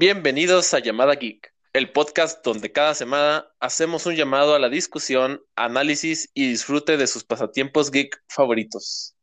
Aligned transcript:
Bienvenidos 0.00 0.74
a 0.74 0.78
Llamada 0.78 1.16
Geek, 1.16 1.52
el 1.72 1.90
podcast 1.90 2.44
donde 2.44 2.70
cada 2.70 2.94
semana 2.94 3.48
hacemos 3.58 4.06
un 4.06 4.14
llamado 4.14 4.54
a 4.54 4.60
la 4.60 4.68
discusión, 4.68 5.42
análisis 5.56 6.30
y 6.34 6.48
disfrute 6.48 6.96
de 6.96 7.08
sus 7.08 7.24
pasatiempos 7.24 7.90
geek 7.90 8.22
favoritos. 8.28 9.16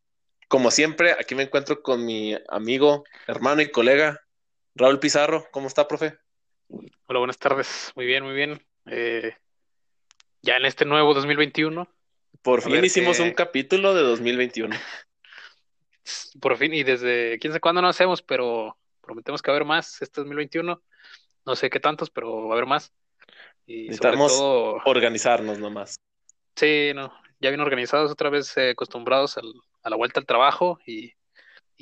Como 0.50 0.72
siempre, 0.72 1.14
aquí 1.14 1.34
me 1.34 1.44
encuentro 1.44 1.82
con 1.82 2.06
mi 2.06 2.36
amigo, 2.50 3.06
hermano 3.26 3.62
y 3.62 3.72
colega, 3.72 4.20
Raúl 4.76 5.00
Pizarro. 5.00 5.48
¿Cómo 5.54 5.68
está, 5.68 5.88
profe? 5.88 6.18
Hola, 7.06 7.20
buenas 7.20 7.38
tardes. 7.38 7.94
Muy 7.96 8.06
bien, 8.06 8.26
muy 8.26 8.34
bien. 8.34 8.62
Eh, 8.88 9.34
ya 10.42 10.58
en 10.58 10.66
este 10.66 10.84
nuevo 10.84 11.14
2021. 11.14 11.88
Por 12.42 12.62
fin 12.62 12.84
hicimos 12.84 13.22
un 13.22 13.32
capítulo 13.32 13.94
de 13.94 14.02
2021. 14.02 14.76
Por 16.42 16.58
fin, 16.58 16.74
y 16.74 16.84
desde 16.84 17.40
quién 17.40 17.54
sabe 17.54 17.62
cuándo 17.62 17.82
no 17.82 17.88
hacemos, 17.88 18.22
pero 18.22 18.78
prometemos 19.06 19.42
que 19.42 19.52
va 19.52 19.56
a 19.56 19.58
haber 19.58 19.68
más 19.68 20.02
este 20.02 20.22
2021. 20.22 20.82
No 21.46 21.56
sé 21.56 21.70
qué 21.70 21.80
tantos, 21.80 22.10
pero 22.10 22.48
va 22.48 22.50
a 22.50 22.58
haber 22.58 22.66
más. 22.66 22.92
Y 23.66 23.84
Necesitamos 23.86 24.34
organizarnos 24.86 25.60
nomás. 25.60 25.96
Sí, 26.56 26.92
no, 26.94 27.14
ya 27.40 27.50
bien 27.50 27.62
organizados, 27.62 28.12
otra 28.12 28.30
vez 28.30 28.56
eh, 28.58 28.72
acostumbrados 28.72 29.38
a 29.38 29.90
la 29.90 29.96
vuelta 29.96 30.20
al 30.20 30.26
trabajo 30.26 30.80
y, 30.86 31.14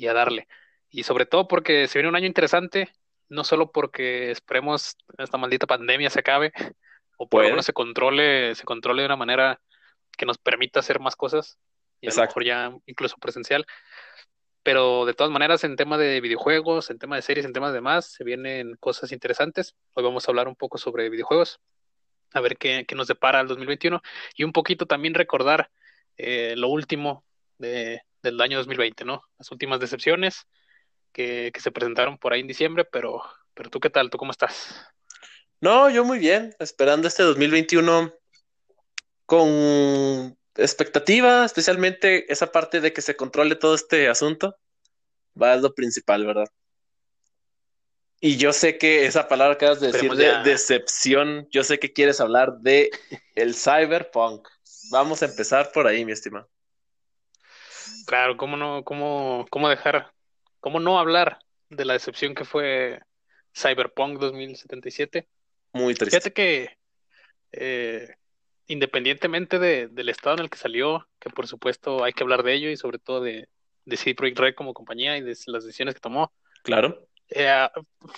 a 0.06 0.12
darle. 0.12 0.48
Y 0.90 1.04
sobre 1.04 1.26
todo 1.26 1.48
porque 1.48 1.88
se 1.88 1.98
viene 1.98 2.08
un 2.08 2.16
año 2.16 2.26
interesante, 2.26 2.92
no 3.28 3.44
solo 3.44 3.70
porque 3.72 4.30
esperemos 4.30 4.96
esta 5.18 5.38
maldita 5.38 5.66
pandemia 5.66 6.10
se 6.10 6.20
acabe, 6.20 6.52
o 7.16 7.28
por 7.28 7.42
lo 7.42 7.50
menos 7.50 7.66
se 7.66 7.72
controle, 7.72 8.54
se 8.54 8.64
controle 8.64 9.02
de 9.02 9.06
una 9.06 9.16
manera 9.16 9.60
que 10.16 10.26
nos 10.26 10.38
permita 10.38 10.80
hacer 10.80 11.00
más 11.00 11.16
cosas, 11.16 11.58
y 12.00 12.08
a 12.08 12.14
lo 12.14 12.22
mejor 12.22 12.44
ya 12.44 12.72
incluso 12.86 13.16
presencial, 13.16 13.64
pero 14.64 15.04
de 15.04 15.12
todas 15.12 15.30
maneras, 15.30 15.62
en 15.62 15.76
tema 15.76 15.98
de 15.98 16.22
videojuegos, 16.22 16.88
en 16.90 16.98
tema 16.98 17.16
de 17.16 17.22
series, 17.22 17.44
en 17.44 17.52
temas 17.52 17.70
de 17.70 17.76
demás, 17.76 18.06
se 18.06 18.24
vienen 18.24 18.76
cosas 18.80 19.12
interesantes. 19.12 19.76
Hoy 19.92 20.02
vamos 20.02 20.26
a 20.26 20.30
hablar 20.30 20.48
un 20.48 20.56
poco 20.56 20.78
sobre 20.78 21.10
videojuegos, 21.10 21.60
a 22.32 22.40
ver 22.40 22.56
qué, 22.56 22.86
nos 22.96 23.06
depara 23.06 23.40
el 23.40 23.46
2021 23.46 24.00
y 24.34 24.42
un 24.42 24.52
poquito 24.52 24.86
también 24.86 25.12
recordar 25.12 25.70
eh, 26.16 26.54
lo 26.56 26.68
último 26.68 27.24
de, 27.58 28.00
del 28.22 28.40
año 28.40 28.56
2020, 28.56 29.04
¿no? 29.04 29.22
Las 29.38 29.52
últimas 29.52 29.80
decepciones 29.80 30.46
que, 31.12 31.50
que, 31.52 31.60
se 31.60 31.70
presentaron 31.70 32.16
por 32.16 32.32
ahí 32.32 32.40
en 32.40 32.46
diciembre, 32.46 32.86
pero, 32.86 33.22
pero 33.52 33.68
tú 33.68 33.80
qué 33.80 33.90
tal, 33.90 34.08
tú 34.08 34.16
cómo 34.16 34.30
estás? 34.30 34.82
No, 35.60 35.90
yo 35.90 36.06
muy 36.06 36.18
bien, 36.18 36.54
esperando 36.58 37.06
este 37.06 37.22
2021 37.22 38.14
con 39.26 40.38
expectativa, 40.56 41.44
especialmente 41.44 42.30
esa 42.32 42.52
parte 42.52 42.80
de 42.80 42.92
que 42.92 43.02
se 43.02 43.16
controle 43.16 43.56
todo 43.56 43.74
este 43.74 44.08
asunto, 44.08 44.56
va 45.40 45.52
a 45.52 45.56
lo 45.56 45.74
principal, 45.74 46.24
¿verdad? 46.26 46.48
Y 48.20 48.36
yo 48.36 48.52
sé 48.52 48.78
que 48.78 49.04
esa 49.04 49.28
palabra 49.28 49.58
que 49.58 49.66
acabas 49.66 49.80
de 49.80 49.92
decir 49.92 50.12
de 50.12 50.42
decepción, 50.44 51.46
yo 51.50 51.62
sé 51.62 51.78
que 51.78 51.92
quieres 51.92 52.20
hablar 52.20 52.58
de 52.60 52.90
el 53.34 53.54
cyberpunk. 53.54 54.48
Vamos 54.90 55.22
a 55.22 55.26
empezar 55.26 55.72
por 55.72 55.86
ahí, 55.86 56.04
mi 56.04 56.12
estimado. 56.12 56.48
Claro, 58.06 58.36
cómo 58.36 58.56
no, 58.56 58.82
cómo, 58.84 59.46
cómo 59.50 59.68
dejar, 59.68 60.12
cómo 60.60 60.80
no 60.80 60.98
hablar 60.98 61.38
de 61.68 61.84
la 61.84 61.94
decepción 61.94 62.34
que 62.34 62.44
fue 62.44 63.00
Cyberpunk 63.54 64.18
2077. 64.18 65.28
Muy 65.72 65.94
triste. 65.94 66.16
Fíjate 66.16 66.32
que 66.32 66.78
eh, 67.52 68.14
independientemente 68.66 69.58
de, 69.58 69.88
del 69.88 70.08
estado 70.08 70.36
en 70.36 70.42
el 70.42 70.50
que 70.50 70.58
salió, 70.58 71.06
que 71.18 71.30
por 71.30 71.46
supuesto 71.46 72.04
hay 72.04 72.12
que 72.12 72.22
hablar 72.22 72.42
de 72.42 72.54
ello 72.54 72.70
y 72.70 72.76
sobre 72.76 72.98
todo 72.98 73.20
de, 73.20 73.48
de 73.84 73.96
CD 73.96 74.14
Projekt 74.14 74.38
Red 74.38 74.54
como 74.54 74.74
compañía 74.74 75.16
y 75.16 75.20
de 75.20 75.36
las 75.46 75.64
decisiones 75.64 75.94
que 75.94 76.00
tomó. 76.00 76.32
Claro. 76.62 77.06
Eh, 77.28 77.68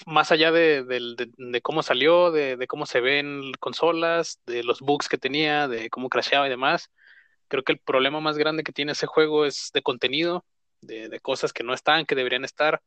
más 0.05 0.33
allá 0.33 0.51
de, 0.51 0.83
de, 0.85 1.61
cómo 1.63 1.83
salió, 1.83 2.31
de, 2.31 2.67
cómo 2.67 2.87
se 2.87 3.01
ven 3.01 3.53
consolas, 3.61 4.41
de 4.47 4.65
los 4.65 4.81
bugs 4.81 5.09
que 5.09 5.19
tenía, 5.19 5.69
de 5.69 5.91
cómo 5.91 6.09
crasheaba 6.09 6.47
y 6.47 6.51
demás, 6.51 6.91
creo 7.49 7.63
que 7.63 7.73
el 7.73 7.79
problema 7.79 8.21
más 8.21 8.37
grande 8.37 8.65
que 8.65 8.73
tiene 8.73 8.93
ese 8.93 9.07
juego 9.07 9.47
es 9.47 9.71
de 9.73 9.83
contenido, 9.83 10.45
de, 10.81 11.21
cosas 11.21 11.53
que 11.53 11.65
no 11.65 11.73
están, 11.73 12.05
que 12.05 12.15
deberían 12.15 12.45
estar, 12.45 12.83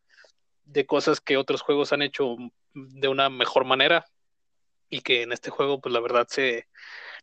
de 0.65 0.85
cosas 0.85 1.21
que 1.21 1.37
otros 1.37 1.61
juegos 1.61 1.93
han 1.93 2.01
hecho 2.01 2.35
de 2.73 3.07
una 3.07 3.29
mejor 3.29 3.65
manera 3.65 4.05
y 4.89 5.01
que 5.01 5.23
en 5.23 5.31
este 5.31 5.49
juego, 5.49 5.79
pues 5.81 5.93
la 5.93 5.99
verdad 5.99 6.27
se, 6.29 6.67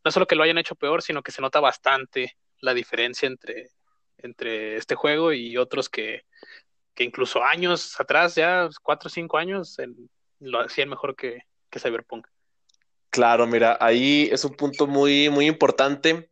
no 0.06 0.12
solo 0.12 0.28
que 0.28 0.36
lo 0.36 0.44
hayan 0.44 0.58
hecho 0.58 0.76
peor, 0.76 1.02
sino 1.02 1.20
que 1.20 1.32
se 1.32 1.42
nota 1.42 1.58
bastante 1.58 2.36
la 2.60 2.74
diferencia 2.74 3.26
entre, 3.26 3.70
entre 4.18 4.76
este 4.76 4.94
juego 4.94 5.32
y 5.32 5.56
otros 5.56 5.88
que, 5.88 6.22
que 6.94 7.02
incluso 7.02 7.42
años 7.42 7.98
atrás, 7.98 8.36
ya 8.36 8.68
cuatro 8.84 9.08
o 9.08 9.10
cinco 9.10 9.36
años, 9.36 9.76
lo 10.38 10.60
hacían 10.60 10.90
mejor 10.90 11.16
que, 11.16 11.40
que 11.70 11.80
Cyberpunk. 11.80 12.28
Claro, 13.10 13.48
mira, 13.48 13.78
ahí 13.80 14.28
es 14.30 14.44
un 14.44 14.54
punto 14.54 14.86
muy, 14.86 15.28
muy 15.28 15.46
importante. 15.46 16.30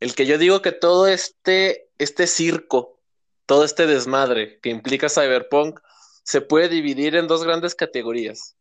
El 0.00 0.14
que 0.14 0.24
yo 0.24 0.38
digo 0.38 0.62
que 0.62 0.72
todo 0.72 1.06
este, 1.06 1.90
este 1.98 2.26
circo, 2.26 3.02
todo 3.44 3.64
este 3.64 3.86
desmadre 3.86 4.60
que 4.62 4.70
implica 4.70 5.10
Cyberpunk, 5.10 5.78
se 6.22 6.40
puede 6.40 6.70
dividir 6.70 7.16
en 7.16 7.28
dos 7.28 7.44
grandes 7.44 7.74
categorías 7.74 8.56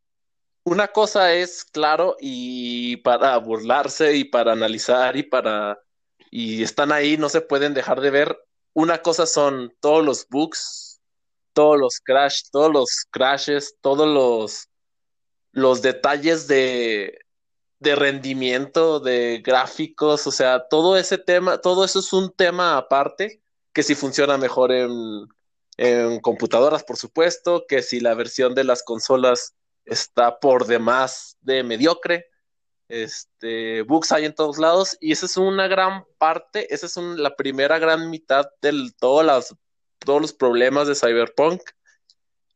una 0.64 0.90
cosa 0.90 1.34
es, 1.34 1.64
claro, 1.66 2.16
y 2.20 2.98
para 2.98 3.38
burlarse 3.38 4.16
y 4.16 4.26
para 4.26 4.54
analizar 4.54 5.18
y 5.18 5.24
para... 5.24 5.80
Y 6.32 6.62
están 6.64 6.92
ahí, 6.92 7.18
no 7.18 7.30
se 7.30 7.42
pueden 7.42 7.74
dejar 7.74 8.02
de 8.02 8.12
ver. 8.12 8.38
Una 8.74 9.02
cosa 9.02 9.26
son 9.26 9.74
todos 9.80 10.06
los 10.06 10.28
bugs, 10.30 11.02
todos 11.54 11.80
los 11.80 12.00
crash, 12.00 12.44
todos 12.52 12.72
los 12.72 13.06
crashes, 13.10 13.78
todos 13.82 14.08
los, 14.08 14.70
los 15.52 15.82
detalles 15.82 16.48
de, 16.48 17.20
de 17.80 17.96
rendimiento, 17.96 19.00
de 19.00 19.42
gráficos, 19.44 20.28
o 20.28 20.32
sea, 20.32 20.68
todo 20.70 20.98
ese 20.98 21.18
tema, 21.18 21.60
todo 21.60 21.84
eso 21.86 22.00
es 22.00 22.14
un 22.14 22.32
tema 22.32 22.78
aparte 22.78 23.42
que 23.74 23.84
si 23.84 23.96
funciona 23.96 24.38
mejor 24.38 24.72
en, 24.72 25.28
en 25.78 26.20
computadoras, 26.20 26.84
por 26.84 26.98
supuesto, 26.98 27.66
que 27.68 27.82
si 27.82 28.00
la 28.00 28.14
versión 28.14 28.54
de 28.54 28.66
las 28.66 28.84
consolas 28.84 29.56
está 29.90 30.40
por 30.40 30.66
demás 30.66 31.38
de 31.42 31.64
mediocre. 31.64 32.28
Este, 32.88 33.84
bugs 33.84 34.12
hay 34.12 34.26
en 34.26 34.34
todos 34.34 34.58
lados 34.58 34.98
y 35.00 35.12
esa 35.12 35.28
es 35.28 35.38
una 35.38 35.68
gran 35.68 36.06
parte, 36.18 36.74
esa 36.74 36.88
es 36.88 36.98
la 36.98 37.36
primera 37.36 37.78
gran 37.78 38.10
mitad 38.10 38.48
de 38.62 38.92
todos 39.00 39.52
los 40.22 40.34
problemas 40.34 40.88
de 40.88 40.96
Cyberpunk. 40.96 41.62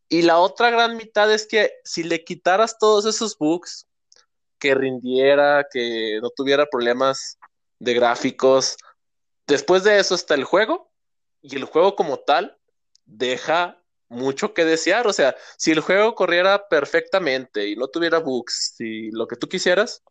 Y 0.09 0.23
la 0.23 0.39
otra 0.39 0.69
gran 0.69 0.97
mitad 0.97 1.31
es 1.31 1.47
que 1.47 1.71
si 1.83 2.03
le 2.03 2.23
quitaras 2.23 2.77
todos 2.77 3.05
esos 3.05 3.37
bugs, 3.37 3.87
que 4.59 4.75
rindiera, 4.75 5.67
que 5.69 6.19
no 6.21 6.29
tuviera 6.29 6.65
problemas 6.65 7.37
de 7.79 7.93
gráficos, 7.95 8.77
después 9.45 9.83
de 9.83 9.99
eso 9.99 10.15
está 10.15 10.35
el 10.35 10.45
juego 10.45 10.89
y 11.41 11.57
el 11.57 11.65
juego 11.65 11.95
como 11.95 12.19
tal 12.19 12.57
deja 13.05 13.82
mucho 14.13 14.53
que 14.53 14.65
desear. 14.65 15.07
O 15.07 15.13
sea, 15.13 15.35
si 15.57 15.71
el 15.71 15.81
juego 15.81 16.15
corriera 16.15 16.67
perfectamente 16.67 17.67
y 17.67 17.75
no 17.75 17.87
tuviera 17.87 18.19
bugs 18.19 18.75
y 18.79 19.11
lo 19.11 19.27
que 19.27 19.35
tú 19.35 19.47
quisieras, 19.49 20.03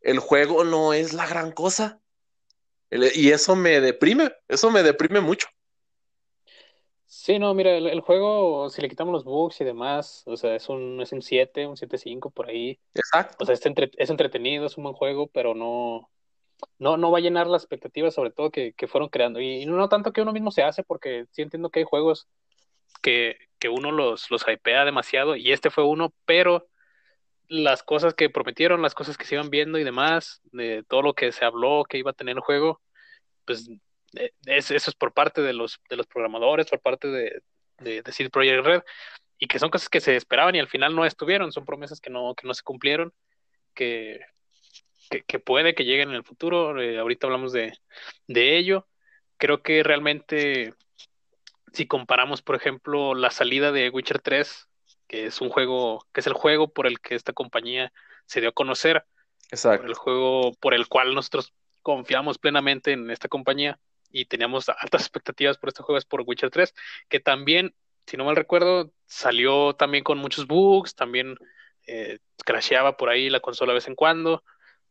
el 0.00 0.18
juego 0.18 0.64
no 0.64 0.92
es 0.92 1.12
la 1.12 1.26
gran 1.26 1.52
cosa. 1.52 2.00
y 2.90 3.30
eso 3.30 3.56
me 3.56 3.80
deprime, 3.80 4.32
eso 4.48 4.70
me 4.70 4.82
deprime 4.82 5.20
mucho. 5.20 5.48
Sí, 7.06 7.38
no, 7.38 7.54
mira, 7.54 7.76
el, 7.76 8.00
juego, 8.00 8.68
si 8.70 8.82
le 8.82 8.88
quitamos 8.88 9.12
los 9.12 9.24
bugs 9.24 9.60
y 9.60 9.64
demás, 9.64 10.24
o 10.26 10.36
sea, 10.36 10.56
es 10.56 10.68
un, 10.68 11.00
es 11.00 11.12
un 11.12 11.22
7, 11.22 11.66
un 11.66 11.76
7.5 11.76 12.32
por 12.32 12.48
ahí. 12.48 12.78
Exacto. 12.92 13.36
O 13.38 13.46
sea, 13.46 13.54
es, 13.54 13.62
es 13.96 14.10
entretenido, 14.10 14.66
es 14.66 14.76
un 14.76 14.84
buen 14.84 14.96
juego, 14.96 15.28
pero 15.28 15.54
no, 15.54 16.10
no, 16.78 16.96
no 16.96 17.10
va 17.10 17.18
a 17.18 17.20
llenar 17.20 17.46
las 17.46 17.62
expectativas, 17.62 18.14
sobre 18.14 18.30
todo 18.30 18.50
que, 18.50 18.72
que 18.72 18.88
fueron 18.88 19.08
creando. 19.08 19.40
Y, 19.40 19.62
y, 19.62 19.66
no 19.66 19.88
tanto 19.88 20.12
que 20.12 20.22
uno 20.22 20.32
mismo 20.32 20.50
se 20.50 20.62
hace, 20.62 20.82
porque 20.82 21.26
sí 21.30 21.42
entiendo 21.42 21.70
que 21.70 21.80
hay 21.80 21.84
juegos 21.84 22.28
que, 23.02 23.38
uno 23.70 23.92
los, 23.92 24.30
los 24.30 24.44
hypea 24.46 24.84
demasiado 24.84 25.36
y 25.36 25.50
este 25.50 25.70
fue 25.70 25.84
uno, 25.84 26.12
pero 26.26 26.68
las 27.48 27.82
cosas 27.82 28.12
que 28.12 28.28
prometieron, 28.28 28.82
las 28.82 28.94
cosas 28.94 29.16
que 29.16 29.24
se 29.24 29.36
iban 29.36 29.48
viendo 29.48 29.78
y 29.78 29.84
demás, 29.84 30.42
de 30.52 30.82
todo 30.86 31.00
lo 31.00 31.14
que 31.14 31.32
se 31.32 31.46
habló 31.46 31.84
que 31.88 31.96
iba 31.96 32.10
a 32.10 32.14
tener 32.14 32.36
el 32.36 32.42
juego, 32.42 32.82
pues 33.46 33.70
eh, 34.16 34.32
eso 34.44 34.74
es 34.76 34.94
por 34.94 35.14
parte 35.14 35.40
de 35.40 35.54
los, 35.54 35.80
de 35.88 35.96
los 35.96 36.06
programadores, 36.06 36.68
por 36.68 36.80
parte 36.80 37.08
de, 37.08 37.42
de, 37.78 38.02
de 38.02 38.12
CD 38.12 38.28
Projekt 38.28 38.66
Red, 38.66 38.82
y 39.38 39.46
que 39.46 39.58
son 39.58 39.70
cosas 39.70 39.88
que 39.88 40.00
se 40.00 40.16
esperaban 40.16 40.54
y 40.54 40.60
al 40.60 40.68
final 40.68 40.94
no 40.94 41.04
estuvieron, 41.04 41.52
son 41.52 41.64
promesas 41.64 42.00
que 42.00 42.10
no, 42.10 42.34
que 42.34 42.46
no 42.46 42.54
se 42.54 42.62
cumplieron, 42.62 43.12
que, 43.74 44.20
que, 45.26 45.38
puede 45.38 45.74
que 45.74 45.84
lleguen 45.84 46.10
en 46.10 46.16
el 46.16 46.24
futuro, 46.24 46.80
eh, 46.80 46.98
ahorita 46.98 47.26
hablamos 47.26 47.52
de, 47.52 47.72
de 48.26 48.56
ello, 48.56 48.88
creo 49.36 49.62
que 49.62 49.82
realmente 49.82 50.74
si 51.74 51.86
comparamos, 51.86 52.40
por 52.40 52.54
ejemplo, 52.54 53.14
la 53.14 53.30
salida 53.30 53.72
de 53.72 53.90
Witcher 53.90 54.20
3, 54.20 54.68
que 55.08 55.26
es 55.26 55.40
un 55.40 55.48
juego, 55.48 56.06
que 56.12 56.20
es 56.20 56.26
el 56.26 56.32
juego 56.32 56.68
por 56.68 56.86
el 56.86 57.00
que 57.00 57.16
esta 57.16 57.32
compañía 57.32 57.92
se 58.26 58.40
dio 58.40 58.50
a 58.50 58.52
conocer, 58.52 59.04
Exacto. 59.50 59.86
el 59.86 59.94
juego 59.94 60.54
por 60.60 60.72
el 60.72 60.86
cual 60.86 61.14
nosotros 61.14 61.52
confiamos 61.82 62.38
plenamente 62.38 62.92
en 62.92 63.10
esta 63.10 63.28
compañía 63.28 63.78
y 64.10 64.26
teníamos 64.26 64.68
altas 64.68 65.02
expectativas 65.02 65.58
por 65.58 65.68
este 65.68 65.82
juego 65.82 65.98
es 65.98 66.04
por 66.04 66.22
Witcher 66.24 66.50
3, 66.50 66.72
que 67.08 67.18
también, 67.18 67.74
si 68.06 68.16
no 68.16 68.24
mal 68.24 68.36
recuerdo, 68.36 68.92
salió 69.06 69.74
también 69.74 70.04
con 70.04 70.18
muchos 70.18 70.46
bugs, 70.46 70.94
también 70.94 71.36
eh, 71.86 72.18
crasheaba 72.44 72.96
por 72.96 73.08
ahí 73.08 73.28
la 73.30 73.40
consola 73.40 73.72
de 73.72 73.78
vez 73.78 73.88
en 73.88 73.96
cuando, 73.96 74.44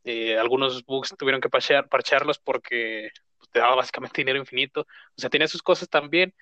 eh, 0.04 0.38
algunos 0.38 0.84
bugs 0.86 1.16
tuvieron 1.18 1.40
que 1.40 1.50
parchearlos 1.50 2.40
porque 2.40 3.10
pues, 3.38 3.50
te 3.52 3.60
daba 3.60 3.76
básicamente 3.76 4.22
dinero 4.22 4.38
infinito, 4.38 4.82
o 4.82 5.16
sea, 5.16 5.30
tenía 5.30 5.48
sus 5.48 5.64
cosas 5.64 5.90
también, 5.90 6.34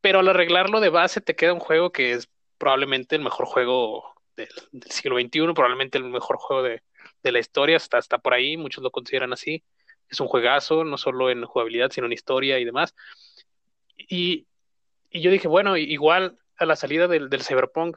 pero 0.00 0.20
al 0.20 0.28
arreglarlo 0.28 0.80
de 0.80 0.88
base 0.88 1.20
te 1.20 1.36
queda 1.36 1.52
un 1.52 1.60
juego 1.60 1.92
que 1.92 2.12
es 2.12 2.28
probablemente 2.58 3.16
el 3.16 3.22
mejor 3.22 3.46
juego 3.46 4.14
del, 4.36 4.48
siglo 4.90 5.18
XXI, 5.18 5.52
probablemente 5.54 5.98
el 5.98 6.04
mejor 6.04 6.36
juego 6.38 6.62
de, 6.62 6.82
la 7.22 7.38
historia, 7.38 7.76
está, 7.76 7.98
está 7.98 8.18
por 8.18 8.34
ahí, 8.34 8.56
muchos 8.56 8.82
lo 8.82 8.90
consideran 8.90 9.32
así, 9.32 9.62
es 10.08 10.20
un 10.20 10.28
juegazo, 10.28 10.84
no 10.84 10.96
solo 10.96 11.30
en 11.30 11.44
jugabilidad, 11.44 11.90
sino 11.90 12.06
en 12.06 12.12
historia 12.12 12.58
y 12.58 12.64
demás. 12.64 12.94
Y, 13.96 14.46
y 15.10 15.20
yo 15.20 15.30
dije, 15.30 15.48
bueno, 15.48 15.76
igual 15.76 16.38
a 16.56 16.66
la 16.66 16.76
salida 16.76 17.08
del, 17.08 17.28
del 17.30 17.42
Cyberpunk, 17.42 17.96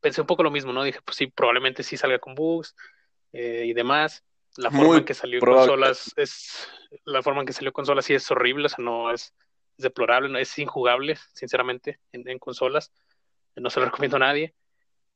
pensé 0.00 0.20
un 0.20 0.26
poco 0.26 0.42
lo 0.42 0.50
mismo, 0.50 0.72
¿no? 0.72 0.82
Dije, 0.82 1.00
pues 1.04 1.16
sí, 1.16 1.28
probablemente 1.28 1.82
sí 1.82 1.96
salga 1.96 2.18
con 2.18 2.34
bugs 2.34 2.74
eh, 3.32 3.64
y 3.66 3.72
demás. 3.72 4.24
La 4.56 4.70
forma 4.70 4.98
en 4.98 5.04
que 5.04 5.14
salió 5.14 5.40
consolas 5.40 6.12
es 6.16 6.68
la 7.04 7.22
forma 7.22 7.40
en 7.40 7.46
que 7.46 7.54
salió 7.54 7.72
consolas 7.72 8.04
sí 8.04 8.12
es 8.12 8.30
horrible, 8.30 8.66
o 8.66 8.68
sea, 8.68 8.84
no 8.84 9.10
es, 9.10 9.32
deplorable, 9.76 10.28
no 10.28 10.38
es 10.38 10.58
injugable, 10.58 11.16
sinceramente, 11.34 11.98
en, 12.12 12.38
consolas. 12.38 12.92
No 13.56 13.70
se 13.70 13.80
lo 13.80 13.86
recomiendo 13.90 14.16
a 14.16 14.20
nadie, 14.20 14.54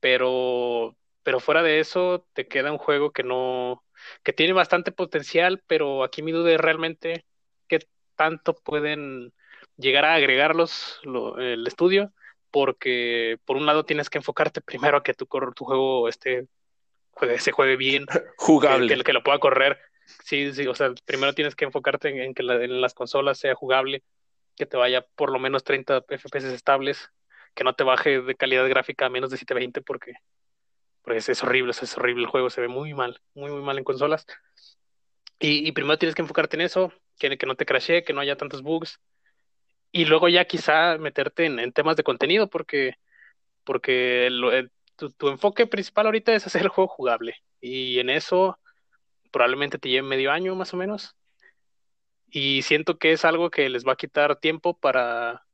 pero 0.01 0.97
pero 1.23 1.41
fuera 1.41 1.65
de 1.65 1.81
eso 1.81 2.25
te 2.35 2.47
queda 2.47 2.71
un 2.71 2.79
juego 2.79 3.11
que 3.11 3.25
no 3.25 3.83
que 4.23 4.33
tiene 4.33 4.53
bastante 4.53 4.93
potencial, 4.93 5.63
pero 5.67 6.05
aquí 6.05 6.23
mi 6.23 6.31
duda 6.33 6.53
es 6.53 6.61
realmente 6.61 7.25
qué 7.67 7.81
tanto 8.15 8.55
pueden 8.55 9.33
llegar 9.77 10.05
a 10.05 10.15
agregarlos 10.15 11.01
el 11.39 11.67
estudio 11.67 12.13
porque 12.57 13.39
por 13.45 13.59
un 13.59 13.67
lado 13.67 13.85
tienes 13.85 14.09
que 14.09 14.17
enfocarte 14.17 14.63
primero 14.63 14.97
a 14.97 15.03
que 15.03 15.13
tu, 15.13 15.27
tu 15.27 15.65
juego 15.67 16.09
esté, 16.09 16.49
se 17.39 17.53
juegue 17.53 17.77
bien, 17.77 18.07
jugable, 18.39 19.03
que, 19.05 19.13
lo 19.13 19.23
pueda 19.23 19.39
correr. 19.39 19.79
Sí, 20.25 20.55
sí, 20.55 20.67
o 20.67 20.75
sea, 20.75 20.95
primero 21.05 21.35
tienes 21.35 21.55
que 21.55 21.67
enfocarte 21.67 22.09
en, 22.25 22.33
que 22.33 22.43
en 22.43 22.81
las 22.81 22.95
consolas 22.95 23.39
sea 23.39 23.55
jugable, 23.55 24.05
que 24.57 24.67
te 24.67 24.77
vaya 24.77 25.07
por 25.17 25.31
lo 25.31 25.39
menos 25.39 25.65
30 25.65 26.05
FPS 26.09 26.53
estables, 26.53 27.11
que 27.55 27.65
no 27.65 27.75
te 27.75 27.85
baje 27.85 28.21
de 28.21 28.35
calidad 28.35 28.69
gráfica 28.69 29.07
a 29.07 29.11
menos 29.11 29.31
de 29.31 29.37
720 29.37 29.83
porque, 29.83 30.15
porque 31.03 31.19
es, 31.19 31.43
horrible, 31.43 31.71
es 31.71 31.97
horrible 31.97 32.25
el 32.25 32.31
juego, 32.31 32.51
se 32.51 32.61
ve 32.61 32.69
muy 32.69 32.95
mal, 32.95 33.21
muy, 33.35 33.51
muy 33.51 33.63
mal 33.63 33.79
en 33.79 33.85
consolas. 33.85 34.27
Y, 35.39 35.71
primero 35.73 35.99
tienes 35.99 36.15
que 36.15 36.23
enfocarte 36.23 36.57
en 36.57 36.63
eso, 36.63 36.93
que, 37.19 37.37
no 37.47 37.57
te 37.57 37.67
crashee, 37.67 38.05
que 38.05 38.13
no 38.13 38.21
haya 38.21 38.37
tantos 38.37 38.63
bugs, 38.63 39.01
y 39.93 40.07
luego 40.07 40.29
ya 40.29 40.47
quizá 40.47 40.99
meterte 40.99 41.47
en, 41.47 41.73
temas 41.73 41.97
de 41.97 42.03
contenido, 42.03 42.49
porque, 42.49 42.95
porque 43.65 44.29
tu, 44.97 45.29
enfoque 45.29 45.67
principal 45.67 46.07
ahorita 46.07 46.35
es 46.35 46.47
hacer 46.47 46.63
el 46.63 46.69
juego 46.69 46.89
jugable. 46.89 47.37
Y 47.61 47.99
en 47.99 48.11
eso 48.11 48.59
probablemente 49.31 49.79
te 49.79 49.89
lleve 49.91 50.09
medio 50.09 50.33
año 50.33 50.55
más 50.55 50.73
o 50.75 50.77
menos. 50.77 51.15
Y 52.39 52.61
siento 52.61 52.99
que 52.99 53.13
es 53.13 53.25
algo 53.25 53.51
que 53.51 53.67
les 53.71 53.87
va 53.87 53.93
a 53.93 53.97
quitar 53.97 54.39
tiempo 54.39 54.79
para, 54.79 55.47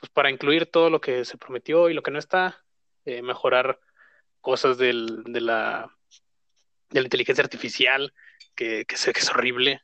pues 0.00 0.10
para 0.10 0.28
incluir 0.28 0.66
todo 0.66 0.90
lo 0.90 1.00
que 1.00 1.24
se 1.24 1.38
prometió 1.38 1.88
y 1.88 1.94
lo 1.94 2.02
que 2.02 2.10
no 2.10 2.18
está, 2.18 2.64
eh, 3.04 3.22
mejorar 3.22 3.78
cosas 4.40 4.76
del, 4.76 5.22
de, 5.22 5.40
la, 5.40 5.96
de 6.90 7.00
la 7.00 7.06
inteligencia 7.06 7.44
artificial, 7.44 8.12
que, 8.56 8.84
que 8.86 8.96
que 8.96 9.20
es 9.20 9.30
horrible. 9.30 9.80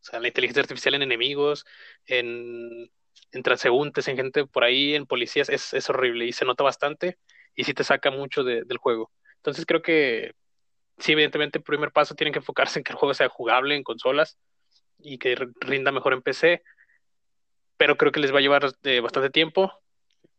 O 0.00 0.04
sea, 0.04 0.18
la 0.18 0.28
inteligencia 0.28 0.62
artificial 0.62 0.94
en 0.94 1.02
enemigos, 1.02 1.66
en, 2.06 2.90
en 3.32 3.42
transeúntes, 3.42 4.08
en 4.08 4.16
gente 4.16 4.46
por 4.46 4.64
ahí, 4.64 4.94
en 4.94 5.04
policías, 5.04 5.50
es, 5.50 5.74
es 5.74 5.90
horrible 5.90 6.24
y 6.24 6.32
se 6.32 6.46
nota 6.46 6.64
bastante 6.64 7.18
y 7.54 7.64
sí 7.64 7.74
te 7.74 7.84
saca 7.84 8.10
mucho 8.10 8.44
del 8.44 8.78
juego. 8.78 9.12
Entonces 9.36 9.66
creo 9.66 9.82
que 9.82 10.32
sí, 10.96 11.12
evidentemente, 11.12 11.58
el 11.58 11.64
primer 11.64 11.92
paso 11.92 12.14
tienen 12.14 12.32
que 12.32 12.38
enfocarse 12.38 12.78
en 12.78 12.84
que 12.84 12.92
el 12.92 12.98
juego 12.98 13.12
sea 13.12 13.28
jugable 13.28 13.76
en 13.76 13.82
consolas 13.82 14.38
y 15.04 15.18
que 15.18 15.36
rinda 15.60 15.92
mejor 15.92 16.14
en 16.14 16.22
PC, 16.22 16.62
pero 17.76 17.96
creo 17.96 18.12
que 18.12 18.20
les 18.20 18.32
va 18.32 18.38
a 18.38 18.42
llevar 18.42 18.72
eh, 18.84 19.00
bastante 19.00 19.30
tiempo. 19.30 19.72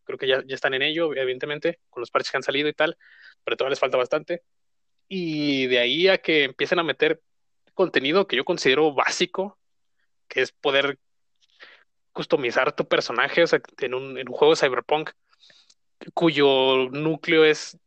Creo 0.04 0.18
que 0.18 0.28
ya, 0.28 0.44
ya 0.46 0.56
están 0.56 0.74
en 0.74 0.82
ello, 0.82 1.14
evidentemente, 1.16 1.80
con 1.90 2.02
los 2.02 2.12
parches 2.12 2.32
que 2.32 2.38
han 2.38 2.44
salido 2.44 2.68
y 2.68 2.74
tal, 2.74 2.98
pero 3.44 3.58
todavía 3.58 3.72
les 3.72 3.80
falta 3.80 3.98
bastante. 3.98 4.44
Y 5.08 5.68
de 5.68 5.80
ahí 5.80 6.08
a 6.08 6.18
que 6.18 6.46
empiecen 6.46 6.80
a 6.80 6.84
meter 6.84 7.22
contenido 7.74 8.28
que 8.28 8.36
yo 8.36 8.46
considero 8.46 8.94
básico, 8.94 9.60
que 10.28 10.42
es 10.42 10.52
poder 10.52 11.00
customizar 12.12 12.76
tu 12.76 12.88
personaje, 12.88 13.44
o 13.44 13.48
sea, 13.48 13.62
en 13.80 13.94
un, 13.94 14.18
en 14.18 14.30
un 14.30 14.36
juego 14.36 14.56
Cyberpunk 14.56 15.12
cuyo 16.14 16.90
núcleo 16.90 17.46
es 17.46 17.78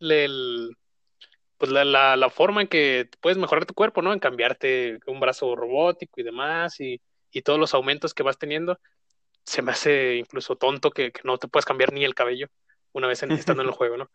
el, 0.00 0.76
pues 1.58 1.70
la, 1.70 1.84
la, 1.84 2.16
la, 2.16 2.30
forma 2.30 2.62
en 2.62 2.68
que 2.68 3.08
puedes 3.20 3.38
mejorar 3.38 3.66
tu 3.66 3.74
cuerpo, 3.74 4.02
¿no? 4.02 4.12
En 4.12 4.18
cambiarte 4.18 4.98
un 5.06 5.20
brazo 5.20 5.56
robótico 5.56 6.20
y 6.20 6.24
demás, 6.24 6.80
y, 6.80 7.00
y 7.30 7.42
todos 7.42 7.58
los 7.58 7.74
aumentos 7.74 8.14
que 8.14 8.22
vas 8.22 8.38
teniendo, 8.38 8.78
se 9.44 9.62
me 9.62 9.72
hace 9.72 10.16
incluso 10.16 10.56
tonto 10.56 10.90
que, 10.90 11.12
que 11.12 11.20
no 11.24 11.38
te 11.38 11.48
puedes 11.48 11.64
cambiar 11.64 11.92
ni 11.92 12.04
el 12.04 12.14
cabello 12.14 12.48
una 12.92 13.06
vez 13.06 13.22
estando 13.22 13.62
en 13.62 13.68
el 13.68 13.74
juego, 13.76 13.96
¿no? 13.96 14.10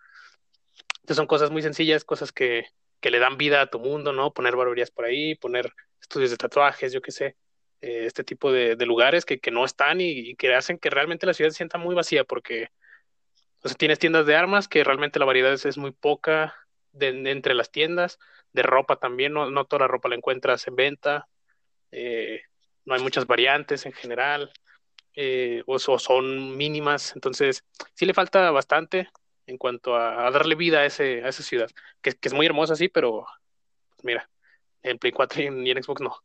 Entonces 0.96 1.18
son 1.18 1.28
cosas 1.28 1.52
muy 1.52 1.62
sencillas, 1.62 2.04
cosas 2.04 2.32
que, 2.32 2.66
que 3.00 3.12
le 3.12 3.20
dan 3.20 3.38
vida 3.38 3.62
a 3.62 3.68
tu 3.68 3.80
mundo, 3.80 4.14
¿no? 4.14 4.34
Poner 4.34 4.56
barberías 4.56 4.92
por 4.92 5.06
ahí, 5.06 5.36
poner 5.36 5.74
estudios 6.00 6.32
de 6.32 6.38
tatuajes, 6.38 6.94
yo 6.94 7.02
qué 7.02 7.12
sé, 7.12 7.38
eh, 7.82 8.06
este 8.06 8.24
tipo 8.24 8.52
de, 8.52 8.76
lugares 8.86 9.26
que, 9.26 9.40
no 9.52 9.66
están 9.66 10.02
y, 10.02 10.36
que 10.36 10.54
hacen 10.54 10.78
que 10.78 10.90
realmente 10.90 11.26
la 11.26 11.34
ciudad 11.34 11.50
se 11.50 11.58
sienta 11.58 11.80
muy 11.80 11.96
vacía 11.96 12.24
porque, 12.24 12.70
o 13.64 13.68
sea, 13.68 13.76
tienes 13.76 14.00
tiendas 14.00 14.26
de 14.26 14.36
armas 14.36 14.68
que 14.68 14.84
realmente 14.84 15.20
la 15.20 15.26
variedad 15.26 15.54
es, 15.54 15.78
muy 15.78 15.92
poca 15.92 16.56
de, 16.92 17.10
entre 17.32 17.54
las 17.54 17.72
tiendas, 17.72 18.20
de 18.54 18.64
ropa 18.64 18.98
también, 18.98 19.34
no, 19.34 19.50
no, 19.50 19.66
toda 19.66 19.82
la 19.82 19.88
ropa 19.88 20.10
la 20.10 20.16
encuentras 20.16 20.68
en 20.68 20.76
venta, 20.76 21.28
eh, 21.92 22.42
no 22.86 22.96
hay 22.96 23.02
muchas 23.02 23.28
variantes 23.28 23.86
en 23.86 23.94
general, 23.94 24.52
eh, 25.14 25.64
o, 25.66 25.80
son 25.80 26.56
mínimas, 26.56 27.14
entonces 27.16 27.66
sí 27.94 28.06
le 28.06 28.14
falta 28.14 28.50
bastante 28.52 29.10
en 29.46 29.58
cuanto 29.58 29.96
a, 29.96 30.30
darle 30.32 30.56
vida 30.56 30.80
a, 30.80 30.86
ese, 30.86 31.24
a 31.24 31.30
esa 31.30 31.44
ciudad, 31.44 31.70
que, 32.02 32.16
es 32.22 32.34
muy 32.34 32.46
hermosa, 32.46 32.76
sí, 32.76 32.88
pero 32.88 33.26
pues 33.96 34.06
mira, 34.06 34.30
en 34.84 34.98
Play 34.98 35.12
4 35.12 35.42
y 35.42 35.46
en, 35.48 35.84
Xbox 35.84 36.02
no. 36.02 36.16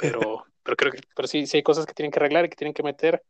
Pero, 0.00 0.44
pero 0.62 0.76
creo 0.76 0.92
que 0.92 1.00
pero 1.14 1.28
sí, 1.28 1.46
sí 1.46 1.58
hay 1.58 1.62
cosas 1.62 1.86
que 1.86 1.94
tienen 1.94 2.10
que 2.10 2.18
arreglar 2.18 2.44
y 2.44 2.48
que 2.48 2.56
tienen 2.56 2.74
que 2.74 2.82
meter. 2.82 3.22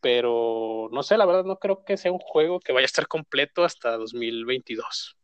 Pero 0.00 0.88
no 0.92 1.02
sé, 1.02 1.16
la 1.16 1.26
verdad 1.26 1.44
no 1.44 1.58
creo 1.58 1.84
que 1.84 1.96
sea 1.96 2.12
un 2.12 2.20
juego 2.20 2.60
que 2.60 2.72
vaya 2.72 2.84
a 2.84 2.86
estar 2.86 3.08
completo 3.08 3.64
hasta 3.64 3.96
2022. 3.96 5.17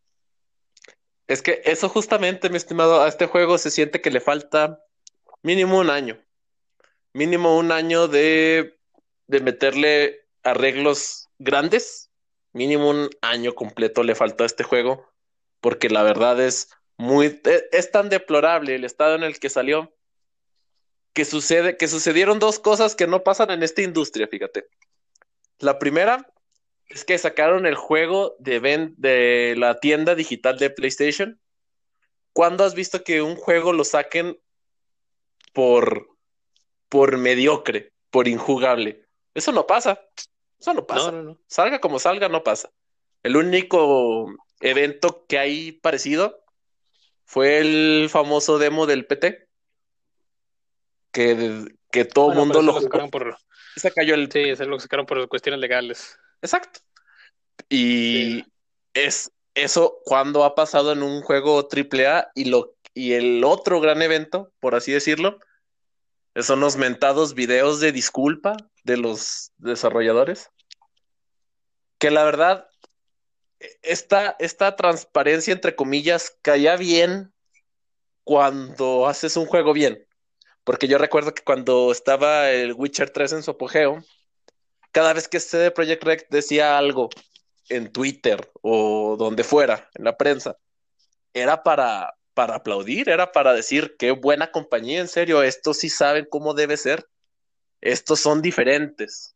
Es 1.26 1.43
que 1.43 1.62
eso 1.64 1.88
justamente, 1.88 2.50
mi 2.50 2.57
estimado, 2.57 3.02
a 3.02 3.09
este 3.09 3.26
juego 3.26 3.59
se 3.59 3.71
siente 3.71 4.00
que 4.00 4.11
le 4.11 4.21
falta 4.21 4.85
mínimo 5.43 5.78
un 5.78 5.90
año. 5.90 6.19
Mínimo 7.12 7.57
un 7.57 7.73
año 7.73 8.09
de, 8.09 8.78
de 9.26 9.40
meterle 9.40 10.26
arreglos 10.43 11.28
grandes 11.38 12.11
mínimo 12.54 12.88
un 12.88 13.11
año 13.21 13.54
completo 13.54 14.02
le 14.02 14.14
faltó 14.14 14.45
a 14.45 14.47
este 14.47 14.64
juego, 14.64 15.12
porque 15.61 15.90
la 15.90 16.02
verdad 16.02 16.40
es 16.40 16.71
muy, 16.97 17.40
e, 17.45 17.69
es 17.73 17.90
tan 17.90 18.09
deplorable 18.09 18.76
el 18.76 18.85
estado 18.85 19.16
en 19.16 19.25
el 19.25 19.38
que 19.38 19.50
salió, 19.50 19.93
que 21.12 21.26
sucede, 21.26 21.76
que 21.76 21.88
sucedieron 21.88 22.38
dos 22.38 22.59
cosas 22.59 22.95
que 22.95 23.07
no 23.07 23.23
pasan 23.23 23.50
en 23.50 23.62
esta 23.62 23.83
industria, 23.83 24.28
fíjate. 24.28 24.69
La 25.59 25.78
primera 25.78 26.26
es 26.88 27.05
que 27.05 27.19
sacaron 27.19 27.67
el 27.67 27.75
juego 27.75 28.37
de, 28.38 28.93
de 28.97 29.55
la 29.57 29.81
tienda 29.81 30.14
digital 30.14 30.59
de 30.59 30.71
PlayStation. 30.71 31.41
¿Cuándo 32.33 32.64
has 32.64 32.75
visto 32.75 33.05
que 33.05 33.23
un 33.23 33.37
juego 33.37 33.73
lo 33.73 33.85
saquen 33.85 34.38
por, 35.53 36.09
por 36.88 37.17
mediocre, 37.17 37.93
por 38.11 38.29
injugable? 38.29 39.07
Eso 39.35 39.53
no 39.53 39.67
pasa. 39.67 40.00
Eso 40.59 40.75
no 40.75 40.87
pasa. 40.87 41.12
Salga 41.47 41.81
como 41.81 41.99
salga, 41.99 42.29
no 42.29 42.43
pasa. 42.43 42.71
El 43.23 43.37
único 43.37 44.26
evento 44.61 45.25
que 45.29 45.38
hay 45.38 45.73
parecido 45.73 46.45
fue 47.25 47.59
el 47.59 48.09
famoso 48.11 48.59
demo 48.59 48.87
del 48.87 49.07
PT. 49.07 49.49
Que, 51.11 51.64
que 51.91 52.05
todo 52.05 52.33
el 52.33 52.38
mundo 52.38 52.62
lo, 52.62 52.81
sacaron 52.81 53.11
por. 53.11 53.38
Se 53.76 53.93
cayó 53.93 54.14
el. 54.14 54.31
Sí, 54.31 54.57
se 54.57 54.67
lo 54.67 54.79
sacaron 54.79 55.07
por 55.07 55.29
cuestiones 55.29 55.61
legales. 55.61 56.19
Exacto. 56.45 56.81
Y 57.69 58.45
es 58.93 59.33
eso 59.55 59.99
cuando 60.05 60.45
ha 60.45 60.55
pasado 60.55 60.93
en 60.93 61.03
un 61.03 61.23
juego 61.23 61.69
AAA 61.69 62.31
y 62.35 62.45
lo 62.45 62.75
y 62.93 63.15
el 63.15 63.43
otro 63.43 63.81
gran 63.81 64.03
evento, 64.03 64.53
por 64.61 64.77
así 64.77 64.93
decirlo, 64.93 65.41
son 66.37 66.61
los 66.61 66.77
mentados 66.77 67.35
videos 67.35 67.81
de 67.81 67.91
disculpa 67.91 68.57
de 68.85 68.99
los 68.99 69.51
desarrolladores 69.57 70.51
que 71.99 72.11
la 72.11 72.25
verdad, 72.25 72.69
esta, 73.81 74.37
esta 74.39 74.77
transparencia, 74.77 75.55
entre 75.55 75.75
comillas, 75.75 76.37
caía 76.43 76.77
bien 76.77 77.33
cuando 78.25 79.07
haces 79.07 79.39
un 79.39 79.47
juego 79.47 79.73
bien. 79.73 80.07
Porque 80.65 80.87
yo 80.87 80.99
recuerdo 80.99 81.33
que 81.33 81.43
cuando 81.43 81.91
estaba 81.93 82.51
el 82.51 82.75
Witcher 82.75 83.09
3 83.09 83.33
en 83.33 83.43
su 83.43 83.53
apogeo, 83.53 84.05
cada 84.95 85.13
vez 85.13 85.27
que 85.27 85.41
CD 85.41 85.73
Projekt 85.73 86.05
Red 86.05 86.21
decía 86.31 86.79
algo 86.79 87.11
en 87.69 87.93
Twitter 87.93 88.49
o 88.63 89.17
donde 89.19 89.43
fuera, 89.43 89.91
en 89.95 90.05
la 90.05 90.17
prensa, 90.17 90.57
era 91.33 91.65
para, 91.65 92.15
para 92.33 92.55
aplaudir, 92.55 93.09
era 93.09 93.33
para 93.33 93.55
decir 93.55 93.97
qué 93.99 94.13
buena 94.13 94.53
compañía, 94.53 95.01
en 95.01 95.09
serio, 95.09 95.43
estos 95.43 95.79
sí 95.79 95.91
saben 95.91 96.29
cómo 96.31 96.55
debe 96.55 96.77
ser, 96.77 97.09
estos 97.81 98.21
son 98.21 98.41
diferentes. 98.41 99.35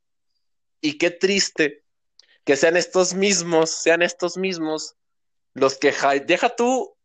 Y 0.81 0.97
qué 0.97 1.11
triste 1.11 1.83
que 2.45 2.55
sean 2.55 2.77
estos 2.77 3.15
mismos, 3.15 3.71
sean 3.71 4.03
estos 4.03 4.37
mismos 4.37 4.95
los 5.55 5.77
que 5.77 5.93
deja 6.25 6.55
tú 6.55 6.97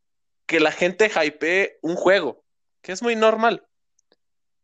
que 0.45 0.59
la 0.59 0.71
gente 0.71 1.09
hypee 1.09 1.79
un 1.81 1.95
juego, 1.95 2.43
que 2.83 2.91
es 2.91 3.01
muy 3.01 3.15
normal. 3.15 3.65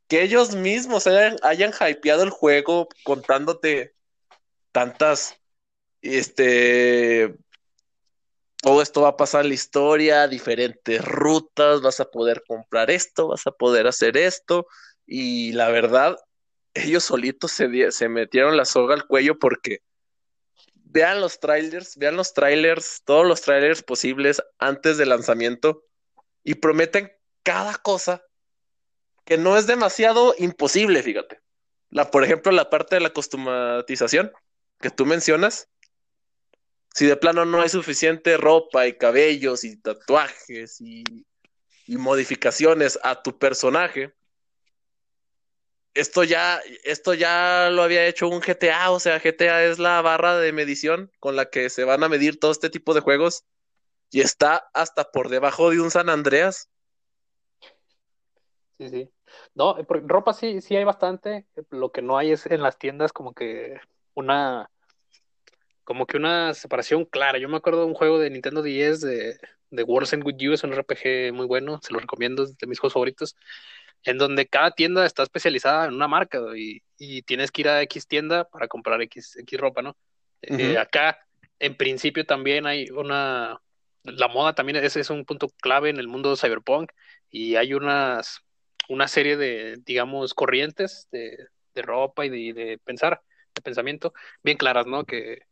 Que 0.10 0.24
ellos 0.24 0.56
mismos 0.56 1.08
hayan, 1.08 1.72
hypeado 1.88 2.24
el 2.24 2.32
juego 2.32 2.90
contándote 3.04 3.96
tantas, 4.72 5.40
este, 6.02 7.36
todo 8.62 8.82
esto 8.82 9.02
va 9.02 9.10
a 9.10 9.18
pasar 9.18 9.44
en 9.44 9.50
la 9.50 9.54
historia, 9.54 10.28
diferentes 10.28 11.04
rutas, 11.06 11.82
vas 11.82 12.00
a 12.00 12.10
poder 12.10 12.44
comprar 12.46 12.92
esto, 12.92 13.30
vas 13.30 13.48
a 13.48 13.52
poder 13.52 13.88
hacer 13.88 14.18
esto, 14.18 14.68
y 15.06 15.54
la 15.54 15.70
verdad, 15.70 16.18
ellos 16.74 17.04
solitos 17.04 17.52
se, 17.52 17.92
se 17.92 18.10
metieron 18.10 18.58
la 18.58 18.66
soga 18.66 18.96
al 18.96 19.08
cuello 19.08 19.40
porque 19.40 19.80
vean 20.76 21.22
los 21.22 21.40
trailers, 21.40 21.98
vean 21.98 22.16
los 22.16 22.34
trailers, 22.34 23.02
todos 23.06 23.26
los 23.26 23.42
trailers 23.42 23.84
posibles 23.84 24.42
antes 24.58 24.98
del 24.98 25.10
lanzamiento 25.10 25.84
y 26.44 26.56
prometen 26.56 27.12
cada 27.44 27.76
cosa 27.76 28.24
que 29.30 29.38
no 29.38 29.56
es 29.56 29.68
demasiado 29.68 30.34
imposible, 30.40 31.04
fíjate. 31.04 31.40
La, 31.92 32.10
por 32.10 32.24
ejemplo, 32.24 32.52
la 32.52 32.70
parte 32.72 32.96
de 32.96 33.02
la 33.02 33.12
customatización 33.12 34.32
que 34.80 34.90
tú 34.90 35.06
mencionas, 35.06 35.70
si 36.96 37.06
de 37.06 37.16
plano 37.16 37.46
no 37.46 37.62
hay 37.62 37.70
suficiente 37.70 38.38
ropa 38.38 38.88
y 38.88 38.98
cabellos 38.98 39.64
y 39.64 39.78
tatuajes 39.78 40.82
y, 40.82 41.04
y 41.86 41.98
modificaciones 41.98 42.98
a 43.04 43.22
tu 43.22 43.38
personaje, 43.38 44.16
esto 45.94 46.24
ya, 46.24 46.60
esto 46.84 47.14
ya 47.14 47.70
lo 47.72 47.84
había 47.84 48.08
hecho 48.08 48.28
un 48.30 48.42
GTA, 48.42 48.90
o 48.90 49.00
sea, 49.00 49.20
GTA 49.20 49.64
es 49.66 49.78
la 49.78 50.02
barra 50.02 50.40
de 50.40 50.54
medición 50.54 51.12
con 51.20 51.36
la 51.36 51.52
que 51.52 51.70
se 51.70 51.84
van 51.84 52.04
a 52.04 52.10
medir 52.10 52.40
todo 52.40 52.52
este 52.52 52.72
tipo 52.72 52.96
de 52.96 53.02
juegos 53.02 53.46
y 54.10 54.22
está 54.22 54.70
hasta 54.74 55.12
por 55.12 55.30
debajo 55.30 55.70
de 55.70 55.82
un 55.82 55.92
San 55.92 56.10
Andreas. 56.10 56.68
Sí, 58.80 58.90
sí. 58.90 59.10
No, 59.60 59.76
ropa 59.88 60.32
sí, 60.32 60.62
sí 60.62 60.78
hay 60.78 60.86
bastante. 60.86 61.46
Lo 61.70 61.92
que 61.92 62.02
no 62.02 62.18
hay 62.18 62.32
es 62.32 62.46
en 62.46 62.62
las 62.62 62.78
tiendas 62.78 63.12
como 63.12 63.34
que 63.34 63.78
una 64.14 64.70
como 65.84 66.06
que 66.06 66.16
una 66.16 66.54
separación 66.54 67.04
clara. 67.04 67.40
Yo 67.40 67.50
me 67.50 67.58
acuerdo 67.58 67.82
de 67.82 67.88
un 67.88 67.94
juego 67.94 68.20
de 68.20 68.30
Nintendo 68.30 68.62
10 68.62 69.02
de, 69.02 69.38
de 69.70 69.84
World's 69.84 70.14
End 70.14 70.26
With 70.26 70.38
You, 70.38 70.54
es 70.54 70.64
un 70.64 70.72
RPG 70.72 71.34
muy 71.34 71.46
bueno, 71.46 71.82
se 71.84 71.92
lo 71.92 72.00
recomiendo, 72.00 72.44
es 72.44 72.58
de 72.58 72.68
mis 72.68 72.80
juegos 72.80 72.94
favoritos 72.94 73.36
en 74.04 74.18
donde 74.18 74.48
cada 74.48 74.72
tienda 74.72 75.06
está 75.06 75.24
especializada 75.24 75.88
en 75.88 75.94
una 75.94 76.08
marca 76.08 76.40
y, 76.56 76.82
tienes 77.24 77.52
que 77.52 77.62
ir 77.62 77.68
a 77.68 77.82
X 77.82 78.08
tienda 78.08 78.46
para 78.46 78.70
comprar 78.70 79.02
X, 79.02 79.36
X 79.38 79.60
ropa, 79.60 79.82
¿no? 79.82 79.98
Eh, 80.42 80.78
acá, 80.78 81.20
en 81.60 81.76
principio, 81.76 82.26
también 82.26 82.66
hay 82.66 82.90
una... 82.92 83.62
La 84.04 84.30
moda 84.30 84.56
también 84.56 84.78
ese 84.78 85.02
es 85.02 85.10
un 85.10 85.26
punto 85.26 85.50
clave 85.62 85.90
en 85.90 85.98
el 85.98 86.08
mundo 86.08 86.30
de 86.30 86.38
cyberpunk 86.38 86.92
y 87.30 87.56
hay 87.56 87.74
unas 87.74 88.42
una 88.90 89.08
serie 89.08 89.38
de, 89.38 89.78
digamos, 89.86 90.34
corrientes 90.34 91.08
de, 91.12 91.48
ropa 91.76 92.26
y 92.26 92.52
de, 92.52 92.78
pensar, 92.84 93.22
de 93.56 93.62
pensamiento, 93.62 94.14
bien 94.44 94.58
claras, 94.58 94.86
¿no? 94.86 95.06
Que 95.06 95.44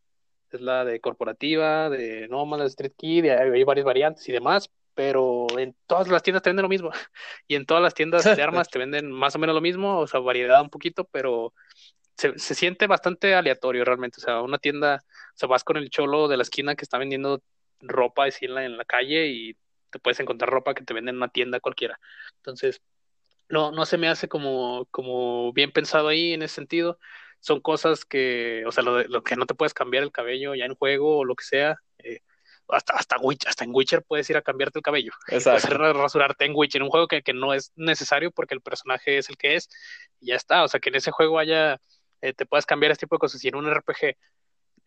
es 0.50 0.60
la 0.60 0.84
de 0.84 1.00
corporativa, 1.00 1.88
de 1.88 2.28
nómada, 2.28 2.66
street 2.66 2.92
kid, 2.98 3.30
hay 3.30 3.64
varias 3.64 3.86
variantes 3.86 4.28
y 4.28 4.32
demás, 4.32 4.70
pero 4.92 5.46
en 5.56 5.74
todas 5.86 6.08
las 6.08 6.22
tiendas 6.22 6.42
te 6.42 6.50
venden 6.50 6.64
lo 6.64 6.68
mismo. 6.68 6.90
Y 7.48 7.54
en 7.54 7.64
todas 7.64 7.82
las 7.82 7.94
tiendas 7.94 8.24
de 8.24 8.42
armas 8.42 8.68
te 8.68 8.78
venden 8.78 9.10
más 9.10 9.34
o 9.36 9.38
menos 9.38 9.54
lo 9.54 9.62
mismo, 9.62 10.00
o 10.00 10.06
sea, 10.06 10.20
variedad 10.20 10.60
un 10.60 10.68
poquito, 10.68 11.04
pero 11.04 11.54
se, 12.14 12.36
siente 12.38 12.86
bastante 12.86 13.34
aleatorio 13.34 13.84
realmente. 13.84 14.20
O 14.20 14.24
sea, 14.24 14.42
una 14.42 14.58
tienda, 14.58 15.02
o 15.06 15.38
sea, 15.38 15.48
vas 15.48 15.64
con 15.64 15.78
el 15.78 15.88
cholo 15.88 16.28
de 16.28 16.36
la 16.36 16.42
esquina 16.42 16.74
que 16.74 16.84
está 16.84 16.98
vendiendo 16.98 17.42
ropa 17.80 18.26
así 18.26 18.44
en 18.44 18.54
la, 18.54 18.64
en 18.66 18.76
la 18.76 18.84
calle 18.84 19.28
y 19.28 19.56
te 19.90 19.98
puedes 19.98 20.20
encontrar 20.20 20.50
ropa 20.50 20.74
que 20.74 20.84
te 20.84 20.92
venden 20.92 21.14
en 21.14 21.18
una 21.18 21.28
tienda 21.28 21.60
cualquiera. 21.60 21.98
Entonces, 22.36 22.82
no, 23.48 23.72
no 23.72 23.86
se 23.86 23.98
me 23.98 24.08
hace 24.08 24.28
como, 24.28 24.86
como 24.90 25.52
bien 25.52 25.72
pensado 25.72 26.08
ahí 26.08 26.32
en 26.32 26.42
ese 26.42 26.56
sentido. 26.56 26.98
Son 27.40 27.60
cosas 27.60 28.04
que, 28.04 28.64
o 28.66 28.72
sea, 28.72 28.82
lo, 28.82 29.02
lo 29.04 29.22
que 29.22 29.36
no 29.36 29.46
te 29.46 29.54
puedes 29.54 29.74
cambiar 29.74 30.02
el 30.02 30.12
cabello 30.12 30.54
ya 30.54 30.64
en 30.64 30.74
juego 30.74 31.18
o 31.18 31.24
lo 31.24 31.34
que 31.34 31.44
sea. 31.44 31.76
Eh, 31.98 32.20
hasta, 32.68 32.94
hasta, 32.94 33.16
hasta 33.46 33.64
en 33.64 33.70
Witcher 33.74 34.02
puedes 34.02 34.28
ir 34.30 34.36
a 34.36 34.42
cambiarte 34.42 34.78
el 34.78 34.82
cabello. 34.82 35.12
Exacto. 35.28 35.76
Puedes 35.76 35.96
rasurarte 35.96 36.44
en 36.44 36.52
Witcher, 36.54 36.82
un 36.82 36.90
juego 36.90 37.08
que, 37.08 37.22
que, 37.22 37.32
no 37.32 37.54
es 37.54 37.72
necesario 37.76 38.30
porque 38.30 38.54
el 38.54 38.60
personaje 38.60 39.18
es 39.18 39.28
el 39.30 39.36
que 39.36 39.56
es 39.56 39.68
y 40.20 40.28
ya 40.28 40.36
está. 40.36 40.64
O 40.64 40.68
sea, 40.68 40.80
que 40.80 40.90
en 40.90 40.96
ese 40.96 41.10
juego 41.10 41.38
haya, 41.38 41.80
eh, 42.20 42.32
te 42.34 42.46
puedas 42.46 42.66
cambiar 42.66 42.92
este 42.92 43.06
tipo 43.06 43.16
de 43.16 43.20
cosas. 43.20 43.42
Y 43.44 43.48
en 43.48 43.56
un 43.56 43.72
RPG 43.72 44.16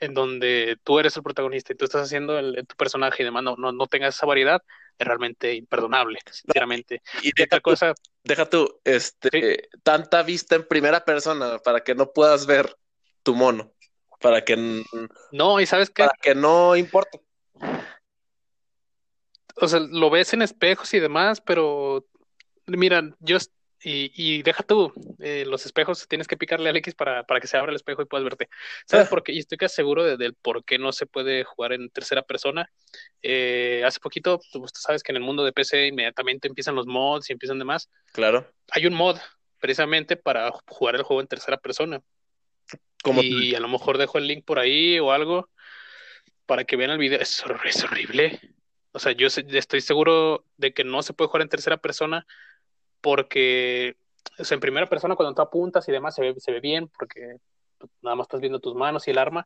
en 0.01 0.13
donde 0.13 0.77
tú 0.83 0.99
eres 0.99 1.15
el 1.15 1.23
protagonista 1.23 1.71
y 1.71 1.77
tú 1.77 1.85
estás 1.85 2.03
haciendo 2.03 2.37
el, 2.37 2.65
tu 2.67 2.75
personaje 2.75 3.23
y 3.23 3.25
demás, 3.25 3.43
no, 3.43 3.55
no, 3.55 3.87
tengas 3.87 4.15
esa 4.15 4.25
variedad, 4.25 4.61
es 4.97 5.07
realmente 5.07 5.53
imperdonable, 5.53 6.19
sinceramente. 6.29 7.01
y, 7.21 7.31
deja 7.33 7.45
otra 7.45 7.61
cosa. 7.61 7.93
Deja 8.23 8.49
tú, 8.49 8.81
este, 8.83 9.69
tanta 9.83 10.23
vista 10.23 10.55
en 10.55 10.67
primera 10.67 11.05
persona 11.05 11.59
para 11.59 11.81
que 11.81 11.95
no 11.95 12.11
puedas 12.11 12.45
ver 12.45 12.75
tu 13.23 13.35
mono. 13.35 13.71
Para 14.19 14.43
que 14.43 14.83
no, 15.31 15.59
y 15.59 15.65
sabes 15.65 15.89
que 15.89 16.03
para 16.03 16.17
que 16.21 16.35
no 16.35 16.75
importe 16.75 17.21
o 19.55 19.67
sea, 19.67 19.79
lo 19.79 20.09
ves 20.09 20.33
en 20.33 20.41
espejos 20.41 20.93
y 20.93 20.99
demás, 20.99 21.41
pero 21.41 22.05
mira, 22.65 23.15
yo 23.19 23.37
y, 23.83 24.11
y 24.15 24.43
deja 24.43 24.63
tú, 24.63 24.93
eh, 25.19 25.43
los 25.47 25.65
espejos 25.65 26.07
tienes 26.07 26.27
que 26.27 26.37
picarle 26.37 26.69
al 26.69 26.77
X 26.77 26.93
para, 26.93 27.23
para 27.23 27.39
que 27.39 27.47
se 27.47 27.57
abra 27.57 27.71
el 27.71 27.75
espejo 27.75 28.01
y 28.01 28.05
puedas 28.05 28.23
verte. 28.23 28.47
¿Sabes 28.85 29.07
ah. 29.07 29.09
por 29.09 29.23
qué? 29.23 29.31
Y 29.31 29.39
estoy 29.39 29.57
casi 29.57 29.75
seguro 29.75 30.17
del 30.17 30.35
por 30.35 30.63
qué 30.63 30.77
no 30.77 30.91
se 30.91 31.07
puede 31.07 31.43
jugar 31.43 31.73
en 31.73 31.89
tercera 31.89 32.21
persona. 32.21 32.69
Eh, 33.23 33.81
hace 33.85 33.99
poquito, 33.99 34.39
tú, 34.51 34.65
sabes 34.73 35.01
que 35.01 35.11
en 35.11 35.17
el 35.17 35.23
mundo 35.23 35.43
de 35.43 35.51
PC 35.51 35.87
inmediatamente 35.87 36.47
empiezan 36.47 36.75
los 36.75 36.85
mods 36.85 37.29
y 37.29 37.33
empiezan 37.33 37.57
demás. 37.57 37.89
Claro. 38.13 38.51
Hay 38.71 38.85
un 38.85 38.93
mod 38.93 39.17
precisamente 39.59 40.15
para 40.15 40.51
jugar 40.67 40.95
el 40.95 41.03
juego 41.03 41.21
en 41.21 41.27
tercera 41.27 41.57
persona. 41.57 42.01
y 43.23 43.55
a 43.55 43.59
lo 43.59 43.67
mejor 43.67 43.97
dejo 43.97 44.19
el 44.19 44.27
link 44.27 44.45
por 44.45 44.59
ahí 44.59 44.99
o 44.99 45.11
algo 45.11 45.49
para 46.45 46.65
que 46.65 46.75
vean 46.75 46.91
el 46.91 46.99
video. 46.99 47.19
Es, 47.19 47.43
es 47.65 47.83
horrible. 47.83 48.39
O 48.91 48.99
sea, 48.99 49.13
yo 49.13 49.27
estoy 49.27 49.81
seguro 49.81 50.45
de 50.57 50.73
que 50.73 50.83
no 50.83 51.01
se 51.01 51.13
puede 51.13 51.29
jugar 51.29 51.41
en 51.41 51.49
tercera 51.49 51.77
persona 51.77 52.27
porque 53.01 53.97
o 54.39 54.43
sea, 54.43 54.55
en 54.55 54.61
primera 54.61 54.87
persona 54.87 55.15
cuando 55.15 55.35
tú 55.35 55.41
apuntas 55.41 55.87
y 55.87 55.91
demás 55.91 56.15
se 56.15 56.21
ve, 56.21 56.35
se 56.37 56.51
ve 56.51 56.59
bien 56.59 56.87
porque 56.87 57.37
nada 58.01 58.15
más 58.15 58.25
estás 58.25 58.41
viendo 58.41 58.59
tus 58.59 58.75
manos 58.75 59.07
y 59.07 59.11
el 59.11 59.17
arma, 59.17 59.45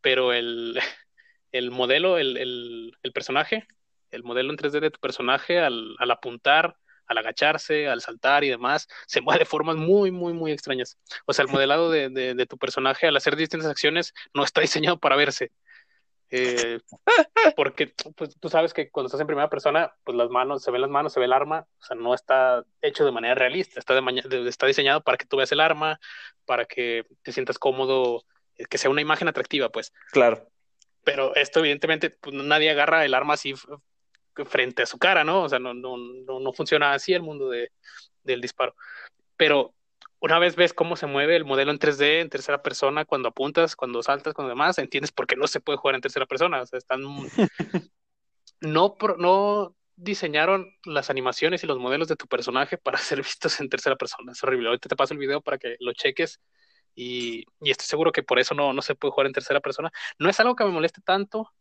pero 0.00 0.32
el, 0.32 0.78
el 1.52 1.70
modelo, 1.70 2.18
el, 2.18 2.36
el, 2.36 2.92
el, 3.02 3.12
personaje, 3.12 3.66
el 4.10 4.22
modelo 4.22 4.50
en 4.50 4.58
3D 4.58 4.80
de 4.80 4.90
tu 4.90 5.00
personaje 5.00 5.58
al, 5.58 5.96
al, 5.98 6.10
apuntar, 6.10 6.76
al 7.06 7.18
agacharse, 7.18 7.88
al 7.88 8.00
saltar 8.00 8.44
y 8.44 8.48
demás, 8.48 8.88
se 9.06 9.20
mueve 9.20 9.40
de 9.40 9.44
formas 9.44 9.76
muy, 9.76 10.10
muy, 10.10 10.32
muy 10.32 10.52
extrañas. 10.52 10.98
O 11.26 11.32
sea, 11.32 11.44
el 11.44 11.50
modelado 11.50 11.90
de, 11.90 12.10
de, 12.10 12.34
de 12.34 12.46
tu 12.46 12.58
personaje 12.58 13.06
al 13.06 13.16
hacer 13.16 13.36
distintas 13.36 13.70
acciones 13.70 14.14
no 14.34 14.44
está 14.44 14.60
diseñado 14.60 14.98
para 14.98 15.16
verse. 15.16 15.52
Eh, 16.30 16.80
porque 17.56 17.94
pues, 18.16 18.38
tú 18.38 18.48
sabes 18.48 18.74
que 18.74 18.90
cuando 18.90 19.06
estás 19.06 19.20
en 19.20 19.26
primera 19.26 19.48
persona, 19.48 19.92
pues 20.04 20.16
las 20.16 20.30
manos, 20.30 20.62
se 20.62 20.70
ven 20.70 20.82
las 20.82 20.90
manos, 20.90 21.12
se 21.12 21.20
ve 21.20 21.26
el 21.26 21.32
arma, 21.32 21.66
o 21.80 21.84
sea, 21.84 21.96
no 21.96 22.14
está 22.14 22.64
hecho 22.82 23.04
de 23.04 23.12
manera 23.12 23.34
realista, 23.34 23.78
está, 23.78 23.94
de, 23.94 24.48
está 24.48 24.66
diseñado 24.66 25.02
para 25.02 25.16
que 25.16 25.26
tú 25.26 25.36
veas 25.36 25.52
el 25.52 25.60
arma, 25.60 25.98
para 26.44 26.66
que 26.66 27.04
te 27.22 27.32
sientas 27.32 27.58
cómodo, 27.58 28.24
eh, 28.56 28.66
que 28.66 28.78
sea 28.78 28.90
una 28.90 29.02
imagen 29.02 29.28
atractiva, 29.28 29.70
pues. 29.70 29.92
Claro. 30.12 30.48
Pero 31.04 31.34
esto, 31.34 31.60
evidentemente, 31.60 32.10
pues, 32.10 32.34
nadie 32.34 32.70
agarra 32.70 33.04
el 33.04 33.14
arma 33.14 33.34
así 33.34 33.54
frente 34.44 34.82
a 34.82 34.86
su 34.86 34.98
cara, 34.98 35.24
¿no? 35.24 35.44
O 35.44 35.48
sea, 35.48 35.58
no, 35.58 35.74
no, 35.74 35.96
no, 35.96 36.40
no 36.40 36.52
funciona 36.52 36.92
así 36.92 37.14
el 37.14 37.22
mundo 37.22 37.48
de, 37.48 37.72
del 38.22 38.40
disparo. 38.40 38.74
Pero 39.36 39.74
una 40.20 40.38
vez 40.38 40.56
ves 40.56 40.72
cómo 40.72 40.96
se 40.96 41.06
mueve 41.06 41.36
el 41.36 41.44
modelo 41.44 41.70
en 41.70 41.78
3D, 41.78 42.20
en 42.20 42.28
tercera 42.28 42.62
persona, 42.62 43.04
cuando 43.04 43.28
apuntas, 43.28 43.76
cuando 43.76 44.02
saltas, 44.02 44.34
cuando 44.34 44.50
demás, 44.50 44.78
entiendes 44.78 45.12
por 45.12 45.26
qué 45.26 45.36
no 45.36 45.46
se 45.46 45.60
puede 45.60 45.78
jugar 45.78 45.94
en 45.94 46.00
tercera 46.00 46.26
persona. 46.26 46.62
O 46.62 46.66
sea, 46.66 46.78
están. 46.78 47.02
no, 48.60 48.96
no 49.18 49.76
diseñaron 49.96 50.66
las 50.84 51.10
animaciones 51.10 51.62
y 51.62 51.66
los 51.66 51.78
modelos 51.78 52.08
de 52.08 52.16
tu 52.16 52.26
personaje 52.26 52.78
para 52.78 52.98
ser 52.98 53.18
vistos 53.18 53.60
en 53.60 53.68
tercera 53.68 53.96
persona. 53.96 54.32
Es 54.32 54.42
horrible. 54.42 54.68
Ahorita 54.68 54.88
te 54.88 54.96
paso 54.96 55.14
el 55.14 55.20
video 55.20 55.40
para 55.40 55.58
que 55.58 55.76
lo 55.80 55.92
cheques. 55.92 56.40
Y, 56.94 57.44
y 57.60 57.70
estoy 57.70 57.86
seguro 57.86 58.10
que 58.10 58.24
por 58.24 58.40
eso 58.40 58.54
no, 58.54 58.72
no 58.72 58.82
se 58.82 58.96
puede 58.96 59.12
jugar 59.12 59.28
en 59.28 59.32
tercera 59.32 59.60
persona. 59.60 59.90
No 60.18 60.28
es 60.28 60.40
algo 60.40 60.56
que 60.56 60.64
me 60.64 60.72
moleste 60.72 61.00
tanto, 61.00 61.52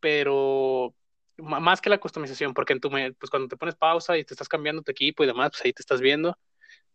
pero 0.00 0.94
más 1.36 1.80
que 1.82 1.90
la 1.90 1.98
customización, 1.98 2.54
porque 2.54 2.72
en 2.72 2.80
tu, 2.80 2.88
pues 2.90 3.30
cuando 3.30 3.48
te 3.48 3.56
pones 3.58 3.74
pausa 3.76 4.16
y 4.16 4.24
te 4.24 4.32
estás 4.32 4.48
cambiando 4.48 4.82
tu 4.82 4.90
equipo 4.90 5.22
y 5.22 5.26
demás, 5.26 5.50
pues 5.50 5.64
ahí 5.64 5.72
te 5.74 5.82
estás 5.82 6.00
viendo 6.00 6.38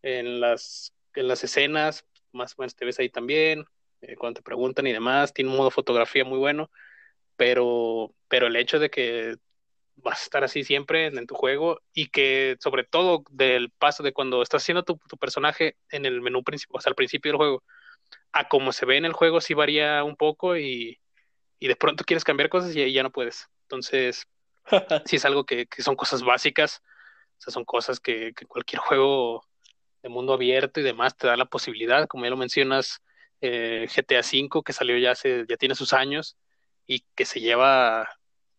en 0.01 0.39
las, 0.39 0.93
en 1.15 1.27
las 1.27 1.43
escenas, 1.43 2.05
más 2.31 2.53
o 2.53 2.61
menos 2.61 2.75
te 2.75 2.85
ves 2.85 2.99
ahí 2.99 3.09
también. 3.09 3.65
eh, 4.01 4.15
cuando 4.15 4.39
te 4.39 4.43
preguntan 4.43 4.87
y 4.87 4.93
demás, 4.93 5.33
tiene 5.33 5.51
un 5.51 5.57
modo 5.57 5.71
fotografía 5.71 6.23
muy 6.23 6.37
bueno, 6.37 6.69
pero, 7.35 8.13
pero 8.27 8.47
el 8.47 8.55
hecho 8.55 8.79
de 8.79 8.89
que 8.89 9.37
vas 9.97 10.21
a 10.21 10.23
estar 10.23 10.43
así 10.43 10.63
siempre 10.63 11.07
en, 11.07 11.27
tu 11.27 11.35
juego 11.35 11.81
y 11.93 12.09
que 12.09 12.57
sobre 12.59 12.83
todo 12.83 13.23
del 13.31 13.71
paso 13.71 14.03
de 14.03 14.13
cuando 14.13 14.41
estás 14.41 14.63
haciendo 14.63 14.83
tu, 14.83 14.97
personaje 15.19 15.75
en 15.89 16.05
el 16.05 16.21
menú 16.21 16.43
principal, 16.43 16.77
o 16.77 16.81
sea, 16.81 16.91
al 16.91 16.95
principio 16.95 17.31
del 17.31 17.37
juego, 17.37 17.63
a 18.31 18.47
como 18.47 18.71
se 18.71 18.85
ve 18.85 18.97
en 18.97 19.05
el 19.05 19.13
juego 19.13 19.41
sí 19.41 19.53
varía 19.53 20.03
un 20.03 20.15
poco 20.15 20.57
y, 20.57 20.99
y 21.59 21.67
de 21.67 21.75
pronto 21.75 22.03
quieres 22.03 22.23
cambiar 22.23 22.49
cosas 22.49 22.75
y, 22.75 22.91
ya 22.93 23.03
no 23.03 23.11
puedes. 23.11 23.47
Entonces, 23.63 24.27
sí 25.05 25.15
es 25.15 25.25
algo 25.25 25.45
que, 25.45 25.65
que, 25.67 25.81
son 25.81 25.95
cosas 25.95 26.23
básicas, 26.23 26.81
o 27.37 27.41
sea, 27.41 27.53
son 27.53 27.65
cosas 27.65 27.99
que, 27.99 28.33
que 28.35 28.45
cualquier 28.45 28.79
juego 28.79 29.43
de 30.07 30.13
mundo 30.13 30.33
abierto 30.33 30.79
y 30.79 30.83
demás 30.83 31.15
te 31.17 31.27
da 31.27 31.37
la 31.37 31.45
posibilidad, 31.45 32.07
como 32.07 32.23
ya 32.23 32.29
lo 32.29 32.37
mencionas, 32.37 33.01
eh, 33.41 33.87
GTA 33.93 34.21
V 34.21 34.63
que 34.65 34.73
salió 34.73 34.97
ya 34.97 35.11
hace, 35.11 35.45
ya 35.47 35.57
tiene 35.57 35.75
sus 35.75 35.93
años 35.93 36.37
y 36.87 37.03
que 37.15 37.25
se 37.25 37.39
lleva 37.41 38.07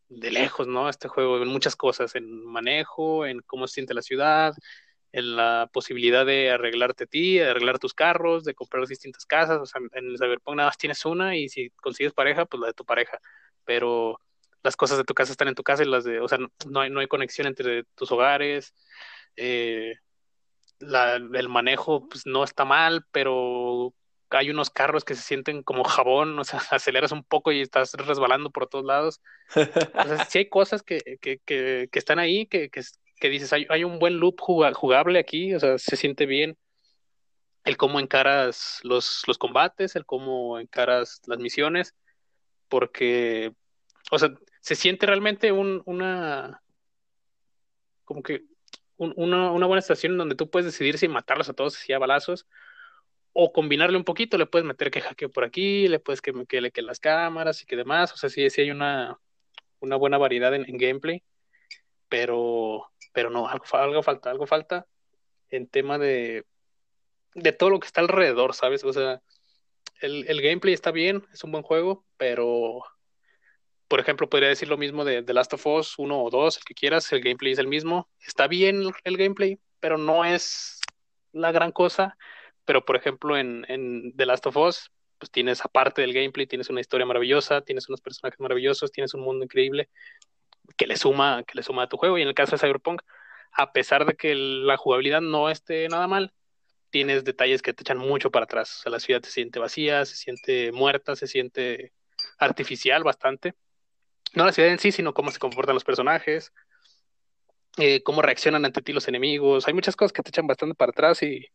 de 0.08 0.30
lejos, 0.30 0.66
¿no? 0.66 0.88
Este 0.88 1.08
juego 1.08 1.42
en 1.42 1.48
muchas 1.48 1.76
cosas, 1.76 2.14
en 2.14 2.44
manejo, 2.46 3.26
en 3.26 3.40
cómo 3.40 3.66
se 3.66 3.74
siente 3.74 3.94
la 3.94 4.02
ciudad, 4.02 4.54
en 5.12 5.36
la 5.36 5.70
posibilidad 5.72 6.26
de 6.26 6.50
arreglarte 6.50 7.04
a 7.04 7.06
ti, 7.06 7.38
de 7.38 7.48
arreglar 7.50 7.78
tus 7.78 7.94
carros, 7.94 8.44
de 8.44 8.54
comprar 8.54 8.86
distintas 8.86 9.24
casas, 9.26 9.58
o 9.60 9.66
sea, 9.66 9.80
en 9.92 10.10
el 10.10 10.18
Cyberpunk 10.18 10.56
nada 10.56 10.68
más 10.68 10.78
tienes 10.78 11.04
una 11.06 11.36
y 11.36 11.48
si 11.48 11.70
consigues 11.70 12.12
pareja, 12.12 12.44
pues 12.46 12.60
la 12.60 12.68
de 12.68 12.74
tu 12.74 12.84
pareja, 12.84 13.18
pero 13.64 14.20
las 14.62 14.76
cosas 14.76 14.98
de 14.98 15.04
tu 15.04 15.14
casa 15.14 15.32
están 15.32 15.48
en 15.48 15.54
tu 15.54 15.62
casa 15.62 15.82
y 15.82 15.86
las 15.86 16.04
de, 16.04 16.20
o 16.20 16.28
sea, 16.28 16.38
no 16.66 16.80
hay, 16.80 16.90
no 16.90 17.00
hay 17.00 17.06
conexión 17.06 17.46
entre 17.46 17.84
tus 17.94 18.12
hogares, 18.12 18.74
eh, 19.36 19.94
la, 20.80 21.16
el 21.16 21.48
manejo 21.48 22.08
pues 22.08 22.26
no 22.26 22.44
está 22.44 22.64
mal, 22.64 23.04
pero 23.10 23.94
hay 24.30 24.50
unos 24.50 24.70
carros 24.70 25.04
que 25.04 25.14
se 25.14 25.22
sienten 25.22 25.62
como 25.62 25.84
jabón, 25.84 26.38
o 26.38 26.44
sea, 26.44 26.60
aceleras 26.70 27.12
un 27.12 27.24
poco 27.24 27.52
y 27.52 27.60
estás 27.60 27.94
resbalando 27.94 28.50
por 28.50 28.68
todos 28.68 28.84
lados. 28.84 29.20
O 29.54 30.04
sea, 30.04 30.24
sí 30.26 30.38
hay 30.38 30.48
cosas 30.48 30.82
que, 30.82 31.00
que, 31.20 31.38
que, 31.44 31.88
que 31.90 31.98
están 31.98 32.18
ahí, 32.18 32.46
que, 32.46 32.70
que, 32.70 33.28
dices, 33.28 33.52
hay, 33.52 33.66
hay, 33.70 33.84
un 33.84 33.98
buen 33.98 34.18
loop 34.18 34.40
jugable 34.40 35.18
aquí, 35.18 35.54
o 35.54 35.60
sea, 35.60 35.78
se 35.78 35.96
siente 35.96 36.26
bien 36.26 36.56
el 37.64 37.76
cómo 37.76 38.00
encaras 38.00 38.80
los, 38.82 39.22
los 39.26 39.38
combates, 39.38 39.96
el 39.96 40.06
cómo 40.06 40.58
encaras 40.58 41.20
las 41.26 41.38
misiones, 41.38 41.94
porque, 42.68 43.52
o 44.10 44.18
sea, 44.18 44.30
se 44.60 44.74
siente 44.74 45.06
realmente 45.06 45.52
un, 45.52 45.82
una, 45.84 46.62
como 48.04 48.22
que 48.22 48.44
una, 48.98 49.66
buena 49.66 49.78
estación 49.78 50.18
donde 50.18 50.34
tú 50.34 50.50
puedes 50.50 50.66
decidir 50.66 50.98
si 50.98 51.08
matarlos 51.08 51.48
a 51.48 51.54
todos 51.54 51.76
así 51.76 51.92
a 51.92 51.98
balazos 51.98 52.46
o 53.32 53.52
combinarle 53.52 53.96
un 53.96 54.04
poquito, 54.04 54.36
le 54.36 54.46
puedes 54.46 54.66
meter 54.66 54.90
que 54.90 55.00
hackeo 55.00 55.30
por 55.30 55.44
aquí, 55.44 55.86
le 55.88 56.00
puedes 56.00 56.20
que, 56.20 56.32
que, 56.48 56.70
que 56.72 56.82
las 56.82 56.98
cámaras 56.98 57.62
y 57.62 57.66
que 57.66 57.76
demás, 57.76 58.12
o 58.12 58.16
sea, 58.16 58.28
sí, 58.28 58.50
sí 58.50 58.62
hay 58.62 58.70
una, 58.72 59.18
una 59.80 59.96
buena 59.96 60.18
variedad 60.18 60.54
en, 60.54 60.64
gameplay, 60.76 61.22
pero, 62.08 62.90
pero 63.12 63.30
no, 63.30 63.48
algo, 63.48 63.64
algo 63.72 64.02
falta, 64.02 64.30
algo 64.30 64.46
falta 64.46 64.86
en 65.50 65.68
tema 65.68 65.98
de, 65.98 66.44
de 67.34 67.52
todo 67.52 67.70
lo 67.70 67.80
que 67.80 67.86
está 67.86 68.00
alrededor, 68.00 68.54
¿sabes? 68.54 68.82
O 68.82 68.92
sea, 68.92 69.22
el, 70.00 70.26
el 70.28 70.42
gameplay 70.42 70.74
está 70.74 70.90
bien, 70.90 71.24
es 71.32 71.44
un 71.44 71.52
buen 71.52 71.62
juego, 71.62 72.04
pero 72.16 72.82
por 73.88 74.00
ejemplo, 74.00 74.28
podría 74.28 74.50
decir 74.50 74.68
lo 74.68 74.76
mismo 74.76 75.04
de 75.04 75.22
The 75.22 75.34
Last 75.34 75.54
of 75.54 75.66
Us 75.66 75.98
1 75.98 76.22
o 76.22 76.30
2, 76.30 76.58
el 76.58 76.64
que 76.64 76.74
quieras, 76.74 77.10
el 77.12 77.22
gameplay 77.22 77.52
es 77.52 77.58
el 77.58 77.68
mismo. 77.68 78.08
Está 78.20 78.46
bien 78.46 78.82
el 79.04 79.16
gameplay, 79.16 79.58
pero 79.80 79.98
no 79.98 80.24
es 80.24 80.80
la 81.32 81.52
gran 81.52 81.72
cosa 81.72 82.16
pero 82.68 82.84
por 82.84 82.96
ejemplo 82.96 83.38
en, 83.38 83.64
en 83.68 84.14
The 84.14 84.26
Last 84.26 84.46
of 84.46 84.58
Us, 84.58 84.92
pues 85.16 85.30
tienes 85.30 85.64
aparte 85.64 86.02
del 86.02 86.12
gameplay, 86.12 86.46
tienes 86.46 86.68
una 86.68 86.82
historia 86.82 87.06
maravillosa, 87.06 87.62
tienes 87.62 87.88
unos 87.88 88.02
personajes 88.02 88.38
maravillosos, 88.40 88.92
tienes 88.92 89.14
un 89.14 89.22
mundo 89.22 89.42
increíble 89.42 89.88
que 90.76 90.86
le 90.86 90.98
suma, 90.98 91.44
que 91.44 91.54
le 91.54 91.62
suma 91.62 91.84
a 91.84 91.88
tu 91.88 91.96
juego. 91.96 92.18
Y 92.18 92.22
en 92.22 92.28
el 92.28 92.34
caso 92.34 92.56
de 92.56 92.58
Cyberpunk, 92.58 93.00
a 93.52 93.72
pesar 93.72 94.04
de 94.04 94.16
que 94.16 94.34
la 94.34 94.76
jugabilidad 94.76 95.22
no 95.22 95.48
esté 95.48 95.88
nada 95.88 96.06
mal, 96.08 96.34
tienes 96.90 97.24
detalles 97.24 97.62
que 97.62 97.72
te 97.72 97.84
echan 97.84 97.96
mucho 97.96 98.30
para 98.30 98.44
atrás. 98.44 98.80
O 98.80 98.82
sea, 98.82 98.92
la 98.92 99.00
ciudad 99.00 99.22
se 99.22 99.30
siente 99.30 99.58
vacía, 99.58 100.04
se 100.04 100.16
siente 100.16 100.70
muerta, 100.70 101.16
se 101.16 101.26
siente 101.26 101.94
artificial 102.36 103.02
bastante. 103.02 103.54
No 104.34 104.44
la 104.44 104.52
ciudad 104.52 104.70
en 104.70 104.78
sí, 104.78 104.92
sino 104.92 105.14
cómo 105.14 105.30
se 105.30 105.38
comportan 105.38 105.74
los 105.74 105.84
personajes, 105.84 106.52
eh, 107.78 108.02
cómo 108.02 108.22
reaccionan 108.22 108.64
ante 108.64 108.82
ti 108.82 108.92
los 108.92 109.08
enemigos. 109.08 109.66
Hay 109.68 109.74
muchas 109.74 109.96
cosas 109.96 110.12
que 110.12 110.22
te 110.22 110.30
echan 110.30 110.46
bastante 110.46 110.74
para 110.74 110.90
atrás 110.90 111.22
y, 111.22 111.46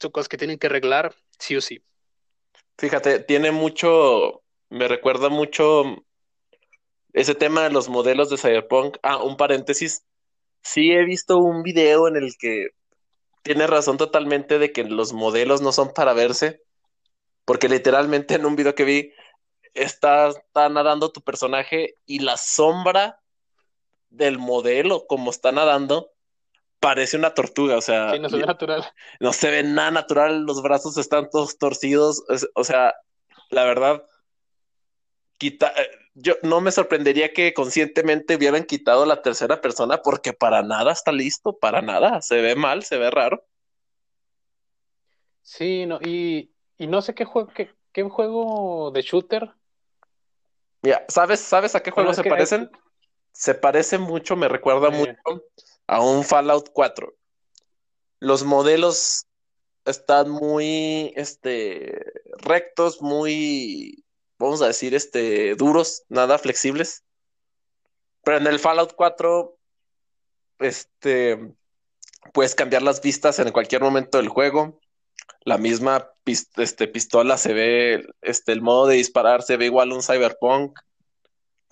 son 0.00 0.10
cosas 0.10 0.28
que 0.28 0.38
tienen 0.38 0.58
que 0.58 0.66
arreglar 0.66 1.14
sí 1.38 1.56
o 1.56 1.60
sí. 1.60 1.82
Fíjate, 2.78 3.20
tiene 3.20 3.50
mucho, 3.50 4.42
me 4.70 4.88
recuerda 4.88 5.28
mucho 5.28 5.84
ese 7.12 7.34
tema 7.34 7.64
de 7.64 7.70
los 7.70 7.88
modelos 7.88 8.30
de 8.30 8.38
Cyberpunk. 8.38 8.96
Ah, 9.02 9.22
un 9.22 9.36
paréntesis. 9.36 10.04
Sí 10.62 10.92
he 10.92 11.04
visto 11.04 11.38
un 11.38 11.62
video 11.62 12.08
en 12.08 12.16
el 12.16 12.34
que 12.38 12.68
tiene 13.42 13.66
razón 13.66 13.98
totalmente 13.98 14.58
de 14.58 14.72
que 14.72 14.84
los 14.84 15.12
modelos 15.12 15.60
no 15.60 15.72
son 15.72 15.92
para 15.92 16.14
verse, 16.14 16.62
porque 17.44 17.68
literalmente 17.68 18.34
en 18.34 18.46
un 18.46 18.56
video 18.56 18.74
que 18.74 18.84
vi 18.84 19.12
está, 19.74 20.28
está 20.28 20.68
nadando 20.68 21.12
tu 21.12 21.20
personaje 21.20 21.96
y 22.06 22.20
la 22.20 22.36
sombra 22.36 23.20
del 24.08 24.38
modelo 24.38 25.06
como 25.06 25.30
está 25.30 25.52
nadando 25.52 26.12
parece 26.80 27.16
una 27.16 27.34
tortuga, 27.34 27.76
o 27.76 27.80
sea. 27.80 28.12
Sí, 28.12 28.18
no 28.18 28.28
se 28.28 28.38
ve 28.38 28.46
natural. 28.46 28.92
No 29.20 29.32
se 29.32 29.50
ve 29.50 29.62
nada 29.62 29.90
natural, 29.90 30.44
los 30.44 30.62
brazos 30.62 30.96
están 30.96 31.28
todos 31.30 31.58
torcidos, 31.58 32.24
o 32.54 32.64
sea, 32.64 32.94
la 33.50 33.64
verdad, 33.64 34.02
quita, 35.36 35.72
eh, 35.76 35.90
yo 36.14 36.34
no 36.42 36.60
me 36.60 36.72
sorprendería 36.72 37.32
que 37.32 37.54
conscientemente 37.54 38.36
hubieran 38.36 38.64
quitado 38.64 39.06
la 39.06 39.22
tercera 39.22 39.60
persona 39.60 40.02
porque 40.02 40.32
para 40.32 40.62
nada 40.62 40.92
está 40.92 41.12
listo, 41.12 41.58
para 41.58 41.82
nada, 41.82 42.20
se 42.22 42.40
ve 42.40 42.56
mal, 42.56 42.82
se 42.82 42.96
ve 42.96 43.10
raro. 43.10 43.44
Sí, 45.42 45.86
no, 45.86 45.98
y, 46.00 46.52
y 46.78 46.86
no 46.86 47.02
sé 47.02 47.14
qué 47.14 47.24
juego, 47.24 47.52
qué, 47.54 47.70
qué 47.92 48.02
juego 48.04 48.90
de 48.90 49.02
shooter. 49.02 49.52
Mira, 50.82 51.04
¿sabes, 51.08 51.40
¿sabes 51.40 51.74
a 51.74 51.82
qué 51.82 51.90
juego 51.90 52.14
se 52.14 52.24
parecen? 52.24 52.70
Se 53.32 53.54
parece 53.54 53.98
mucho, 53.98 54.36
me 54.36 54.48
recuerda 54.48 54.88
eh. 54.88 54.90
mucho 54.90 55.44
a 55.86 56.00
un 56.00 56.24
Fallout 56.24 56.70
4. 56.72 57.14
Los 58.20 58.44
modelos 58.44 59.26
están 59.84 60.30
muy 60.30 61.12
este, 61.16 62.12
rectos, 62.38 63.00
muy, 63.02 64.04
vamos 64.38 64.62
a 64.62 64.66
decir, 64.66 64.94
este, 64.94 65.54
duros, 65.54 66.04
nada 66.08 66.38
flexibles. 66.38 67.04
Pero 68.22 68.38
en 68.38 68.46
el 68.46 68.58
Fallout 68.58 68.94
4, 68.94 69.56
este, 70.60 71.54
puedes 72.32 72.54
cambiar 72.54 72.82
las 72.82 73.00
vistas 73.00 73.38
en 73.38 73.52
cualquier 73.52 73.82
momento 73.82 74.18
del 74.18 74.28
juego. 74.28 74.79
La 75.44 75.58
misma 75.58 76.10
este, 76.24 76.88
pistola 76.88 77.36
se 77.36 77.52
ve, 77.52 78.06
este, 78.22 78.52
el 78.52 78.62
modo 78.62 78.86
de 78.86 78.96
disparar 78.96 79.42
se 79.42 79.56
ve 79.56 79.66
igual 79.66 79.90
a 79.90 79.94
un 79.94 80.02
cyberpunk. 80.02 80.78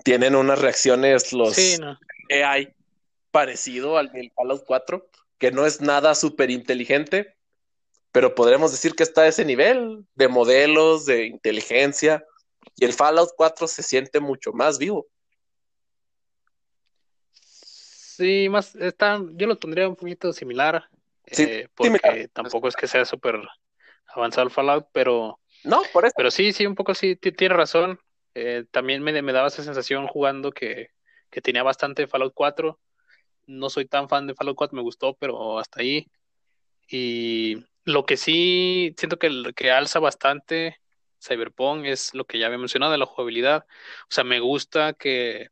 Tienen 0.04 0.34
unas 0.34 0.60
reacciones 0.60 1.32
los 1.32 1.56
AI 2.30 2.74
parecido 3.30 3.98
al 3.98 4.10
del 4.12 4.30
Fallout 4.32 4.64
4, 4.66 5.06
que 5.38 5.52
no 5.52 5.66
es 5.66 5.80
nada 5.80 6.14
súper 6.14 6.50
inteligente, 6.50 7.36
pero 8.12 8.34
podremos 8.34 8.72
decir 8.72 8.94
que 8.94 9.02
está 9.02 9.22
a 9.22 9.28
ese 9.28 9.44
nivel 9.44 10.06
de 10.14 10.28
modelos, 10.28 11.04
de 11.06 11.26
inteligencia, 11.26 12.24
y 12.76 12.84
el 12.84 12.92
Fallout 12.92 13.30
4 13.36 13.66
se 13.66 13.82
siente 13.82 14.20
mucho 14.20 14.52
más 14.52 14.78
vivo. 14.78 15.06
Sí, 17.32 18.48
más 18.48 18.74
está, 18.74 19.22
yo 19.34 19.46
lo 19.46 19.56
tendría 19.58 19.88
un 19.88 19.94
poquito 19.94 20.32
similar, 20.32 20.88
eh, 21.36 21.68
porque 21.74 22.28
tampoco 22.32 22.68
es 22.68 22.76
que 22.76 22.86
sea 22.86 23.04
súper 23.04 23.40
avanzado 24.06 24.46
el 24.46 24.52
Fallout, 24.52 24.88
pero 24.92 25.38
no, 25.64 25.82
por 25.92 26.04
eso. 26.04 26.14
Pero 26.16 26.30
sí, 26.30 26.52
sí, 26.52 26.66
un 26.66 26.74
poco 26.74 26.94
sí, 26.94 27.16
tiene 27.16 27.54
razón. 27.54 28.00
Eh, 28.34 28.64
también 28.70 29.02
me, 29.02 29.20
me, 29.22 29.32
daba 29.32 29.48
esa 29.48 29.64
sensación 29.64 30.06
jugando 30.06 30.52
que, 30.52 30.90
que 31.30 31.40
tenía 31.40 31.62
bastante 31.62 32.06
Fallout 32.06 32.32
4 32.34 32.78
no 33.48 33.70
soy 33.70 33.86
tan 33.86 34.08
fan 34.08 34.26
de 34.26 34.34
Fallout 34.34 34.56
4, 34.56 34.76
me 34.76 34.82
gustó, 34.82 35.14
pero 35.14 35.58
hasta 35.58 35.80
ahí. 35.80 36.06
Y 36.88 37.64
lo 37.84 38.06
que 38.06 38.16
sí 38.16 38.94
siento 38.96 39.18
que, 39.18 39.52
que 39.56 39.70
alza 39.70 39.98
bastante 39.98 40.80
Cyberpunk 41.20 41.86
es 41.86 42.14
lo 42.14 42.26
que 42.26 42.38
ya 42.38 42.46
había 42.46 42.58
mencionado 42.58 42.92
de 42.92 42.98
la 42.98 43.06
jugabilidad. 43.06 43.66
O 44.04 44.10
sea, 44.10 44.24
me 44.24 44.40
gusta 44.40 44.92
que 44.92 45.48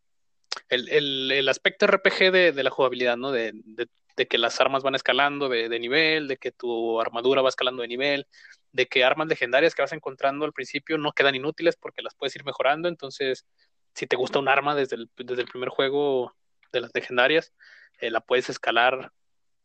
el, 0.68 0.88
el, 0.90 1.32
el 1.32 1.48
aspecto 1.48 1.86
RPG 1.86 2.30
de, 2.32 2.52
de, 2.52 2.62
la 2.62 2.70
jugabilidad, 2.70 3.16
¿no? 3.16 3.32
De, 3.32 3.52
de, 3.54 3.88
de, 4.16 4.26
que 4.26 4.38
las 4.38 4.60
armas 4.60 4.82
van 4.82 4.94
escalando 4.94 5.48
de, 5.48 5.78
nivel, 5.78 6.28
de 6.28 6.36
que 6.36 6.52
tu 6.52 7.00
armadura 7.00 7.42
va 7.42 7.48
escalando 7.48 7.82
de 7.82 7.88
nivel, 7.88 8.26
de 8.72 8.86
que 8.86 9.04
armas 9.04 9.28
legendarias 9.28 9.74
que 9.74 9.82
vas 9.82 9.92
encontrando 9.92 10.44
al 10.44 10.52
principio 10.52 10.98
no 10.98 11.12
quedan 11.12 11.34
inútiles 11.34 11.76
porque 11.76 12.02
las 12.02 12.14
puedes 12.14 12.34
ir 12.36 12.44
mejorando. 12.44 12.88
Entonces, 12.88 13.46
si 13.94 14.06
te 14.06 14.16
gusta 14.16 14.38
un 14.38 14.48
arma 14.48 14.74
desde 14.74 14.96
el, 14.96 15.10
desde 15.16 15.42
el 15.42 15.48
primer 15.48 15.68
juego 15.68 16.34
de 16.72 16.80
las 16.80 16.90
legendarias, 16.94 17.52
eh, 18.00 18.10
la 18.10 18.20
puedes 18.20 18.50
escalar 18.50 19.12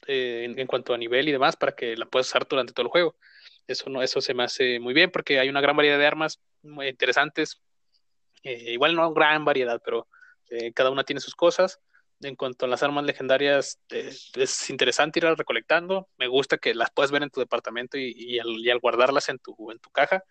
eh, 0.07 0.51
en, 0.57 0.67
cuanto 0.67 0.95
a 0.95 0.97
nivel 0.97 1.29
y 1.29 1.31
demás 1.31 1.55
para 1.55 1.73
que 1.73 1.95
la 1.95 2.07
puedas 2.07 2.27
usar 2.27 2.47
durante 2.47 2.73
todo 2.73 2.85
el 2.85 2.91
juego. 2.91 3.15
Eso, 3.67 3.89
no, 3.89 4.01
eso 4.01 4.19
se 4.19 4.33
me 4.33 4.43
hace 4.43 4.79
muy 4.79 4.93
bien 4.95 5.11
porque 5.11 5.39
hay 5.39 5.47
una 5.47 5.61
gran 5.61 5.75
variedad 5.75 5.99
de 5.99 6.07
armas 6.07 6.41
muy 6.63 6.87
interesantes. 6.87 7.61
Eh, 8.43 8.71
igual 8.71 8.95
no 8.95 9.13
gran 9.13 9.45
variedad, 9.45 9.79
pero 9.83 10.07
eh, 10.49 10.73
cada 10.73 10.89
una 10.89 11.03
tiene 11.03 11.19
sus 11.19 11.35
cosas. 11.35 11.79
En 12.23 12.35
cuanto 12.35 12.65
a 12.65 12.69
las 12.69 12.83
armas 12.83 13.03
legendarias, 13.05 13.79
es 13.89 14.69
interesante 14.69 15.19
ir 15.19 15.25
recolectando. 15.25 16.07
Me 16.17 16.27
gusta 16.27 16.57
que 16.57 16.75
las 16.75 16.91
puedas 16.91 17.11
ver 17.11 17.23
en 17.23 17.29
tu 17.29 17.39
departamento 17.39 17.97
y, 17.97 18.39
al, 18.39 18.79
guardarlas 18.79 19.29
en 19.29 19.39
tu, 19.39 19.71
en 19.71 19.79
tu 19.79 19.89
caja, 19.89 20.23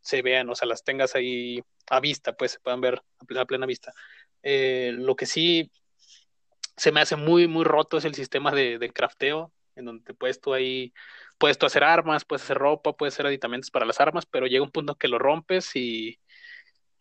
se 0.00 0.22
vean, 0.22 0.48
o 0.50 0.54
sea, 0.54 0.68
las 0.68 0.84
tengas 0.84 1.14
ahí 1.16 1.60
a 1.90 2.00
vista, 2.00 2.34
pues 2.34 2.52
se 2.52 2.60
puedan 2.60 2.80
ver 2.80 3.02
a 3.38 3.44
plena, 3.44 3.66
vista. 3.66 3.92
lo 4.42 5.16
que 5.16 5.26
sí 5.26 5.70
se 6.76 6.92
me 6.92 7.00
hace 7.00 7.16
muy, 7.16 7.48
muy 7.48 7.64
roto 7.64 7.98
es 7.98 8.04
el 8.04 8.14
sistema 8.14 8.52
de, 8.52 8.78
de 8.78 8.90
crafteo, 8.90 9.52
en 9.74 9.86
donde 9.86 10.14
puedes 10.14 10.40
tú 10.40 10.54
ahí, 10.54 10.92
puedes 11.38 11.58
tú 11.58 11.66
hacer 11.66 11.84
armas, 11.84 12.24
puedes 12.24 12.42
hacer 12.42 12.58
ropa, 12.58 12.92
puedes 12.92 13.14
hacer 13.14 13.26
aditamentos 13.26 13.70
para 13.70 13.86
las 13.86 14.00
armas, 14.00 14.26
pero 14.26 14.46
llega 14.46 14.64
un 14.64 14.70
punto 14.70 14.94
que 14.94 15.08
lo 15.08 15.18
rompes 15.18 15.74
y, 15.74 16.18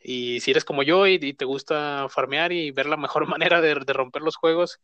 y 0.07 0.39
si 0.41 0.51
eres 0.51 0.63
como 0.63 0.83
yo 0.83 1.07
y, 1.07 1.33
te 1.33 1.45
gusta 1.45 2.07
farmear 2.09 2.51
y 2.51 2.71
ver 2.71 2.85
la 2.85 2.97
mejor 2.97 3.27
manera 3.27 3.61
de, 3.61 3.73
romper 3.73 4.21
los 4.21 4.35
juegos, 4.35 4.79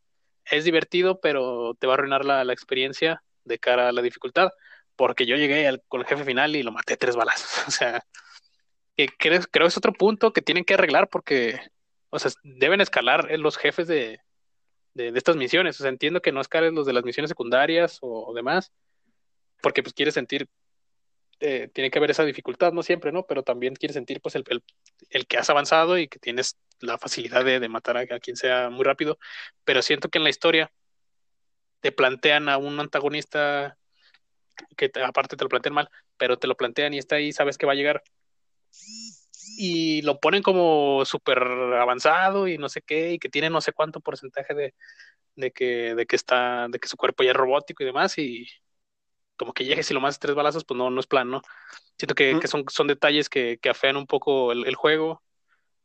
es 0.45 0.65
divertido, 0.65 1.19
pero 1.21 1.75
te 1.79 1.87
va 1.87 1.93
a 1.93 1.95
arruinar 1.95 2.25
la, 2.25 2.53
experiencia 2.53 3.23
de 3.45 3.59
cara 3.59 3.89
a 3.89 3.91
la 3.91 4.01
dificultad, 4.01 4.49
porque 4.95 5.25
yo 5.25 5.35
llegué 5.35 5.67
al, 5.67 5.83
con 5.87 6.01
el 6.01 6.07
jefe 6.07 6.23
final 6.25 6.55
y 6.55 6.63
lo 6.63 6.71
maté 6.71 6.97
tres 6.97 7.15
balazos, 7.15 7.49
o 7.67 7.71
sea, 7.71 8.03
que 8.97 9.07
creo, 9.07 9.41
creo 9.51 9.67
es 9.67 9.77
otro 9.77 9.93
punto 9.93 10.33
que 10.33 10.41
tienen 10.41 10.65
que 10.65 10.73
arreglar 10.73 11.07
porque, 11.09 11.59
o 12.09 12.19
sea, 12.19 12.31
deben 12.43 12.81
escalar 12.81 13.29
los 13.39 13.57
jefes 13.57 13.87
de, 13.87 14.19
de, 14.93 15.11
estas 15.15 15.35
misiones. 15.35 15.79
O 15.79 15.83
sea, 15.83 15.89
entiendo 15.89 16.21
que 16.21 16.31
no 16.31 16.41
escales 16.41 16.73
los 16.73 16.85
de 16.85 16.93
las 16.93 17.03
misiones 17.03 17.29
secundarias 17.29 17.99
o, 18.01 18.33
demás, 18.33 18.71
porque 19.61 19.83
pues 19.83 19.93
quieres 19.93 20.13
sentir, 20.13 20.49
eh, 21.41 21.69
tiene 21.73 21.89
que 21.89 21.97
haber 21.97 22.11
esa 22.11 22.23
dificultad, 22.23 22.71
no 22.71 22.83
siempre, 22.83 23.11
¿no? 23.11 23.25
Pero 23.25 23.41
también 23.43 23.75
quieres 23.75 23.95
sentir 23.95 24.21
pues 24.21 24.35
el, 24.35 24.43
el, 25.09 25.27
que 25.27 25.37
has 25.37 25.49
avanzado 25.49 25.97
y 25.97 26.07
que 26.07 26.19
tienes 26.19 26.57
la 26.79 26.99
facilidad 26.99 27.43
de, 27.43 27.67
matar 27.67 27.97
a, 27.97 28.05
quien 28.19 28.37
sea 28.37 28.69
muy 28.69 28.85
rápido. 28.85 29.17
Pero 29.63 29.81
siento 29.81 30.09
que 30.09 30.19
en 30.19 30.23
la 30.23 30.29
historia 30.29 30.71
te 31.79 31.91
plantean 31.91 32.47
a 32.47 32.57
un 32.57 32.79
antagonista 32.79 33.77
que 34.77 34.91
aparte 35.03 35.35
te 35.35 35.43
lo 35.43 35.49
plantean 35.49 35.73
mal, 35.73 35.89
pero 36.17 36.37
te 36.37 36.47
lo 36.47 36.55
plantean 36.55 36.93
y 36.93 36.99
está 36.99 37.15
ahí, 37.15 37.33
sabes 37.33 37.57
que 37.57 37.65
va 37.65 37.71
a 37.71 37.75
llegar 37.75 38.03
y 39.57 40.01
lo 40.03 40.19
ponen 40.19 40.43
como 40.43 41.03
súper 41.05 41.39
avanzado 41.39 42.47
y 42.47 42.57
no 42.57 42.69
sé 42.69 42.81
qué, 42.81 43.13
y 43.13 43.19
que 43.19 43.29
tiene 43.29 43.49
no 43.49 43.61
sé 43.61 43.73
cuánto 43.73 43.99
porcentaje 43.99 44.53
de, 44.53 44.75
de, 45.35 45.51
que, 45.51 45.95
de 45.95 46.05
que 46.05 46.15
está, 46.15 46.67
de 46.69 46.79
que 46.79 46.87
su 46.87 46.97
cuerpo 46.97 47.23
ya 47.23 47.31
es 47.31 47.37
robótico 47.37 47.83
y 47.83 47.87
demás, 47.87 48.17
y 48.17 48.47
como 49.41 49.53
que 49.53 49.65
llegues 49.65 49.89
y 49.89 49.93
lo 49.93 50.01
más 50.01 50.19
tres 50.19 50.35
balazos, 50.35 50.63
pues 50.63 50.77
no, 50.77 50.89
no 50.89 50.99
es 50.99 51.07
plan, 51.07 51.29
¿no? 51.29 51.41
Siento 51.97 52.15
que, 52.15 52.39
que 52.39 52.47
son, 52.47 52.63
son 52.69 52.87
detalles 52.87 53.29
que, 53.29 53.57
que 53.61 53.69
afean 53.69 53.97
un 53.97 54.07
poco 54.07 54.51
el, 54.51 54.75
juego. 54.75 55.21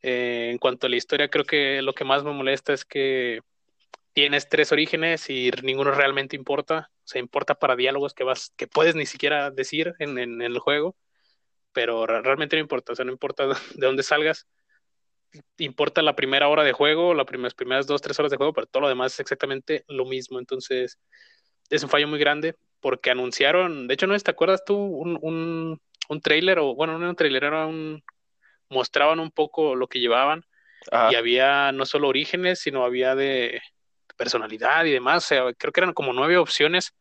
Eh, 0.02 0.50
en 0.52 0.58
cuanto 0.58 0.86
a 0.86 0.90
la 0.90 0.96
historia, 0.96 1.28
creo 1.28 1.44
que 1.44 1.82
lo 1.82 1.94
que 1.94 2.04
más 2.04 2.22
me 2.22 2.32
molesta 2.32 2.72
es 2.72 2.84
que 2.84 3.40
tienes 4.12 4.48
tres 4.48 4.72
orígenes 4.72 5.30
y 5.30 5.50
ninguno 5.62 5.92
realmente 5.92 6.36
importa. 6.36 6.90
O 7.04 7.08
sea, 7.08 7.20
importa 7.20 7.54
para 7.54 7.76
diálogos 7.76 8.14
que 8.14 8.24
vas, 8.24 8.52
que 8.56 8.66
puedes 8.66 8.94
ni 8.94 9.06
siquiera 9.06 9.50
decir 9.50 9.94
en, 9.98 10.18
en 10.18 10.42
el 10.42 10.58
juego 10.58 10.96
pero 11.76 12.06
realmente 12.06 12.56
no 12.56 12.62
importa, 12.62 12.94
o 12.94 12.96
sea, 12.96 13.04
no 13.04 13.12
importa 13.12 13.46
de 13.74 13.86
dónde 13.86 14.02
salgas, 14.02 14.46
importa 15.58 16.00
la 16.00 16.16
primera 16.16 16.48
hora 16.48 16.64
de 16.64 16.72
juego, 16.72 17.12
las 17.12 17.26
primeras, 17.26 17.52
primeras 17.52 17.86
dos, 17.86 18.00
tres 18.00 18.18
horas 18.18 18.30
de 18.30 18.38
juego, 18.38 18.54
pero 18.54 18.66
todo 18.66 18.80
lo 18.80 18.88
demás 18.88 19.12
es 19.12 19.20
exactamente 19.20 19.84
lo 19.86 20.06
mismo, 20.06 20.38
entonces 20.38 20.98
es 21.68 21.82
un 21.82 21.90
fallo 21.90 22.08
muy 22.08 22.18
grande 22.18 22.54
porque 22.86 23.10
anunciaron, 23.10 23.88
de 23.88 23.94
hecho, 23.94 24.06
¿no 24.06 24.16
te 24.16 24.30
acuerdas 24.30 24.64
tú 24.64 24.76
un, 24.76 25.18
un, 25.20 25.80
un 26.08 26.20
trailer 26.20 26.60
o, 26.60 26.72
bueno, 26.76 26.96
no 26.96 27.08
un 27.08 27.16
trailer, 27.16 27.42
era 27.42 27.66
un, 27.66 28.00
mostraban 28.70 29.18
un 29.18 29.32
poco 29.32 29.74
lo 29.74 29.88
que 29.88 29.98
llevaban 29.98 30.44
y 31.10 31.16
había 31.16 31.72
no 31.72 31.84
solo 31.84 32.06
orígenes, 32.06 32.60
sino 32.60 32.84
había 32.84 33.16
de 33.16 33.60
personalidad 34.16 34.84
y 34.84 34.92
demás, 34.92 35.24
o 35.24 35.26
sea, 35.26 35.52
creo 35.54 35.72
que 35.72 35.80
eran 35.80 35.94
como 35.94 36.12
nueve 36.12 36.38
opciones 36.38 36.94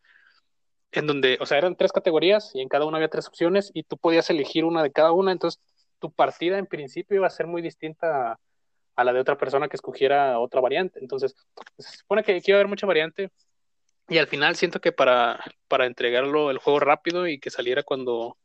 en 0.92 1.06
donde, 1.06 1.38
o 1.40 1.46
sea, 1.46 1.60
eran 1.60 1.76
tres 1.76 1.92
categorías 1.92 2.50
y 2.56 2.62
en 2.62 2.68
cada 2.68 2.86
una 2.86 2.98
había 2.98 3.10
tres 3.10 3.28
opciones 3.28 3.70
y 3.72 3.84
tú 3.84 3.96
podías 3.96 4.28
elegir 4.32 4.66
una 4.66 4.82
de 4.82 4.92
cada 4.92 5.12
una, 5.12 5.34
entonces 5.34 5.62
tu 6.00 6.12
partida 6.12 6.58
en 6.58 6.66
principio 6.66 7.18
iba 7.18 7.28
a 7.28 7.30
ser 7.30 7.46
muy 7.46 7.62
distinta 7.62 8.40
a, 8.96 9.04
la 9.04 9.14
de 9.14 9.20
otra 9.20 9.38
persona 9.38 9.68
que 9.68 9.76
escogiera 9.76 10.40
otra 10.40 10.62
variante. 10.62 10.98
Entonces, 11.00 11.36
se 11.78 11.98
supone 11.98 12.24
que, 12.24 12.42
iba 12.44 12.58
a 12.58 12.60
haber 12.60 12.70
mucha 12.70 12.88
variante 12.88 13.30
y 14.08 14.18
al 14.18 14.28
final 14.28 14.56
siento 14.56 14.80
que 14.82 14.92
para, 14.92 15.44
para 15.68 15.86
entregarlo 15.86 16.52
el 16.52 16.58
juego 16.60 16.80
rápido 16.80 17.28
y 17.28 17.40
que 17.40 17.50
saliera 17.50 17.84
cuando, 17.84 18.38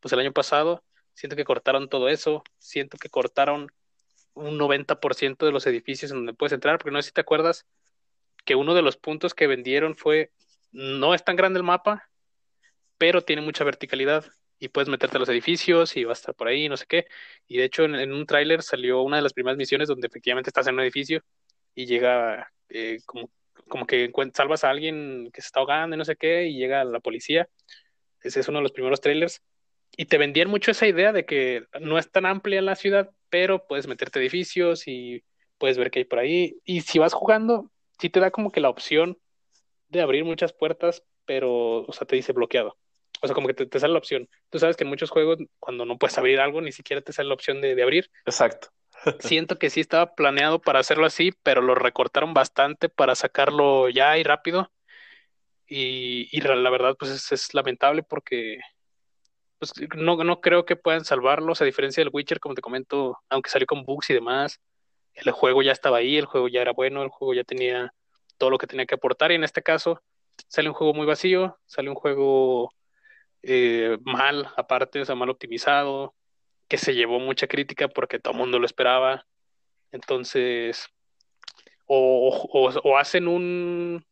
pues 0.00 0.12
el 0.12 0.20
año 0.20 0.32
pasado, 0.32 0.84
siento 1.14 1.36
que 1.36 1.44
cortaron 1.44 1.88
todo 1.88 2.08
eso, 2.08 2.42
siento 2.58 2.98
que 2.98 3.10
cortaron 3.10 3.70
un 4.34 4.58
90% 4.58 5.46
de 5.46 5.52
los 5.52 5.66
edificios 5.66 6.10
en 6.10 6.18
donde 6.18 6.34
puedes 6.34 6.52
entrar, 6.52 6.78
porque 6.78 6.92
no 6.92 7.02
sé 7.02 7.08
si 7.08 7.14
te 7.14 7.20
acuerdas 7.22 7.66
que 8.44 8.54
uno 8.54 8.74
de 8.74 8.82
los 8.82 8.96
puntos 8.96 9.34
que 9.34 9.46
vendieron 9.46 9.96
fue 9.96 10.32
no 10.72 11.14
es 11.14 11.24
tan 11.24 11.36
grande 11.36 11.58
el 11.58 11.64
mapa, 11.64 12.10
pero 12.98 13.22
tiene 13.22 13.42
mucha 13.42 13.64
verticalidad 13.64 14.26
y 14.58 14.68
puedes 14.68 14.88
meterte 14.88 15.16
a 15.16 15.20
los 15.20 15.28
edificios 15.28 15.96
y 15.96 16.04
vas 16.04 16.18
a 16.18 16.20
estar 16.20 16.34
por 16.34 16.48
ahí, 16.48 16.68
no 16.68 16.76
sé 16.76 16.86
qué. 16.86 17.06
Y 17.46 17.58
de 17.58 17.64
hecho 17.64 17.84
en, 17.84 18.12
un 18.12 18.26
tráiler 18.26 18.62
salió 18.62 19.02
una 19.02 19.16
de 19.16 19.22
las 19.22 19.32
primeras 19.32 19.58
misiones 19.58 19.88
donde 19.88 20.06
efectivamente 20.06 20.50
estás 20.50 20.66
en 20.66 20.74
un 20.74 20.80
edificio 20.80 21.22
y 21.74 21.86
llega 21.86 22.50
eh, 22.68 23.00
como, 23.06 23.30
como 23.68 23.86
que 23.86 24.10
salvas 24.34 24.64
a 24.64 24.70
alguien 24.70 25.30
que 25.32 25.40
se 25.40 25.46
está 25.46 25.60
ahogando 25.60 25.96
y 25.96 25.98
no 25.98 26.04
sé 26.04 26.16
qué 26.16 26.46
y 26.46 26.56
llega 26.56 26.84
la 26.84 27.00
policía. 27.00 27.48
Ese 28.22 28.40
es 28.40 28.48
uno 28.48 28.58
de 28.58 28.62
los 28.62 28.72
primeros 28.72 29.00
trailers. 29.00 29.42
Y 29.96 30.06
te 30.06 30.18
vendían 30.18 30.50
mucho 30.50 30.70
esa 30.70 30.86
idea 30.86 31.12
de 31.12 31.24
que 31.24 31.64
no 31.80 31.98
es 31.98 32.10
tan 32.10 32.26
amplia 32.26 32.60
la 32.60 32.74
ciudad, 32.74 33.10
pero 33.30 33.66
puedes 33.66 33.86
meterte 33.86 34.18
edificios 34.18 34.86
y 34.86 35.24
puedes 35.58 35.78
ver 35.78 35.90
qué 35.90 36.00
hay 36.00 36.04
por 36.04 36.18
ahí. 36.18 36.56
Y 36.64 36.82
si 36.82 36.98
vas 36.98 37.14
jugando, 37.14 37.70
sí 37.98 38.10
te 38.10 38.20
da 38.20 38.30
como 38.30 38.50
que 38.50 38.60
la 38.60 38.68
opción 38.68 39.18
de 39.88 40.00
abrir 40.00 40.24
muchas 40.24 40.52
puertas, 40.52 41.04
pero, 41.24 41.84
o 41.86 41.92
sea, 41.92 42.06
te 42.06 42.16
dice 42.16 42.32
bloqueado. 42.32 42.76
O 43.22 43.26
sea, 43.26 43.34
como 43.34 43.46
que 43.46 43.54
te, 43.54 43.80
sale 43.80 43.92
la 43.92 43.98
opción. 43.98 44.28
Tú 44.50 44.58
sabes 44.58 44.76
que 44.76 44.84
en 44.84 44.90
muchos 44.90 45.10
juegos, 45.10 45.38
cuando 45.58 45.86
no 45.86 45.98
puedes 45.98 46.18
abrir 46.18 46.40
algo, 46.40 46.60
ni 46.60 46.72
siquiera 46.72 47.00
te 47.00 47.12
sale 47.12 47.28
la 47.28 47.34
opción 47.34 47.60
de, 47.60 47.80
abrir. 47.82 48.10
Exacto. 48.26 48.68
Siento 49.20 49.58
que 49.58 49.70
sí 49.70 49.80
estaba 49.80 50.14
planeado 50.14 50.60
para 50.60 50.80
hacerlo 50.80 51.06
así, 51.06 51.32
pero 51.42 51.60
lo 51.60 51.74
recortaron 51.74 52.34
bastante 52.34 52.88
para 52.88 53.14
sacarlo 53.14 53.88
ya 53.88 54.18
y 54.18 54.22
rápido. 54.22 54.70
Y, 55.66 56.28
y 56.30 56.40
la 56.40 56.70
verdad, 56.70 56.96
pues 56.98 57.32
es, 57.32 57.54
lamentable 57.54 58.02
porque 58.02 58.58
pues, 59.58 59.72
no, 59.96 60.16
no 60.22 60.40
creo 60.40 60.64
que 60.64 60.76
puedan 60.76 61.04
salvarlos, 61.04 61.60
a 61.60 61.64
diferencia 61.64 62.02
del 62.02 62.12
Witcher, 62.12 62.40
como 62.40 62.54
te 62.54 62.62
comento, 62.62 63.18
aunque 63.28 63.50
salió 63.50 63.66
con 63.66 63.84
bugs 63.84 64.10
y 64.10 64.14
demás, 64.14 64.60
el 65.14 65.30
juego 65.32 65.62
ya 65.62 65.72
estaba 65.72 65.98
ahí, 65.98 66.16
el 66.16 66.26
juego 66.26 66.48
ya 66.48 66.60
era 66.60 66.72
bueno, 66.72 67.02
el 67.02 67.08
juego 67.08 67.34
ya 67.34 67.44
tenía 67.44 67.92
todo 68.38 68.50
lo 68.50 68.58
que 68.58 68.66
tenía 68.66 68.86
que 68.86 68.94
aportar. 68.94 69.32
Y 69.32 69.36
en 69.36 69.44
este 69.44 69.62
caso 69.62 70.02
sale 70.48 70.68
un 70.68 70.74
juego 70.74 70.94
muy 70.94 71.06
vacío, 71.06 71.58
sale 71.66 71.88
un 71.88 71.96
juego 71.96 72.70
eh, 73.42 73.98
mal, 74.02 74.48
aparte, 74.56 75.00
o 75.00 75.04
sea, 75.04 75.14
mal 75.14 75.30
optimizado, 75.30 76.14
que 76.68 76.78
se 76.78 76.94
llevó 76.94 77.18
mucha 77.20 77.46
crítica 77.46 77.88
porque 77.88 78.18
todo 78.18 78.32
el 78.32 78.38
mundo 78.38 78.58
lo 78.58 78.66
esperaba. 78.66 79.26
Entonces, 79.92 80.88
o, 81.86 82.96
hacen 82.98 83.28
un, 83.28 84.04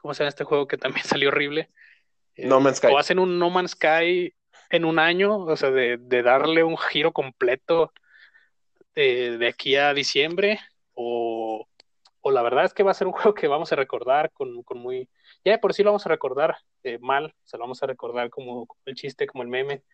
¿cómo 0.00 0.14
se 0.14 0.22
llama 0.22 0.30
este 0.30 0.44
juego 0.44 0.66
que 0.66 0.78
también 0.78 1.04
salió 1.06 1.28
horrible? 1.28 1.70
no 2.36 2.60
Man's 2.60 2.78
Sky. 2.78 2.88
O 2.88 2.98
hacen 2.98 3.18
un 3.18 3.38
No 3.38 3.50
Man's 3.50 3.72
Sky 3.72 4.34
en 4.70 4.84
un 4.84 4.98
año, 4.98 5.38
o 5.38 5.56
sea, 5.56 5.70
de, 5.70 5.98
darle 6.22 6.64
un 6.64 6.76
giro 6.76 7.12
completo 7.12 7.92
de, 8.94 9.38
de 9.38 9.48
aquí 9.48 9.76
a 9.76 9.94
diciembre, 9.94 10.58
o, 10.94 11.66
o 12.26 12.32
la 12.32 12.42
verdad 12.42 12.64
es 12.64 12.74
que 12.74 12.82
va 12.82 12.90
a 12.90 12.94
ser 12.94 13.06
un 13.06 13.12
juego 13.12 13.34
que 13.34 13.46
vamos 13.46 13.72
a 13.72 13.76
recordar 13.76 14.32
con, 14.32 14.64
con 14.64 14.78
muy, 14.78 15.08
ya 15.44 15.52
de 15.52 15.58
por 15.58 15.72
sí 15.72 15.84
lo 15.84 15.90
vamos 15.90 16.06
a 16.06 16.08
recordar 16.08 16.56
eh, 16.82 16.98
mal, 16.98 17.26
o 17.26 17.46
sea, 17.46 17.58
lo 17.58 17.64
vamos 17.64 17.82
a 17.84 17.86
recordar 17.86 18.30
como, 18.30 18.66
el 18.84 18.94
chiste, 18.96 19.28
como 19.28 19.44
el 19.44 19.48
meme, 19.48 19.84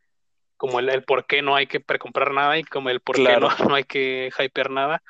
como 0.63 0.79
el, 0.79 0.89
el, 0.91 1.03
por 1.03 1.27
qué 1.27 1.43
no 1.43 1.57
hay 1.57 1.67
que 1.67 1.81
precomprar 1.81 2.33
nada 2.33 2.57
y 2.57 2.63
como 2.63 2.89
el 2.89 3.01
por 3.01 3.17
qué 3.17 3.37
no, 3.41 3.49
no, 3.69 3.75
hay 3.75 3.83
que 3.83 4.31
hypear 4.39 4.71
nada, 4.71 5.03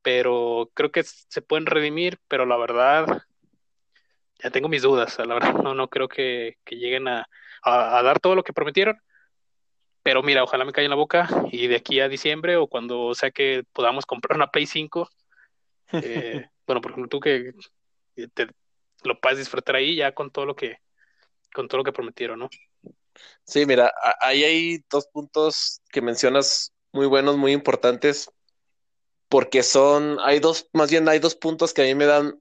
pero 0.00 0.70
creo 0.74 0.92
que 0.92 1.02
se 1.02 1.42
pueden 1.42 1.66
redimir, 1.66 2.20
pero 2.28 2.46
la 2.46 2.56
verdad, 2.56 3.04
ya 4.38 4.50
tengo 4.50 4.68
mis 4.68 4.82
dudas, 4.82 5.18
la 5.18 5.34
verdad, 5.34 5.54
no, 5.54 5.74
no 5.74 5.88
creo 5.88 6.06
que, 6.06 6.58
que 6.64 6.76
lleguen 6.76 7.08
a, 7.08 7.28
a, 7.64 8.00
dar 8.04 8.20
todo 8.20 8.36
lo 8.36 8.44
que 8.44 8.52
prometieron, 8.52 8.96
pero 10.04 10.22
mira, 10.22 10.44
ojalá 10.44 10.64
me 10.64 10.70
caiga 10.70 10.86
en 10.86 10.90
la 10.90 10.94
boca 10.94 11.28
y 11.50 11.66
de 11.66 11.74
aquí 11.74 11.98
a 11.98 12.08
diciembre 12.08 12.56
o 12.56 12.68
cuando 12.68 13.12
sea 13.16 13.32
que 13.32 13.64
podamos 13.72 14.06
comprar 14.06 14.36
una 14.36 14.52
Play 14.52 14.66
5, 14.66 15.10
eh, 15.94 16.46
bueno, 16.64 16.80
por 16.80 16.92
ejemplo, 16.92 17.08
tú 17.08 17.18
que 17.18 17.54
te 18.34 18.46
lo 19.02 19.18
puedes 19.18 19.38
disfrutar 19.38 19.74
ahí 19.74 19.96
ya 19.96 20.12
con 20.12 20.30
todo 20.30 20.46
lo 20.46 20.54
que 20.54 20.78
con 21.52 21.66
todo 21.66 21.78
lo 21.78 21.84
que 21.84 21.92
prometieron, 21.92 22.38
¿no? 22.38 22.50
Sí, 23.44 23.66
mira, 23.66 23.92
ahí 24.20 24.44
hay 24.44 24.84
dos 24.90 25.06
puntos 25.06 25.80
que 25.90 26.00
mencionas 26.00 26.72
muy 26.92 27.06
buenos, 27.06 27.36
muy 27.36 27.52
importantes, 27.52 28.28
porque 29.28 29.62
son, 29.62 30.18
hay 30.20 30.40
dos, 30.40 30.68
más 30.72 30.90
bien 30.90 31.08
hay 31.08 31.18
dos 31.18 31.34
puntos 31.34 31.72
que 31.72 31.82
a 31.82 31.84
mí 31.84 31.94
me 31.94 32.06
dan 32.06 32.40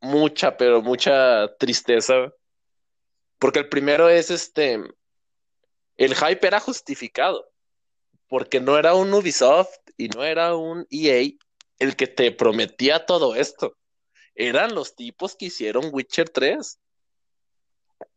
mucha, 0.00 0.56
pero 0.56 0.82
mucha 0.82 1.54
tristeza. 1.58 2.32
Porque 3.38 3.60
el 3.60 3.68
primero 3.68 4.08
es 4.08 4.30
este, 4.30 4.80
el 5.96 6.14
hype 6.14 6.46
era 6.46 6.60
justificado, 6.60 7.50
porque 8.28 8.60
no 8.60 8.78
era 8.78 8.94
un 8.94 9.12
Ubisoft 9.12 9.76
y 9.96 10.08
no 10.08 10.24
era 10.24 10.54
un 10.56 10.86
EA 10.90 11.30
el 11.78 11.96
que 11.96 12.06
te 12.06 12.32
prometía 12.32 13.04
todo 13.06 13.34
esto. 13.34 13.76
Eran 14.34 14.74
los 14.74 14.94
tipos 14.96 15.36
que 15.36 15.46
hicieron 15.46 15.90
Witcher 15.92 16.28
3. 16.30 16.78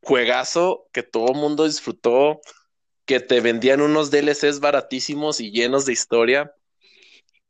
Juegazo 0.02 0.88
que 0.92 1.04
todo 1.04 1.34
mundo 1.34 1.66
disfrutó, 1.66 2.42
que 3.06 3.20
te 3.20 3.42
vendían 3.42 3.82
unos 3.82 4.12
DLCs 4.12 4.60
baratísimos 4.60 5.40
y 5.40 5.52
llenos 5.52 5.86
de 5.86 5.94
historia, 5.94 6.54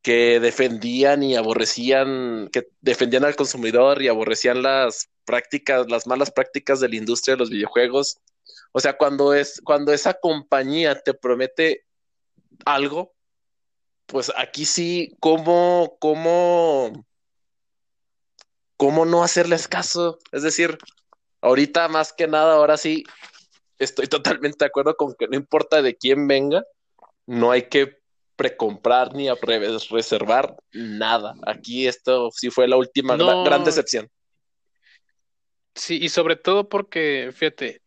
que 0.02 0.40
defendían 0.40 1.24
y 1.24 1.36
aborrecían, 1.36 2.50
que 2.52 2.68
defendían 2.82 3.26
al 3.26 3.36
consumidor 3.36 4.02
y 4.02 4.08
aborrecían 4.08 4.62
las 4.62 5.10
prácticas, 5.26 5.90
las 5.90 6.06
malas 6.08 6.32
prácticas 6.32 6.80
de 6.80 6.90
la 6.90 6.98
industria 6.98 7.36
de 7.36 7.40
los 7.40 7.50
videojuegos. 7.50 8.20
O 8.72 8.80
sea, 8.80 8.98
cuando 8.98 9.34
es, 9.34 9.62
cuando 9.64 9.94
esa 9.94 10.14
compañía 10.14 11.02
te 11.02 11.14
promete 11.14 11.86
algo, 12.66 13.16
pues 14.06 14.32
aquí 14.38 14.66
sí, 14.66 15.16
¿cómo, 15.20 15.98
cómo, 16.00 17.06
cómo 18.78 19.06
no 19.06 19.24
hacerles 19.24 19.68
caso? 19.68 20.20
Es 20.32 20.44
decir, 20.44 20.78
ahorita 21.46 21.88
más 21.88 22.12
que 22.12 22.28
nada, 22.28 22.56
ahora 22.56 22.78
sí, 22.78 23.04
estoy 23.78 24.08
totalmente 24.42 24.58
de 24.60 24.68
acuerdo 24.68 24.96
con 24.96 25.14
que 25.18 25.28
no 25.28 25.36
importa 25.36 25.82
de 25.82 25.96
quién 25.96 26.28
venga, 26.28 26.64
no 27.26 27.52
hay 27.52 27.64
que 27.64 28.00
precomprar 28.36 29.14
ni 29.14 29.30
a 29.30 29.36
reservar 29.90 30.56
nada. 30.74 31.36
Aquí 31.46 31.88
esto 31.88 32.30
sí 32.32 32.50
fue 32.50 32.68
la 32.68 32.76
última 32.76 33.16
gran, 33.16 33.64
decepción. 33.64 34.10
Sí, 35.74 36.00
y 36.02 36.10
sobre 36.10 36.36
todo 36.36 36.68
porque, 36.68 37.32
fíjate, 37.34 37.82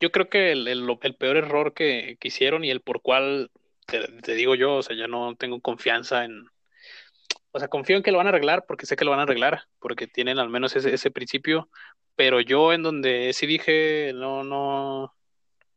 yo 0.00 0.10
creo 0.10 0.28
que 0.28 0.52
el, 0.52 1.16
peor 1.18 1.36
error 1.38 1.72
que, 1.72 2.16
que, 2.20 2.28
hicieron 2.28 2.64
y 2.64 2.70
el 2.70 2.80
por 2.80 3.00
cual 3.00 3.50
te, 3.86 4.34
digo 4.34 4.54
yo, 4.54 4.76
o 4.76 4.82
sea, 4.82 4.96
ya 4.96 5.08
no 5.08 5.34
tengo 5.36 5.60
confianza 5.60 6.24
en, 6.24 6.46
o 7.58 7.60
sea, 7.60 7.68
confío 7.68 7.96
en 7.96 8.04
que 8.04 8.12
lo 8.12 8.18
van 8.18 8.28
a 8.28 8.30
arreglar 8.30 8.64
porque 8.66 8.86
sé 8.86 8.94
que 8.94 9.04
lo 9.04 9.10
van 9.10 9.20
a 9.20 9.24
arreglar, 9.24 9.64
porque 9.80 10.06
tienen 10.06 10.38
al 10.38 10.48
menos 10.48 10.76
ese, 10.76 11.10
principio, 11.10 11.68
pero 12.14 12.40
yo 12.40 12.72
en 12.72 12.84
donde 12.84 13.32
sí 13.32 13.46
dije, 13.46 14.12
no, 14.14 14.44
no, 14.44 15.02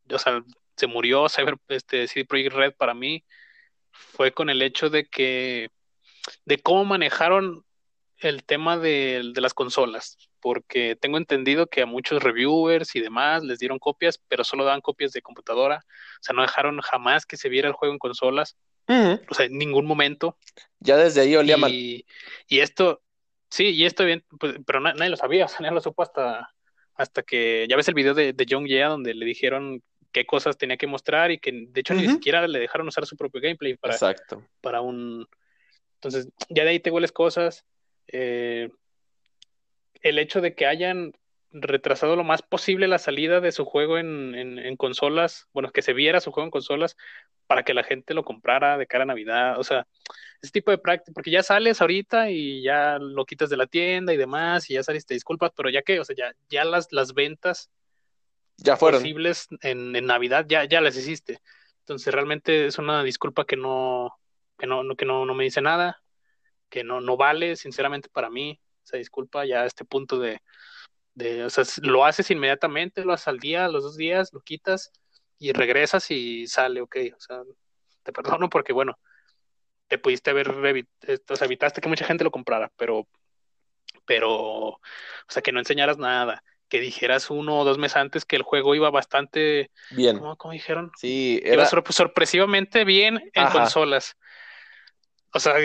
o 0.10 0.18
sea, 0.20 0.44
se 0.78 0.86
murió 0.86 1.28
Cyber, 1.28 1.58
este, 1.70 2.08
CD 2.08 2.26
Projekt 2.26 2.54
Red 2.54 2.74
para 2.76 2.94
mí, 2.94 3.26
fue 3.92 4.32
con 4.32 4.52
el 4.52 4.62
hecho 4.62 4.92
de 4.92 5.08
que, 5.08 5.70
de 6.46 6.60
cómo 6.60 6.86
manejaron 6.86 7.66
el 8.18 8.44
tema 8.44 8.78
de, 8.78 9.32
de 9.34 9.42
las 9.42 9.56
consolas 9.56 10.18
porque 10.42 10.96
tengo 10.96 11.18
entendido 11.18 11.68
que 11.68 11.84
a 11.84 11.86
muchos 11.86 12.22
reviewers 12.22 12.96
y 12.96 13.00
demás 13.00 13.44
les 13.44 13.60
dieron 13.60 13.80
copias, 13.80 14.20
pero 14.28 14.44
solo 14.44 14.66
daban 14.66 14.82
copias 14.82 15.12
de 15.14 15.22
computadora, 15.22 15.86
o 15.86 16.24
sea, 16.24 16.36
no 16.36 16.42
dejaron 16.42 16.82
jamás 16.82 17.26
que 17.26 17.38
se 17.38 17.48
viera 17.48 17.68
el 17.68 17.76
juego 17.76 17.94
en 17.94 18.00
consolas, 18.00 18.58
o 19.30 19.34
sea, 19.34 19.46
en 19.46 19.58
ningún 19.58 19.86
momento. 19.86 20.38
Ya 20.80 20.98
desde 20.98 21.22
ahí 21.22 21.36
olía 21.36 21.58
mal. 21.58 21.72
Y 21.72 22.06
esto, 22.48 23.02
sí, 23.50 23.68
y 23.68 23.86
esto 23.86 24.06
bien, 24.06 24.24
pues, 24.40 24.56
pero 24.66 24.80
nadie 24.80 25.10
lo 25.10 25.18
sabía, 25.18 25.46
o 25.46 25.48
sea, 25.48 25.60
nadie 25.62 25.76
lo 25.76 25.82
supo 25.82 26.04
hasta, 26.04 26.54
hasta 26.96 27.24
que, 27.24 27.66
ya 27.70 27.76
ves 27.76 27.88
el 27.88 27.94
video 27.94 28.14
de, 28.14 28.34
de 28.34 28.46
John 28.50 28.66
Yea 28.66 28.90
donde 28.90 29.14
le 29.14 29.26
dijeron 29.26 29.82
qué 30.12 30.26
cosas 30.26 30.58
tenía 30.58 30.78
que 30.78 30.88
mostrar 30.88 31.32
y 31.32 31.38
que 31.38 31.52
de 31.52 31.80
hecho 31.80 31.94
ni 31.94 32.08
siquiera 32.08 32.48
le 32.48 32.60
dejaron 32.60 32.88
usar 32.88 33.06
su 33.06 33.16
propio 33.16 33.42
gameplay 33.42 33.76
para, 33.78 33.94
Exacto. 33.94 34.46
para 34.60 34.82
un... 34.82 35.28
Entonces, 35.96 36.30
ya 36.50 36.64
de 36.64 36.72
ahí 36.72 36.80
te 36.80 36.92
hueles 36.92 37.12
cosas. 37.12 37.64
Eh, 38.08 38.70
el 40.02 40.20
hecho 40.20 40.42
de 40.42 40.56
que 40.56 40.66
hayan 40.66 41.14
retrasado 41.52 42.16
lo 42.16 42.24
más 42.24 42.42
posible 42.42 42.88
la 42.88 42.98
salida 42.98 43.42
de 43.42 43.52
su 43.52 43.66
juego 43.66 43.98
en, 43.98 44.36
en, 44.36 44.78
consolas, 44.78 45.48
bueno, 45.54 45.72
que 45.72 45.82
se 45.82 45.94
viera 45.94 46.22
su 46.22 46.32
juego 46.32 46.46
en 46.46 46.52
consolas 46.52 46.96
para 47.46 47.64
que 47.64 47.74
la 47.74 47.84
gente 47.84 48.14
lo 48.14 48.24
comprara 48.24 48.78
de 48.78 48.88
cara 48.88 49.04
a 49.04 49.08
Navidad, 49.08 49.60
o 49.60 49.64
sea, 49.64 49.86
ese 50.42 50.52
tipo 50.52 50.72
de 50.72 50.78
práctica, 50.78 51.12
porque 51.14 51.32
ya 51.32 51.44
sales 51.44 51.82
ahorita 51.82 52.32
y 52.32 52.64
ya 52.64 52.98
lo 53.00 53.26
quitas 53.26 53.50
de 53.50 53.58
la 53.58 53.68
tienda 53.68 54.14
y 54.14 54.18
demás, 54.18 54.70
y 54.70 54.76
ya 54.76 54.84
saliste, 54.84 55.14
disculpas, 55.14 55.52
pero 55.56 55.70
ya 55.70 55.82
que, 55.82 56.00
o 56.00 56.06
sea, 56.06 56.16
ya, 56.16 56.34
ya 56.50 56.64
las, 56.64 56.92
las 56.92 57.14
ventas 57.14 57.70
ya 58.58 58.78
fueron. 58.78 59.02
posibles 59.02 59.48
en, 59.62 59.96
en 59.96 60.06
Navidad 60.06 60.46
ya, 60.48 60.66
ya 60.66 60.82
las 60.82 60.96
hiciste. 60.96 61.40
Entonces 61.80 62.14
realmente 62.14 62.68
es 62.68 62.78
una 62.78 63.04
disculpa 63.04 63.46
que 63.46 63.58
no, 63.58 64.18
que 64.58 64.68
no, 64.68 64.96
que 64.96 65.06
no, 65.06 65.26
no 65.26 65.34
me 65.34 65.44
dice 65.44 65.62
nada, 65.62 66.02
que 66.70 66.84
no, 66.84 67.02
no 67.02 67.18
vale, 67.18 67.56
sinceramente, 67.56 68.08
para 68.10 68.30
mí 68.30 68.60
se 68.84 68.98
disculpa 68.98 69.46
ya 69.46 69.64
a 69.64 69.66
este 69.66 69.84
punto 69.84 70.20
de, 70.20 70.42
de, 71.22 71.44
o 71.46 71.50
sea, 71.50 71.64
lo 71.82 72.06
haces 72.06 72.32
inmediatamente, 72.32 73.06
lo 73.06 73.14
haces 73.14 73.28
al 73.28 73.40
día, 73.40 73.66
a 73.66 73.70
los 73.70 73.84
dos 73.84 73.98
días, 73.98 74.32
lo 74.34 74.42
quitas 74.42 74.92
y 75.38 75.54
regresas 75.54 76.10
y 76.12 76.48
sale, 76.48 76.82
ok, 76.82 76.96
o 77.16 77.20
sea, 77.20 77.42
te 78.04 78.14
perdono 78.14 78.50
porque, 78.50 78.74
bueno, 78.74 78.98
te 79.88 79.98
pudiste 79.98 80.30
haber, 80.30 80.50
o 80.50 81.36
sea, 81.36 81.46
evitaste 81.46 81.82
que 81.82 81.90
mucha 81.90 82.06
gente 82.06 82.24
lo 82.24 82.32
comprara, 82.32 82.72
pero, 82.78 83.08
pero, 84.06 84.30
o 84.32 84.80
sea, 85.28 85.42
que 85.42 85.52
no 85.52 85.60
enseñaras 85.60 85.98
nada, 85.98 86.44
que 86.70 86.80
dijeras 86.80 87.30
uno 87.30 87.60
o 87.60 87.66
dos 87.66 87.78
meses 87.78 87.98
antes 87.98 88.24
que 88.24 88.38
el 88.38 88.44
juego 88.44 88.76
iba 88.76 88.90
bastante 88.90 89.72
bien. 89.92 90.20
¿Cómo, 90.20 90.54
dijeron? 90.54 90.92
Sí, 90.98 91.42
era... 91.44 91.68
iba 91.70 91.84
sorpresivamente 91.90 92.86
bien 92.86 93.30
en 93.34 93.48
consolas. 93.50 94.16
O 95.34 95.40
sea, 95.40 95.56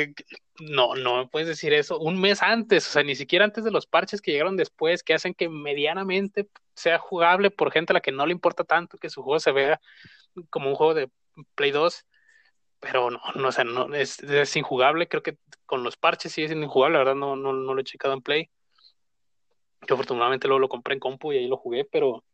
no, 0.60 0.94
no 0.94 1.28
puedes 1.28 1.48
decir 1.48 1.72
eso 1.72 1.98
un 1.98 2.20
mes 2.20 2.42
antes, 2.42 2.88
o 2.88 2.90
sea, 2.90 3.02
ni 3.02 3.14
siquiera 3.14 3.44
antes 3.44 3.64
de 3.64 3.70
los 3.70 3.86
parches 3.86 4.20
que 4.20 4.32
llegaron 4.32 4.56
después, 4.56 5.02
que 5.02 5.14
hacen 5.14 5.34
que 5.34 5.48
medianamente 5.48 6.48
sea 6.74 6.98
jugable 6.98 7.50
por 7.50 7.72
gente 7.72 7.92
a 7.92 7.94
la 7.94 8.00
que 8.00 8.12
no 8.12 8.26
le 8.26 8.32
importa 8.32 8.64
tanto 8.64 8.98
que 8.98 9.10
su 9.10 9.22
juego 9.22 9.40
se 9.40 9.52
vea 9.52 9.80
como 10.50 10.68
un 10.70 10.76
juego 10.76 10.94
de 10.94 11.10
Play 11.54 11.70
2, 11.70 12.06
pero 12.80 13.10
no, 13.10 13.20
no, 13.34 13.48
o 13.48 13.52
sea, 13.52 13.64
no, 13.64 13.94
es, 13.94 14.20
es 14.22 14.56
injugable, 14.56 15.08
creo 15.08 15.22
que 15.22 15.38
con 15.64 15.82
los 15.82 15.96
parches 15.96 16.32
sí 16.32 16.42
es 16.44 16.52
injugable, 16.52 16.94
la 16.94 17.04
verdad 17.04 17.14
no, 17.14 17.36
no, 17.36 17.52
no 17.52 17.74
lo 17.74 17.80
he 17.80 17.84
checado 17.84 18.14
en 18.14 18.22
Play. 18.22 18.50
Yo 19.88 19.94
afortunadamente 19.94 20.48
luego 20.48 20.60
lo 20.60 20.68
compré 20.68 20.94
en 20.94 21.00
compu 21.00 21.32
y 21.32 21.38
ahí 21.38 21.48
lo 21.48 21.56
jugué, 21.56 21.84
pero, 21.84 22.24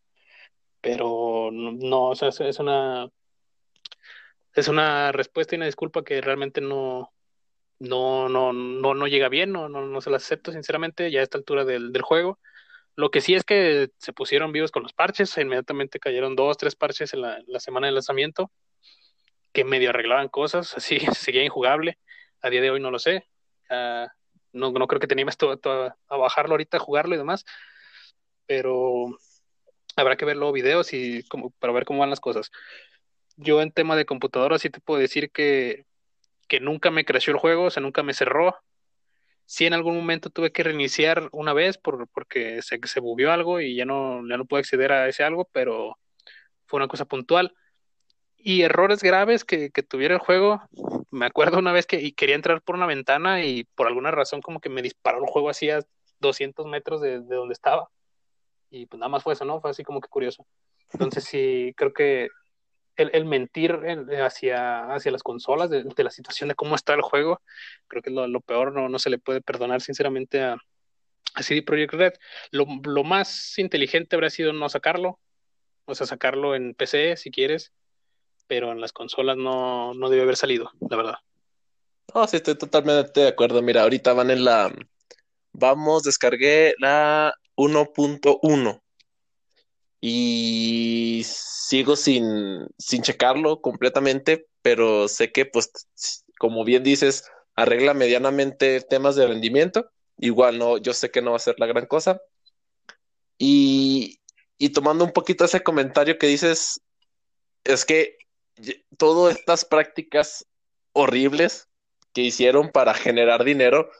pero 0.80 1.50
no, 1.52 2.08
o 2.08 2.14
sea, 2.14 2.28
es 2.28 2.58
una, 2.58 3.08
es 4.54 4.68
una 4.68 5.12
respuesta 5.12 5.54
y 5.54 5.56
una 5.58 5.66
disculpa 5.66 6.04
que 6.04 6.20
realmente 6.20 6.60
no, 6.60 7.12
no, 7.82 8.28
no, 8.28 8.52
no, 8.52 8.94
no 8.94 9.06
llega 9.08 9.28
bien, 9.28 9.50
no, 9.50 9.68
no, 9.68 9.84
no 9.84 10.00
se 10.00 10.10
la 10.10 10.18
acepto 10.18 10.52
sinceramente 10.52 11.10
ya 11.10 11.18
a 11.20 11.22
esta 11.24 11.38
altura 11.38 11.64
del, 11.64 11.92
del 11.92 12.02
juego. 12.02 12.38
Lo 12.94 13.10
que 13.10 13.20
sí 13.20 13.34
es 13.34 13.42
que 13.44 13.90
se 13.98 14.12
pusieron 14.12 14.52
vivos 14.52 14.70
con 14.70 14.84
los 14.84 14.92
parches, 14.92 15.36
inmediatamente 15.36 15.98
cayeron 15.98 16.36
dos, 16.36 16.56
tres 16.58 16.76
parches 16.76 17.12
en 17.12 17.22
la, 17.22 17.40
la 17.46 17.58
semana 17.58 17.88
de 17.88 17.92
lanzamiento, 17.92 18.52
que 19.52 19.64
medio 19.64 19.90
arreglaban 19.90 20.28
cosas, 20.28 20.74
así 20.76 21.00
seguía 21.12 21.44
injugable. 21.44 21.98
A 22.40 22.50
día 22.50 22.60
de 22.60 22.70
hoy 22.70 22.80
no 22.80 22.90
lo 22.92 23.00
sé. 23.00 23.26
no, 24.52 24.70
no 24.72 24.86
creo 24.86 25.00
que 25.00 25.06
teníamos 25.08 25.36
a, 25.64 25.96
a 26.08 26.16
bajarlo 26.16 26.52
ahorita, 26.54 26.76
a 26.76 26.80
jugarlo 26.80 27.14
y 27.16 27.18
demás, 27.18 27.44
pero 28.46 29.06
habrá 29.96 30.16
que 30.16 30.24
ver 30.24 30.36
luego 30.36 30.52
videos 30.52 30.92
y 30.92 31.24
como, 31.24 31.50
para 31.50 31.72
ver 31.72 31.84
cómo 31.84 32.00
van 32.00 32.10
las 32.10 32.20
cosas. 32.20 32.52
Yo 33.36 33.60
en 33.60 33.72
tema 33.72 33.96
de 33.96 34.06
computadora 34.06 34.58
sí 34.58 34.70
te 34.70 34.80
puedo 34.80 35.00
decir 35.00 35.32
que 35.32 35.84
que 36.48 36.60
nunca 36.60 36.90
me 36.90 37.04
creció 37.04 37.32
el 37.32 37.38
juego, 37.38 37.64
o 37.64 37.70
sea, 37.70 37.82
nunca 37.82 38.02
me 38.02 38.14
cerró. 38.14 38.56
Sí, 39.46 39.66
en 39.66 39.74
algún 39.74 39.96
momento 39.96 40.30
tuve 40.30 40.52
que 40.52 40.62
reiniciar 40.62 41.28
una 41.32 41.52
vez 41.52 41.78
por, 41.78 42.08
porque 42.08 42.62
se, 42.62 42.80
se 42.84 43.00
bugueó 43.00 43.32
algo 43.32 43.60
y 43.60 43.74
ya 43.76 43.84
no, 43.84 44.26
ya 44.28 44.36
no 44.36 44.44
pude 44.46 44.60
acceder 44.60 44.92
a 44.92 45.08
ese 45.08 45.24
algo, 45.24 45.48
pero 45.52 45.98
fue 46.66 46.78
una 46.78 46.88
cosa 46.88 47.04
puntual. 47.04 47.54
Y 48.36 48.62
errores 48.62 49.02
graves 49.02 49.44
que, 49.44 49.70
tuviera 49.70 50.14
el 50.14 50.20
juego, 50.20 50.62
me 51.10 51.26
acuerdo 51.26 51.58
una 51.58 51.72
vez 51.72 51.86
que 51.86 52.12
quería 52.14 52.34
entrar 52.34 52.62
por 52.62 52.74
una 52.76 52.86
ventana 52.86 53.44
y 53.44 53.64
por 53.74 53.86
alguna 53.86 54.10
razón 54.10 54.40
como 54.40 54.60
que 54.60 54.68
me 54.68 54.82
disparó 54.82 55.18
el 55.18 55.30
juego 55.30 55.50
así 55.50 55.70
a 55.70 55.80
200 56.18 56.66
metros 56.66 57.00
de, 57.00 57.20
de 57.20 57.36
donde 57.36 57.52
estaba. 57.52 57.88
Y 58.70 58.86
pues 58.86 58.98
nada 58.98 59.10
más 59.10 59.22
fue 59.22 59.34
eso, 59.34 59.44
¿no? 59.44 59.60
Fue 59.60 59.70
así 59.70 59.84
como 59.84 60.00
que 60.00 60.08
curioso. 60.08 60.46
Entonces 60.92 61.24
sí, 61.24 61.72
creo 61.76 61.92
que 61.92 62.28
el, 62.96 63.24
mentir 63.24 63.78
hacia, 64.22 64.92
hacia 64.92 65.12
las 65.12 65.22
consolas 65.22 65.70
de, 65.70 65.84
la 65.96 66.10
situación 66.10 66.48
de 66.48 66.54
cómo 66.54 66.74
está 66.74 66.94
el 66.94 67.02
juego, 67.02 67.40
creo 67.88 68.02
que 68.02 68.10
es 68.10 68.16
lo, 68.16 68.40
peor, 68.40 68.72
no, 68.72 68.88
no 68.88 68.98
se 68.98 69.10
le 69.10 69.18
puede 69.18 69.40
perdonar 69.40 69.80
sinceramente 69.80 70.42
a, 70.42 70.56
a 71.34 71.42
CD 71.42 71.62
Projekt 71.62 71.94
Red. 71.94 72.12
Lo, 72.50 72.66
lo, 72.84 73.04
más 73.04 73.58
inteligente 73.58 74.16
habría 74.16 74.30
sido 74.30 74.52
no 74.52 74.68
sacarlo, 74.68 75.18
o 75.84 75.94
sea, 75.94 76.06
sacarlo 76.06 76.54
en 76.54 76.74
PC 76.74 77.16
si 77.16 77.30
quieres, 77.30 77.72
pero 78.46 78.72
en 78.72 78.80
las 78.80 78.92
consolas 78.92 79.36
no, 79.36 79.94
no 79.94 80.08
debe 80.08 80.22
haber 80.22 80.36
salido, 80.36 80.70
la 80.88 80.96
verdad. 80.96 81.14
Oh, 82.14 82.26
sí, 82.26 82.36
estoy 82.36 82.56
totalmente 82.56 83.20
de 83.20 83.28
acuerdo. 83.28 83.62
Mira, 83.62 83.82
ahorita 83.82 84.12
van 84.12 84.30
en 84.30 84.44
la... 84.44 84.72
Vamos, 85.52 86.02
descargué 86.02 86.74
la 86.78 87.34
1.1 87.56 88.82
y 90.02 91.22
sigo 91.24 91.96
sin, 91.96 92.66
sin 92.78 93.00
checarlo 93.02 93.62
completamente, 93.62 94.48
pero 94.60 95.08
sé 95.08 95.32
que, 95.32 95.46
pues, 95.46 95.72
como 96.38 96.64
bien 96.64 96.82
dices, 96.82 97.24
arregla 97.56 97.94
medianamente 97.94 98.82
temas 98.82 99.16
de 99.16 99.26
rendimiento 99.26 99.90
igual 100.22 100.58
no, 100.58 100.78
yo 100.78 100.94
sé 100.94 101.10
que 101.10 101.20
no 101.20 101.32
va 101.32 101.36
a 101.36 101.40
ser 101.40 101.56
la 101.58 101.66
gran 101.66 101.86
cosa. 101.86 102.22
Y, 103.38 104.20
y 104.56 104.70
tomando 104.70 105.04
un 105.04 105.12
poquito 105.12 105.44
ese 105.44 105.62
comentario 105.62 106.16
que 106.18 106.28
dices, 106.28 106.80
es 107.64 107.84
que 107.84 108.16
todas 108.96 109.36
estas 109.36 109.64
prácticas 109.64 110.46
horribles 110.92 111.68
que 112.12 112.22
hicieron 112.22 112.70
para 112.70 112.94
generar 112.94 113.44
dinero, 113.44 113.90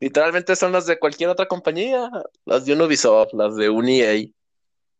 literalmente 0.00 0.56
son 0.56 0.72
las 0.72 0.86
de 0.86 0.98
cualquier 0.98 1.30
otra 1.30 1.46
compañía, 1.46 2.10
las 2.46 2.64
de 2.64 2.72
un 2.72 2.78
las 3.32 3.56
de 3.56 3.68
un 3.68 3.88
EA, 3.88 4.28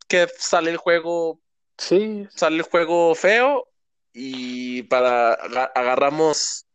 que 0.08 0.28
sale 0.38 0.70
el 0.70 0.76
juego, 0.76 1.40
sí, 1.78 2.26
sale 2.34 2.56
el 2.56 2.62
juego 2.62 3.14
feo 3.14 3.68
y 4.12 4.82
para 4.84 5.34
agarramos 5.34 6.66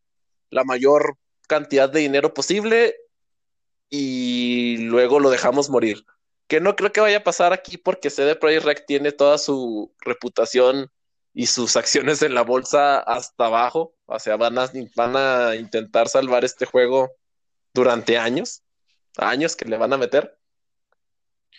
la 0.49 0.63
mayor 0.63 1.17
cantidad 1.47 1.89
de 1.89 2.01
dinero 2.01 2.33
posible 2.33 2.95
y 3.89 4.77
luego 4.77 5.19
lo 5.19 5.29
dejamos 5.29 5.69
morir. 5.69 6.05
Que 6.47 6.59
no 6.59 6.75
creo 6.75 6.91
que 6.91 7.01
vaya 7.01 7.17
a 7.17 7.23
pasar 7.23 7.53
aquí 7.53 7.77
porque 7.77 8.09
CD 8.09 8.35
Projekt 8.35 8.65
Red 8.65 8.77
tiene 8.85 9.11
toda 9.11 9.37
su 9.37 9.93
reputación 9.99 10.91
y 11.33 11.47
sus 11.47 11.75
acciones 11.75 12.21
en 12.21 12.33
la 12.33 12.43
bolsa 12.43 12.99
hasta 12.99 13.45
abajo. 13.45 13.95
O 14.05 14.19
sea, 14.19 14.37
van 14.37 14.57
a, 14.57 14.69
van 14.95 15.15
a 15.15 15.55
intentar 15.55 16.09
salvar 16.09 16.43
este 16.43 16.65
juego 16.65 17.11
durante 17.73 18.17
años, 18.17 18.63
años 19.17 19.55
que 19.55 19.65
le 19.65 19.77
van 19.77 19.93
a 19.93 19.97
meter. 19.97 20.37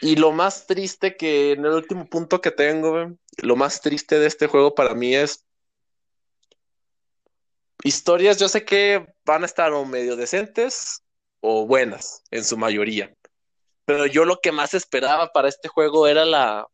Y 0.01 0.17
lo 0.17 0.33
más 0.33 0.67
triste 0.67 1.17
que 1.17 1.53
en 1.53 1.65
el 1.65 1.73
último 1.73 2.07
punto 2.07 2.41
que 2.41 2.51
tengo, 2.51 3.13
lo 3.39 3.57
más 3.57 3.81
triste 3.81 4.19
de 4.19 4.27
este 4.27 4.47
juego 4.47 4.75
para 4.75 4.95
mí 4.95 5.15
es 5.15 5.45
historias, 7.85 8.39
yo 8.39 8.49
sé 8.49 8.65
que 8.65 9.07
van 9.25 9.43
a 9.43 9.47
estar 9.47 9.73
o 9.73 9.85
medio 9.85 10.17
decentes 10.17 11.03
o 11.41 11.67
buenas 11.67 12.23
en 12.31 12.45
su 12.45 12.57
mayoría. 12.57 13.15
Pero 13.85 14.07
yo 14.07 14.25
lo 14.25 14.41
que 14.41 14.53
más 14.53 14.75
esperaba 14.75 15.33
para 15.33 15.49
este 15.49 15.69
juego 15.69 16.07
era 16.07 16.25
la 16.25 16.67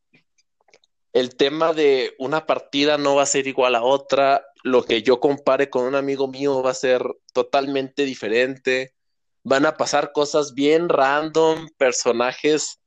el 1.13 1.37
tema 1.37 1.73
de 1.73 2.15
una 2.19 2.47
partida 2.47 2.99
no 2.99 3.17
va 3.17 3.23
a 3.23 3.27
ser 3.27 3.47
igual 3.47 3.75
a 3.75 3.83
otra, 3.83 4.45
lo 4.63 4.85
que 4.85 5.03
yo 5.03 5.21
compare 5.21 5.71
con 5.71 5.85
un 5.85 5.95
amigo 5.95 6.29
mío 6.29 6.63
va 6.63 6.71
a 6.71 6.75
ser 6.75 7.03
totalmente 7.33 8.05
diferente, 8.05 8.95
van 9.43 9.67
a 9.67 9.77
pasar 9.77 10.13
cosas 10.13 10.55
bien 10.55 10.89
random, 10.89 11.69
personajes 11.77 12.81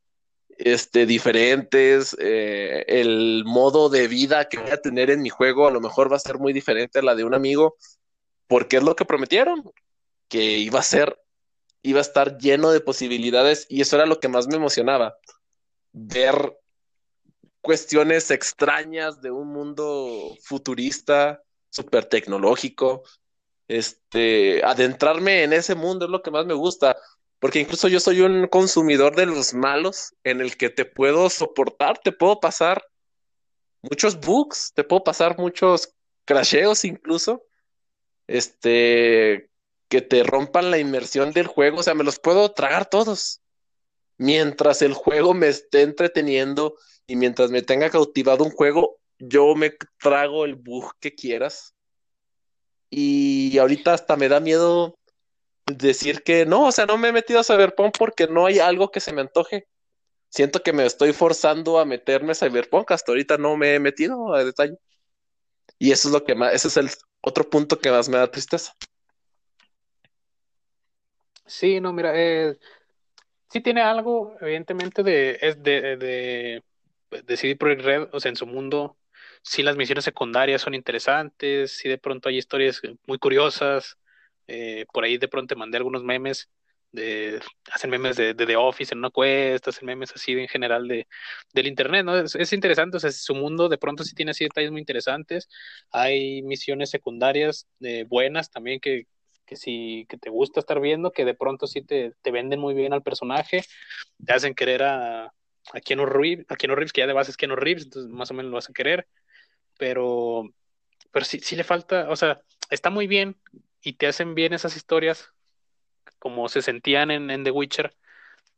este, 0.58 1.06
diferentes, 1.06 2.16
eh, 2.20 2.86
el 2.88 3.44
modo 3.46 3.90
de 3.90 4.08
vida 4.08 4.48
que 4.50 4.60
voy 4.60 4.72
a 4.72 4.82
tener 4.82 5.10
en 5.10 5.22
mi 5.22 5.30
juego 5.30 5.68
a 5.68 5.72
lo 5.72 5.82
mejor 5.82 6.12
va 6.12 6.18
a 6.18 6.20
ser 6.20 6.38
muy 6.38 6.54
diferente 6.54 7.00
a 7.00 7.02
la 7.02 7.16
de 7.16 7.24
un 7.24 7.34
amigo, 7.34 7.76
porque 8.48 8.78
es 8.78 8.84
lo 8.84 8.96
que 8.96 9.06
prometieron, 9.06 9.64
que 10.28 10.58
iba 10.58 10.80
a 10.80 10.84
ser, 10.84 11.18
iba 11.82 12.00
a 12.00 12.02
estar 12.02 12.38
lleno 12.38 12.72
de 12.72 12.82
posibilidades 12.82 13.66
y 13.70 13.82
eso 13.82 13.96
era 13.96 14.06
lo 14.06 14.20
que 14.20 14.28
más 14.28 14.48
me 14.48 14.56
emocionaba, 14.56 15.18
ver 15.92 16.58
cuestiones 17.62 18.32
extrañas 18.32 19.22
de 19.22 19.32
un 19.32 19.48
mundo 19.50 20.36
futurista, 20.44 21.42
súper 21.70 22.06
tecnológico. 22.06 23.04
Este, 23.68 24.64
adentrarme 24.66 25.44
en 25.44 25.54
ese 25.54 25.76
mundo 25.76 26.06
es 26.06 26.12
lo 26.12 26.22
que 26.22 26.32
más 26.32 26.46
me 26.46 26.54
gusta, 26.54 26.98
porque 27.42 27.60
incluso 27.60 27.88
yo 27.88 28.00
soy 28.00 28.22
un 28.22 28.46
consumidor 28.48 29.16
de 29.16 29.26
los 29.26 29.56
malos 29.56 30.14
en 30.24 30.42
el 30.42 30.58
que 30.58 30.70
te 30.70 30.86
puedo 30.86 31.28
soportar, 31.32 31.98
te 31.98 32.12
puedo 32.12 32.40
pasar 32.40 32.86
muchos 33.82 34.20
bugs, 34.20 34.72
te 34.76 34.84
puedo 34.84 35.04
pasar 35.04 35.40
muchos 35.40 35.92
crasheos 36.24 36.86
incluso, 36.86 37.44
este, 38.28 39.50
que 39.90 40.04
te 40.04 40.22
rompan 40.22 40.70
la 40.70 40.78
inmersión 40.78 41.32
del 41.32 41.48
juego, 41.48 41.80
o 41.80 41.84
sea, 41.84 41.96
me 41.96 42.04
los 42.04 42.20
puedo 42.20 42.52
tragar 42.52 42.88
todos. 42.88 43.42
Mientras 44.18 44.84
el 44.84 44.94
juego 44.94 45.34
me 45.34 45.48
esté 45.48 45.82
entreteniendo 45.82 46.76
y 47.08 47.16
mientras 47.16 47.50
me 47.50 47.64
tenga 47.64 47.90
cautivado 47.90 48.44
un 48.44 48.52
juego, 48.52 49.00
yo 49.18 49.56
me 49.56 49.74
trago 49.98 50.46
el 50.46 50.54
bug 50.54 50.94
que 51.00 51.16
quieras. 51.16 51.74
Y 52.92 53.58
ahorita 53.58 53.96
hasta 53.96 54.16
me 54.16 54.30
da 54.30 54.40
miedo 54.40 54.96
decir 55.78 56.24
que 56.24 56.46
no, 56.46 56.68
o 56.68 56.72
sea, 56.72 56.86
no 56.86 56.98
me 56.98 57.10
he 57.10 57.14
metido 57.14 57.40
a 57.40 57.44
Cyberpunk 57.44 57.98
porque 57.98 58.28
no 58.28 58.46
hay 58.46 58.60
algo 58.60 58.92
que 58.92 59.00
se 59.00 59.14
me 59.14 59.22
antoje. 59.22 59.68
Siento 60.30 60.64
que 60.64 60.74
me 60.74 60.86
estoy 60.86 61.14
forzando 61.14 61.80
a 61.80 61.86
meterme 61.86 62.32
a 62.32 62.36
Cyberpunk, 62.36 62.92
hasta 62.92 63.12
ahorita 63.12 63.38
no 63.38 63.58
me 63.58 63.76
he 63.76 63.80
metido 63.80 64.34
a 64.34 64.44
detalle. 64.44 64.78
Y 65.78 65.92
eso 65.92 66.08
es 66.08 66.14
lo 66.14 66.24
que 66.24 66.36
más, 66.36 66.54
ese 66.54 66.68
es 66.68 66.78
el 66.78 66.90
otro 67.22 67.50
punto 67.50 67.80
que 67.80 67.92
más 67.92 68.08
me 68.08 68.18
da 68.18 68.30
tristeza. 68.30 68.74
Sí, 71.46 71.82
no, 71.82 71.92
mira, 71.92 72.14
eh, 72.16 72.58
sí 73.50 73.62
tiene 73.62 73.82
algo, 73.82 74.38
evidentemente, 74.40 75.04
de, 75.04 75.38
es 75.42 75.62
de, 75.62 75.98
de, 75.98 76.64
decidir 77.26 77.58
por 77.58 77.70
Red, 77.70 78.08
o 78.14 78.20
sea, 78.20 78.30
en 78.30 78.38
su 78.38 78.46
mundo, 78.46 78.98
sí 79.42 79.64
las 79.64 79.76
misiones 79.76 80.06
secundarias 80.06 80.62
son 80.62 80.74
interesantes, 80.76 81.72
sí 81.74 81.90
de 81.90 81.98
pronto 81.98 82.30
hay 82.30 82.38
historias 82.38 82.82
muy 83.06 83.18
curiosas, 83.18 83.98
eh, 84.54 84.86
por 84.92 85.06
ahí 85.06 85.18
de 85.18 85.30
pronto 85.30 85.56
mandé 85.56 85.78
algunos 85.78 86.04
memes, 86.04 86.50
de, 86.92 87.40
hacen 87.72 87.90
memes 87.90 88.18
de, 88.18 88.34
de 88.34 88.46
The 88.46 88.58
Office 88.58 88.94
en 88.94 89.00
una 89.00 89.10
cuesta, 89.10 89.70
hacen 89.70 89.86
memes 89.86 90.12
así 90.14 90.34
en 90.34 90.50
general 90.50 90.90
de, 90.90 91.08
del 91.54 91.68
Internet, 91.68 92.04
¿no? 92.04 92.18
Es, 92.18 92.52
interesante, 92.52 92.98
o 92.98 93.00
sea, 93.00 93.12
su 93.14 93.34
mundo 93.34 93.70
de 93.70 93.78
pronto 93.78 94.04
sí 94.04 94.14
tiene 94.14 94.32
así 94.32 94.44
detalles 94.44 94.72
muy 94.72 94.82
interesantes, 94.82 95.48
hay 95.90 96.42
misiones 96.42 96.90
secundarias 96.90 97.66
eh, 97.80 98.04
buenas 98.06 98.52
también 98.52 98.82
que, 98.82 99.08
que 99.46 99.56
si 99.56 100.06
que 100.10 100.18
te 100.18 100.30
gusta 100.30 100.60
estar 100.60 100.82
viendo, 100.82 101.14
que 101.14 101.24
de 101.24 101.34
pronto 101.34 101.66
sí 101.66 101.82
te, 101.82 102.14
te 102.22 102.32
venden 102.32 102.60
muy 102.60 102.74
bien 102.74 102.92
al 102.92 103.04
personaje, 103.04 103.64
te 104.26 104.34
hacen 104.34 104.54
querer 104.54 104.84
a, 104.84 105.24
a 105.26 105.80
Keanu 105.82 106.06
Reeves, 106.06 106.46
a 106.50 106.58
Keanu 106.58 106.76
Reeves, 106.76 106.92
que 106.92 107.00
ya 107.02 107.08
de 107.08 107.14
base 107.14 107.32
es 107.32 107.38
Keanu 107.38 107.56
Reeves, 107.56 107.86
entonces 107.86 108.12
más 108.12 108.30
o 108.32 108.34
menos 108.34 108.52
lo 108.52 108.56
vas 108.56 108.70
a 108.70 108.74
querer, 108.74 109.08
pero, 109.78 110.44
pero 111.10 111.24
sí, 111.24 111.40
sí 111.40 111.56
le 111.56 111.64
falta, 111.64 112.10
o 112.10 112.18
sea, 112.18 112.42
está 112.70 112.90
muy 112.90 113.08
bien 113.08 113.38
y 113.82 113.94
te 113.94 114.08
hacen 114.08 114.36
bien 114.36 114.54
esas 114.54 114.76
historias 114.76 115.34
como 116.20 116.48
se 116.50 116.62
sentían 116.62 117.12
en, 117.12 117.44
The 117.44 117.52
Witcher, 117.52 117.96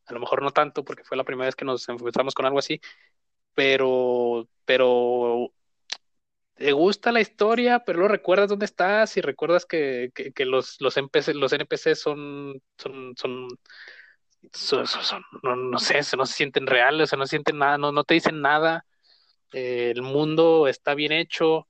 a 0.05 0.13
lo 0.13 0.19
mejor 0.19 0.41
no 0.41 0.51
tanto 0.51 0.83
porque 0.83 1.03
fue 1.03 1.17
la 1.17 1.23
primera 1.23 1.45
vez 1.45 1.55
que 1.55 1.65
nos 1.65 1.87
enfrentamos 1.87 2.33
con 2.33 2.45
algo 2.45 2.59
así, 2.59 2.81
pero, 3.53 4.47
pero 4.65 5.53
te 6.55 6.71
gusta 6.73 7.11
la 7.11 7.21
historia, 7.21 7.83
pero 7.85 7.99
luego 7.99 8.11
recuerdas 8.13 8.49
dónde 8.49 8.65
estás 8.65 9.15
y 9.17 9.21
recuerdas 9.21 9.65
que, 9.65 10.11
que, 10.13 10.45
los, 10.45 10.79
los, 10.81 10.97
NPC, 10.97 11.33
los 11.35 11.53
NPC 11.53 11.95
son, 11.95 12.61
son, 12.77 13.15
son 13.15 13.47
no, 15.41 15.55
no, 15.55 15.79
sé, 15.79 16.01
no 16.17 16.25
se 16.25 16.33
sienten 16.33 16.67
reales, 16.67 17.05
o 17.05 17.07
sea, 17.07 17.19
no 17.19 17.25
sienten 17.25 17.57
nada, 17.57 17.77
no, 17.77 17.91
no 17.91 18.03
te 18.03 18.15
dicen 18.15 18.41
nada. 18.41 18.85
El 19.51 20.01
mundo 20.01 20.67
está 20.67 20.95
bien 20.95 21.11
hecho, 21.11 21.67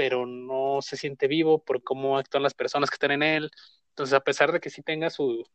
pero 0.00 0.24
no 0.24 0.78
se 0.80 0.96
siente 0.96 1.28
vivo 1.28 1.62
por 1.62 1.82
cómo 1.82 2.16
actúan 2.16 2.42
las 2.42 2.54
personas 2.54 2.88
que 2.88 2.94
están 2.94 3.10
en 3.10 3.22
él. 3.22 3.50
Entonces, 3.90 4.14
a 4.14 4.20
pesar 4.20 4.50
de 4.50 4.58
que 4.58 4.70
sí 4.70 4.80
tenga 4.80 5.10
su, 5.10 5.46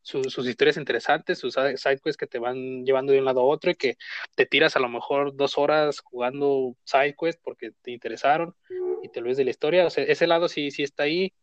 sus 0.00 0.48
historias 0.48 0.78
interesantes, 0.78 1.38
sus 1.38 1.52
sidequests 1.52 2.16
que 2.16 2.26
te 2.26 2.38
van 2.38 2.86
llevando 2.86 3.12
de 3.12 3.18
un 3.18 3.26
lado 3.26 3.40
a 3.40 3.44
otro 3.44 3.70
y 3.70 3.74
que 3.74 3.98
te 4.36 4.46
tiras 4.46 4.74
a 4.76 4.80
lo 4.80 4.88
mejor 4.88 5.36
dos 5.36 5.58
horas 5.58 6.00
jugando 6.00 6.74
sidequests 6.84 7.42
porque 7.44 7.72
te 7.82 7.90
interesaron 7.90 8.56
y 9.02 9.10
te 9.10 9.20
olvides 9.20 9.36
de 9.36 9.44
la 9.44 9.50
historia. 9.50 9.86
O 9.86 9.90
sea, 9.90 10.04
ese 10.04 10.26
lado 10.26 10.48
sí, 10.48 10.70
sí 10.70 10.82
está 10.82 11.02
ahí, 11.02 11.34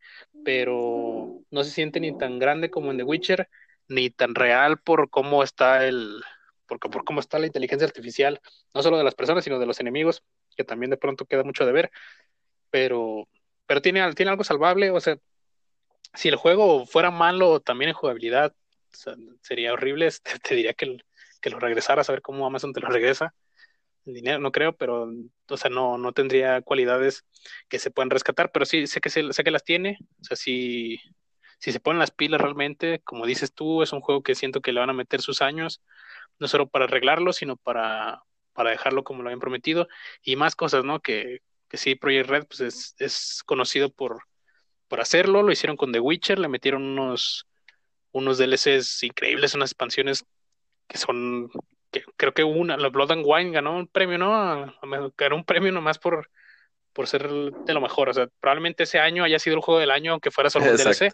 pero 0.43 1.43
no 1.51 1.63
se 1.63 1.69
siente 1.69 1.99
ni 1.99 2.17
tan 2.17 2.39
grande 2.39 2.71
como 2.71 2.89
en 2.89 2.97
The 2.97 3.03
Witcher 3.03 3.49
ni 3.87 4.09
tan 4.09 4.33
real 4.33 4.79
por 4.79 5.11
cómo 5.11 5.43
está 5.43 5.85
el, 5.85 6.23
por, 6.65 6.79
por 6.79 7.03
cómo 7.03 7.19
está 7.19 7.37
la 7.37 7.45
inteligencia 7.45 7.85
artificial, 7.85 8.41
no 8.73 8.81
solo 8.81 8.97
de 8.97 9.03
las 9.03 9.13
personas, 9.13 9.43
sino 9.43 9.59
de 9.59 9.67
los 9.67 9.79
enemigos, 9.79 10.23
también 10.63 10.89
de 10.89 10.97
pronto 10.97 11.25
queda 11.25 11.43
mucho 11.43 11.65
de 11.65 11.71
ver, 11.71 11.91
pero, 12.69 13.27
pero 13.65 13.81
tiene, 13.81 14.13
tiene 14.13 14.31
algo 14.31 14.43
salvable, 14.43 14.91
o 14.91 14.99
sea, 14.99 15.17
si 16.13 16.29
el 16.29 16.35
juego 16.35 16.85
fuera 16.85 17.11
malo 17.11 17.59
también 17.59 17.89
en 17.89 17.95
jugabilidad, 17.95 18.53
sería 19.41 19.73
horrible, 19.73 20.09
te, 20.23 20.39
te 20.39 20.55
diría 20.55 20.73
que, 20.73 20.97
que 21.41 21.49
lo 21.49 21.59
regresaras 21.59 22.09
a 22.09 22.13
ver 22.13 22.21
cómo 22.21 22.45
Amazon 22.45 22.73
te 22.73 22.81
lo 22.81 22.89
regresa. 22.89 23.33
El 24.05 24.15
dinero 24.15 24.39
no 24.39 24.51
creo, 24.51 24.75
pero 24.75 25.11
o 25.49 25.57
sea, 25.57 25.69
no, 25.69 25.97
no 25.97 26.11
tendría 26.11 26.61
cualidades 26.63 27.23
que 27.69 27.77
se 27.79 27.91
puedan 27.91 28.09
rescatar, 28.09 28.51
pero 28.51 28.65
sí 28.65 28.87
sé 28.87 28.99
que 28.99 29.09
sé 29.09 29.43
que 29.43 29.51
las 29.51 29.63
tiene, 29.63 29.99
o 30.21 30.23
sea, 30.23 30.37
si 30.37 30.99
se 31.59 31.79
ponen 31.79 31.99
las 31.99 32.09
pilas 32.11 32.41
realmente, 32.41 33.01
como 33.03 33.27
dices 33.27 33.53
tú, 33.53 33.83
es 33.83 33.93
un 33.93 34.01
juego 34.01 34.23
que 34.23 34.33
siento 34.33 34.61
que 34.61 34.71
le 34.73 34.79
van 34.79 34.89
a 34.89 34.93
meter 34.93 35.21
sus 35.21 35.43
años, 35.43 35.83
no 36.39 36.47
solo 36.47 36.67
para 36.67 36.85
arreglarlo, 36.85 37.33
sino 37.33 37.57
para, 37.57 38.23
para 38.53 38.71
dejarlo 38.71 39.03
como 39.03 39.23
lo 39.23 39.29
habían 39.29 39.39
prometido, 39.39 39.87
y 40.21 40.35
más 40.35 40.55
cosas, 40.55 40.83
¿no? 40.83 40.99
Que, 40.99 41.39
que 41.67 41.77
sí, 41.77 41.95
Project 41.95 42.29
Red 42.29 42.45
pues 42.47 42.59
es, 42.61 42.95
es 42.99 43.43
conocido 43.45 43.89
por, 43.91 44.23
por 44.87 45.01
hacerlo, 45.01 45.43
lo 45.43 45.51
hicieron 45.51 45.77
con 45.77 45.91
The 45.91 45.99
Witcher, 45.99 46.39
le 46.39 46.47
metieron 46.47 46.83
unos, 46.83 47.47
unos 48.11 48.37
DLCs 48.37 49.03
increíbles, 49.03 49.55
unas 49.55 49.71
expansiones 49.71 50.25
que 50.87 50.97
son, 50.97 51.49
que 51.91 52.03
creo 52.17 52.33
que 52.33 52.43
una, 52.43 52.77
la 52.77 52.89
Blood 52.89 53.11
and 53.11 53.23
Wine 53.25 53.51
ganó 53.51 53.77
un 53.77 53.87
premio, 53.87 54.17
¿no? 54.17 54.73
Ganó 55.17 55.35
un 55.35 55.45
premio 55.45 55.71
nomás 55.71 55.97
por, 55.97 56.29
por 56.93 57.07
ser 57.07 57.29
de 57.29 57.73
lo 57.73 57.81
mejor, 57.81 58.09
o 58.09 58.13
sea, 58.13 58.27
probablemente 58.39 58.83
ese 58.83 58.99
año 58.99 59.23
haya 59.23 59.39
sido 59.39 59.55
el 59.55 59.61
juego 59.61 59.79
del 59.79 59.91
año, 59.91 60.11
aunque 60.11 60.31
fuera 60.31 60.49
solo 60.49 60.69
un 60.69 60.77
DLC 60.77 61.13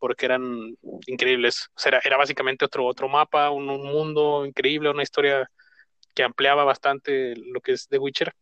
porque 0.00 0.26
eran 0.26 0.76
increíbles. 1.06 1.68
O 1.76 1.78
sea, 1.78 2.00
era, 2.02 2.16
básicamente 2.16 2.64
otro, 2.64 2.86
otro 2.86 3.08
mapa, 3.08 3.50
un, 3.50 3.66
mundo 3.66 4.44
increíble, 4.44 4.90
una 4.90 5.04
historia 5.04 5.48
que 6.14 6.22
ampliaba 6.22 6.64
bastante 6.64 7.34
lo 7.36 7.60
que 7.60 7.72
es 7.72 7.88
The 7.88 7.98
Witcher. 7.98 8.34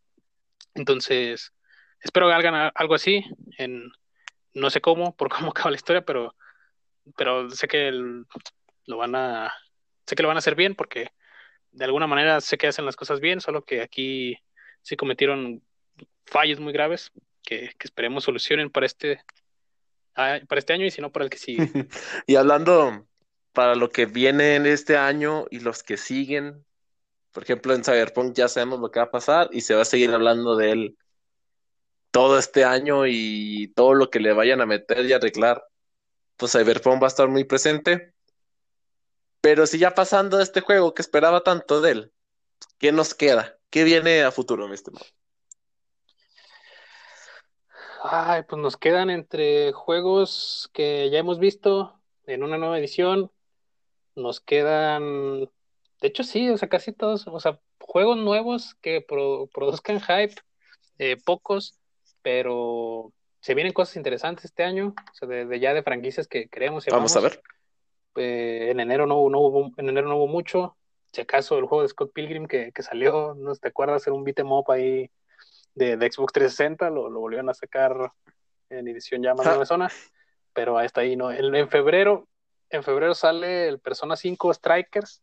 Entonces, 0.75 1.53
espero 2.01 2.29
que 2.29 2.35
hagan 2.35 2.71
algo 2.75 2.95
así, 2.95 3.25
en 3.59 3.91
no 4.55 4.71
sé 4.71 4.81
cómo, 4.81 5.17
por 5.17 5.29
cómo 5.35 5.51
acaba 5.51 5.71
la 5.71 5.77
historia, 5.77 6.03
pero, 6.03 6.35
pero 7.17 7.51
sé 7.51 7.69
que 7.69 7.91
lo 7.93 8.97
van 8.97 9.15
a 9.15 9.53
sé 10.07 10.17
que 10.17 10.23
lo 10.23 10.29
van 10.29 10.39
a 10.39 10.41
hacer 10.41 10.55
bien 10.55 10.75
porque 10.75 11.09
de 11.71 11.85
alguna 11.85 12.07
manera 12.07 12.41
sé 12.41 12.57
que 12.57 12.67
hacen 12.67 12.87
las 12.87 12.97
cosas 12.97 13.21
bien, 13.21 13.41
solo 13.41 13.63
que 13.63 13.83
aquí 13.83 14.39
sí 14.81 14.97
cometieron 14.97 15.63
fallos 16.25 16.61
muy 16.61 16.73
graves 16.73 17.13
que, 17.43 17.73
que 17.79 17.87
esperemos 17.87 18.25
solucionen 18.25 18.71
para 18.71 18.87
este 18.87 19.23
para 20.15 20.59
este 20.59 20.73
año 20.73 20.85
y 20.85 20.91
si 20.91 21.01
no 21.01 21.13
para 21.13 21.25
el 21.25 21.31
que 21.31 21.39
sigue. 21.39 21.61
y 22.27 22.35
hablando 22.35 23.07
para 23.53 23.77
lo 23.77 23.91
que 23.91 24.07
viene 24.07 24.57
en 24.57 24.67
este 24.67 24.97
año 24.97 25.47
y 25.51 25.61
los 25.61 25.83
que 25.83 25.97
siguen, 25.97 26.65
por 27.39 27.45
ejemplo 27.45 27.73
en 27.73 27.85
Cyberpunk 27.85 28.35
ya 28.35 28.49
sabemos 28.49 28.81
lo 28.81 28.91
que 28.91 28.99
va 28.99 29.07
a 29.07 29.11
pasar 29.13 29.49
y 29.53 29.61
se 29.61 29.73
va 29.73 29.83
a 29.83 29.85
seguir 29.85 30.11
hablando 30.11 30.57
de 30.57 30.73
él 30.73 30.99
todo 32.11 32.37
este 32.37 32.65
año 32.65 33.07
y 33.07 33.73
todo 33.77 33.95
lo 33.95 34.11
que 34.11 34.19
le 34.19 34.33
vayan 34.33 34.61
a 34.61 34.67
meter 34.67 35.07
y 35.07 35.13
arreglar, 35.13 35.65
pues 36.37 36.51
Cyberpunk 36.51 37.01
va 37.01 37.07
a 37.07 37.15
estar 37.15 37.29
muy 37.29 37.45
presente. 37.45 38.13
Pero 39.41 39.69
si 39.69 39.79
ya 39.79 39.95
pasando 39.95 40.41
este 40.41 40.63
juego 40.63 40.95
que 40.95 41.03
esperaba 41.03 41.45
tanto 41.45 41.81
de 41.81 41.93
él, 41.93 42.13
¿qué 42.77 42.91
nos 42.91 43.15
queda? 43.15 43.57
¿Qué 43.71 43.85
viene 43.85 44.25
a 44.25 44.33
futuro, 44.33 44.67
mi 44.67 44.75
estimado? 44.75 45.07
Ay, 48.03 48.43
pues 48.49 48.61
nos 48.61 48.77
quedan 48.77 49.11
entre 49.11 49.71
juegos 49.71 50.71
que 50.73 51.09
ya 51.11 51.21
hemos 51.21 51.39
visto 51.39 52.01
en 52.27 52.43
una 52.43 52.59
nueva 52.59 52.81
edición. 52.81 53.31
Nos 54.17 54.41
quedan, 54.41 55.49
de 56.01 56.09
hecho 56.09 56.23
sí, 56.23 56.49
o 56.51 56.57
sea, 56.57 56.69
casi 56.69 56.93
todos, 56.93 57.27
o 57.27 57.41
sea, 57.41 57.59
juegos 57.81 58.17
nuevos 58.17 58.75
que 58.81 59.01
produzcan 59.01 60.01
hype, 60.01 60.35
eh, 60.99 61.17
pocos, 61.25 61.79
pero 62.23 63.13
se 63.41 63.55
vienen 63.55 63.73
cosas 63.73 63.97
interesantes 63.97 64.45
este 64.45 64.65
año, 64.65 64.95
o 64.97 65.15
sea, 65.15 65.29
de, 65.29 65.61
ya 65.61 65.75
de 65.75 65.83
franquicias 65.83 66.29
que 66.29 66.49
creemos. 66.49 66.85
Vamos 66.91 67.17
a 67.17 67.21
ver. 67.21 67.41
Eh, 68.17 68.71
en 68.71 68.81
enero 68.81 69.07
no, 69.07 69.29
no 69.31 69.41
hubo, 69.41 69.71
en 69.77 69.89
enero 69.89 70.09
no 70.09 70.17
hubo 70.17 70.27
mucho. 70.27 70.77
Si 71.13 71.21
acaso 71.21 71.57
el 71.59 71.65
juego 71.65 71.83
de 71.83 71.89
Scott 71.89 72.13
Pilgrim 72.13 72.47
que, 72.47 72.73
que 72.73 72.83
salió, 72.83 73.35
no 73.35 73.55
te 73.55 73.69
acuerdas, 73.69 74.07
era 74.07 74.15
un 74.15 74.25
beat 74.25 74.41
em 74.41 74.53
up 74.53 74.71
ahí 74.71 75.11
de, 75.75 75.95
Xbox 75.97 76.33
360, 76.33 76.91
lo, 76.91 77.09
lo, 77.09 77.21
volvieron 77.21 77.49
a 77.49 77.55
sacar 77.55 78.13
en 78.69 78.89
edición 78.89 79.23
ya 79.23 79.35
más 79.35 79.59
de 79.59 79.65
zona, 79.65 79.89
pero 80.53 80.77
hasta 80.77 81.01
ahí 81.01 81.17
no. 81.17 81.31
En, 81.31 81.55
en, 81.55 81.69
febrero, 81.69 82.29
en 82.71 82.83
febrero 82.83 83.15
sale 83.15 83.69
el 83.69 83.79
Persona 83.79 84.17
5 84.17 84.53
Strikers, 84.53 85.23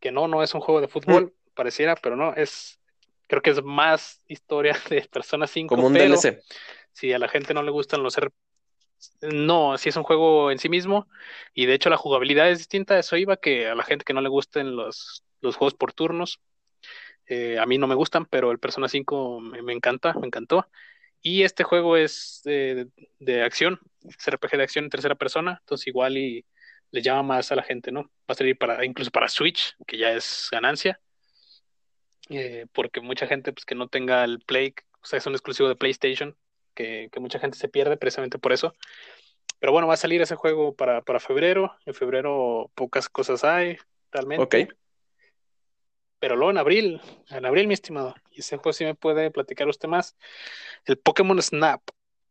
que 0.00 0.12
no, 0.12 0.28
no 0.28 0.42
es 0.42 0.54
un 0.54 0.60
juego 0.60 0.80
de 0.80 0.88
fútbol, 0.88 1.26
mm. 1.26 1.54
pareciera, 1.54 1.96
pero 1.96 2.16
no, 2.16 2.34
es, 2.34 2.78
creo 3.26 3.42
que 3.42 3.50
es 3.50 3.62
más 3.62 4.22
historia 4.28 4.76
de 4.90 5.02
Persona 5.10 5.46
5. 5.46 5.74
Como 5.74 5.86
un 5.88 5.94
DLC. 5.94 6.42
Si 6.92 7.12
a 7.12 7.18
la 7.18 7.28
gente 7.28 7.54
no 7.54 7.62
le 7.62 7.70
gustan 7.70 8.02
los 8.02 8.16
R 8.16 8.30
no, 9.20 9.76
si 9.76 9.90
es 9.90 9.96
un 9.96 10.04
juego 10.04 10.50
en 10.50 10.58
sí 10.58 10.68
mismo 10.68 11.06
y 11.54 11.66
de 11.66 11.74
hecho 11.74 11.90
la 11.90 11.96
jugabilidad 11.96 12.50
es 12.50 12.58
distinta, 12.58 12.98
eso 12.98 13.16
iba 13.16 13.36
que 13.36 13.68
a 13.68 13.74
la 13.74 13.84
gente 13.84 14.04
que 14.04 14.14
no 14.14 14.20
le 14.20 14.28
gusten 14.28 14.74
los, 14.74 15.22
los 15.40 15.56
juegos 15.56 15.74
por 15.74 15.92
turnos, 15.92 16.40
eh, 17.26 17.58
a 17.58 17.66
mí 17.66 17.78
no 17.78 17.86
me 17.86 17.94
gustan, 17.94 18.26
pero 18.26 18.50
el 18.50 18.58
Persona 18.58 18.88
5 18.88 19.40
me, 19.40 19.72
encanta, 19.72 20.14
me 20.14 20.26
encantó. 20.26 20.68
Y 21.20 21.42
este 21.42 21.64
juego 21.64 21.96
es 21.96 22.42
de, 22.44 22.88
de, 23.18 23.42
acción, 23.42 23.80
es 24.04 24.30
RPG 24.30 24.56
de 24.56 24.62
acción 24.62 24.84
en 24.84 24.90
tercera 24.90 25.16
persona, 25.16 25.58
entonces 25.60 25.88
igual 25.88 26.16
y 26.16 26.44
le 26.96 27.02
llama 27.02 27.22
más 27.22 27.52
a 27.52 27.56
la 27.56 27.62
gente, 27.62 27.92
¿no? 27.92 28.02
Va 28.02 28.32
a 28.32 28.34
salir 28.34 28.56
para, 28.56 28.84
incluso 28.84 29.10
para 29.10 29.28
Switch, 29.28 29.76
que 29.86 29.98
ya 29.98 30.12
es 30.12 30.48
ganancia, 30.50 31.00
eh, 32.30 32.66
porque 32.72 33.00
mucha 33.00 33.26
gente 33.26 33.52
pues, 33.52 33.64
que 33.64 33.74
no 33.74 33.88
tenga 33.88 34.24
el 34.24 34.40
Play, 34.40 34.74
o 35.02 35.06
sea, 35.06 35.18
es 35.18 35.26
un 35.26 35.34
exclusivo 35.34 35.68
de 35.68 35.76
PlayStation, 35.76 36.36
que, 36.74 37.08
que, 37.12 37.20
mucha 37.20 37.38
gente 37.38 37.56
se 37.56 37.68
pierde 37.68 37.96
precisamente 37.96 38.38
por 38.38 38.52
eso. 38.52 38.74
Pero 39.58 39.72
bueno, 39.72 39.86
va 39.86 39.94
a 39.94 39.98
salir 39.98 40.20
ese 40.20 40.34
juego 40.34 40.74
para, 40.74 41.02
para 41.02 41.20
febrero, 41.20 41.76
en 41.86 41.94
febrero 41.94 42.70
pocas 42.74 43.08
cosas 43.08 43.44
hay, 43.44 43.76
realmente. 44.10 44.42
Ok 44.64 44.72
pero 46.18 46.36
luego 46.36 46.50
en 46.50 46.58
abril, 46.58 47.00
en 47.30 47.46
abril, 47.46 47.68
mi 47.68 47.74
estimado, 47.74 48.14
y 48.32 48.40
ese 48.40 48.56
juego 48.56 48.72
sí 48.72 48.84
me 48.84 48.94
puede 48.94 49.30
platicar 49.30 49.68
usted 49.68 49.88
más, 49.88 50.16
el 50.84 50.98
Pokémon 50.98 51.40
Snap 51.40 51.82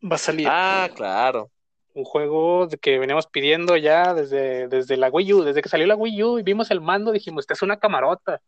va 0.03 0.15
a 0.15 0.19
salir. 0.19 0.47
Ah, 0.49 0.89
claro. 0.93 1.51
Un 1.95 2.03
juego 2.03 2.67
que 2.81 2.99
veníamos 2.99 3.25
pidiendo 3.27 3.77
ya 3.77 4.13
desde, 4.13 4.67
desde 4.67 4.97
la 4.97 5.09
Wii 5.09 5.33
U, 5.33 5.43
desde 5.43 5.61
que 5.61 5.69
salió 5.69 5.87
la 5.87 5.95
Wii 5.95 6.23
U 6.23 6.39
y 6.39 6.43
vimos 6.43 6.69
el 6.69 6.81
mando, 6.81 7.11
dijimos, 7.11 7.43
esta 7.43 7.53
es 7.53 7.61
una 7.61 7.79
camarota. 7.79 8.41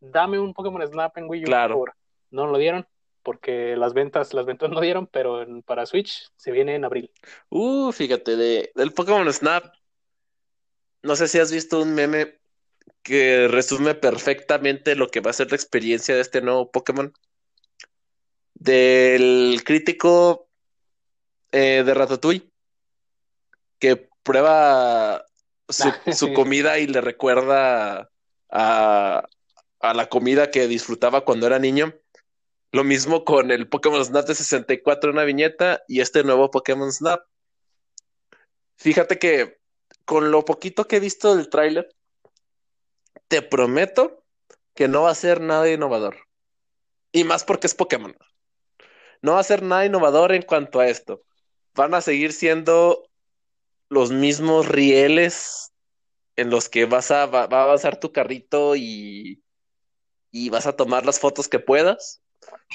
Dame 0.00 0.38
un 0.38 0.54
Pokémon 0.54 0.84
Snap 0.86 1.16
en 1.18 1.28
Wii 1.28 1.42
U. 1.42 1.44
Claro. 1.44 1.84
No 2.30 2.46
lo 2.46 2.56
dieron 2.56 2.86
porque 3.22 3.76
las 3.76 3.92
ventas, 3.92 4.32
las 4.32 4.46
ventas 4.46 4.70
no 4.70 4.80
dieron, 4.80 5.06
pero 5.06 5.44
para 5.66 5.84
Switch 5.84 6.30
se 6.36 6.50
viene 6.50 6.74
en 6.74 6.86
abril. 6.86 7.12
Uh, 7.50 7.92
fíjate, 7.92 8.36
de, 8.36 8.72
del 8.74 8.94
Pokémon 8.94 9.30
Snap. 9.30 9.64
No 11.02 11.14
sé 11.14 11.28
si 11.28 11.38
has 11.38 11.52
visto 11.52 11.82
un 11.82 11.94
meme 11.94 12.38
que 13.02 13.46
resume 13.48 13.94
perfectamente 13.94 14.96
lo 14.96 15.08
que 15.08 15.20
va 15.20 15.30
a 15.30 15.34
ser 15.34 15.50
la 15.50 15.56
experiencia 15.56 16.14
de 16.14 16.22
este 16.22 16.40
nuevo 16.40 16.70
Pokémon. 16.70 17.12
Del 18.54 19.60
crítico 19.62 20.47
eh, 21.52 21.82
de 21.84 21.94
Ratatouille, 21.94 22.50
que 23.78 24.08
prueba 24.22 25.24
su, 25.68 25.92
comida 26.34 26.78
y 26.78 26.86
le 26.86 27.00
recuerda 27.00 28.10
a, 28.50 29.28
a, 29.80 29.94
la 29.94 30.08
comida 30.08 30.50
que 30.50 30.66
disfrutaba 30.66 31.24
cuando 31.24 31.46
era 31.46 31.58
niño. 31.58 31.94
Lo 32.70 32.84
mismo 32.84 33.24
con 33.24 33.50
el 33.50 33.68
Pokémon 33.68 34.04
Snap 34.04 34.26
de 34.26 34.34
64, 34.34 35.10
una 35.10 35.24
viñeta, 35.24 35.82
y 35.88 36.00
este 36.00 36.22
nuevo 36.22 36.50
Pokémon 36.50 36.92
Snap. 36.92 37.22
Fíjate 38.76 39.18
que 39.18 39.58
con 40.04 40.30
lo 40.30 40.44
poquito 40.44 40.86
que 40.86 40.96
he 40.96 41.00
visto 41.00 41.36
del 41.36 41.48
tráiler, 41.48 41.88
te 43.28 43.42
prometo 43.42 44.24
que 44.74 44.88
no 44.88 45.02
va 45.02 45.10
a 45.10 45.14
ser 45.14 45.40
nada 45.40 45.70
innovador. 45.70 46.16
Y 47.12 47.24
más 47.24 47.44
porque 47.44 47.66
es 47.66 47.74
Pokémon. 47.74 48.16
No 49.22 49.32
va 49.32 49.40
a 49.40 49.44
ser 49.44 49.62
nada 49.62 49.84
innovador 49.84 50.32
en 50.32 50.42
cuanto 50.42 50.80
a 50.80 50.88
esto. 50.88 51.22
Van 51.74 51.94
a 51.94 52.00
seguir 52.00 52.32
siendo 52.32 53.08
los 53.88 54.10
mismos 54.10 54.68
rieles 54.68 55.72
en 56.36 56.50
los 56.50 56.68
que 56.68 56.84
vas 56.84 57.10
a, 57.10 57.26
va, 57.26 57.42
a 57.42 57.62
avanzar 57.62 57.98
tu 57.98 58.12
carrito 58.12 58.76
y, 58.76 59.42
y 60.30 60.50
vas 60.50 60.66
a 60.66 60.76
tomar 60.76 61.04
las 61.06 61.18
fotos 61.20 61.48
que 61.48 61.58
puedas. 61.58 62.22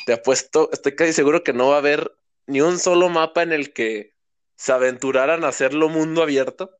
Te 0.06 0.14
apuesto, 0.14 0.70
estoy 0.74 0.96
casi 0.96 1.14
seguro 1.14 1.44
que 1.44 1.54
no 1.54 1.70
va 1.70 1.76
a 1.76 1.80
haber 1.80 2.16
ni 2.46 2.62
un 2.62 2.80
solo 2.80 3.10
mapa 3.10 3.44
en 3.44 3.54
el 3.54 3.74
que 3.74 4.14
se 4.56 4.72
aventuraran 4.72 5.44
a 5.44 5.50
hacerlo 5.50 5.89
mundo 5.89 6.22
abierto. 6.22 6.72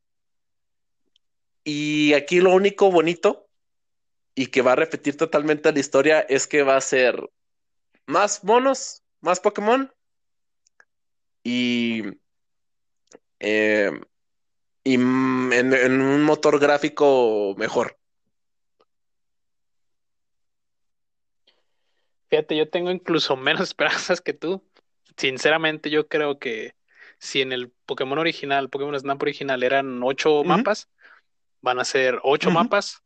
Y 1.64 2.14
aquí 2.14 2.42
lo 2.42 2.52
único 2.52 2.92
bonito 2.92 3.48
y 4.36 4.48
que 4.48 4.62
va 4.62 4.74
a 4.74 4.76
repetir 4.76 5.16
totalmente 5.16 5.72
la 5.72 5.80
historia 5.80 6.20
es 6.22 6.48
que 6.48 6.64
va 6.64 6.76
a 6.76 6.82
ser 6.82 7.30
más 8.06 8.44
monos, 8.44 9.04
más 9.22 9.40
Pokémon 9.40 9.94
y, 11.44 12.04
eh, 13.40 13.92
y 14.84 14.94
en, 14.94 16.02
un 16.02 16.24
motor 16.24 16.60
gráfico 16.60 17.56
mejor. 17.58 17.98
Fíjate, 22.30 22.56
yo 22.56 22.70
tengo 22.70 22.92
incluso 22.92 23.36
menos 23.38 23.62
esperanzas 23.62 24.22
que 24.22 24.34
tú. 24.34 24.64
Sinceramente, 25.18 25.90
yo 25.90 26.08
creo 26.08 26.40
que 26.40 26.74
si 27.20 27.42
en 27.42 27.52
el 27.52 27.72
Pokémon 27.86 28.18
original, 28.18 28.70
Pokémon 28.70 29.00
Snap 29.00 29.22
original, 29.22 29.64
eran 29.64 30.02
ocho 30.02 30.44
mapas, 30.44 30.90
van 31.62 31.80
a 31.80 31.86
ser 31.86 32.20
ocho 32.24 32.50
mapas 32.50 33.04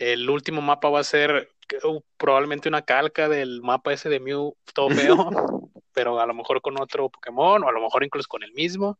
el 0.00 0.28
último 0.30 0.62
mapa 0.62 0.88
va 0.88 1.00
a 1.00 1.04
ser 1.04 1.50
uh, 1.84 2.00
probablemente 2.16 2.68
una 2.68 2.82
calca 2.82 3.28
del 3.28 3.62
mapa 3.62 3.92
ese 3.92 4.08
de 4.08 4.18
Mew 4.18 4.56
todo 4.72 4.88
feo, 4.90 5.30
pero 5.92 6.20
a 6.20 6.26
lo 6.26 6.34
mejor 6.34 6.60
con 6.60 6.80
otro 6.80 7.08
Pokémon 7.08 7.62
o 7.62 7.68
a 7.68 7.72
lo 7.72 7.80
mejor 7.80 8.04
incluso 8.04 8.28
con 8.28 8.42
el 8.42 8.52
mismo. 8.52 8.98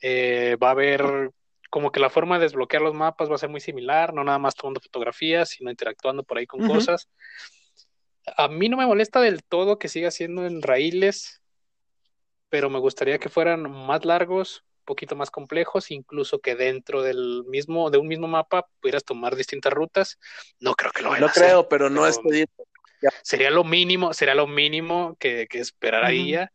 Eh, 0.00 0.56
va 0.62 0.68
a 0.68 0.72
haber 0.72 1.30
como 1.70 1.90
que 1.90 2.00
la 2.00 2.10
forma 2.10 2.38
de 2.38 2.44
desbloquear 2.44 2.82
los 2.82 2.94
mapas 2.94 3.30
va 3.30 3.34
a 3.34 3.38
ser 3.38 3.48
muy 3.48 3.60
similar, 3.60 4.14
no 4.14 4.24
nada 4.24 4.38
más 4.38 4.54
tomando 4.54 4.80
fotografías, 4.80 5.50
sino 5.50 5.70
interactuando 5.70 6.22
por 6.22 6.38
ahí 6.38 6.46
con 6.46 6.66
cosas. 6.66 7.08
A 8.36 8.48
mí 8.48 8.68
no 8.68 8.76
me 8.76 8.86
molesta 8.86 9.20
del 9.20 9.44
todo 9.44 9.78
que 9.78 9.88
siga 9.88 10.10
siendo 10.10 10.46
en 10.46 10.62
raíles, 10.62 11.42
pero 12.48 12.70
me 12.70 12.78
gustaría 12.78 13.18
que 13.18 13.28
fueran 13.28 13.70
más 13.70 14.04
largos, 14.04 14.64
poquito 14.84 15.16
más 15.16 15.30
complejos, 15.30 15.90
incluso 15.90 16.38
que 16.38 16.54
dentro 16.54 17.02
del 17.02 17.44
mismo, 17.46 17.90
de 17.90 17.98
un 17.98 18.08
mismo 18.08 18.28
mapa 18.28 18.66
pudieras 18.80 19.04
tomar 19.04 19.36
distintas 19.36 19.72
rutas. 19.72 20.18
No 20.60 20.74
creo 20.74 20.92
que 20.92 21.02
lo 21.02 21.16
No 21.18 21.28
creo, 21.28 21.68
pero 21.68 21.90
no 21.90 22.06
es 22.06 22.18
Sería 23.22 23.50
lo 23.50 23.64
mínimo, 23.64 24.12
sería 24.12 24.34
lo 24.34 24.46
mínimo 24.46 25.16
que, 25.18 25.46
que 25.48 25.60
esperaría. 25.60 26.52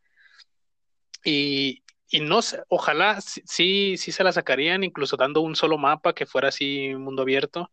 Y, 1.23 1.83
y 2.09 2.19
no 2.19 2.41
sé, 2.41 2.61
ojalá 2.67 3.19
sí, 3.21 3.95
sí 3.97 4.11
se 4.11 4.23
la 4.23 4.31
sacarían, 4.31 4.83
incluso 4.83 5.17
dando 5.17 5.41
un 5.41 5.55
solo 5.55 5.77
mapa 5.77 6.13
que 6.13 6.25
fuera 6.25 6.49
así 6.49 6.93
mundo 6.95 7.21
abierto. 7.21 7.71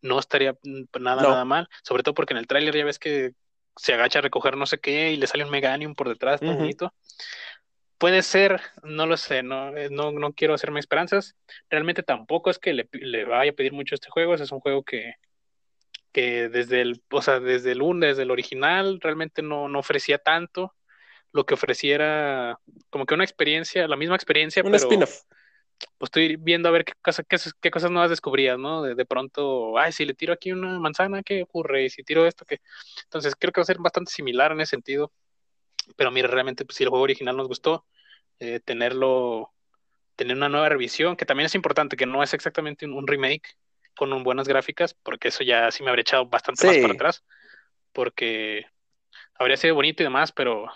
No 0.00 0.18
estaría 0.18 0.56
nada, 0.98 1.22
nada 1.22 1.44
mal. 1.44 1.68
Sobre 1.82 2.02
todo 2.02 2.14
porque 2.14 2.34
en 2.34 2.38
el 2.38 2.46
tráiler 2.46 2.76
ya 2.76 2.84
ves 2.84 2.98
que 2.98 3.32
se 3.76 3.94
agacha 3.94 4.18
a 4.18 4.22
recoger 4.22 4.56
no 4.56 4.66
sé 4.66 4.78
qué 4.78 5.12
y 5.12 5.16
le 5.16 5.26
sale 5.26 5.44
un 5.44 5.50
Meganium 5.50 5.94
por 5.94 6.08
detrás, 6.08 6.40
bonito. 6.40 6.94
Puede 7.96 8.22
ser, 8.22 8.60
no 8.84 9.06
lo 9.06 9.16
sé, 9.16 9.42
no, 9.42 9.76
eh, 9.76 9.88
no, 9.90 10.12
no 10.12 10.32
quiero 10.32 10.54
hacerme 10.54 10.78
esperanzas. 10.78 11.34
Realmente 11.68 12.04
tampoco 12.04 12.50
es 12.50 12.60
que 12.60 12.72
le, 12.72 12.88
le 12.92 13.24
vaya 13.24 13.50
a 13.50 13.54
pedir 13.54 13.72
mucho 13.72 13.96
este 13.96 14.08
juego. 14.08 14.34
es 14.34 14.52
un 14.52 14.60
juego 14.60 14.84
que, 14.84 15.14
que 16.18 16.48
desde 16.48 16.80
el, 16.80 17.00
o 17.12 17.22
sea, 17.22 17.38
desde 17.38 17.70
el 17.70 17.80
1, 17.80 18.06
desde 18.06 18.22
el 18.22 18.32
original, 18.32 18.98
realmente 19.00 19.40
no, 19.40 19.68
no 19.68 19.78
ofrecía 19.78 20.18
tanto. 20.18 20.74
Lo 21.30 21.46
que 21.46 21.54
ofreciera 21.54 22.58
como 22.90 23.06
que 23.06 23.14
una 23.14 23.22
experiencia, 23.22 23.86
la 23.86 23.96
misma 23.96 24.16
experiencia, 24.16 24.64
un 24.64 24.74
spin-off. 24.74 25.20
Pues 25.96 26.08
estoy 26.08 26.34
viendo 26.34 26.68
a 26.68 26.72
ver 26.72 26.84
qué, 26.84 26.94
cosa, 27.00 27.22
qué, 27.22 27.36
qué 27.60 27.70
cosas 27.70 27.92
nuevas 27.92 28.10
descubrías, 28.10 28.58
¿no? 28.58 28.82
De, 28.82 28.96
de, 28.96 29.04
pronto, 29.06 29.78
ay, 29.78 29.92
si 29.92 30.04
le 30.04 30.14
tiro 30.14 30.32
aquí 30.32 30.50
una 30.50 30.80
manzana, 30.80 31.22
¿qué 31.22 31.44
ocurre? 31.44 31.84
Y 31.84 31.90
si 31.90 32.02
tiro 32.02 32.26
esto, 32.26 32.44
¿qué? 32.44 32.60
Entonces 33.04 33.36
creo 33.38 33.52
que 33.52 33.60
va 33.60 33.62
a 33.62 33.66
ser 33.66 33.78
bastante 33.78 34.10
similar 34.10 34.50
en 34.50 34.60
ese 34.60 34.70
sentido. 34.70 35.12
Pero 35.94 36.10
mira, 36.10 36.26
realmente, 36.26 36.64
pues 36.64 36.76
si 36.76 36.82
el 36.82 36.90
juego 36.90 37.04
original 37.04 37.36
nos 37.36 37.46
gustó, 37.46 37.86
eh, 38.40 38.58
tenerlo, 38.58 39.52
tener 40.16 40.36
una 40.36 40.48
nueva 40.48 40.68
revisión, 40.68 41.14
que 41.14 41.26
también 41.26 41.46
es 41.46 41.54
importante, 41.54 41.96
que 41.96 42.06
no 42.06 42.24
es 42.24 42.34
exactamente 42.34 42.86
un, 42.86 43.06
remake 43.06 43.54
con 43.98 44.22
buenas 44.22 44.46
gráficas, 44.46 44.94
porque 44.94 45.28
eso 45.28 45.42
ya 45.42 45.70
sí 45.72 45.82
me 45.82 45.90
habría 45.90 46.02
echado 46.02 46.26
bastante 46.26 46.66
más 46.66 46.78
para 46.78 46.94
atrás, 46.94 47.24
porque 47.92 48.64
habría 49.34 49.56
sido 49.56 49.74
bonito 49.74 50.02
y 50.02 50.06
demás, 50.06 50.30
pero 50.32 50.66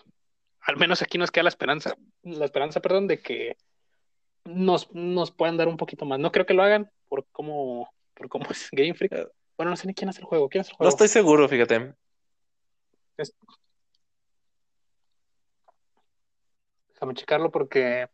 al 0.60 0.76
menos 0.76 1.00
aquí 1.02 1.18
nos 1.18 1.30
queda 1.30 1.44
la 1.44 1.48
esperanza, 1.48 1.94
la 2.22 2.44
esperanza, 2.44 2.80
perdón, 2.80 3.06
de 3.06 3.20
que 3.20 3.56
nos, 4.44 4.92
nos 4.92 5.30
puedan 5.30 5.56
dar 5.56 5.68
un 5.68 5.76
poquito 5.76 6.04
más. 6.04 6.18
No 6.18 6.32
creo 6.32 6.46
que 6.46 6.54
lo 6.54 6.62
hagan 6.62 6.90
por 7.08 7.24
cómo, 7.30 7.88
por 8.14 8.28
cómo 8.28 8.44
es 8.50 8.68
Game 8.72 8.94
Freak. 8.94 9.12
Eh. 9.12 9.26
Bueno, 9.56 9.70
no 9.70 9.76
sé 9.76 9.86
ni 9.86 9.94
quién 9.94 10.08
hace 10.08 10.20
el 10.20 10.26
juego. 10.26 10.48
¿Quién 10.48 10.62
hace 10.62 10.70
el 10.70 10.76
juego? 10.76 10.88
No 10.88 10.90
estoy 10.90 11.08
seguro, 11.08 11.48
fíjate. 11.48 11.94
Déjame 16.94 17.14
checarlo 17.14 17.50
porque. 17.50 18.08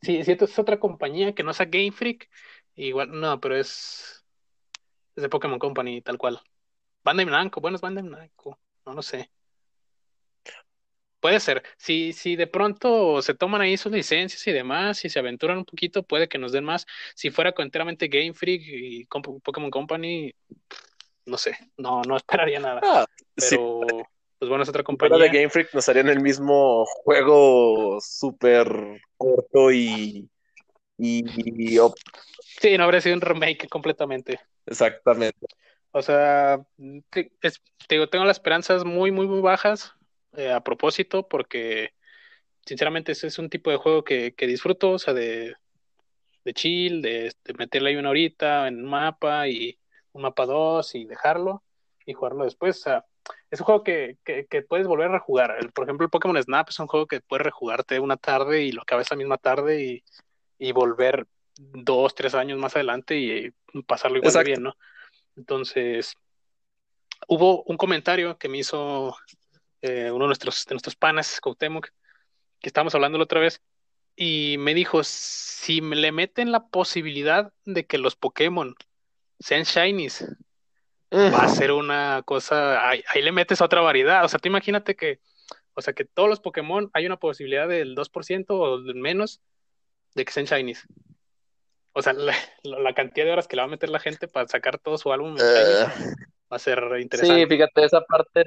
Sí, 0.00 0.16
esto 0.18 0.44
es 0.44 0.58
otra 0.58 0.78
compañía 0.78 1.34
que 1.34 1.42
no 1.42 1.50
es 1.50 1.60
a 1.60 1.64
Game 1.64 1.92
Freak. 1.92 2.28
Igual, 2.76 3.10
no, 3.12 3.40
pero 3.40 3.56
es. 3.56 4.24
Es 5.16 5.22
de 5.22 5.28
Pokémon 5.28 5.58
Company, 5.58 6.02
tal 6.02 6.18
cual. 6.18 6.40
Bandai 7.04 7.26
Namco, 7.26 7.60
bueno, 7.60 7.76
es 7.76 7.80
Bandai 7.80 8.04
Namco. 8.04 8.58
No 8.84 8.94
lo 8.94 9.02
sé. 9.02 9.30
Puede 11.20 11.40
ser. 11.40 11.62
Si, 11.78 12.12
si 12.12 12.36
de 12.36 12.46
pronto 12.46 13.22
se 13.22 13.34
toman 13.34 13.62
ahí 13.62 13.76
sus 13.76 13.92
licencias 13.92 14.46
y 14.46 14.52
demás, 14.52 15.04
y 15.04 15.08
se 15.08 15.18
aventuran 15.18 15.58
un 15.58 15.64
poquito, 15.64 16.02
puede 16.02 16.28
que 16.28 16.36
nos 16.36 16.52
den 16.52 16.64
más. 16.64 16.86
Si 17.14 17.30
fuera 17.30 17.54
enteramente 17.56 18.08
Game 18.08 18.34
Freak 18.34 18.62
y 18.66 19.06
Pokémon 19.06 19.70
Company, 19.70 20.34
no 21.24 21.38
sé, 21.38 21.56
no, 21.78 22.02
no 22.02 22.16
esperaría 22.48 22.60
nada. 22.60 22.80
Ah, 22.82 23.06
pero, 23.34 23.80
pues 24.38 24.48
bueno, 24.48 24.64
es 24.64 24.68
otra 24.68 24.82
compañía. 24.82 25.16
de 25.16 25.28
Game 25.28 25.48
Freak 25.48 25.72
nos 25.72 25.88
harían 25.88 26.08
el 26.08 26.20
mismo 26.20 26.84
juego 26.84 27.98
súper 28.02 29.00
corto 29.16 29.72
y, 29.72 30.28
y, 30.98 31.24
Sí, 32.60 32.78
no 32.78 32.84
habría 32.84 33.00
sido 33.00 33.16
un 33.16 33.20
remake 33.20 33.68
completamente. 33.68 34.40
Exactamente. 34.66 35.46
O 35.90 36.02
sea, 36.02 36.64
digo, 37.88 38.08
tengo 38.08 38.24
las 38.24 38.36
esperanzas 38.36 38.84
muy, 38.84 39.10
muy, 39.10 39.26
muy 39.26 39.40
bajas 39.40 39.92
eh, 40.36 40.50
a 40.50 40.62
propósito, 40.62 41.28
porque 41.28 41.92
sinceramente 42.64 43.12
ese 43.12 43.26
es 43.28 43.38
un 43.38 43.50
tipo 43.50 43.70
de 43.70 43.76
juego 43.76 44.04
que, 44.04 44.34
que 44.34 44.46
disfruto, 44.46 44.92
o 44.92 44.98
sea, 44.98 45.14
de, 45.14 45.54
de 46.44 46.54
chill, 46.54 47.02
de, 47.02 47.32
meterle 47.58 47.90
ahí 47.90 47.96
una 47.96 48.10
horita 48.10 48.68
en 48.68 48.84
un 48.84 48.90
mapa 48.90 49.48
y 49.48 49.78
un 50.12 50.22
mapa 50.22 50.46
dos 50.46 50.94
y 50.94 51.04
dejarlo 51.04 51.62
y 52.06 52.12
jugarlo 52.12 52.44
después. 52.44 52.78
O 52.78 52.82
sea, 52.82 53.04
es 53.50 53.60
un 53.60 53.66
juego 53.66 53.84
que, 53.84 54.18
que, 54.24 54.46
que 54.46 54.62
puedes 54.62 54.86
volver 54.86 55.08
a 55.08 55.12
rejugar. 55.12 55.56
por 55.72 55.84
ejemplo, 55.84 56.04
el 56.04 56.10
Pokémon 56.10 56.42
Snap 56.42 56.68
es 56.68 56.78
un 56.78 56.86
juego 56.86 57.06
que 57.06 57.20
puedes 57.20 57.44
rejugarte 57.44 58.00
una 58.00 58.16
tarde 58.16 58.62
y 58.62 58.72
lo 58.72 58.82
acabas 58.82 59.06
esa 59.06 59.16
misma 59.16 59.38
tarde 59.38 59.82
y, 59.82 60.04
y 60.58 60.72
volver 60.72 61.26
dos, 61.56 62.14
tres 62.14 62.34
años 62.34 62.58
más 62.58 62.74
adelante 62.74 63.16
y 63.16 63.52
pasarlo 63.86 64.18
igual 64.18 64.32
de 64.32 64.44
bien, 64.44 64.62
¿no? 64.62 64.76
Entonces, 65.36 66.16
hubo 67.28 67.62
un 67.64 67.76
comentario 67.76 68.38
que 68.38 68.48
me 68.48 68.58
hizo 68.58 69.16
eh, 69.82 70.10
uno 70.10 70.24
de 70.24 70.28
nuestros, 70.28 70.64
de 70.66 70.74
nuestros 70.74 70.96
panas, 70.96 71.40
Cuauhtémoc, 71.40 71.88
que 72.60 72.68
estábamos 72.68 72.94
hablando 72.94 73.18
la 73.18 73.24
otra 73.24 73.40
vez, 73.40 73.62
y 74.16 74.56
me 74.58 74.74
dijo, 74.74 75.02
si 75.04 75.80
me 75.80 75.96
le 75.96 76.12
meten 76.12 76.52
la 76.52 76.66
posibilidad 76.68 77.52
de 77.64 77.86
que 77.86 77.98
los 77.98 78.16
Pokémon 78.16 78.74
sean 79.38 79.64
shinies, 79.64 80.24
va 81.12 81.44
a 81.44 81.48
ser 81.48 81.72
una 81.72 82.22
cosa, 82.24 82.88
ahí, 82.88 83.02
le 83.22 83.32
metes 83.32 83.60
otra 83.60 83.80
variedad, 83.80 84.24
o 84.24 84.28
sea, 84.28 84.38
te 84.38 84.48
imagínate 84.48 84.96
que, 84.96 85.20
o 85.74 85.82
sea, 85.82 85.92
que 85.92 86.04
todos 86.04 86.28
los 86.28 86.40
Pokémon 86.40 86.90
hay 86.92 87.06
una 87.06 87.18
posibilidad 87.18 87.68
del 87.68 87.94
2% 87.94 88.46
o 88.50 88.78
menos 88.94 89.40
de 90.14 90.24
que 90.24 90.32
sean 90.32 90.46
shinies. 90.46 90.86
O 91.92 92.02
sea, 92.02 92.12
la, 92.62 92.94
cantidad 92.94 93.26
de 93.26 93.32
horas 93.32 93.48
que 93.48 93.56
le 93.56 93.62
va 93.62 93.66
a 93.66 93.70
meter 93.70 93.88
la 93.88 94.00
gente 94.00 94.28
para 94.28 94.48
sacar 94.48 94.78
todo 94.78 94.98
su 94.98 95.12
álbum 95.12 95.34
uh, 95.34 95.38
va 95.38 96.56
a 96.56 96.58
ser 96.58 96.78
interesante. 97.00 97.42
Sí, 97.42 97.46
fíjate, 97.46 97.84
esa 97.84 98.00
parte 98.02 98.44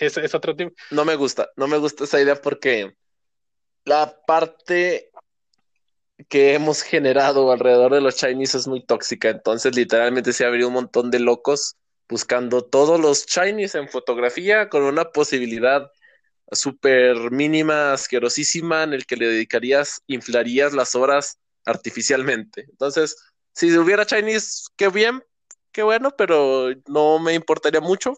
es, 0.00 0.34
otro 0.34 0.54
tipo. 0.54 0.72
No 0.90 1.04
me 1.04 1.16
gusta, 1.16 1.50
no 1.56 1.66
me 1.66 1.78
gusta 1.78 2.04
esa 2.04 2.20
idea 2.20 2.36
porque 2.36 2.94
la 3.84 4.16
parte 4.26 5.10
que 6.28 6.54
hemos 6.54 6.82
generado 6.82 7.50
alrededor 7.50 7.94
de 7.94 8.02
los 8.02 8.16
Chinese 8.16 8.58
es 8.58 8.68
muy 8.68 8.84
tóxica, 8.84 9.30
entonces 9.30 9.74
literalmente 9.74 10.34
se 10.34 10.44
abrió 10.44 10.68
un 10.68 10.74
montón 10.74 11.10
de 11.10 11.18
locos 11.18 11.76
buscando 12.10 12.62
todos 12.62 13.00
los 13.00 13.24
Chinese 13.24 13.78
en 13.78 13.88
fotografía 13.88 14.68
con 14.68 14.82
una 14.82 15.06
posibilidad 15.06 15.90
súper 16.52 17.30
mínima, 17.30 17.92
asquerosísima, 17.92 18.82
en 18.82 18.92
el 18.92 19.06
que 19.06 19.16
le 19.16 19.26
dedicarías, 19.28 20.02
inflarías 20.06 20.72
las 20.72 20.94
horas 20.94 21.38
artificialmente. 21.64 22.66
Entonces, 22.70 23.16
si 23.52 23.76
hubiera 23.76 24.06
Chinese, 24.06 24.68
qué 24.76 24.88
bien, 24.88 25.22
qué 25.72 25.82
bueno, 25.82 26.14
pero 26.16 26.68
no 26.88 27.18
me 27.18 27.34
importaría 27.34 27.80
mucho. 27.80 28.14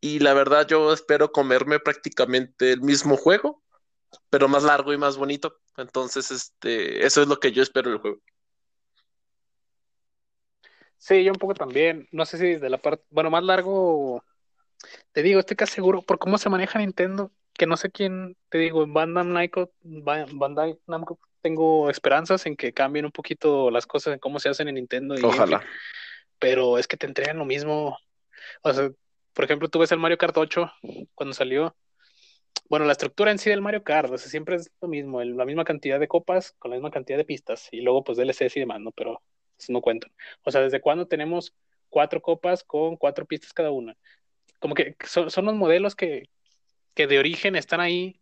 Y 0.00 0.18
la 0.18 0.34
verdad, 0.34 0.66
yo 0.66 0.92
espero 0.92 1.32
comerme 1.32 1.80
prácticamente 1.80 2.72
el 2.72 2.82
mismo 2.82 3.16
juego, 3.16 3.62
pero 4.30 4.48
más 4.48 4.62
largo 4.62 4.92
y 4.92 4.98
más 4.98 5.16
bonito. 5.16 5.58
Entonces, 5.76 6.30
este, 6.30 7.04
eso 7.04 7.22
es 7.22 7.28
lo 7.28 7.38
que 7.40 7.52
yo 7.52 7.62
espero 7.62 7.90
del 7.90 8.00
juego. 8.00 8.20
Sí, 10.98 11.22
yo 11.24 11.32
un 11.32 11.38
poco 11.38 11.54
también. 11.54 12.08
No 12.10 12.26
sé 12.26 12.38
si 12.38 12.56
de 12.56 12.70
la 12.70 12.78
parte, 12.78 13.04
bueno, 13.10 13.30
más 13.30 13.44
largo, 13.44 14.24
te 15.12 15.22
digo, 15.22 15.40
estoy 15.40 15.56
casi 15.56 15.74
seguro 15.74 16.02
por 16.02 16.18
cómo 16.18 16.38
se 16.38 16.48
maneja 16.48 16.78
Nintendo, 16.78 17.30
que 17.54 17.66
no 17.66 17.76
sé 17.76 17.90
quién, 17.90 18.36
te 18.48 18.58
digo, 18.58 18.86
Bandai 18.86 19.24
Namco, 19.24 19.70
Bandai 19.82 20.78
Namco, 20.86 21.18
tengo 21.40 21.90
esperanzas 21.90 22.46
en 22.46 22.56
que 22.56 22.72
cambien 22.72 23.04
un 23.04 23.12
poquito 23.12 23.70
las 23.70 23.86
cosas 23.86 24.14
en 24.14 24.18
cómo 24.18 24.40
se 24.40 24.48
hacen 24.48 24.68
en 24.68 24.74
Nintendo. 24.74 25.14
Y 25.18 25.24
Ojalá 25.24 25.62
pero 26.38 26.78
es 26.78 26.86
que 26.86 26.96
te 26.96 27.06
entregan 27.06 27.38
lo 27.38 27.44
mismo. 27.44 27.98
O 28.62 28.72
sea, 28.72 28.90
por 29.32 29.44
ejemplo, 29.44 29.68
tú 29.68 29.78
ves 29.78 29.92
el 29.92 29.98
Mario 29.98 30.18
Kart 30.18 30.36
8 30.36 30.70
cuando 31.14 31.34
salió. 31.34 31.76
Bueno, 32.68 32.84
la 32.84 32.92
estructura 32.92 33.30
en 33.30 33.38
sí 33.38 33.48
del 33.48 33.60
Mario 33.60 33.84
Kart, 33.84 34.10
o 34.10 34.18
sea, 34.18 34.28
siempre 34.28 34.56
es 34.56 34.70
lo 34.80 34.88
mismo, 34.88 35.22
la 35.22 35.44
misma 35.44 35.64
cantidad 35.64 36.00
de 36.00 36.08
copas 36.08 36.52
con 36.58 36.70
la 36.70 36.76
misma 36.76 36.90
cantidad 36.90 37.16
de 37.16 37.24
pistas 37.24 37.68
y 37.70 37.80
luego 37.80 38.02
pues 38.02 38.18
DLCs 38.18 38.56
y 38.56 38.60
demás, 38.60 38.80
¿no? 38.80 38.90
Pero 38.90 39.22
eso 39.56 39.72
no 39.72 39.80
cuentan. 39.80 40.10
O 40.42 40.50
sea, 40.50 40.62
¿desde 40.62 40.80
cuándo 40.80 41.06
tenemos 41.06 41.54
cuatro 41.88 42.20
copas 42.20 42.64
con 42.64 42.96
cuatro 42.96 43.24
pistas 43.24 43.52
cada 43.52 43.70
una? 43.70 43.96
Como 44.58 44.74
que 44.74 44.96
son, 45.04 45.30
son 45.30 45.44
los 45.44 45.54
modelos 45.54 45.94
que, 45.94 46.28
que 46.94 47.06
de 47.06 47.18
origen 47.18 47.56
están 47.56 47.80
ahí, 47.80 48.20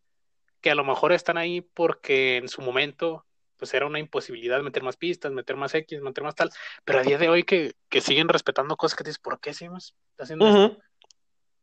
que 0.61 0.71
a 0.71 0.75
lo 0.75 0.85
mejor 0.85 1.13
están 1.13 1.37
ahí 1.37 1.61
porque 1.61 2.37
en 2.39 2.49
su 2.49 2.63
momento 2.63 3.27
pues 3.57 3.73
era 3.73 3.87
una 3.87 3.99
imposibilidad 3.99 4.63
meter 4.63 4.83
más 4.83 4.97
pistas, 4.97 5.33
meter 5.33 5.57
más 5.57 5.75
X, 5.75 6.01
meter 6.01 6.25
más 6.25 6.35
tal, 6.35 6.51
pero 6.85 6.99
a 6.99 7.03
día 7.03 7.19
de 7.19 7.29
hoy 7.29 7.45
que, 7.45 7.75
que 7.89 8.01
siguen 8.01 8.29
respetando 8.29 8.77
cosas 8.77 8.97
que 8.97 9.05
dices, 9.05 9.19
¿por 9.19 9.41
qué 9.41 9.55
seguimos 9.55 9.95
haciendo 10.19 10.47
esto? 10.47 10.79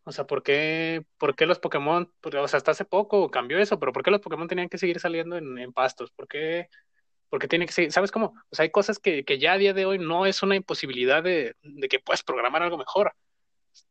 O 0.03 0.11
sea, 0.11 0.26
¿por 0.26 0.41
qué, 0.41 1.05
¿por 1.17 1.36
qué 1.36 1.45
los 1.45 1.59
Pokémon, 1.59 2.11
o 2.24 2.47
sea, 2.47 2.57
hasta 2.57 2.72
hace 2.72 2.86
poco 2.86 3.30
cambió 3.30 3.59
eso, 3.59 3.80
pero 3.80 3.93
¿por 3.93 4.03
qué 4.03 4.09
los 4.11 4.22
Pokémon 4.22 4.47
tenían 4.47 4.69
que 4.69 4.78
seguir 4.78 4.99
saliendo 4.99 5.38
en, 5.38 5.57
en 5.59 5.74
pastos? 5.74 6.11
¿Por 6.11 6.28
qué, 6.28 6.69
porque 7.30 7.47
tiene 7.47 7.65
que 7.65 7.72
seguir, 7.72 7.91
¿sabes 7.91 8.11
cómo? 8.11 8.34
O 8.49 8.55
sea, 8.55 8.63
hay 8.63 8.72
cosas 8.72 8.97
que, 8.97 9.24
que 9.24 9.38
ya 9.38 9.53
a 9.53 9.57
día 9.57 9.74
de 9.74 9.86
hoy 9.86 9.99
no 9.99 10.26
es 10.26 10.41
una 10.43 10.55
imposibilidad 10.55 11.22
de, 11.22 11.55
de 11.61 11.88
que 11.88 11.99
puedas 11.99 12.24
programar 12.24 12.63
algo 12.63 12.78
mejor. 12.78 13.13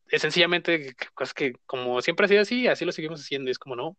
Es 0.09 0.21
sencillamente 0.21 0.95
cosas 1.13 1.33
que, 1.33 1.53
como 1.65 2.01
siempre 2.01 2.25
ha 2.25 2.29
sido 2.29 2.41
así, 2.41 2.67
así 2.67 2.85
lo 2.85 2.91
seguimos 2.91 3.21
haciendo. 3.21 3.49
Y 3.49 3.51
es 3.51 3.59
como, 3.59 3.75
no, 3.75 3.97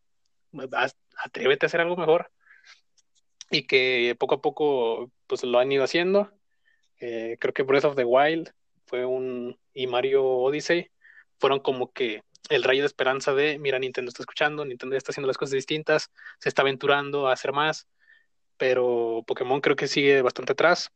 atrévete 1.16 1.66
a 1.66 1.68
hacer 1.68 1.80
algo 1.80 1.96
mejor 1.96 2.30
y 3.50 3.66
que 3.66 4.16
poco 4.18 4.36
a 4.36 4.42
poco 4.42 5.12
pues 5.26 5.44
lo 5.44 5.58
han 5.58 5.70
ido 5.70 5.84
haciendo. 5.84 6.32
Eh, 7.00 7.36
creo 7.40 7.54
que 7.54 7.62
Breath 7.62 7.84
of 7.84 7.96
the 7.96 8.04
Wild 8.04 8.52
fue 8.86 9.04
un 9.04 9.58
y 9.74 9.86
Mario 9.86 10.24
Odyssey 10.24 10.90
fueron 11.38 11.60
como 11.60 11.92
que 11.92 12.22
el 12.48 12.62
rayo 12.64 12.82
de 12.82 12.86
esperanza 12.86 13.34
de, 13.34 13.58
mira, 13.58 13.78
Nintendo 13.78 14.08
está 14.08 14.22
escuchando, 14.22 14.64
Nintendo 14.64 14.96
está 14.96 15.12
haciendo 15.12 15.28
las 15.28 15.38
cosas 15.38 15.52
distintas, 15.52 16.10
se 16.38 16.48
está 16.48 16.62
aventurando 16.62 17.28
a 17.28 17.32
hacer 17.32 17.52
más, 17.52 17.88
pero 18.56 19.24
Pokémon 19.26 19.60
creo 19.60 19.76
que 19.76 19.88
sigue 19.88 20.22
bastante 20.22 20.52
atrás. 20.52 20.90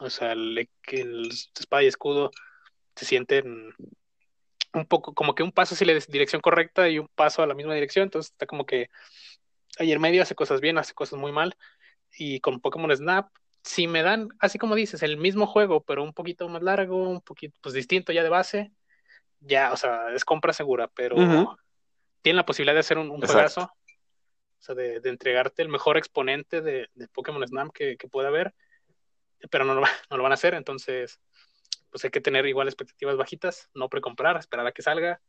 O 0.00 0.10
sea, 0.10 0.32
el, 0.32 0.68
el 0.88 1.30
espada 1.58 1.82
y 1.82 1.86
escudo 1.86 2.30
se 2.96 3.04
sienten 3.04 3.72
un 4.74 4.86
poco 4.86 5.14
como 5.14 5.34
que 5.34 5.42
un 5.42 5.52
paso 5.52 5.74
hacia 5.74 5.86
la 5.86 5.94
dirección 6.08 6.42
correcta 6.42 6.88
y 6.88 6.98
un 6.98 7.08
paso 7.08 7.42
a 7.42 7.46
la 7.46 7.54
misma 7.54 7.74
dirección, 7.74 8.04
entonces 8.04 8.32
está 8.32 8.46
como 8.46 8.66
que 8.66 8.90
ahí 9.78 9.92
en 9.92 10.00
medio 10.00 10.22
hace 10.22 10.34
cosas 10.34 10.60
bien, 10.60 10.78
hace 10.78 10.94
cosas 10.94 11.18
muy 11.18 11.32
mal, 11.32 11.56
y 12.16 12.40
con 12.40 12.60
Pokémon 12.60 12.94
Snap, 12.94 13.28
si 13.62 13.86
me 13.86 14.02
dan, 14.02 14.28
así 14.40 14.58
como 14.58 14.74
dices, 14.74 15.02
el 15.02 15.16
mismo 15.16 15.46
juego, 15.46 15.82
pero 15.82 16.02
un 16.02 16.12
poquito 16.12 16.48
más 16.48 16.62
largo, 16.62 17.08
un 17.08 17.20
poquito, 17.20 17.56
pues 17.62 17.74
distinto 17.74 18.12
ya 18.12 18.22
de 18.22 18.28
base, 18.28 18.72
ya, 19.40 19.72
o 19.72 19.76
sea, 19.76 20.12
es 20.14 20.24
compra 20.24 20.52
segura, 20.52 20.88
pero 20.88 21.16
tiene 22.20 22.36
la 22.36 22.46
posibilidad 22.46 22.74
de 22.74 22.80
hacer 22.80 22.98
un, 22.98 23.10
un 23.10 23.20
juegazo, 23.20 23.62
o 23.62 23.70
sea, 24.58 24.74
de, 24.74 25.00
entregarte 25.04 25.62
el 25.62 25.68
mejor 25.68 25.96
exponente 25.96 26.60
de, 26.60 26.88
Pokémon 27.12 27.46
Snap 27.46 27.72
que, 27.72 27.96
que 27.96 28.08
pueda 28.08 28.28
haber, 28.28 28.54
pero 29.50 29.64
no 29.64 29.74
lo, 29.74 29.82
no 30.10 30.16
lo 30.16 30.22
van 30.22 30.32
a 30.32 30.34
hacer, 30.34 30.54
entonces 30.54 31.20
pues 31.94 32.02
hay 32.02 32.10
que 32.10 32.20
tener 32.20 32.44
igual 32.46 32.66
expectativas 32.66 33.16
bajitas, 33.16 33.70
no 33.72 33.88
precomprar, 33.88 34.36
esperar 34.36 34.66
a 34.66 34.72
que 34.72 34.82
salga 34.82 35.20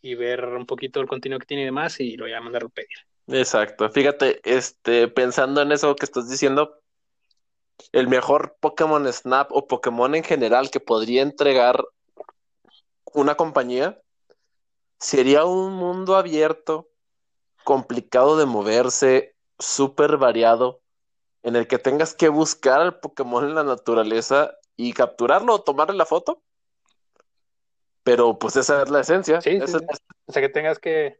y 0.00 0.14
ver 0.14 0.42
un 0.46 0.64
poquito 0.64 1.02
el 1.02 1.06
contenido 1.06 1.38
que 1.38 1.44
tiene 1.44 1.64
y 1.64 1.66
demás 1.66 2.00
y 2.00 2.16
lo 2.16 2.24
voy 2.24 2.32
a 2.32 2.40
mandar 2.40 2.64
a 2.64 2.68
pedir. 2.70 2.96
Exacto. 3.26 3.90
Fíjate, 3.90 4.40
este, 4.42 5.08
pensando 5.08 5.60
en 5.60 5.70
eso 5.70 5.94
que 5.94 6.06
estás 6.06 6.30
diciendo, 6.30 6.80
el 7.92 8.08
mejor 8.08 8.56
Pokémon 8.58 9.06
Snap 9.12 9.52
o 9.52 9.66
Pokémon 9.66 10.14
en 10.14 10.24
general 10.24 10.70
que 10.70 10.80
podría 10.80 11.20
entregar 11.20 11.84
una 13.12 13.34
compañía 13.34 14.00
sería 14.98 15.44
un 15.44 15.74
mundo 15.74 16.16
abierto, 16.16 16.88
complicado 17.64 18.38
de 18.38 18.46
moverse, 18.46 19.36
súper 19.58 20.16
variado, 20.16 20.80
en 21.42 21.54
el 21.54 21.66
que 21.66 21.78
tengas 21.78 22.14
que 22.14 22.30
buscar 22.30 22.80
al 22.80 22.98
Pokémon 22.98 23.44
en 23.44 23.54
la 23.54 23.64
naturaleza 23.64 24.56
y 24.76 24.92
capturarlo 24.92 25.54
o 25.54 25.62
tomarle 25.62 25.96
la 25.96 26.06
foto. 26.06 26.42
Pero 28.02 28.38
pues 28.38 28.56
esa 28.56 28.82
es 28.82 28.90
la 28.90 29.00
esencia. 29.00 29.40
Sí, 29.40 29.58
O 29.60 30.32
sea, 30.32 30.42
que 30.42 30.48
tengas 30.48 30.78
que, 30.78 31.18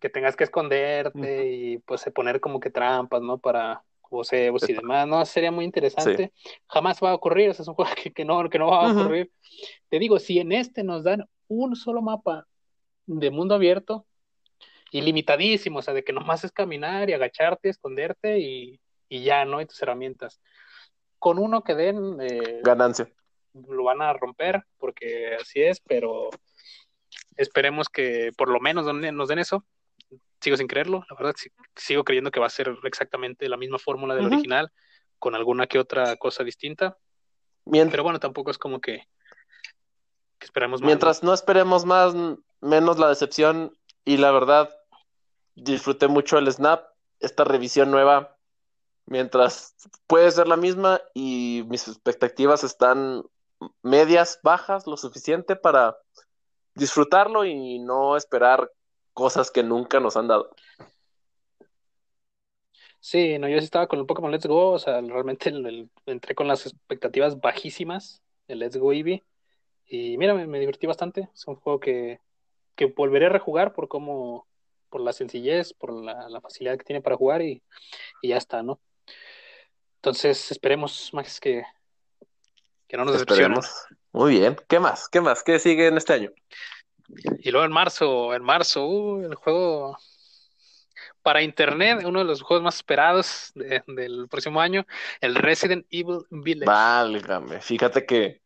que 0.00 0.08
tengas 0.08 0.36
que 0.36 0.44
esconderte 0.44 1.46
y 1.46 1.78
pues 1.78 2.04
poner 2.14 2.40
como 2.40 2.60
que 2.60 2.70
trampas, 2.70 3.22
¿no? 3.22 3.38
Para 3.38 3.82
vocebos 4.10 4.68
y 4.68 4.72
demás, 4.72 5.06
¿no? 5.06 5.24
Sería 5.24 5.52
muy 5.52 5.64
interesante. 5.64 6.32
Jamás 6.68 7.00
va 7.02 7.10
a 7.10 7.14
ocurrir, 7.14 7.50
o 7.50 7.54
sea, 7.54 7.62
es 7.62 7.68
un 7.68 7.74
juego 7.74 7.90
que, 8.14 8.24
no, 8.24 8.48
que 8.48 8.58
no 8.58 8.68
va 8.68 8.88
a 8.88 8.92
ocurrir. 8.92 9.30
Te 9.88 9.98
digo, 9.98 10.18
si 10.18 10.38
en 10.38 10.52
este 10.52 10.82
nos 10.82 11.04
dan 11.04 11.28
un 11.48 11.76
solo 11.76 12.02
mapa 12.02 12.46
de 13.06 13.30
mundo 13.30 13.54
abierto, 13.54 14.06
ilimitadísimo, 14.90 15.78
o 15.78 15.82
sea, 15.82 15.94
de 15.94 16.04
que 16.04 16.12
nomás 16.12 16.44
es 16.44 16.52
caminar 16.52 17.08
y 17.08 17.12
agacharte, 17.12 17.68
esconderte 17.68 18.38
y, 18.38 18.80
y 19.08 19.22
ya, 19.22 19.44
¿no? 19.44 19.60
Y 19.60 19.66
tus 19.66 19.80
herramientas 19.82 20.40
con 21.18 21.38
uno 21.38 21.62
que 21.62 21.74
den 21.74 22.18
eh, 22.20 22.60
ganancia. 22.62 23.10
Lo 23.54 23.84
van 23.84 24.02
a 24.02 24.12
romper 24.12 24.64
porque 24.78 25.34
así 25.40 25.62
es, 25.62 25.80
pero 25.80 26.28
esperemos 27.36 27.88
que 27.88 28.32
por 28.36 28.48
lo 28.48 28.60
menos 28.60 28.84
nos 28.84 29.28
den 29.28 29.38
eso. 29.38 29.64
Sigo 30.40 30.56
sin 30.56 30.66
creerlo, 30.66 31.04
la 31.08 31.16
verdad, 31.16 31.34
sigo 31.74 32.04
creyendo 32.04 32.30
que 32.30 32.40
va 32.40 32.46
a 32.46 32.50
ser 32.50 32.76
exactamente 32.84 33.48
la 33.48 33.56
misma 33.56 33.78
fórmula 33.78 34.14
del 34.14 34.26
original, 34.26 34.70
con 35.18 35.34
alguna 35.34 35.66
que 35.66 35.78
otra 35.78 36.16
cosa 36.16 36.44
distinta. 36.44 36.98
pero 37.64 38.02
bueno, 38.02 38.20
tampoco 38.20 38.50
es 38.50 38.58
como 38.58 38.80
que, 38.80 39.08
esperemos 40.40 40.82
más. 40.82 40.86
Mientras 40.86 41.22
¿no? 41.22 41.32
esperemos 41.32 41.86
más, 41.86 42.14
menos 42.60 42.98
la 42.98 43.08
decepción, 43.08 43.76
y 44.04 44.18
la 44.18 44.30
verdad, 44.30 44.70
disfruté 45.54 46.06
mucho 46.06 46.38
el 46.38 46.52
Snap, 46.52 46.84
esta 47.18 47.44
revisión 47.44 47.90
nueva 47.90 48.35
mientras 49.06 49.74
puede 50.06 50.30
ser 50.30 50.48
la 50.48 50.56
misma 50.56 51.00
y 51.14 51.64
mis 51.68 51.88
expectativas 51.88 52.64
están 52.64 53.24
medias, 53.82 54.40
bajas, 54.42 54.86
lo 54.86 54.96
suficiente 54.96 55.56
para 55.56 55.96
disfrutarlo 56.74 57.44
y 57.44 57.78
no 57.78 58.16
esperar 58.16 58.70
cosas 59.12 59.50
que 59.50 59.62
nunca 59.62 59.98
nos 59.98 60.16
han 60.16 60.28
dado. 60.28 60.50
Sí, 63.00 63.38
no, 63.38 63.48
yo 63.48 63.58
sí 63.58 63.64
estaba 63.64 63.86
con 63.86 64.00
el 64.00 64.06
Pokémon 64.06 64.32
Let's 64.32 64.46
Go, 64.46 64.72
o 64.72 64.78
sea, 64.78 65.00
realmente 65.00 65.52
entré 66.06 66.34
con 66.34 66.48
las 66.48 66.66
expectativas 66.66 67.40
bajísimas 67.40 68.22
el 68.48 68.58
Let's 68.58 68.76
Go 68.76 68.92
Eevee 68.92 69.22
y 69.86 70.18
mira, 70.18 70.34
me, 70.34 70.58
divertí 70.58 70.86
bastante, 70.86 71.30
es 71.32 71.46
un 71.46 71.54
juego 71.54 71.78
que, 71.78 72.20
que 72.74 72.86
volveré 72.86 73.26
a 73.26 73.30
rejugar 73.30 73.72
por 73.72 73.86
cómo, 73.86 74.48
por 74.90 75.00
la 75.00 75.12
sencillez, 75.12 75.72
por 75.72 75.92
la, 75.92 76.40
facilidad 76.40 76.76
que 76.76 76.84
tiene 76.84 77.00
para 77.00 77.16
jugar 77.16 77.42
y, 77.42 77.62
y 78.22 78.28
ya 78.28 78.36
está, 78.36 78.64
¿no? 78.64 78.80
Entonces 80.06 80.52
esperemos 80.52 81.10
más 81.12 81.40
que, 81.40 81.64
que 82.86 82.96
no 82.96 83.04
nos 83.04 83.14
decepcionemos. 83.14 83.68
Muy 84.12 84.38
bien. 84.38 84.56
¿Qué 84.68 84.78
más? 84.78 85.08
¿Qué 85.08 85.20
más? 85.20 85.42
¿Qué 85.42 85.58
sigue 85.58 85.88
en 85.88 85.96
este 85.96 86.12
año? 86.12 86.30
Y 87.40 87.50
luego 87.50 87.66
en 87.66 87.72
marzo, 87.72 88.32
en 88.32 88.44
marzo, 88.44 88.86
uh, 88.86 89.24
el 89.24 89.34
juego 89.34 89.98
para 91.22 91.42
internet, 91.42 92.04
uno 92.04 92.20
de 92.20 92.24
los 92.24 92.40
juegos 92.40 92.62
más 92.62 92.76
esperados 92.76 93.50
del 93.56 94.28
próximo 94.28 94.60
año, 94.60 94.86
el 95.20 95.34
Resident 95.34 95.84
Evil 95.90 96.20
Village. 96.30 96.66
Válgame, 96.66 97.60
fíjate 97.60 98.06
que, 98.06 98.42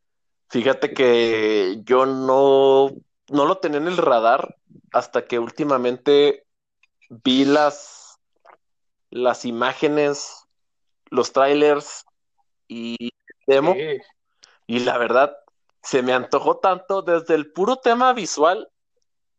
fíjate 0.48 0.94
que 0.94 1.76
yo 1.84 2.06
no, 2.06 2.90
no 3.28 3.44
lo 3.44 3.58
tenía 3.58 3.80
en 3.80 3.88
el 3.88 3.98
radar 3.98 4.56
hasta 4.92 5.26
que 5.26 5.38
últimamente 5.38 6.46
vi 7.10 7.44
las, 7.44 8.18
las 9.10 9.44
imágenes 9.44 10.39
los 11.10 11.32
trailers 11.32 12.04
y 12.68 13.10
demo. 13.46 13.74
Y 14.66 14.78
la 14.80 14.98
verdad, 14.98 15.36
se 15.82 16.02
me 16.02 16.12
antojó 16.12 16.58
tanto 16.58 17.02
desde 17.02 17.34
el 17.34 17.52
puro 17.52 17.76
tema 17.76 18.12
visual. 18.12 18.68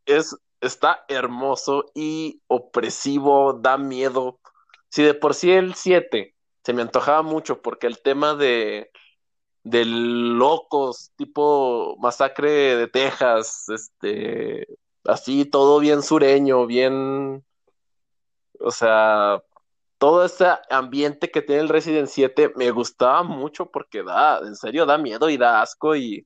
Es, 0.05 0.35
está 0.59 1.05
hermoso 1.07 1.85
y 1.95 2.41
opresivo, 2.47 3.53
da 3.53 3.77
miedo. 3.77 4.39
Si 4.89 5.03
de 5.03 5.13
por 5.13 5.33
sí 5.33 5.51
el 5.51 5.73
7 5.75 6.35
se 6.63 6.73
me 6.73 6.81
antojaba 6.81 7.21
mucho 7.23 7.61
porque 7.61 7.87
el 7.87 8.01
tema 8.01 8.35
de, 8.35 8.91
de 9.63 9.85
locos, 9.85 11.11
tipo 11.15 11.95
masacre 11.99 12.75
de 12.75 12.87
Texas, 12.87 13.69
este, 13.69 14.67
así 15.03 15.45
todo 15.45 15.79
bien 15.79 16.03
sureño, 16.03 16.67
bien, 16.67 17.43
o 18.59 18.71
sea, 18.71 19.41
todo 20.01 20.25
ese 20.25 20.47
ambiente 20.71 21.29
que 21.29 21.43
tiene 21.43 21.61
el 21.61 21.69
Resident 21.69 22.07
7 22.07 22.53
me 22.55 22.71
gustaba 22.71 23.21
mucho 23.21 23.67
porque 23.67 24.01
da, 24.01 24.39
en 24.39 24.55
serio, 24.55 24.87
da 24.87 24.97
miedo 24.97 25.29
y 25.29 25.37
da 25.37 25.61
asco 25.61 25.95
y, 25.95 26.25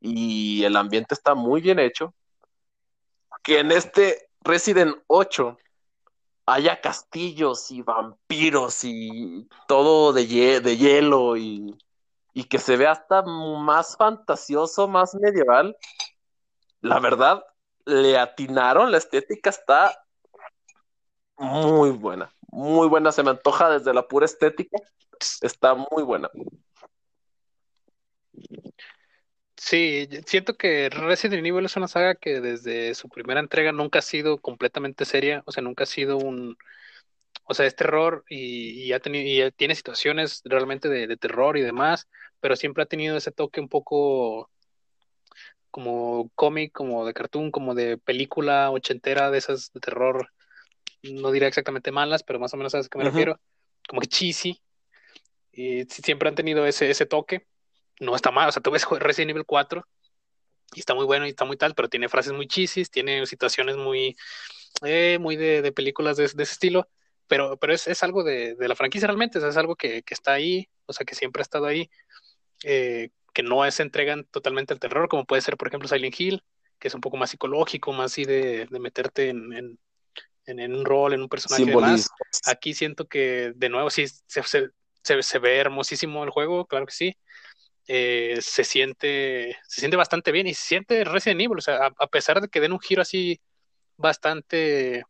y 0.00 0.62
el 0.64 0.76
ambiente 0.76 1.14
está 1.14 1.34
muy 1.34 1.62
bien 1.62 1.78
hecho. 1.78 2.14
Que 3.42 3.60
en 3.60 3.72
este 3.72 4.28
Resident 4.42 4.94
8 5.06 5.56
haya 6.44 6.78
castillos 6.82 7.70
y 7.70 7.80
vampiros 7.80 8.84
y 8.84 9.48
todo 9.66 10.12
de, 10.12 10.60
de 10.60 10.76
hielo 10.76 11.38
y, 11.38 11.74
y 12.34 12.44
que 12.44 12.58
se 12.58 12.76
vea 12.76 12.92
hasta 12.92 13.22
más 13.22 13.96
fantasioso, 13.96 14.88
más 14.88 15.14
medieval. 15.14 15.74
La 16.82 17.00
verdad, 17.00 17.42
le 17.86 18.18
atinaron, 18.18 18.92
la 18.92 18.98
estética 18.98 19.48
está 19.48 20.04
muy 21.38 21.92
buena 21.92 22.30
muy 22.52 22.88
buena, 22.88 23.12
se 23.12 23.22
me 23.22 23.30
antoja 23.30 23.70
desde 23.70 23.94
la 23.94 24.06
pura 24.06 24.26
estética, 24.26 24.78
está 25.42 25.74
muy 25.74 26.02
buena. 26.02 26.30
Sí, 29.56 30.08
siento 30.26 30.56
que 30.56 30.88
Resident 30.88 31.46
Evil 31.46 31.64
es 31.66 31.76
una 31.76 31.86
saga 31.86 32.14
que 32.14 32.40
desde 32.40 32.94
su 32.94 33.08
primera 33.08 33.40
entrega 33.40 33.72
nunca 33.72 33.98
ha 34.00 34.02
sido 34.02 34.38
completamente 34.38 35.04
seria, 35.04 35.42
o 35.46 35.52
sea, 35.52 35.62
nunca 35.62 35.84
ha 35.84 35.86
sido 35.86 36.16
un, 36.16 36.56
o 37.44 37.54
sea, 37.54 37.66
es 37.66 37.76
terror 37.76 38.24
y, 38.28 38.92
ha 38.92 39.00
tenido, 39.00 39.48
y 39.48 39.52
tiene 39.52 39.74
situaciones 39.74 40.42
realmente 40.44 40.88
de, 40.88 41.06
de, 41.06 41.16
terror 41.16 41.56
y 41.58 41.62
demás, 41.62 42.08
pero 42.40 42.56
siempre 42.56 42.82
ha 42.84 42.86
tenido 42.86 43.16
ese 43.16 43.32
toque 43.32 43.60
un 43.60 43.68
poco 43.68 44.50
como 45.70 46.30
cómic, 46.34 46.72
como 46.72 47.06
de 47.06 47.14
cartoon, 47.14 47.50
como 47.50 47.74
de 47.74 47.98
película 47.98 48.70
ochentera 48.70 49.30
de 49.30 49.38
esas 49.38 49.72
de 49.72 49.80
terror 49.80 50.30
no 51.02 51.30
diré 51.30 51.46
exactamente 51.46 51.92
malas, 51.92 52.22
pero 52.22 52.38
más 52.38 52.52
o 52.54 52.56
menos 52.56 52.72
sabes 52.72 52.86
a 52.86 52.90
qué 52.90 52.98
me 52.98 53.04
refiero, 53.04 53.40
como 53.88 54.00
que 54.00 54.08
cheesy, 54.08 54.60
y 55.52 55.84
siempre 55.84 56.28
han 56.28 56.34
tenido 56.34 56.66
ese, 56.66 56.90
ese 56.90 57.06
toque, 57.06 57.46
no 58.00 58.16
está 58.16 58.30
mal, 58.30 58.48
o 58.48 58.52
sea, 58.52 58.62
tú 58.62 58.70
ves 58.70 58.86
Resident 59.00 59.30
Evil 59.30 59.44
4 59.44 59.86
y 60.74 60.80
está 60.80 60.94
muy 60.94 61.04
bueno 61.04 61.26
y 61.26 61.30
está 61.30 61.44
muy 61.44 61.56
tal, 61.56 61.74
pero 61.74 61.88
tiene 61.88 62.08
frases 62.08 62.32
muy 62.32 62.46
cheesy, 62.46 62.84
tiene 62.84 63.26
situaciones 63.26 63.76
muy, 63.76 64.16
eh, 64.84 65.18
muy 65.20 65.36
de, 65.36 65.62
de, 65.62 65.72
películas 65.72 66.16
de, 66.16 66.24
ese 66.24 66.42
estilo, 66.42 66.88
pero, 67.26 67.56
pero 67.58 67.72
es, 67.72 67.88
es 67.88 68.02
algo 68.02 68.22
de, 68.22 68.54
de, 68.54 68.68
la 68.68 68.76
franquicia 68.76 69.06
realmente, 69.06 69.38
es 69.38 69.56
algo 69.56 69.76
que, 69.76 70.02
que, 70.02 70.14
está 70.14 70.32
ahí, 70.32 70.68
o 70.86 70.92
sea, 70.92 71.04
que 71.04 71.14
siempre 71.14 71.40
ha 71.40 71.44
estado 71.44 71.66
ahí, 71.66 71.90
eh, 72.64 73.10
que 73.32 73.42
no 73.42 73.68
se 73.70 73.82
entregan 73.82 74.24
totalmente 74.24 74.72
al 74.72 74.80
terror, 74.80 75.08
como 75.08 75.24
puede 75.24 75.42
ser, 75.42 75.56
por 75.56 75.68
ejemplo, 75.68 75.88
Silent 75.88 76.18
Hill, 76.18 76.44
que 76.78 76.88
es 76.88 76.94
un 76.94 77.00
poco 77.00 77.16
más 77.16 77.30
psicológico, 77.30 77.92
más 77.92 78.12
así 78.12 78.24
de, 78.24 78.66
meterte 78.70 79.28
en, 79.28 79.52
en, 79.52 79.78
un 80.58 80.84
rol, 80.84 81.12
en 81.12 81.22
un 81.22 81.28
personaje. 81.28 81.64
Demás. 81.64 82.10
Aquí 82.46 82.74
siento 82.74 83.06
que, 83.06 83.52
de 83.54 83.68
nuevo, 83.68 83.90
sí, 83.90 84.06
se, 84.08 84.42
se, 84.42 85.22
se, 85.22 85.38
ve 85.38 85.58
hermosísimo 85.58 86.24
el 86.24 86.30
juego, 86.30 86.66
claro 86.66 86.86
que 86.86 86.92
sí. 86.92 87.16
Eh, 87.86 88.38
se 88.40 88.62
siente 88.62 89.56
se 89.66 89.80
siente 89.80 89.96
bastante 89.96 90.30
bien 90.30 90.46
y 90.46 90.54
se 90.54 90.64
siente 90.64 91.02
Resident 91.02 91.40
Evil, 91.40 91.58
o 91.58 91.60
sea, 91.60 91.86
a, 91.98 92.06
pesar 92.06 92.40
de 92.40 92.48
que 92.48 92.60
den 92.60 92.72
un 92.72 92.78
giro 92.78 93.02
así 93.02 93.40
bastante 93.96 95.02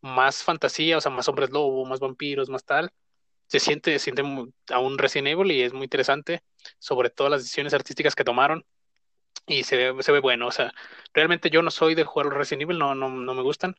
más 0.00 0.42
fantasía, 0.42 0.98
o 0.98 1.00
sea, 1.00 1.12
más 1.12 1.28
hombres 1.28 1.50
lobo, 1.50 1.84
más 1.84 2.00
vampiros, 2.00 2.48
más 2.48 2.64
tal, 2.64 2.90
se 3.46 3.60
siente, 3.60 3.92
se 3.92 3.98
siente 4.00 4.22
aún 4.70 4.98
Resident 4.98 5.28
Evil 5.28 5.52
y 5.52 5.62
es 5.62 5.72
muy 5.72 5.84
interesante, 5.84 6.42
sobre 6.78 7.10
todo 7.10 7.28
las 7.28 7.42
decisiones 7.42 7.74
artísticas 7.74 8.14
que 8.14 8.24
tomaron 8.24 8.64
y 9.46 9.64
se 9.64 9.76
ve, 9.76 10.02
se 10.02 10.12
ve 10.12 10.20
bueno, 10.20 10.46
o 10.48 10.52
sea, 10.52 10.72
realmente 11.12 11.50
yo 11.50 11.62
no 11.62 11.70
soy 11.70 11.94
de 11.94 12.04
jugar 12.04 12.26
los 12.26 12.36
Resident 12.36 12.62
Evil, 12.62 12.78
no, 12.78 12.94
no, 12.94 13.08
no 13.08 13.34
me 13.34 13.42
gustan, 13.42 13.76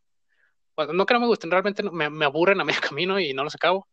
no 0.87 1.05
que 1.05 1.13
no 1.13 1.19
me 1.19 1.27
gusten, 1.27 1.51
realmente 1.51 1.83
me, 1.83 2.09
me 2.09 2.25
aburren 2.25 2.61
a 2.61 2.63
medio 2.65 2.81
camino 2.81 3.19
y 3.19 3.33
no 3.33 3.43
los 3.43 3.55
acabo, 3.55 3.87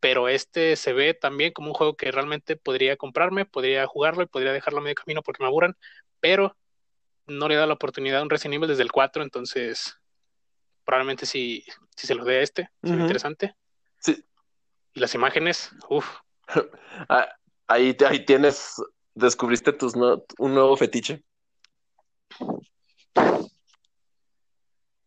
pero 0.00 0.28
este 0.28 0.76
se 0.76 0.92
ve 0.92 1.14
también 1.14 1.52
como 1.52 1.68
un 1.68 1.74
juego 1.74 1.96
que 1.96 2.10
realmente 2.10 2.56
podría 2.56 2.96
comprarme, 2.96 3.44
podría 3.44 3.86
jugarlo 3.86 4.22
y 4.22 4.26
podría 4.26 4.52
dejarlo 4.52 4.80
a 4.80 4.82
medio 4.82 4.94
camino 4.94 5.22
porque 5.22 5.42
me 5.42 5.48
aburran, 5.48 5.76
pero 6.20 6.56
no 7.26 7.48
le 7.48 7.56
da 7.56 7.66
la 7.66 7.74
oportunidad 7.74 8.20
a 8.20 8.22
un 8.22 8.30
Resident 8.30 8.54
Evil 8.54 8.68
desde 8.68 8.82
el 8.82 8.92
4, 8.92 9.22
entonces 9.22 9.96
probablemente 10.84 11.26
si, 11.26 11.64
si 11.96 12.06
se 12.06 12.14
lo 12.14 12.24
dé 12.24 12.38
a 12.38 12.42
este, 12.42 12.70
es 12.82 12.90
interesante. 12.90 13.56
Sí. 13.98 14.24
Y 14.94 15.00
las 15.00 15.14
imágenes, 15.14 15.70
uff. 15.88 16.06
Ah, 17.10 17.28
ahí, 17.66 17.94
ahí 18.08 18.24
tienes, 18.24 18.76
descubriste 19.14 19.72
tus 19.72 19.94
un 19.94 20.54
nuevo 20.54 20.76
fetiche. 20.76 21.22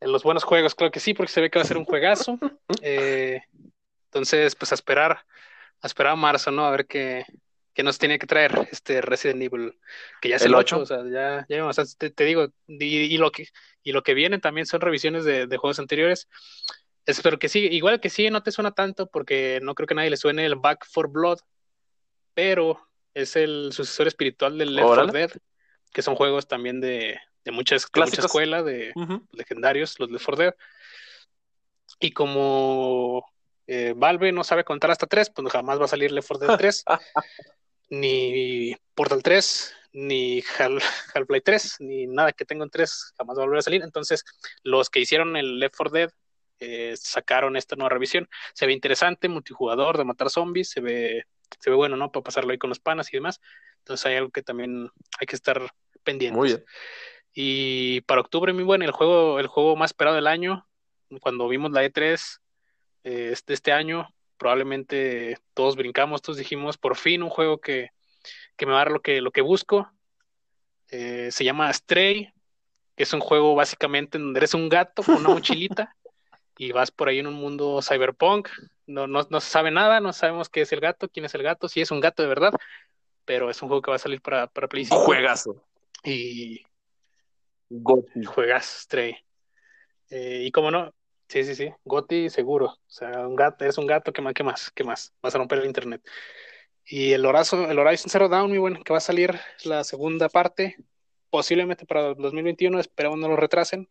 En 0.02 0.12
los 0.12 0.24
buenos 0.24 0.44
juegos, 0.44 0.76
creo 0.76 0.92
que 0.92 1.00
sí, 1.00 1.14
porque 1.14 1.32
se 1.32 1.42
ve 1.42 1.50
que 1.50 1.60
va 1.60 1.64
a 1.64 1.68
ser 1.68 1.78
un 1.78 1.86
juegazo. 1.86 2.38
Eh, 2.82 3.42
entonces, 4.06 4.56
pues 4.56 4.72
a 4.72 4.76
esperar, 4.76 5.26
a 5.82 5.88
esperar 5.88 6.14
a 6.14 6.16
marzo, 6.16 6.50
¿no? 6.52 6.66
A 6.66 6.72
ver 6.72 6.88
qué, 6.88 7.26
qué 7.74 7.84
nos 7.84 7.98
tiene 7.98 8.20
que 8.20 8.28
traer 8.28 8.68
este 8.72 9.02
Resident 9.02 9.42
Evil, 9.42 9.80
que 10.22 10.30
ya 10.30 10.36
es 10.36 10.44
el, 10.44 10.56
8, 10.56 10.80
o 10.80 10.86
sea, 10.86 11.04
ya, 11.10 11.46
ya 11.48 11.66
o 11.66 11.74
sea, 11.74 11.86
te, 11.98 12.26
digo, 12.26 12.50
y, 12.68 13.18
lo 13.18 13.32
que, 13.32 13.48
y 13.84 13.92
lo 13.92 14.04
que 14.04 14.14
viene 14.14 14.40
también 14.40 14.66
son 14.66 14.82
revisiones 14.82 15.26
de, 15.26 15.46
juegos 15.58 15.80
anteriores. 15.80 16.28
Espero 17.06 17.40
que 17.40 17.50
sí, 17.50 17.68
igual 17.72 18.00
que 18.00 18.10
sí, 18.10 18.30
no 18.30 18.44
te 18.44 18.52
suena 18.52 18.72
tanto, 18.72 19.08
porque 19.08 19.60
no 19.62 19.76
creo 19.76 19.88
que 19.88 19.94
a 19.94 19.96
nadie 19.96 20.10
le 20.10 20.18
suene 20.18 20.46
el 20.46 20.56
Back 20.56 20.86
for 20.90 21.10
Blood, 21.10 21.40
pero 22.34 22.80
es 23.14 23.36
el 23.36 23.72
sucesor 23.72 24.08
espiritual 24.08 24.58
del 24.58 24.76
Left 24.76 24.88
4 24.88 25.08
Dead, 25.08 25.32
que 25.92 26.02
son 26.02 26.16
juegos 26.16 26.48
también 26.48 26.82
de, 26.82 27.20
de 27.46 27.52
muchas, 27.52 27.90
de 27.92 28.02
mucha 28.02 28.22
escuela, 28.22 28.64
de 28.64 28.94
legendarios, 29.32 30.00
los 30.00 30.12
Left 30.12 30.26
4 30.26 30.44
Dead. 30.44 30.56
Y 32.00 32.12
como 32.12 33.26
eh, 33.68 33.94
Valve 33.96 34.32
no 34.32 34.44
sabe 34.44 34.64
contar 34.64 34.92
hasta 34.92 35.08
3, 35.08 35.30
pues 35.32 35.52
jamás 35.52 35.80
va 35.80 35.86
a 35.86 35.90
salir 35.90 36.12
Left 36.12 36.28
4 36.28 36.48
Dead 36.48 36.58
3, 36.58 36.86
ni 37.90 38.76
Portal 38.94 39.24
3, 39.24 39.76
ni 39.94 40.42
Half-Life 40.58 41.42
3, 41.44 41.76
ni 41.80 42.08
nada 42.08 42.32
que 42.32 42.46
tenga 42.46 42.64
en 42.64 42.70
3 42.70 43.14
jamás 43.18 43.38
va 43.38 43.44
a 43.44 43.46
volver 43.46 43.60
a 43.60 43.64
salir. 43.64 43.84
Entonces, 43.84 44.24
los 44.64 44.90
que 44.90 45.00
hicieron 45.00 45.36
el 45.36 45.60
Left 45.60 45.76
4 45.78 45.92
Dead 45.92 46.12
eh, 46.60 46.96
sacaron 46.98 47.56
esta 47.56 47.76
nueva 47.76 47.90
revisión. 47.90 48.28
Se 48.54 48.66
ve 48.66 48.74
interesante, 48.74 49.30
multijugador 49.30 49.98
de 49.98 50.04
matar 50.04 50.30
zombies, 50.30 50.70
se 50.70 50.82
ve, 50.82 51.24
se 51.60 51.70
ve 51.70 51.76
bueno, 51.76 51.96
¿no? 51.96 52.12
Para 52.12 52.24
pasarlo 52.24 52.52
ahí 52.52 52.58
con 52.58 52.70
los 52.70 52.80
panas 52.80 53.12
y 53.14 53.18
demás. 53.18 53.40
Entonces 53.80 54.06
hay 54.06 54.16
algo 54.16 54.30
que 54.30 54.44
también 54.44 54.92
hay 55.20 55.28
que 55.28 55.36
estar 55.36 55.62
pendientes. 56.04 56.38
Muy 56.38 56.50
bien. 56.50 56.66
Y 57.42 58.02
para 58.02 58.20
octubre, 58.20 58.52
muy 58.52 58.66
bueno, 58.66 58.84
el 58.84 58.92
juego, 58.92 59.40
el 59.40 59.48
juego 59.48 59.78
más 59.78 59.92
esperado 59.92 60.18
del 60.18 60.28
año, 60.28 60.68
cuando 61.22 61.48
vimos 61.48 61.72
la 61.72 61.86
E3, 61.86 62.42
eh, 63.06 63.30
este, 63.32 63.54
este 63.54 63.72
año. 63.72 64.10
Probablemente 64.36 65.38
todos 65.54 65.78
brincamos, 65.78 66.22
todos 66.22 66.36
dijimos, 66.36 66.78
por 66.78 66.98
fin 66.98 67.24
un 67.24 67.30
juego 67.30 67.62
que, 67.62 67.92
que 68.58 68.66
me 68.66 68.74
va 68.74 68.80
a 68.80 68.84
dar 68.84 68.92
lo 68.92 69.02
que, 69.02 69.22
lo 69.22 69.32
que 69.32 69.40
busco. 69.40 69.90
Eh, 70.90 71.30
se 71.32 71.46
llama 71.46 71.72
Stray, 71.72 72.34
que 72.98 73.04
es 73.04 73.14
un 73.14 73.22
juego 73.22 73.56
básicamente 73.56 74.18
en 74.18 74.26
donde 74.26 74.40
eres 74.40 74.54
un 74.54 74.68
gato 74.68 75.02
con 75.02 75.16
una 75.16 75.30
mochilita 75.30 75.96
y 76.58 76.74
vas 76.74 76.92
por 76.92 77.08
ahí 77.08 77.20
en 77.20 77.28
un 77.28 77.36
mundo 77.36 77.80
cyberpunk. 77.82 78.50
No, 78.86 79.08
no, 79.08 79.26
no 79.30 79.40
se 79.40 79.50
sabe 79.50 79.72
nada, 79.72 80.02
no 80.02 80.12
sabemos 80.12 80.50
qué 80.50 80.60
es 80.60 80.74
el 80.74 80.82
gato, 80.82 81.08
quién 81.08 81.26
es 81.26 81.34
el 81.36 81.44
gato, 81.44 81.70
si 81.70 81.80
es 81.80 81.90
un 81.90 82.02
gato 82.02 82.22
de 82.22 82.28
verdad, 82.28 82.52
pero 83.24 83.50
es 83.50 83.62
un 83.62 83.70
juego 83.70 83.82
que 83.82 83.92
va 83.92 83.96
a 83.96 84.00
salir 84.00 84.20
para, 84.20 84.48
para 84.48 84.68
Play 84.68 84.86
Juegazo. 84.90 85.64
Y. 86.04 86.66
Juegas 88.26 88.66
Stray. 88.66 89.16
Eh, 90.10 90.44
y 90.46 90.52
como 90.52 90.72
no, 90.72 90.94
Sí, 91.30 91.44
sí, 91.44 91.54
sí. 91.54 91.72
Goti 91.86 92.30
seguro. 92.32 92.66
O 92.66 92.80
sea, 92.88 93.28
un 93.28 93.36
gato, 93.36 93.64
eres 93.64 93.78
un 93.78 93.86
gato, 93.86 94.12
¿qué 94.12 94.22
más? 94.22 94.34
¿Qué 94.34 94.44
más? 94.44 94.72
¿Qué 94.72 94.84
más? 94.84 95.14
Vas 95.22 95.36
a 95.36 95.38
romper 95.38 95.60
el 95.60 95.66
internet. 95.66 96.02
Y 96.84 97.14
el 97.14 97.24
Horizon, 97.24 97.70
el 97.70 97.78
Horizon 97.78 98.10
Zero 98.10 98.28
Dawn, 98.30 98.50
muy 98.50 98.58
bueno, 98.58 98.84
que 98.84 98.92
va 98.92 98.98
a 98.98 99.02
salir 99.02 99.40
la 99.64 99.84
segunda 99.84 100.28
parte, 100.28 100.78
posiblemente 101.30 101.86
para 101.86 102.10
el 102.10 102.16
2021, 102.16 102.80
esperemos 102.80 103.20
no 103.20 103.28
lo 103.28 103.36
retrasen, 103.36 103.88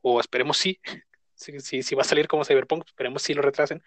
o 0.00 0.20
esperemos 0.20 0.56
sí, 0.56 0.80
si, 1.34 1.82
si, 1.82 1.94
va 1.94 2.00
a 2.00 2.06
salir 2.06 2.28
como 2.28 2.46
Cyberpunk, 2.46 2.86
esperemos 2.86 3.20
sí 3.20 3.34
lo 3.34 3.42
retrasen. 3.42 3.82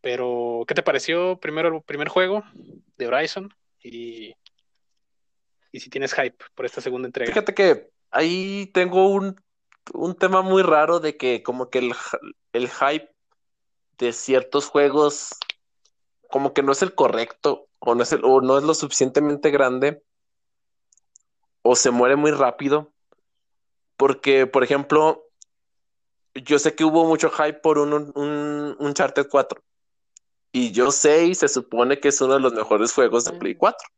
Pero, 0.00 0.64
¿qué 0.66 0.74
te 0.74 0.82
pareció 0.82 1.38
primero 1.38 1.68
el 1.68 1.82
primer 1.82 2.08
juego 2.08 2.42
de 2.96 3.06
Horizon? 3.06 3.54
Y, 3.80 4.34
y 5.70 5.78
si 5.78 5.88
tienes 5.88 6.14
hype 6.14 6.44
por 6.56 6.66
esta 6.66 6.80
segunda 6.80 7.06
entrega. 7.06 7.30
Fíjate 7.30 7.54
que 7.54 7.90
ahí 8.10 8.66
tengo 8.72 9.08
un 9.08 9.36
un 9.94 10.14
tema 10.14 10.42
muy 10.42 10.62
raro 10.62 11.00
de 11.00 11.16
que 11.16 11.42
como 11.42 11.70
que 11.70 11.78
el, 11.78 11.94
el 12.52 12.68
hype 12.68 13.14
de 13.98 14.12
ciertos 14.12 14.66
juegos 14.66 15.30
como 16.30 16.52
que 16.52 16.62
no 16.62 16.72
es 16.72 16.82
el 16.82 16.94
correcto 16.94 17.68
o 17.78 17.94
no 17.94 18.02
es, 18.02 18.12
el, 18.12 18.24
o 18.24 18.40
no 18.40 18.58
es 18.58 18.64
lo 18.64 18.74
suficientemente 18.74 19.50
grande 19.50 20.02
o 21.62 21.76
se 21.76 21.90
muere 21.90 22.16
muy 22.16 22.30
rápido. 22.30 22.92
Porque, 23.96 24.46
por 24.46 24.62
ejemplo, 24.62 25.24
yo 26.34 26.58
sé 26.58 26.74
que 26.74 26.84
hubo 26.84 27.06
mucho 27.06 27.30
hype 27.30 27.60
por 27.60 27.78
un, 27.78 28.12
un, 28.14 28.76
un 28.78 28.94
Charter 28.94 29.26
4. 29.28 29.62
Y 30.52 30.72
yo 30.72 30.90
sé 30.90 31.26
y 31.26 31.34
se 31.34 31.48
supone 31.48 31.98
que 31.98 32.08
es 32.08 32.20
uno 32.20 32.34
de 32.34 32.40
los 32.40 32.52
mejores 32.52 32.92
juegos 32.92 33.24
de 33.24 33.32
Play 33.32 33.54
4. 33.54 33.88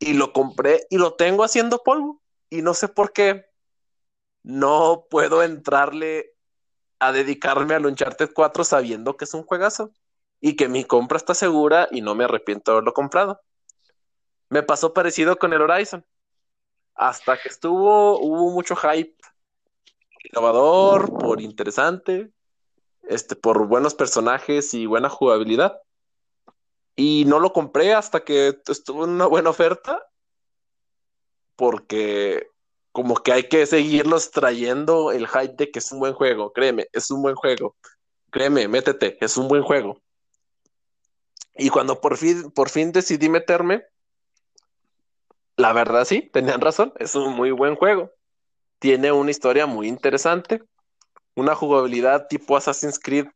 Y 0.00 0.14
lo 0.14 0.32
compré 0.32 0.86
y 0.90 0.98
lo 0.98 1.14
tengo 1.14 1.44
haciendo 1.44 1.82
polvo. 1.82 2.20
Y 2.50 2.62
no 2.62 2.74
sé 2.74 2.88
por 2.88 3.12
qué 3.12 3.46
no 4.42 5.06
puedo 5.10 5.42
entrarle 5.42 6.34
a 6.98 7.12
dedicarme 7.12 7.74
al 7.74 7.86
Uncharted 7.86 8.30
4 8.34 8.64
sabiendo 8.64 9.16
que 9.16 9.24
es 9.24 9.34
un 9.34 9.44
juegazo 9.44 9.92
y 10.40 10.56
que 10.56 10.68
mi 10.68 10.84
compra 10.84 11.16
está 11.16 11.34
segura 11.34 11.88
y 11.90 12.00
no 12.00 12.14
me 12.14 12.24
arrepiento 12.24 12.70
de 12.70 12.76
haberlo 12.76 12.92
comprado. 12.92 13.40
Me 14.48 14.62
pasó 14.62 14.94
parecido 14.94 15.36
con 15.36 15.52
el 15.52 15.62
Horizon. 15.62 16.04
Hasta 16.94 17.38
que 17.40 17.48
estuvo, 17.48 18.18
hubo 18.18 18.50
mucho 18.50 18.74
hype 18.74 19.16
innovador, 20.24 21.16
por 21.16 21.40
interesante, 21.40 22.32
este, 23.02 23.36
por 23.36 23.66
buenos 23.66 23.94
personajes 23.94 24.74
y 24.74 24.86
buena 24.86 25.08
jugabilidad. 25.08 25.80
Y 26.96 27.24
no 27.26 27.38
lo 27.38 27.52
compré 27.52 27.94
hasta 27.94 28.24
que 28.24 28.60
estuvo 28.66 29.04
en 29.04 29.10
una 29.10 29.26
buena 29.26 29.50
oferta, 29.50 30.07
porque 31.58 32.50
como 32.92 33.16
que 33.16 33.32
hay 33.32 33.48
que 33.48 33.66
seguirlos 33.66 34.30
trayendo 34.30 35.10
el 35.10 35.26
hype 35.26 35.54
de 35.56 35.70
que 35.72 35.80
es 35.80 35.90
un 35.90 35.98
buen 35.98 36.14
juego. 36.14 36.52
Créeme, 36.52 36.86
es 36.92 37.10
un 37.10 37.20
buen 37.20 37.34
juego. 37.34 37.74
Créeme, 38.30 38.68
métete, 38.68 39.18
es 39.20 39.36
un 39.36 39.48
buen 39.48 39.64
juego. 39.64 40.00
Y 41.56 41.68
cuando 41.70 42.00
por 42.00 42.16
fin, 42.16 42.52
por 42.52 42.70
fin 42.70 42.92
decidí 42.92 43.28
meterme, 43.28 43.84
la 45.56 45.72
verdad 45.72 46.04
sí, 46.04 46.30
tenían 46.32 46.60
razón, 46.60 46.92
es 47.00 47.16
un 47.16 47.34
muy 47.34 47.50
buen 47.50 47.74
juego. 47.74 48.12
Tiene 48.78 49.10
una 49.10 49.32
historia 49.32 49.66
muy 49.66 49.88
interesante, 49.88 50.62
una 51.34 51.56
jugabilidad 51.56 52.28
tipo 52.28 52.56
Assassin's 52.56 53.00
Creed 53.00 53.26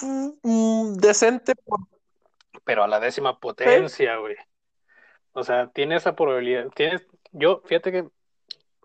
mm, 0.00 0.94
decente. 0.94 1.52
Pero 2.64 2.84
a 2.84 2.88
la 2.88 3.00
décima 3.00 3.38
potencia, 3.38 4.16
güey. 4.16 4.36
O 5.32 5.44
sea, 5.44 5.68
tiene 5.68 5.96
esa 5.96 6.14
probabilidad, 6.16 6.68
tienes, 6.74 7.06
yo, 7.32 7.62
fíjate 7.64 7.92
que 7.92 8.08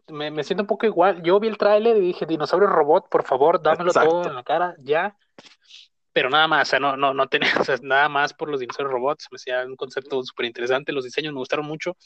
me, 0.08 0.44
siento 0.44 0.64
un 0.64 0.68
poco 0.68 0.86
igual. 0.86 1.22
Yo 1.24 1.40
vi 1.40 1.48
el 1.48 1.58
tráiler 1.58 1.98
y 1.98 2.02
dije, 2.02 2.26
dinosaurio 2.26 2.68
robot, 2.68 3.10
por 3.10 3.24
favor, 3.24 3.62
dámelo 3.62 3.92
todo 3.92 4.28
en 4.28 4.36
la 4.36 4.44
cara, 4.44 4.76
ya. 4.80 5.18
Pero 6.14 6.30
nada 6.30 6.48
más, 6.48 6.70
o 6.70 6.70
sea, 6.70 6.80
no, 6.80 6.96
no, 6.96 7.14
no 7.14 7.28
tenía, 7.28 7.50
o 7.60 7.64
sea, 7.64 7.78
nada 7.82 8.08
más 8.08 8.34
por 8.34 8.50
los 8.50 8.60
dinosaurios 8.60 8.94
robots. 8.94 9.28
Me 9.32 9.36
hacía 9.36 9.66
un 9.66 9.76
concepto 9.76 10.24
súper 10.24 10.46
interesante. 10.46 10.94
Los 10.94 11.04
diseños 11.04 11.34
me 11.34 11.40
gustaron 11.40 11.66
mucho. 11.66 11.98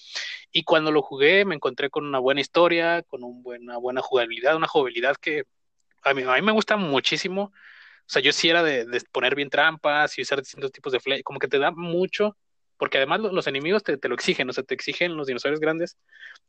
Y 0.52 0.64
cuando 0.64 0.92
lo 0.92 1.02
jugué, 1.02 1.46
me 1.46 1.56
encontré 1.56 1.90
con 1.90 2.06
una 2.06 2.20
buena 2.20 2.42
historia, 2.42 3.04
con 3.04 3.24
un 3.24 3.44
buena, 3.44 3.78
buena 3.78 4.02
jugabilidad, 4.02 4.56
una 4.56 4.68
jugabilidad 4.68 5.16
que 5.18 5.44
a 6.04 6.14
mí, 6.14 6.24
a 6.24 6.34
mí 6.36 6.42
me 6.42 6.54
gusta 6.54 6.78
muchísimo. 6.78 7.44
O 7.44 8.12
sea, 8.12 8.22
yo 8.22 8.32
sí 8.32 8.50
era 8.50 8.64
de, 8.64 8.86
de 8.86 9.02
poner 9.12 9.36
bien 9.36 9.50
trampas 9.50 10.18
y 10.18 10.24
usar 10.24 10.40
distintos 10.40 10.72
tipos 10.72 10.92
de 10.94 11.00
flash, 11.00 11.22
como 11.24 11.38
que 11.38 11.48
te 11.48 11.60
da 11.60 11.72
mucho 11.72 12.36
porque 12.80 12.98
además 12.98 13.20
los, 13.20 13.46
enemigos 13.46 13.84
te, 13.84 14.00
lo 14.08 14.16
exigen, 14.16 14.50
o 14.50 14.54
sea, 14.54 14.64
te 14.64 14.74
exigen 14.74 15.18
los 15.18 15.28
dinosaurios 15.28 15.60
grandes, 15.60 15.98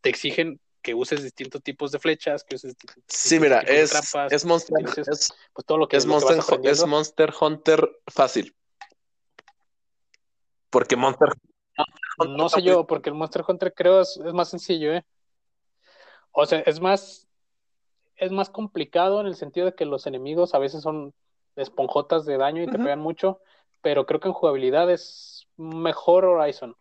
te 0.01 0.11
exigen 0.11 0.61
que 0.81 0.95
uses 0.95 1.25
distintos 1.25 1.61
tipos 1.61 1.91
de 1.91 1.99
flechas, 1.99 2.45
que 2.45 2.55
uses 2.55 2.77
Sí, 3.09 3.41
mira, 3.41 3.59
es, 3.59 3.93
es, 4.31 4.45
Monster, 4.45 4.79
es, 4.97 5.35
pues 5.53 5.67
todo 5.67 5.77
lo 5.77 5.89
que, 5.89 5.97
es, 5.97 6.07
Monster, 6.07 6.39
es 6.63 6.87
Monster 6.87 7.35
Hunter 7.39 7.91
fácil. 8.07 8.55
Porque 10.71 10.95
Monster, 10.95 11.31
No 12.29 12.49
sé 12.49 12.63
yo, 12.63 12.87
porque 12.87 13.11
el 13.11 13.17
Monster 13.17 13.43
Hunter 13.47 13.75
creo 13.75 14.01
es, 14.01 14.17
es 14.25 14.33
más 14.33 14.49
sencillo, 14.49 14.95
¿eh? 14.95 15.05
O 16.31 16.47
sea, 16.47 16.61
es 16.61 16.81
más, 16.81 17.27
es 18.15 18.31
más 18.31 18.51
complicado 18.51 19.21
en 19.21 19.27
el 19.27 19.35
sentido 19.35 19.67
de 19.67 19.75
que 19.75 19.85
los 19.85 20.07
enemigos 20.07 20.55
a 20.55 20.61
veces 20.61 20.85
son 20.85 21.13
esponjotas 21.57 22.25
de 22.25 22.39
daño 22.39 22.63
y 22.63 22.69
te 22.69 22.79
pegan 22.79 23.01
mucho, 23.01 23.41
pero 23.83 24.07
creo 24.07 24.21
que 24.21 24.29
en 24.29 24.35
jugabilidad 24.35 24.89
es 24.93 25.40
mejor 25.61 26.25
Horizon. 26.25 26.75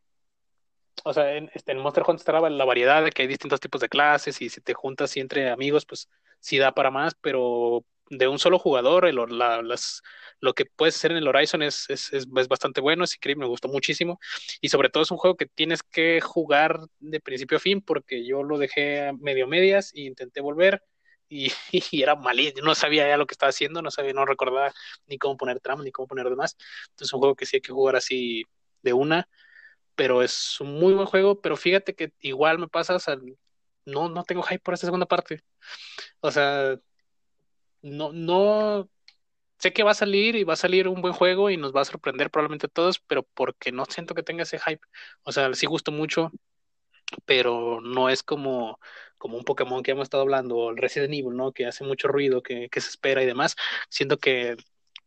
O 1.04 1.14
sea, 1.14 1.36
en, 1.36 1.50
este, 1.54 1.72
en 1.72 1.80
Monster 1.80 2.04
Hunter 2.06 2.22
estaba 2.22 2.50
la 2.50 2.66
variedad 2.66 3.04
de 3.04 3.12
que 3.12 3.22
hay 3.24 3.28
distintos 3.28 3.60
tipos 3.60 3.82
de 3.82 3.90
clases 3.90 4.42
y 4.42 4.50
si 4.50 4.62
te 4.62 4.74
juntas 4.74 5.16
y 5.18 5.20
entre 5.22 5.50
amigos, 5.50 5.86
pues 5.86 6.10
sí 6.40 6.58
da 6.58 6.74
para 6.74 6.92
más, 6.92 7.16
pero 7.22 7.86
de 8.10 8.28
un 8.28 8.40
solo 8.40 8.60
jugador, 8.60 9.06
el, 9.06 9.18
la, 9.30 9.62
las, 9.62 10.02
lo 10.40 10.54
que 10.54 10.66
puedes 10.66 10.96
hacer 10.96 11.12
en 11.12 11.18
el 11.18 11.28
Horizon 11.28 11.62
es, 11.62 11.90
es, 11.90 12.12
es, 12.14 12.28
bastante 12.28 12.82
bueno, 12.82 13.04
es 13.04 13.16
increíble, 13.16 13.46
me 13.46 13.50
gustó 13.50 13.68
muchísimo. 13.68 14.20
Y 14.62 14.70
sobre 14.70 14.90
todo 14.90 15.04
es 15.04 15.12
un 15.12 15.18
juego 15.18 15.38
que 15.38 15.46
tienes 15.46 15.84
que 15.84 16.22
jugar 16.22 16.80
de 17.00 17.20
principio 17.20 17.58
a 17.58 17.62
fin, 17.62 17.82
porque 17.82 18.26
yo 18.26 18.44
lo 18.44 18.58
dejé 18.58 19.12
medio 19.20 19.48
medias 19.48 19.94
e 19.94 20.02
intenté 20.02 20.42
volver. 20.42 20.84
Y, 21.30 21.52
y, 21.92 22.02
era 22.02 22.16
malísimo, 22.16 22.66
no 22.66 22.76
sabía 22.76 23.08
ya 23.08 23.18
lo 23.18 23.28
que 23.28 23.34
estaba 23.34 23.52
haciendo, 23.52 23.82
no 23.82 23.92
sabía, 23.92 24.14
no 24.14 24.26
recordaba 24.26 24.74
ni 25.08 25.18
cómo 25.18 25.38
poner 25.38 25.60
trama, 25.60 25.84
ni 25.84 25.92
cómo 25.92 26.08
poner 26.08 26.30
demás. 26.30 26.56
Entonces 26.90 27.10
es 27.10 27.14
un 27.14 27.20
juego 27.20 27.36
que 27.36 27.46
sí 27.46 27.58
hay 27.58 27.62
que 27.62 27.74
jugar 27.74 27.96
así 27.96 28.46
de 28.84 28.94
una, 28.94 29.30
pero 29.96 30.24
es 30.24 30.60
un 30.62 30.80
muy 30.80 30.94
buen 30.94 31.08
juego, 31.08 31.42
pero 31.42 31.58
fíjate 31.58 31.96
que 31.96 32.14
igual 32.22 32.60
me 32.60 32.68
pasa, 32.68 32.96
o 32.96 33.00
sea, 33.00 33.18
no, 33.86 34.10
no 34.10 34.24
tengo 34.24 34.44
hype 34.44 34.60
por 34.62 34.74
esta 34.74 34.88
segunda 34.88 35.06
parte. 35.08 35.44
O 36.22 36.32
sea, 36.32 36.80
no, 37.82 38.12
no, 38.14 38.90
sé 39.60 39.74
que 39.74 39.84
va 39.84 39.92
a 39.92 39.94
salir 39.94 40.36
y 40.36 40.44
va 40.44 40.54
a 40.54 40.56
salir 40.56 40.88
un 40.88 41.02
buen 41.02 41.14
juego 41.14 41.50
y 41.50 41.58
nos 41.58 41.76
va 41.76 41.82
a 41.82 41.86
sorprender 41.86 42.32
probablemente 42.32 42.68
a 42.68 42.70
todos, 42.70 43.00
pero 43.00 43.24
porque 43.24 43.72
no 43.72 43.86
siento 43.86 44.16
que 44.16 44.24
tenga 44.24 44.44
ese 44.44 44.60
hype. 44.60 44.82
O 45.24 45.32
sea, 45.32 45.54
sí 45.54 45.66
gusto 45.68 45.92
mucho, 45.92 46.32
pero 47.26 47.82
no 47.82 48.10
es 48.10 48.24
como, 48.24 48.80
como 49.18 49.38
un 49.38 49.44
Pokémon 49.46 49.84
que 49.84 49.92
hemos 49.92 50.04
estado 50.04 50.24
hablando, 50.24 50.56
o 50.58 50.72
el 50.72 50.78
Resident 50.78 51.14
Evil, 51.14 51.36
¿no? 51.36 51.52
Que 51.54 51.66
hace 51.68 51.84
mucho 51.84 52.08
ruido, 52.08 52.42
que, 52.44 52.70
que 52.70 52.82
se 52.82 52.90
espera 52.90 53.24
y 53.24 53.26
demás. 53.26 53.56
Siento 53.90 54.18
que 54.18 54.56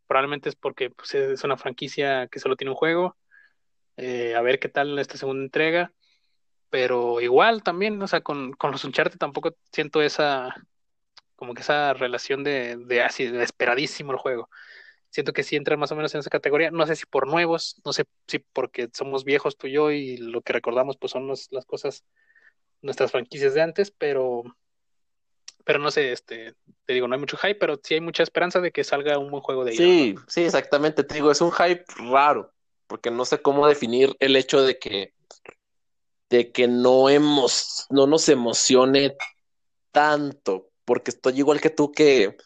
probablemente 0.06 0.48
es 0.50 0.56
porque 0.56 0.90
pues, 0.90 1.14
es 1.14 1.44
una 1.44 1.56
franquicia 1.56 2.28
que 2.28 2.40
solo 2.40 2.56
tiene 2.56 2.70
un 2.72 2.76
juego. 2.76 3.16
Eh, 3.96 4.34
a 4.34 4.40
ver 4.40 4.58
qué 4.58 4.68
tal 4.68 4.98
esta 4.98 5.16
segunda 5.16 5.44
entrega. 5.44 5.92
Pero 6.70 7.20
igual 7.20 7.62
también, 7.62 8.00
o 8.00 8.08
sea, 8.08 8.22
con, 8.22 8.52
con 8.52 8.70
los 8.70 8.84
Uncharted 8.84 9.18
tampoco 9.18 9.54
siento 9.72 10.00
esa, 10.00 10.54
como 11.36 11.54
que 11.54 11.60
esa 11.60 11.92
relación 11.92 12.44
de, 12.44 12.76
de 12.76 13.02
así, 13.02 13.26
de 13.26 13.42
esperadísimo 13.42 14.12
el 14.12 14.18
juego. 14.18 14.48
Siento 15.10 15.34
que 15.34 15.42
sí 15.42 15.56
entra 15.56 15.76
más 15.76 15.92
o 15.92 15.96
menos 15.96 16.14
en 16.14 16.20
esa 16.20 16.30
categoría. 16.30 16.70
No 16.70 16.86
sé 16.86 16.96
si 16.96 17.04
por 17.04 17.26
nuevos, 17.26 17.80
no 17.84 17.92
sé 17.92 18.06
si 18.26 18.38
porque 18.38 18.88
somos 18.94 19.24
viejos 19.24 19.58
tú 19.58 19.66
y 19.66 19.72
yo 19.72 19.90
y 19.90 20.16
lo 20.16 20.40
que 20.40 20.54
recordamos 20.54 20.96
pues 20.96 21.12
son 21.12 21.28
las 21.28 21.66
cosas, 21.66 22.04
nuestras 22.80 23.10
franquicias 23.10 23.52
de 23.52 23.60
antes, 23.60 23.90
pero, 23.90 24.42
pero 25.64 25.78
no 25.78 25.90
sé, 25.90 26.12
este, 26.12 26.54
te 26.84 26.94
digo, 26.94 27.08
no 27.08 27.14
hay 27.14 27.20
mucho 27.20 27.36
hype, 27.36 27.56
pero 27.56 27.78
sí 27.82 27.94
hay 27.94 28.00
mucha 28.00 28.22
esperanza 28.22 28.60
de 28.60 28.72
que 28.72 28.84
salga 28.84 29.18
un 29.18 29.30
buen 29.30 29.42
juego 29.42 29.64
de 29.64 29.72
ahí. 29.72 29.76
Sí, 29.76 30.14
sí, 30.26 30.44
exactamente, 30.44 31.04
te 31.04 31.14
digo, 31.14 31.30
es 31.30 31.40
un 31.40 31.52
hype 31.52 31.84
raro, 32.10 32.52
porque 32.92 33.10
no 33.10 33.24
sé 33.24 33.40
cómo 33.40 33.66
definir 33.66 34.14
el 34.20 34.36
hecho 34.36 34.60
de 34.60 34.78
que 34.78 35.14
de 36.28 36.52
que 36.52 36.68
no 36.68 37.08
hemos, 37.08 37.86
no 37.88 38.06
nos 38.06 38.28
emocione 38.28 39.16
tanto, 39.92 40.68
porque 40.84 41.10
estoy 41.10 41.38
igual 41.38 41.58
que 41.58 41.70
tú 41.70 41.90
que 41.90 42.36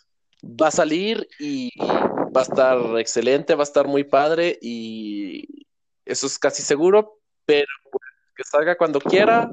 va 0.44 0.68
a 0.68 0.70
salir 0.70 1.26
y 1.40 1.76
va 1.80 2.42
a 2.42 2.44
estar 2.44 2.78
excelente, 3.01 3.57
va 3.57 3.62
a 3.62 3.70
estar 3.70 3.88
muy 3.88 4.05
padre 4.05 4.57
y 4.62 5.66
eso 6.05 6.28
es 6.28 6.38
casi 6.38 6.62
seguro, 6.62 7.18
pero 7.44 7.66
pues, 7.90 8.05
que 8.36 8.44
salga 8.44 8.76
cuando 8.76 9.01
quiera, 9.01 9.51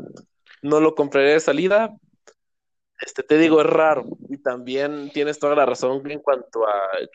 no 0.62 0.80
lo 0.80 0.94
compraré 0.94 1.34
de 1.34 1.40
salida. 1.40 1.92
Este 3.02 3.24
te 3.24 3.40
digo, 3.40 3.62
es 3.62 3.68
raro. 3.68 4.06
Y 4.30 4.38
también 4.38 5.10
tienes 5.12 5.40
toda 5.40 5.56
la 5.56 5.66
razón 5.66 6.08
en 6.12 6.20
cuanto 6.20 6.68
a. 6.68 6.74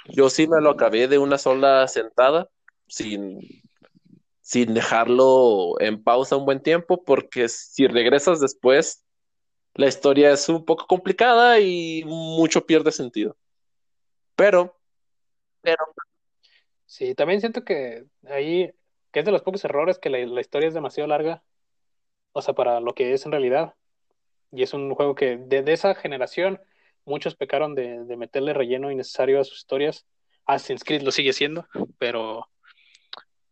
Yo 0.08 0.28
sí 0.30 0.48
me 0.48 0.60
lo 0.60 0.70
acabé 0.70 1.06
de 1.06 1.18
una 1.18 1.38
sola 1.38 1.86
sentada, 1.86 2.48
sin, 2.88 3.40
sin 4.48 4.72
dejarlo 4.72 5.78
en 5.78 6.02
pausa 6.02 6.38
un 6.38 6.46
buen 6.46 6.62
tiempo, 6.62 7.04
porque 7.04 7.50
si 7.50 7.86
regresas 7.86 8.40
después, 8.40 9.04
la 9.74 9.88
historia 9.88 10.32
es 10.32 10.48
un 10.48 10.64
poco 10.64 10.86
complicada 10.86 11.60
y 11.60 12.02
mucho 12.06 12.64
pierde 12.64 12.90
sentido. 12.90 13.36
Pero, 14.36 14.74
pero. 15.60 15.84
Sí, 16.86 17.14
también 17.14 17.40
siento 17.40 17.62
que 17.62 18.06
ahí, 18.26 18.72
que 19.12 19.20
es 19.20 19.26
de 19.26 19.32
los 19.32 19.42
pocos 19.42 19.62
errores 19.66 19.98
que 19.98 20.08
la, 20.08 20.40
historia 20.40 20.68
es 20.68 20.72
demasiado 20.72 21.08
larga, 21.08 21.42
o 22.32 22.40
sea, 22.40 22.54
para 22.54 22.80
lo 22.80 22.94
que 22.94 23.12
es 23.12 23.26
en 23.26 23.32
realidad. 23.32 23.74
Y 24.50 24.62
es 24.62 24.72
un 24.72 24.94
juego 24.94 25.14
que 25.14 25.36
de, 25.36 25.62
esa 25.70 25.94
generación 25.94 26.58
muchos 27.04 27.36
pecaron 27.36 27.74
de, 27.74 28.16
meterle 28.16 28.54
relleno 28.54 28.90
innecesario 28.90 29.42
a 29.42 29.44
sus 29.44 29.58
historias. 29.58 30.06
Assassin's 30.46 30.84
Creed 30.84 31.02
lo 31.02 31.10
sigue 31.10 31.34
siendo, 31.34 31.66
pero, 31.98 32.48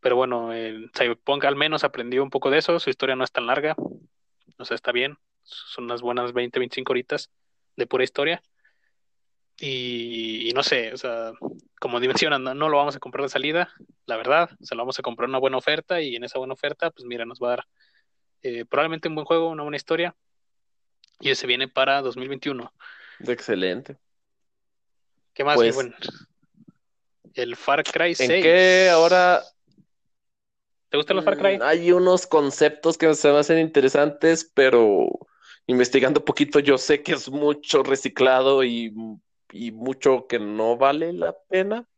pero 0.07 0.15
bueno, 0.15 0.53
el 0.53 0.89
Cyberpunk 0.97 1.45
al 1.47 1.57
menos 1.57 1.83
aprendió 1.83 2.23
un 2.23 2.31
poco 2.31 2.49
de 2.49 2.59
eso, 2.59 2.79
su 2.79 2.91
historia 2.91 3.17
no 3.17 3.25
es 3.25 3.33
tan 3.33 3.49
larga, 3.49 3.75
o 4.57 4.65
sea, 4.65 4.77
está 4.77 4.93
bien 4.93 5.19
son 5.47 5.87
unas 5.87 6.01
buenas 6.01 6.33
20, 6.33 6.61
25 6.61 6.93
horitas 6.93 7.29
de 7.75 7.89
pura 7.89 8.05
historia. 8.05 8.41
Y, 9.59 10.53
no 10.55 10.63
sé, 10.63 10.93
o 10.93 10.97
sea, 10.97 11.33
como 11.81 11.99
dimensionan, 12.31 12.45
no, 12.45 12.69
lo 12.69 12.77
vamos 12.77 12.95
a 12.95 13.01
comprar 13.01 13.25
de 13.25 13.31
salida, 13.31 13.73
la 14.07 14.17
verdad, 14.17 14.49
se 14.61 14.77
lo 14.77 14.83
vamos 14.83 14.97
a 14.97 15.03
comprar 15.03 15.29
una 15.29 15.39
buena 15.39 15.57
oferta 15.57 16.01
y 16.01 16.15
en 16.15 16.23
esa 16.23 16.39
buena 16.39 16.55
oferta, 16.55 16.93
pues 16.93 17.05
mira, 17.05 17.25
nos 17.25 17.41
va 17.41 17.49
a 17.49 17.51
dar 17.51 17.67
eh, 18.43 18.65
probablemente 18.65 19.09
un 19.09 19.17
buen 19.17 19.25
juego, 19.25 19.49
una 19.49 19.65
buena 19.65 19.77
historia. 19.77 20.15
Y 21.19 21.31
ese 21.31 21.49
viene 21.49 21.67
para 21.67 22.01
2021. 22.03 22.73
Excelente. 23.27 23.97
¿Qué 25.35 25.43
más? 25.43 25.57
Pues, 25.57 25.75
bueno, 25.75 25.95
el 27.35 27.57
Far 27.57 27.83
Cry 27.83 28.15
6. 28.15 28.29
¿En 28.29 28.43
qué 28.43 28.91
ahora 28.91 29.43
¿Te 30.89 30.97
gustan 30.97 31.17
los 31.17 31.25
Far 31.25 31.39
Cry? 31.39 31.59
Mm, 31.59 31.63
hay 31.63 31.93
unos 31.93 32.27
conceptos 32.27 32.97
que 32.97 33.13
se 33.15 33.33
me 33.33 33.39
hacen 33.39 33.59
interesantes, 33.59 34.51
pero 34.55 35.09
investigando 35.67 36.25
poquito, 36.25 36.61
yo 36.61 36.79
sé 36.79 37.03
que 37.03 37.13
es 37.13 37.29
mucho 37.29 37.83
reciclado 37.83 38.63
y, 38.63 38.93
mucho 39.73 40.27
que 40.27 40.39
no 40.39 40.77
vale 40.77 41.13
la 41.13 41.37
pena. 41.49 41.89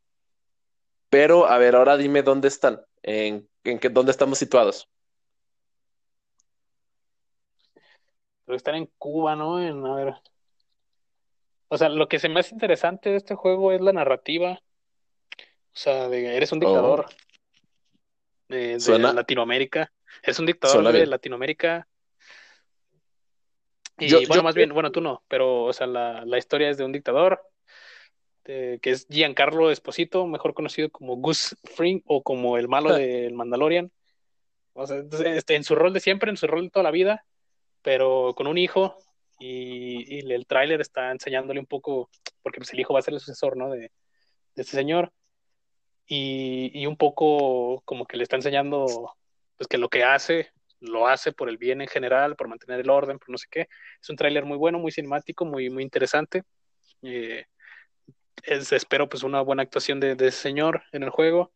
Pero, 1.11 1.47
a 1.47 1.59
ver, 1.59 1.75
ahora 1.75 1.97
dime 1.97 2.23
dónde 2.23 2.49
están, 2.49 2.83
en, 3.03 3.49
en 3.65 3.79
qué, 3.79 3.89
dónde 3.89 4.13
estamos 4.13 4.39
situados. 4.39 4.89
Están 8.47 8.77
en 8.77 8.87
Cuba, 8.99 9.37
¿no? 9.37 9.63
En, 9.63 9.85
a 9.85 9.95
ver. 9.95 10.15
O 11.69 11.77
sea, 11.77 11.91
lo 11.91 12.09
que 12.09 12.19
se 12.19 12.31
me 12.31 12.41
hace 12.41 12.55
interesante 12.55 13.11
de 13.11 13.17
este 13.17 13.35
juego 13.35 13.73
es 13.73 13.81
la 13.83 13.93
narrativa. 13.93 14.63
O 15.39 15.81
sea, 15.81 16.09
de, 16.09 16.37
eres 16.37 16.53
un 16.53 16.61
dictador 16.61 17.07
oh. 17.07 17.28
De, 18.49 18.79
Latinoamérica. 18.99 19.93
Eres 20.23 20.39
un 20.39 20.47
dictador 20.47 20.93
de 20.93 21.07
Latinoamérica 21.07 21.87
y 23.99 24.27
bueno, 24.27 24.43
más 24.43 24.55
bien, 24.55 24.73
bueno, 24.73 24.93
tú 24.93 25.01
no, 25.01 25.25
pero, 25.29 25.65
o 25.65 25.73
sea, 25.73 25.87
la, 25.87 26.25
la 26.25 26.39
historia 26.39 26.71
es 26.71 26.79
de 26.79 26.85
un 26.85 26.93
dictador, 26.93 27.43
que 28.45 28.79
es 28.83 29.07
Giancarlo 29.09 29.71
Esposito, 29.71 30.27
mejor 30.27 30.55
conocido 30.55 30.89
como 30.91 31.17
Gus 31.17 31.57
Fring 31.75 32.01
o 32.07 32.23
como 32.23 32.57
el 32.57 32.69
malo 32.69 32.95
del 32.95 33.35
Mandalorian. 33.35 33.91
O 34.73 34.87
sea, 34.87 35.03
este, 35.35 35.57
en 35.57 35.65
su 35.65 35.75
rol 35.75 35.93
de 35.93 36.01
siempre, 36.01 36.31
en 36.31 36.37
su 36.37 36.47
rol 36.47 36.63
de 36.63 36.71
toda 36.71 36.85
la 36.85 36.93
vida, 36.93 37.27
pero 37.83 38.35
con 38.37 38.47
un 38.47 38.57
hijo, 38.57 38.97
y, 39.39 40.17
y 40.17 40.33
el 40.33 40.47
tráiler 40.47 40.81
está 40.81 41.11
enseñándole 41.11 41.61
un 41.61 41.67
poco, 41.67 42.09
porque 42.43 42.59
pues 42.61 42.73
el 42.73 42.81
hijo 42.81 42.95
va 42.95 43.01
a 43.01 43.03
ser 43.03 43.15
el 43.15 43.21
sucesor, 43.21 43.57
¿no? 43.57 43.69
De, 43.71 43.81
de 43.81 44.63
este 44.63 44.77
señor. 44.77 45.13
Y, 46.09 46.87
un 46.87 46.97
poco 46.97 47.83
como 47.85 48.07
que 48.07 48.17
le 48.17 48.23
está 48.23 48.37
enseñando, 48.37 49.15
pues 49.57 49.69
que 49.69 49.79
lo 49.79 49.91
que 49.91 50.05
hace 50.05 50.51
lo 50.81 51.09
hace 51.09 51.33
por 51.33 51.49
el 51.49 51.59
bien 51.59 51.81
en 51.81 51.89
general, 51.89 52.37
por 52.37 52.49
mantener 52.49 52.81
el 52.81 52.91
orden, 52.91 53.19
por 53.19 53.31
no 53.31 53.39
sé 53.39 53.47
qué. 53.51 53.69
Es 54.01 54.09
un 54.11 54.17
tráiler 54.17 54.45
muy 54.45 54.57
bueno, 54.57 54.79
muy 54.79 54.93
cinemático, 54.93 55.45
muy, 55.45 55.71
muy 55.71 55.83
interesante. 55.83 56.45
Eh, 57.03 57.45
espero 58.45 59.09
pues 59.09 59.23
una 59.23 59.41
buena 59.41 59.63
actuación 59.63 60.01
de, 60.01 60.13
ese 60.13 60.31
señor 60.31 60.83
en 60.93 61.03
el 61.03 61.11
juego. 61.11 61.53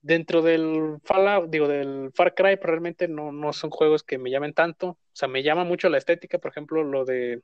Dentro 0.00 0.40
del 0.42 0.98
Fallout, 1.04 1.50
digo, 1.50 1.68
del 1.68 2.10
Far 2.14 2.34
Cry, 2.34 2.56
pues, 2.56 2.70
realmente 2.70 3.08
no, 3.08 3.32
no 3.32 3.52
son 3.52 3.70
juegos 3.70 4.02
que 4.02 4.18
me 4.18 4.30
llamen 4.30 4.54
tanto. 4.54 4.88
O 4.88 4.98
sea, 5.12 5.28
me 5.28 5.42
llama 5.42 5.64
mucho 5.64 5.88
la 5.88 5.98
estética, 5.98 6.38
por 6.38 6.50
ejemplo, 6.50 6.84
lo 6.84 7.04
de, 7.04 7.42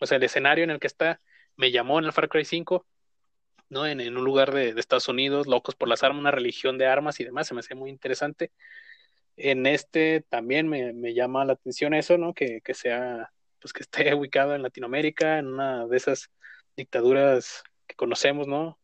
o 0.00 0.06
sea, 0.06 0.16
el 0.16 0.22
escenario 0.22 0.64
en 0.64 0.70
el 0.70 0.80
que 0.80 0.88
está, 0.88 1.20
me 1.56 1.70
llamó 1.70 1.98
en 1.98 2.04
el 2.04 2.12
Far 2.12 2.28
Cry 2.28 2.44
5, 2.44 2.86
¿no? 3.72 3.86
En, 3.86 4.00
en 4.00 4.16
un 4.16 4.24
lugar 4.24 4.52
de, 4.52 4.74
de, 4.74 4.80
Estados 4.80 5.08
Unidos, 5.08 5.46
locos 5.46 5.74
por 5.74 5.88
las 5.88 6.02
armas, 6.04 6.20
una 6.20 6.30
religión 6.30 6.78
de 6.78 6.86
armas 6.86 7.18
y 7.20 7.24
demás, 7.24 7.48
se 7.48 7.54
me 7.54 7.60
hace 7.60 7.74
muy 7.74 7.90
interesante 7.90 8.52
en 9.36 9.66
este 9.66 10.24
también 10.28 10.68
me, 10.68 11.14
llama 11.14 11.44
la 11.44 11.54
atención 11.54 11.94
eso, 11.94 12.18
¿no? 12.18 12.34
Que, 12.34 12.60
sea 12.74 13.32
pues 13.60 13.72
que 13.72 13.82
esté 13.82 14.14
ubicado 14.14 14.54
en 14.54 14.62
Latinoamérica, 14.62 15.38
en 15.38 15.48
una 15.48 15.86
de 15.86 15.96
esas 15.96 16.30
dictaduras 16.76 17.62
que 17.86 17.96
conocemos, 17.96 18.46
¿no? 18.46 18.78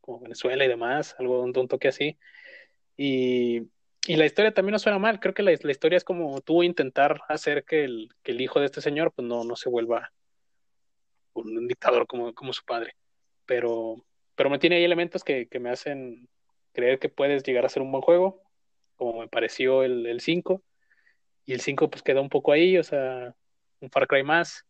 Como 0.00 0.20
Venezuela 0.20 0.64
y 0.64 0.68
demás, 0.68 1.14
algo 1.18 1.42
un, 1.42 1.56
un 1.56 1.68
toque 1.68 1.88
así. 1.88 2.18
Y, 2.96 3.68
y, 4.06 4.16
la 4.16 4.26
historia 4.26 4.52
también 4.52 4.72
no 4.72 4.78
suena 4.78 4.98
mal, 4.98 5.20
creo 5.20 5.34
que 5.34 5.42
la, 5.42 5.52
la 5.60 5.70
historia 5.70 5.96
es 5.96 6.04
como 6.04 6.40
tú 6.42 6.62
intentar 6.62 7.20
hacer 7.28 7.64
que 7.64 7.84
el, 7.84 8.10
que 8.22 8.32
el, 8.32 8.40
hijo 8.40 8.60
de 8.60 8.66
este 8.66 8.80
señor 8.80 9.12
pues 9.12 9.26
no, 9.26 9.44
no 9.44 9.56
se 9.56 9.70
vuelva 9.70 10.12
un, 11.32 11.56
un 11.56 11.68
dictador 11.68 12.06
como, 12.06 12.34
como 12.34 12.52
su 12.52 12.64
padre. 12.64 12.96
Pero, 13.46 14.04
pero 14.40 14.48
me 14.48 14.58
tiene 14.58 14.76
ahí 14.76 14.84
elementos 14.84 15.22
que, 15.22 15.48
que 15.48 15.60
me 15.60 15.68
hacen 15.68 16.26
creer 16.72 16.98
que 16.98 17.10
puedes 17.10 17.42
llegar 17.42 17.66
a 17.66 17.68
ser 17.68 17.82
un 17.82 17.92
buen 17.92 18.00
juego, 18.00 18.42
como 18.96 19.20
me 19.20 19.28
pareció 19.28 19.82
el, 19.82 20.06
el 20.06 20.22
5. 20.22 20.64
Y 21.44 21.52
el 21.52 21.60
5 21.60 21.90
pues 21.90 22.02
quedó 22.02 22.22
un 22.22 22.30
poco 22.30 22.50
ahí, 22.50 22.78
o 22.78 22.82
sea, 22.82 23.36
un 23.80 23.90
Far 23.90 24.06
Cry 24.06 24.22
más. 24.22 24.64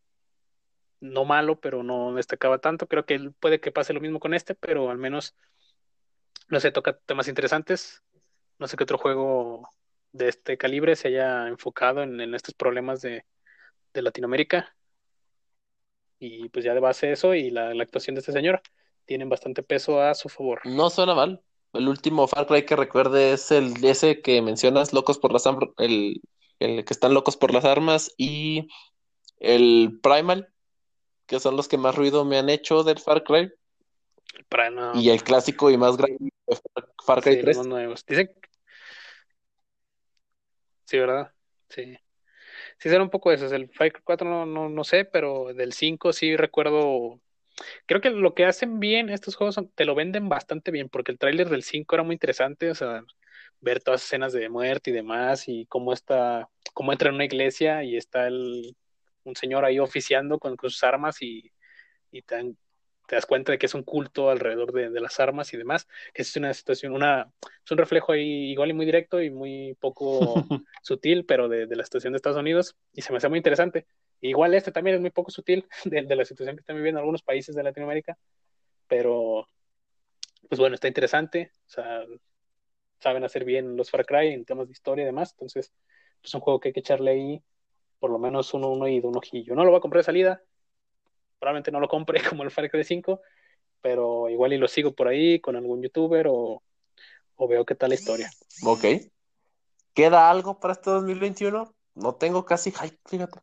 No 0.98 1.24
malo, 1.24 1.60
pero 1.60 1.84
no 1.84 2.12
destacaba 2.14 2.58
tanto. 2.58 2.88
Creo 2.88 3.06
que 3.06 3.30
puede 3.38 3.60
que 3.60 3.70
pase 3.70 3.92
lo 3.92 4.00
mismo 4.00 4.18
con 4.18 4.34
este, 4.34 4.56
pero 4.56 4.90
al 4.90 4.98
menos, 4.98 5.36
no 6.48 6.58
sé, 6.58 6.72
toca 6.72 6.98
temas 6.98 7.28
interesantes. 7.28 8.02
No 8.58 8.66
sé 8.66 8.76
qué 8.76 8.82
otro 8.82 8.98
juego 8.98 9.70
de 10.10 10.30
este 10.30 10.58
calibre 10.58 10.96
se 10.96 11.06
haya 11.06 11.46
enfocado 11.46 12.02
en, 12.02 12.34
estos 12.34 12.54
problemas 12.56 13.02
de, 13.02 13.24
de, 13.94 14.02
Latinoamérica. 14.02 14.74
Y 16.18 16.48
pues 16.48 16.64
ya 16.64 16.74
de 16.74 16.80
base 16.80 17.12
eso 17.12 17.36
y 17.36 17.50
la, 17.50 17.72
la 17.72 17.84
actuación 17.84 18.16
de 18.16 18.18
este 18.18 18.32
señor 18.32 18.60
tienen 19.04 19.28
bastante 19.28 19.62
peso 19.62 20.00
a 20.00 20.14
su 20.14 20.28
favor. 20.28 20.60
No 20.64 20.90
suena 20.90 21.14
mal. 21.14 21.42
El 21.72 21.88
último 21.88 22.26
Far 22.26 22.46
Cry 22.46 22.64
que 22.64 22.76
recuerde 22.76 23.32
es 23.32 23.50
el 23.50 23.84
ese 23.84 24.20
que 24.20 24.42
mencionas, 24.42 24.92
Locos 24.92 25.18
por 25.18 25.32
las 25.32 25.44
el, 25.78 26.20
el 26.58 26.84
que 26.84 26.92
están 26.92 27.14
locos 27.14 27.36
por 27.36 27.52
las 27.52 27.64
armas 27.64 28.12
y 28.16 28.68
el 29.38 30.00
Primal, 30.02 30.52
que 31.26 31.38
son 31.38 31.56
los 31.56 31.68
que 31.68 31.78
más 31.78 31.94
ruido 31.94 32.24
me 32.24 32.38
han 32.38 32.50
hecho 32.50 32.82
del 32.82 32.98
Far 32.98 33.22
Cry. 33.22 33.52
El 34.34 34.44
Primal. 34.48 34.96
Y 34.96 35.10
el 35.10 35.22
clásico 35.22 35.70
y 35.70 35.76
más 35.76 35.96
grande 35.96 36.30
Far 37.04 37.22
Cry 37.22 37.34
sí, 37.34 37.40
3. 37.42 37.56
Los 37.56 37.66
nuevos. 37.66 38.04
Dicen... 38.04 38.30
Sí, 40.84 40.98
¿verdad? 40.98 41.32
Sí. 41.68 41.96
Sí, 42.78 42.88
será 42.88 43.02
un 43.02 43.10
poco 43.10 43.30
eso. 43.30 43.46
El 43.54 43.68
Far 43.68 43.92
Cry 43.92 44.02
4 44.02 44.28
no, 44.28 44.44
no, 44.44 44.68
no 44.68 44.84
sé, 44.84 45.04
pero 45.04 45.54
del 45.54 45.72
5 45.72 46.12
sí 46.12 46.36
recuerdo 46.36 47.20
creo 47.86 48.00
que 48.00 48.10
lo 48.10 48.34
que 48.34 48.46
hacen 48.46 48.80
bien 48.80 49.08
estos 49.10 49.36
juegos 49.36 49.54
son, 49.54 49.70
te 49.74 49.84
lo 49.84 49.94
venden 49.94 50.28
bastante 50.28 50.70
bien, 50.70 50.88
porque 50.88 51.12
el 51.12 51.18
tráiler 51.18 51.48
del 51.48 51.62
5 51.62 51.94
era 51.94 52.02
muy 52.02 52.14
interesante, 52.14 52.70
o 52.70 52.74
sea, 52.74 53.04
ver 53.60 53.82
todas 53.82 54.00
las 54.00 54.06
escenas 54.06 54.32
de 54.32 54.48
muerte 54.48 54.90
y 54.90 54.92
demás, 54.92 55.48
y 55.48 55.66
cómo 55.66 55.92
está, 55.92 56.48
cómo 56.74 56.92
entra 56.92 57.08
en 57.08 57.16
una 57.16 57.24
iglesia 57.24 57.84
y 57.84 57.96
está 57.96 58.26
el, 58.26 58.76
un 59.24 59.36
señor 59.36 59.64
ahí 59.64 59.78
oficiando 59.78 60.38
con, 60.38 60.56
con 60.56 60.70
sus 60.70 60.82
armas 60.82 61.20
y, 61.22 61.52
y 62.10 62.22
te, 62.22 62.54
te, 63.06 63.16
das 63.16 63.26
cuenta 63.26 63.52
de 63.52 63.58
que 63.58 63.66
es 63.66 63.74
un 63.74 63.82
culto 63.82 64.30
alrededor 64.30 64.72
de, 64.72 64.90
de, 64.90 65.00
las 65.00 65.20
armas 65.20 65.52
y 65.52 65.56
demás, 65.56 65.86
que 66.14 66.22
es 66.22 66.36
una 66.36 66.54
situación, 66.54 66.92
una, 66.92 67.30
es 67.64 67.70
un 67.70 67.78
reflejo 67.78 68.12
ahí 68.12 68.50
igual 68.50 68.70
y 68.70 68.74
muy 68.74 68.86
directo 68.86 69.20
y 69.22 69.30
muy 69.30 69.76
poco 69.80 70.34
sutil, 70.82 71.24
pero 71.26 71.48
de, 71.48 71.66
de 71.66 71.76
la 71.76 71.84
situación 71.84 72.12
de 72.12 72.18
Estados 72.18 72.38
Unidos, 72.38 72.76
y 72.92 73.02
se 73.02 73.12
me 73.12 73.18
hace 73.18 73.28
muy 73.28 73.38
interesante. 73.38 73.86
Igual 74.20 74.54
este 74.54 74.72
también 74.72 74.96
es 74.96 75.00
muy 75.00 75.10
poco 75.10 75.30
sutil 75.30 75.66
de, 75.84 76.16
la 76.16 76.24
situación 76.24 76.56
que 76.56 76.60
están 76.60 76.76
viviendo 76.76 77.00
algunos 77.00 77.22
países 77.22 77.54
de 77.54 77.62
Latinoamérica, 77.62 78.18
pero 78.86 79.46
pues 80.48 80.58
bueno, 80.58 80.74
está 80.74 80.88
interesante, 80.88 81.52
o 81.66 81.70
sea, 81.70 82.04
saben 82.98 83.24
hacer 83.24 83.44
bien 83.44 83.76
los 83.76 83.90
Far 83.90 84.04
Cry 84.04 84.28
en 84.28 84.44
temas 84.44 84.66
de 84.66 84.72
historia 84.72 85.02
y 85.02 85.06
demás, 85.06 85.32
entonces 85.32 85.72
pues 86.20 86.30
es 86.30 86.34
un 86.34 86.40
juego 86.40 86.60
que 86.60 86.68
hay 86.68 86.72
que 86.72 86.80
echarle 86.80 87.10
ahí 87.12 87.42
por 87.98 88.10
lo 88.10 88.18
menos 88.18 88.52
uno, 88.54 88.68
uno 88.68 88.88
y 88.88 89.00
de 89.00 89.06
un 89.06 89.16
ojillo. 89.16 89.54
No 89.54 89.62
lo 89.64 89.70
voy 89.70 89.78
a 89.78 89.82
comprar 89.82 90.00
de 90.00 90.06
salida, 90.06 90.42
probablemente 91.38 91.70
no 91.70 91.80
lo 91.80 91.88
compre 91.88 92.20
como 92.28 92.42
el 92.42 92.50
Far 92.50 92.70
Cry 92.70 92.84
5, 92.84 93.20
pero 93.80 94.28
igual 94.28 94.52
y 94.52 94.58
lo 94.58 94.68
sigo 94.68 94.94
por 94.94 95.08
ahí 95.08 95.40
con 95.40 95.56
algún 95.56 95.82
youtuber 95.82 96.26
o, 96.28 96.62
o 97.36 97.48
veo 97.48 97.64
qué 97.64 97.74
tal 97.74 97.90
la 97.90 97.94
historia. 97.94 98.30
Ok. 98.64 98.84
¿Queda 99.94 100.30
algo 100.30 100.60
para 100.60 100.72
este 100.72 100.90
2021? 100.90 101.74
No 101.94 102.14
tengo 102.14 102.44
casi 102.44 102.70
hype, 102.70 102.98
fíjate. 103.06 103.40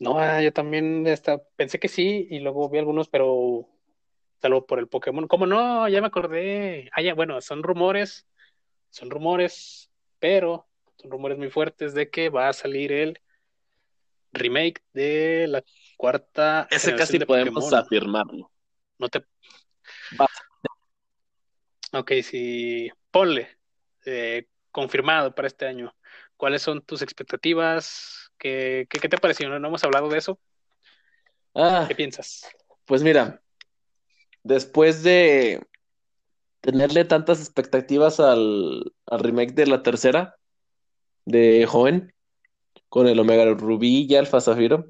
No, 0.00 0.18
ah, 0.18 0.40
yo 0.40 0.50
también 0.50 1.06
hasta 1.06 1.42
pensé 1.56 1.78
que 1.78 1.88
sí 1.88 2.26
y 2.30 2.40
luego 2.40 2.70
vi 2.70 2.78
algunos, 2.78 3.08
pero 3.08 3.68
salvo 4.40 4.66
por 4.66 4.78
el 4.78 4.88
Pokémon. 4.88 5.28
¿Cómo 5.28 5.44
no? 5.44 5.86
Ya 5.88 6.00
me 6.00 6.06
acordé. 6.06 6.88
Ah, 6.92 7.02
ya, 7.02 7.12
bueno, 7.12 7.42
son 7.42 7.62
rumores, 7.62 8.26
son 8.88 9.10
rumores, 9.10 9.90
pero 10.18 10.66
son 10.96 11.10
rumores 11.10 11.36
muy 11.36 11.50
fuertes 11.50 11.92
de 11.92 12.08
que 12.08 12.30
va 12.30 12.48
a 12.48 12.54
salir 12.54 12.92
el 12.92 13.20
remake 14.32 14.82
de 14.94 15.46
la 15.48 15.62
cuarta. 15.98 16.66
Ese 16.70 16.96
casi 16.96 17.18
de 17.18 17.26
podemos 17.26 17.64
Pokémon. 17.64 17.84
afirmarlo. 17.84 18.50
No 18.98 19.08
te. 19.10 19.20
Va. 20.18 20.26
Ok, 21.92 22.12
sí, 22.22 22.90
ponle. 23.10 23.58
Eh, 24.06 24.46
confirmado 24.70 25.34
para 25.34 25.46
este 25.48 25.66
año. 25.66 25.94
¿Cuáles 26.38 26.62
son 26.62 26.80
tus 26.80 27.02
expectativas? 27.02 28.29
¿Qué, 28.40 28.86
qué, 28.88 28.98
qué 28.98 29.08
te 29.08 29.18
pareció? 29.18 29.48
¿No, 29.48 29.58
¿No, 29.58 29.68
hemos 29.68 29.84
hablado 29.84 30.08
de 30.08 30.18
eso? 30.18 30.40
Ah, 31.54 31.84
¿Qué 31.86 31.94
piensas? 31.94 32.48
Pues 32.86 33.02
mira, 33.02 33.42
después 34.42 35.02
de 35.02 35.60
tenerle 36.60 37.04
tantas 37.04 37.40
expectativas 37.40 38.18
al, 38.18 38.94
al, 39.06 39.20
remake 39.20 39.52
de 39.52 39.66
la 39.66 39.82
tercera 39.82 40.36
de 41.26 41.66
Joven 41.66 42.14
con 42.88 43.06
el 43.06 43.20
Omega 43.20 43.44
Rubí 43.44 44.06
y 44.08 44.16
Alfa 44.16 44.40
Zafiro, 44.40 44.86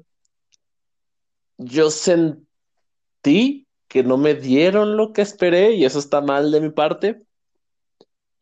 yo 1.57 1.91
sentí 1.91 3.67
que 3.89 4.03
no 4.03 4.17
me 4.17 4.33
dieron 4.33 4.95
lo 4.95 5.11
que 5.11 5.21
esperé 5.21 5.73
y 5.73 5.83
eso 5.83 5.99
está 5.99 6.21
mal 6.21 6.51
de 6.51 6.61
mi 6.61 6.69
parte. 6.69 7.21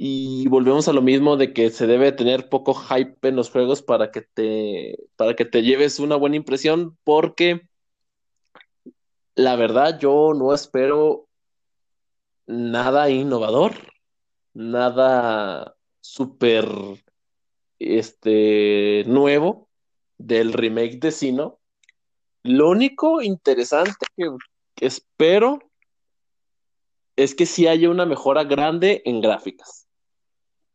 Y 0.01 0.47
volvemos 0.47 0.87
a 0.87 0.93
lo 0.93 1.01
mismo 1.01 1.35
de 1.35 1.51
que 1.51 1.71
se 1.71 1.85
debe 1.85 2.13
tener 2.13 2.47
poco 2.47 2.73
hype 2.73 3.27
en 3.27 3.35
los 3.35 3.51
juegos 3.51 3.81
para 3.81 4.11
que 4.11 4.21
te, 4.21 4.97
para 5.17 5.35
que 5.35 5.43
te 5.43 5.61
lleves 5.61 5.99
una 5.99 6.15
buena 6.15 6.37
impresión, 6.37 6.97
porque 7.03 7.67
la 9.35 9.57
verdad 9.57 9.99
yo 9.99 10.33
no 10.33 10.53
espero 10.53 11.27
nada 12.47 13.09
innovador, 13.09 13.73
nada 14.53 15.75
súper 15.99 16.65
este, 17.77 19.03
nuevo 19.05 19.67
del 20.17 20.53
remake 20.53 20.99
de 21.01 21.11
Sino. 21.11 21.59
Lo 22.43 22.69
único 22.69 23.21
interesante 23.21 24.05
que, 24.15 24.29
espero 24.79 25.59
es 27.17 27.35
que 27.35 27.45
sí 27.45 27.67
haya 27.67 27.89
una 27.89 28.05
mejora 28.05 28.45
grande 28.45 29.01
en 29.03 29.19
gráficas 29.19 29.78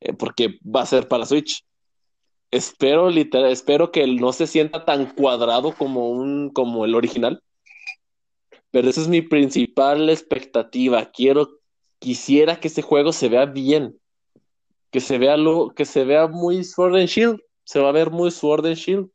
eh, 0.01 0.13
porque 0.13 0.59
va 0.65 0.83
a 0.83 0.87
ser 0.87 1.09
para 1.09 1.27
Switch. 1.27 1.65
Espero, 2.51 3.11
literal, 3.11 3.51
espero 3.51 3.91
que 3.91 4.07
no 4.07 4.33
se 4.33 4.47
sienta 4.47 4.85
tan 4.85 5.07
cuadrado 5.15 5.75
como, 5.75 6.11
un, 6.11 6.51
como 6.51 6.85
el 6.85 6.95
original. 6.95 7.43
Pero 8.71 8.89
esa 8.89 9.01
es 9.01 9.09
mi 9.09 9.23
principal 9.23 10.09
expectativa. 10.11 11.11
Quiero, 11.11 11.61
quisiera 11.99 12.61
que 12.61 12.69
este 12.69 12.83
juego 12.83 13.13
se 13.13 13.29
vea 13.29 13.47
bien. 13.47 13.99
Que 14.91 15.01
se 15.01 15.19
vea 15.19 15.37
lo, 15.37 15.71
que 15.71 15.85
se 15.85 16.05
vea 16.05 16.29
muy 16.29 16.65
Sword 16.65 16.97
and 16.97 17.09
Shield. 17.09 17.41
Se 17.65 17.81
va 17.81 17.89
a 17.89 17.93
ver 17.93 18.11
muy 18.11 18.31
Sword 18.31 18.67
and 18.67 18.77
Shield. 18.77 19.09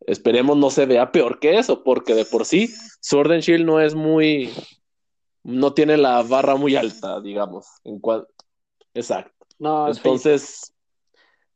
Esperemos 0.00 0.56
no 0.56 0.70
se 0.70 0.86
vea 0.86 1.10
peor 1.10 1.40
que 1.40 1.58
eso, 1.58 1.82
porque 1.82 2.14
de 2.14 2.24
por 2.24 2.44
sí 2.44 2.68
Sword 3.00 3.32
and 3.32 3.42
Shield 3.42 3.64
no 3.64 3.80
es 3.80 3.94
muy. 3.94 4.50
no 5.42 5.72
tiene 5.72 5.96
la 5.96 6.22
barra 6.22 6.56
muy 6.56 6.76
alta, 6.76 7.20
digamos. 7.20 7.66
Exacto. 8.94 9.35
No, 9.58 9.88
Entonces. 9.88 10.72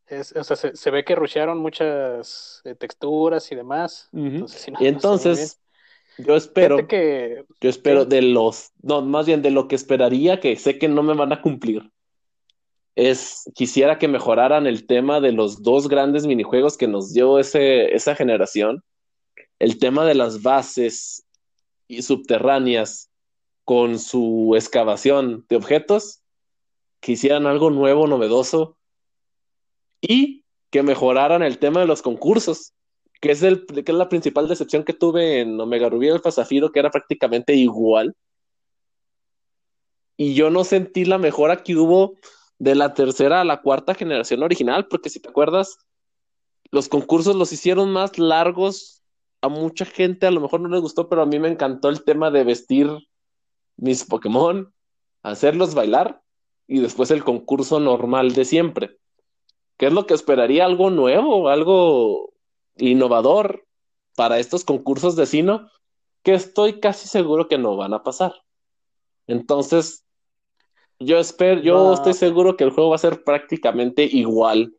Es, 0.06 0.34
o 0.34 0.42
sea, 0.42 0.56
se, 0.56 0.74
se, 0.74 0.90
ve 0.90 1.04
que 1.04 1.14
rushearon 1.14 1.58
muchas 1.58 2.62
eh, 2.64 2.74
texturas 2.74 3.50
y 3.52 3.54
demás. 3.54 4.08
Uh 4.12 4.18
-huh. 4.18 4.32
entonces, 4.32 4.60
si 4.60 4.70
no, 4.72 4.78
y 4.80 4.86
entonces, 4.88 5.60
no 6.18 6.24
yo 6.26 6.36
espero. 6.36 6.86
Que, 6.88 7.44
yo 7.60 7.70
espero 7.70 8.04
de 8.04 8.22
los. 8.22 8.72
No, 8.82 9.02
más 9.02 9.26
bien 9.26 9.42
de 9.42 9.50
lo 9.50 9.68
que 9.68 9.76
esperaría, 9.76 10.40
que 10.40 10.56
sé 10.56 10.78
que 10.78 10.88
no 10.88 11.02
me 11.02 11.14
van 11.14 11.32
a 11.32 11.42
cumplir. 11.42 11.90
Es. 12.96 13.44
Quisiera 13.54 13.98
que 13.98 14.08
mejoraran 14.08 14.66
el 14.66 14.86
tema 14.86 15.20
de 15.20 15.32
los 15.32 15.62
dos 15.62 15.88
grandes 15.88 16.26
minijuegos 16.26 16.76
que 16.76 16.88
nos 16.88 17.12
dio 17.12 17.38
ese, 17.38 17.94
esa 17.94 18.14
generación. 18.14 18.82
El 19.58 19.78
tema 19.78 20.04
de 20.04 20.14
las 20.14 20.42
bases 20.42 21.24
y 21.86 22.02
subterráneas 22.02 23.10
con 23.64 23.98
su 23.98 24.54
excavación 24.56 25.44
de 25.48 25.56
objetos 25.56 26.19
que 27.00 27.12
hicieran 27.12 27.46
algo 27.46 27.70
nuevo, 27.70 28.06
novedoso 28.06 28.76
y 30.00 30.44
que 30.70 30.82
mejoraran 30.82 31.42
el 31.42 31.58
tema 31.58 31.80
de 31.80 31.86
los 31.86 32.02
concursos, 32.02 32.74
que 33.20 33.32
es, 33.32 33.42
el, 33.42 33.66
que 33.66 33.92
es 33.92 33.98
la 33.98 34.08
principal 34.08 34.48
decepción 34.48 34.84
que 34.84 34.94
tuve 34.94 35.40
en 35.40 35.60
Omega 35.60 35.88
Rubí 35.88 36.08
Alfa 36.08 36.30
Zafiro, 36.30 36.70
que 36.70 36.78
era 36.78 36.90
prácticamente 36.90 37.54
igual. 37.54 38.14
Y 40.16 40.34
yo 40.34 40.50
no 40.50 40.64
sentí 40.64 41.04
la 41.04 41.18
mejora 41.18 41.62
que 41.62 41.76
hubo 41.76 42.16
de 42.58 42.74
la 42.74 42.94
tercera 42.94 43.40
a 43.40 43.44
la 43.44 43.62
cuarta 43.62 43.94
generación 43.94 44.42
original, 44.42 44.86
porque 44.88 45.10
si 45.10 45.20
te 45.20 45.30
acuerdas, 45.30 45.78
los 46.70 46.88
concursos 46.88 47.34
los 47.34 47.52
hicieron 47.52 47.90
más 47.90 48.18
largos. 48.18 49.02
A 49.42 49.48
mucha 49.48 49.86
gente 49.86 50.26
a 50.26 50.30
lo 50.30 50.40
mejor 50.40 50.60
no 50.60 50.68
le 50.68 50.78
gustó, 50.78 51.08
pero 51.08 51.22
a 51.22 51.26
mí 51.26 51.38
me 51.38 51.48
encantó 51.48 51.88
el 51.88 52.04
tema 52.04 52.30
de 52.30 52.44
vestir 52.44 52.90
mis 53.76 54.04
Pokémon, 54.04 54.72
hacerlos 55.22 55.74
bailar 55.74 56.22
y 56.70 56.78
después 56.78 57.10
el 57.10 57.24
concurso 57.24 57.80
normal 57.80 58.32
de 58.32 58.44
siempre. 58.44 58.96
¿Qué 59.76 59.86
es 59.86 59.92
lo 59.92 60.06
que 60.06 60.14
esperaría? 60.14 60.64
Algo 60.64 60.88
nuevo, 60.88 61.48
algo 61.48 62.32
innovador 62.76 63.66
para 64.14 64.38
estos 64.38 64.64
concursos 64.64 65.16
de 65.16 65.26
Sino, 65.26 65.68
que 66.22 66.34
estoy 66.34 66.78
casi 66.78 67.08
seguro 67.08 67.48
que 67.48 67.58
no 67.58 67.76
van 67.76 67.92
a 67.92 68.04
pasar. 68.04 68.34
Entonces, 69.26 70.04
yo 71.00 71.18
espero, 71.18 71.60
yo 71.60 71.92
estoy 71.92 72.14
seguro 72.14 72.56
que 72.56 72.62
el 72.62 72.70
juego 72.70 72.90
va 72.90 72.96
a 72.96 72.98
ser 73.00 73.24
prácticamente 73.24 74.04
igual 74.04 74.72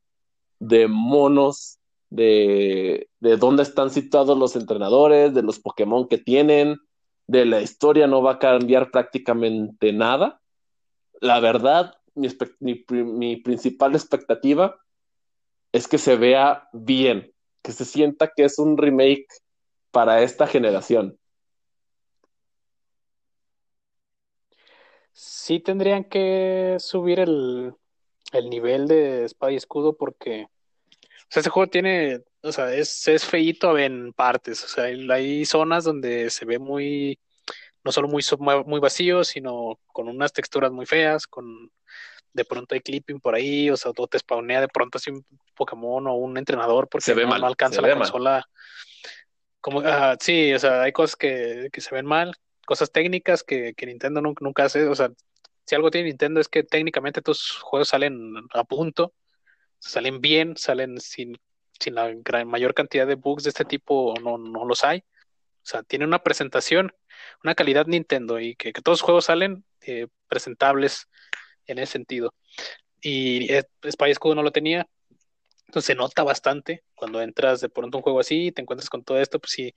de 0.59 0.87
monos, 0.87 1.77
de, 2.09 3.09
de 3.19 3.35
dónde 3.35 3.63
están 3.63 3.89
situados 3.89 4.37
los 4.37 4.55
entrenadores, 4.55 5.33
de 5.33 5.43
los 5.43 5.59
Pokémon 5.59 6.07
que 6.07 6.19
tienen, 6.19 6.77
de 7.27 7.45
la 7.45 7.61
historia 7.61 8.07
no 8.07 8.21
va 8.21 8.33
a 8.33 8.39
cambiar 8.39 8.91
prácticamente 8.91 9.91
nada. 9.91 10.40
La 11.21 11.39
verdad, 11.39 11.93
mi, 12.15 12.29
mi, 12.89 13.37
principal 13.37 13.95
expectativa 13.95 14.75
es 15.71 15.87
que 15.87 15.97
se 15.97 16.17
vea 16.17 16.67
bien, 16.73 17.33
que 17.61 17.71
se 17.71 17.85
sienta 17.85 18.33
que 18.35 18.43
es 18.43 18.59
un 18.59 18.77
remake 18.77 19.27
para 19.91 20.21
esta 20.21 20.47
generación. 20.47 21.17
Sí 25.13 25.59
tendrían 25.59 26.03
que 26.03 26.75
subir 26.79 27.19
el, 27.19 27.73
el 28.33 28.49
nivel 28.49 28.87
de 28.87 29.25
espada 29.25 29.51
y 29.53 29.55
escudo 29.55 29.95
porque 29.95 30.47
o 31.31 31.33
sea, 31.33 31.39
ese 31.39 31.49
juego 31.49 31.69
tiene, 31.69 32.23
o 32.43 32.51
sea, 32.51 32.73
es, 32.73 33.07
es 33.07 33.23
feíto 33.23 33.77
en 33.77 34.11
partes, 34.11 34.65
o 34.65 34.67
sea, 34.67 34.83
hay, 34.85 35.45
zonas 35.45 35.85
donde 35.85 36.29
se 36.29 36.43
ve 36.43 36.59
muy, 36.59 37.19
no 37.83 37.91
solo 37.91 38.07
muy, 38.07 38.23
muy 38.65 38.79
vacío, 38.79 39.23
sino 39.23 39.79
con 39.87 40.07
unas 40.07 40.33
texturas 40.33 40.71
muy 40.71 40.85
feas, 40.85 41.27
con 41.27 41.71
de 42.33 42.45
pronto 42.45 42.75
hay 42.75 42.81
clipping 42.81 43.19
por 43.19 43.35
ahí, 43.35 43.69
o 43.69 43.77
sea, 43.77 43.91
todo 43.91 44.07
te 44.07 44.19
spawnea 44.19 44.61
de 44.61 44.67
pronto 44.67 44.97
así 44.97 45.11
un 45.11 45.25
Pokémon 45.55 46.07
o 46.07 46.13
un 46.15 46.37
entrenador 46.37 46.87
porque 46.87 47.05
se 47.05 47.13
ve 47.13 47.23
no, 47.23 47.29
mal, 47.29 47.43
alcanza 47.43 47.81
la 47.81 47.95
consola. 47.95 48.47
Como, 49.59 49.83
sí, 50.19 50.53
o 50.53 50.59
sea, 50.59 50.83
hay 50.83 50.91
cosas 50.91 51.15
que, 51.15 51.69
que 51.71 51.81
se 51.81 51.93
ven 51.93 52.05
mal, 52.05 52.33
cosas 52.65 52.91
técnicas 52.91 53.43
que, 53.43 53.73
que 53.73 53.85
Nintendo 53.85 54.21
nunca, 54.21 54.43
nunca 54.43 54.63
hace, 54.63 54.87
o 54.87 54.95
sea, 54.95 55.11
si 55.65 55.75
algo 55.75 55.91
tiene 55.91 56.07
Nintendo 56.07 56.39
es 56.39 56.47
que 56.47 56.63
técnicamente 56.63 57.21
tus 57.21 57.57
juegos 57.61 57.89
salen 57.89 58.33
a 58.53 58.63
punto, 58.63 59.13
salen 59.79 60.21
bien, 60.21 60.57
salen 60.57 60.99
sin, 60.99 61.37
sin 61.79 61.95
la 61.95 62.11
gran, 62.13 62.47
mayor 62.47 62.73
cantidad 62.73 63.05
de 63.05 63.15
bugs 63.15 63.43
de 63.43 63.49
este 63.49 63.65
tipo, 63.65 64.13
no, 64.21 64.37
no 64.37 64.65
los 64.65 64.83
hay. 64.83 64.99
O 64.99 65.65
sea, 65.65 65.83
tiene 65.83 66.05
una 66.05 66.23
presentación, 66.23 66.91
una 67.43 67.55
calidad 67.55 67.85
Nintendo 67.87 68.39
y 68.39 68.55
que, 68.55 68.71
todos 68.73 68.99
los 68.99 69.01
juegos 69.01 69.25
salen 69.25 69.63
eh, 69.81 70.07
presentables 70.27 71.07
en 71.65 71.79
ese 71.79 71.93
sentido. 71.93 72.33
Y 73.01 73.49
Spy 73.89 74.11
Escudo 74.11 74.35
no 74.35 74.43
lo 74.43 74.51
tenía, 74.51 74.87
entonces 75.67 75.87
se 75.87 75.95
nota 75.95 76.23
bastante 76.23 76.83
cuando 76.95 77.21
entras 77.21 77.61
de 77.61 77.69
pronto 77.69 77.97
un 77.97 78.03
juego 78.03 78.19
así 78.19 78.47
y 78.47 78.51
te 78.51 78.61
encuentras 78.61 78.89
con 78.89 79.03
todo 79.03 79.19
esto, 79.19 79.39
pues 79.39 79.51
sí, 79.51 79.73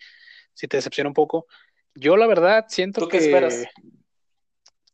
sí 0.53 0.69
te 0.69 0.77
decepciona 0.77 1.09
un 1.09 1.15
poco. 1.15 1.47
Yo 1.95 2.17
la 2.17 2.27
verdad 2.27 2.67
siento 2.69 3.01
¿Tú 3.01 3.09
qué 3.09 3.19
que... 3.19 3.25
esperas? 3.25 3.65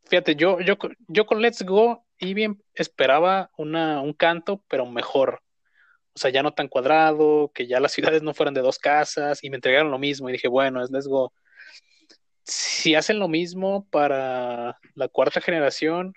Fíjate, 0.05 0.35
yo, 0.35 0.61
yo, 0.61 0.77
yo 1.09 1.25
con 1.25 1.41
Let's 1.41 1.63
Go 1.63 2.05
y 2.19 2.35
bien 2.35 2.63
esperaba 2.75 3.51
una, 3.57 4.01
un 4.03 4.13
canto, 4.13 4.63
pero 4.69 4.85
mejor. 4.85 5.43
O 6.15 6.19
sea, 6.19 6.31
ya 6.31 6.43
no 6.43 6.53
tan 6.53 6.69
cuadrado, 6.69 7.51
que 7.55 7.67
ya 7.67 7.81
las 7.81 7.93
ciudades 8.19 8.23
no 8.23 8.35
fueran 8.35 8.55
de 8.55 8.61
dos 8.61 8.79
casas, 8.79 9.43
y 9.43 9.51
me 9.51 9.57
entregaron 9.57 9.91
lo 9.91 9.99
mismo, 9.99 10.29
y 10.29 10.33
dije, 10.33 10.49
bueno, 10.49 10.83
es 10.83 10.91
Let's 10.91 11.07
Go. 11.07 11.33
Si 12.51 12.97
hacen 12.97 13.21
lo 13.21 13.29
mismo 13.29 13.87
para 13.91 14.77
la 14.95 15.07
cuarta 15.07 15.41
generación, 15.41 16.15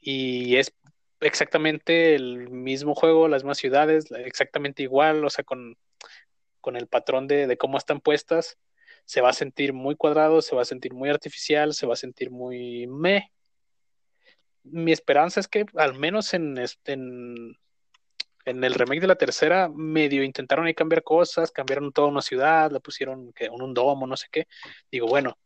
y 0.00 0.56
es 0.56 0.74
exactamente 1.20 2.16
el 2.16 2.50
mismo 2.50 2.96
juego, 2.96 3.28
las 3.28 3.44
mismas 3.44 3.58
ciudades, 3.58 4.10
exactamente 4.10 4.82
igual, 4.82 5.24
o 5.24 5.30
sea, 5.30 5.44
con, 5.44 5.78
con 6.60 6.74
el 6.74 6.88
patrón 6.88 7.28
de, 7.28 7.56
cómo 7.56 7.78
están 7.78 8.00
puestas, 8.00 8.58
se 9.04 9.20
va 9.20 9.30
a 9.30 9.32
sentir 9.32 9.72
muy 9.72 9.94
cuadrado, 9.94 10.42
se 10.42 10.56
va 10.56 10.62
a 10.62 10.64
sentir 10.64 10.92
muy 10.92 11.08
artificial, 11.08 11.72
se 11.72 11.86
va 11.86 11.92
a 11.92 11.96
sentir 11.96 12.32
muy 12.32 12.88
me. 12.88 13.30
Mi 14.64 14.90
esperanza 14.90 15.38
es 15.38 15.46
que 15.46 15.66
al 15.76 15.96
menos 15.96 16.34
en, 16.34 16.58
este, 16.58 16.96
en, 18.44 18.64
el 18.64 18.74
remake 18.74 19.00
de 19.00 19.06
la 19.06 19.16
tercera 19.16 19.68
medio 19.68 20.22
intentaron 20.22 20.66
ahí 20.66 20.74
cambiar 20.74 21.02
cosas, 21.02 21.50
cambiaron 21.50 21.92
toda 21.92 22.08
una 22.08 22.22
ciudad, 22.22 22.70
la 22.70 22.80
pusieron 22.80 23.32
que, 23.32 23.48
un, 23.48 23.74
domo, 23.74 24.06
no 24.06 24.16
sé 24.16 24.26
qué. 24.30 24.46
Digo, 24.90 25.06
bueno, 25.06 25.38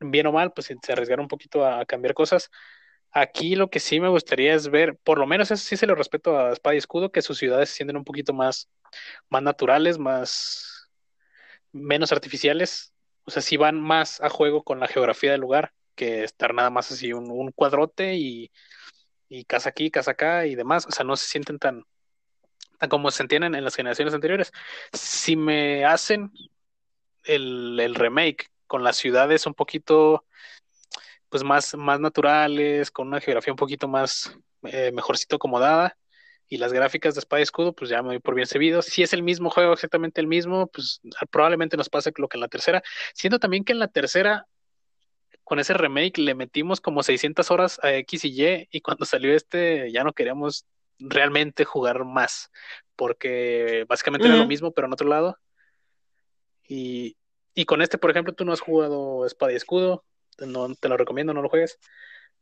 bien 0.00 0.26
o 0.26 0.32
mal, 0.32 0.52
pues 0.52 0.66
se 0.66 0.92
arriesgaron 0.92 1.24
un 1.24 1.28
poquito 1.28 1.66
a, 1.66 1.84
cambiar 1.86 2.14
cosas. 2.14 2.50
Aquí 3.12 3.56
lo 3.56 3.70
que 3.70 3.80
sí 3.80 4.00
me 4.00 4.08
gustaría 4.08 4.54
es 4.54 4.68
ver, 4.70 4.96
por 5.04 5.18
lo 5.18 5.26
menos 5.26 5.50
eso 5.50 5.64
sí 5.64 5.76
se 5.76 5.86
lo 5.86 5.94
respeto 5.94 6.38
a 6.38 6.52
Espada 6.52 6.74
y 6.74 6.78
Escudo, 6.78 7.10
que 7.12 7.22
sus 7.22 7.38
ciudades 7.38 7.70
se 7.70 7.76
sienten 7.76 7.96
un 7.96 8.04
poquito 8.04 8.32
más, 8.32 8.68
más 9.28 9.42
naturales, 9.42 9.98
más 9.98 10.88
menos 11.72 12.12
artificiales, 12.12 12.92
o 13.24 13.30
sea, 13.30 13.42
si 13.42 13.56
van 13.56 13.80
más 13.80 14.20
a 14.20 14.28
juego 14.28 14.62
con 14.64 14.80
la 14.80 14.88
geografía 14.88 15.32
del 15.32 15.40
lugar 15.40 15.72
que 15.94 16.24
estar 16.24 16.54
nada 16.54 16.70
más 16.70 16.90
así 16.92 17.12
un, 17.12 17.52
cuadrote 17.52 18.14
y, 18.14 18.50
y, 19.28 19.44
casa 19.44 19.70
aquí, 19.70 19.90
casa 19.90 20.12
acá 20.12 20.46
y 20.46 20.54
demás, 20.54 20.86
o 20.86 20.90
sea, 20.92 21.04
no 21.04 21.16
se 21.16 21.26
sienten 21.26 21.58
tan 21.58 21.84
como 22.88 23.10
se 23.10 23.22
entienden 23.22 23.54
en 23.54 23.64
las 23.64 23.74
generaciones 23.74 24.14
anteriores. 24.14 24.52
Si 24.92 25.36
me 25.36 25.84
hacen 25.84 26.32
el, 27.24 27.94
remake 27.94 28.50
con 28.66 28.84
las 28.84 28.96
ciudades 28.96 29.46
un 29.46 29.54
poquito 29.54 30.24
pues 31.28 31.44
más, 31.44 31.74
más 31.74 32.00
naturales, 32.00 32.90
con 32.90 33.08
una 33.08 33.20
geografía 33.20 33.52
un 33.52 33.58
poquito 33.58 33.88
más 33.88 34.36
eh, 34.64 34.90
mejorcito 34.92 35.36
acomodada, 35.36 35.96
y 36.50 36.58
las 36.58 36.72
gráficas 36.72 37.14
de 37.14 37.20
Espada 37.20 37.40
y 37.40 37.44
Escudo, 37.44 37.72
pues 37.72 37.90
ya 37.90 38.02
me 38.02 38.08
voy 38.08 38.18
por 38.18 38.34
bien 38.34 38.46
servido. 38.46 38.82
Si 38.82 39.04
es 39.04 39.12
el 39.12 39.22
mismo 39.22 39.50
juego, 39.50 39.72
exactamente 39.72 40.20
el 40.20 40.26
mismo, 40.26 40.66
pues 40.66 41.00
probablemente 41.30 41.76
nos 41.76 41.88
pase 41.88 42.12
lo 42.16 42.28
que 42.28 42.36
en 42.36 42.40
la 42.40 42.48
tercera. 42.48 42.82
Siento 43.14 43.38
también 43.38 43.64
que 43.64 43.72
en 43.72 43.78
la 43.78 43.86
tercera, 43.86 44.48
con 45.44 45.60
ese 45.60 45.74
remake, 45.74 46.18
le 46.18 46.34
metimos 46.34 46.80
como 46.80 47.04
600 47.04 47.48
horas 47.52 47.78
a 47.84 47.94
X 47.94 48.24
y 48.24 48.42
Y, 48.42 48.68
y 48.72 48.80
cuando 48.80 49.04
salió 49.04 49.32
este, 49.32 49.92
ya 49.92 50.02
no 50.02 50.12
queríamos 50.12 50.66
realmente 51.00 51.64
jugar 51.64 52.04
más, 52.04 52.50
porque 52.96 53.84
básicamente 53.88 54.28
era 54.28 54.36
lo 54.36 54.46
mismo, 54.46 54.72
pero 54.72 54.86
en 54.86 54.92
otro 54.92 55.08
lado. 55.08 55.38
Y, 56.68 57.16
y 57.54 57.64
con 57.64 57.82
este, 57.82 57.98
por 57.98 58.10
ejemplo, 58.10 58.34
tú 58.34 58.44
no 58.44 58.52
has 58.52 58.60
jugado 58.60 59.26
Espada 59.26 59.52
y 59.52 59.56
Escudo, 59.56 60.04
no, 60.38 60.74
te 60.74 60.88
lo 60.88 60.96
recomiendo, 60.96 61.34
no 61.34 61.42
lo 61.42 61.48
juegues. 61.48 61.78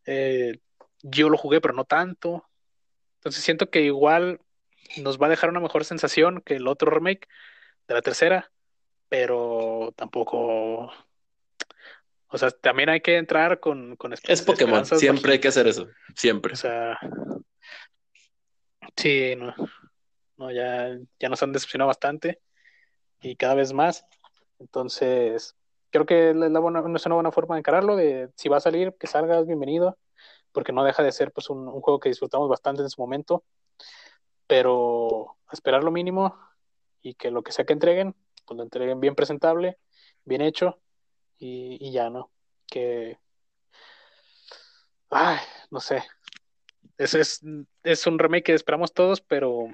Eh, 0.07 0.59
yo 1.03 1.29
lo 1.29 1.37
jugué, 1.37 1.61
pero 1.61 1.75
no 1.75 1.85
tanto. 1.85 2.45
Entonces 3.17 3.43
siento 3.43 3.71
que 3.71 3.83
igual 3.83 4.41
nos 4.97 5.21
va 5.21 5.27
a 5.27 5.31
dejar 5.31 5.51
una 5.51 5.61
mejor 5.61 5.85
sensación 5.85 6.41
que 6.41 6.57
el 6.57 6.69
otro 6.69 6.91
remake 6.91 7.29
de 7.87 7.95
la 7.95 8.03
tercera, 8.03 8.51
pero 9.09 9.93
tampoco. 9.97 10.93
O 12.31 12.37
sea, 12.37 12.51
también 12.51 12.91
hay 12.91 13.01
que 13.01 13.17
entrar 13.17 13.59
con, 13.59 13.97
con 13.97 14.13
Es 14.13 14.43
Pokémon, 14.43 14.85
siempre 14.85 15.33
hay 15.33 15.39
que 15.39 15.49
hacer 15.49 15.67
eso, 15.67 15.89
siempre. 16.15 16.53
O 16.53 16.57
sea, 16.57 16.99
sí, 18.97 19.35
no, 19.37 19.55
no 20.37 20.51
ya, 20.51 20.97
ya 21.19 21.29
nos 21.29 21.43
han 21.43 21.53
decepcionado 21.53 21.89
bastante 21.89 22.41
y 23.21 23.37
cada 23.37 23.55
vez 23.55 23.73
más. 23.73 24.05
Entonces, 24.59 25.57
creo 25.91 26.07
que 26.07 26.31
es, 26.31 26.37
la 26.37 26.61
buena, 26.61 26.81
es 26.95 27.07
una 27.07 27.15
buena 27.15 27.33
forma 27.33 27.55
de 27.55 27.61
encararlo, 27.61 27.97
de 27.97 28.31
si 28.37 28.49
va 28.49 28.59
a 28.59 28.61
salir, 28.61 28.95
que 28.99 29.07
salgas 29.07 29.47
bienvenido 29.47 29.99
porque 30.53 30.73
no 30.73 30.85
deja 30.85 31.03
de 31.03 31.13
ser 31.13 31.33
pues 31.33 31.51
un, 31.51 31.67
juego 31.81 32.01
que 32.01 32.09
disfrutamos 32.09 32.49
bastante 32.49 32.83
en 32.83 32.91
su 32.91 33.01
momento, 33.01 33.45
pero 34.47 35.37
esperar 35.53 35.85
lo 35.85 35.91
mínimo 35.91 36.37
y 37.01 37.15
que 37.15 37.31
lo 37.31 37.43
que 37.43 37.53
sea 37.53 37.65
que 37.65 37.75
entreguen, 37.75 38.15
pues 38.47 38.57
lo 38.57 38.65
entreguen 38.65 39.01
bien 39.01 39.15
presentable, 39.15 39.79
bien 40.25 40.41
hecho 40.41 40.81
y, 41.39 41.93
ya, 41.93 42.11
¿no? 42.11 42.31
Que, 42.67 43.19
ay, 45.11 45.39
no 45.71 45.81
sé, 45.81 46.03
es, 46.99 47.15
es, 47.15 47.41
es 47.83 48.07
un 48.07 48.19
remake 48.19 48.45
que 48.45 48.55
esperamos 48.55 48.93
todos, 48.93 49.21
pero, 49.21 49.69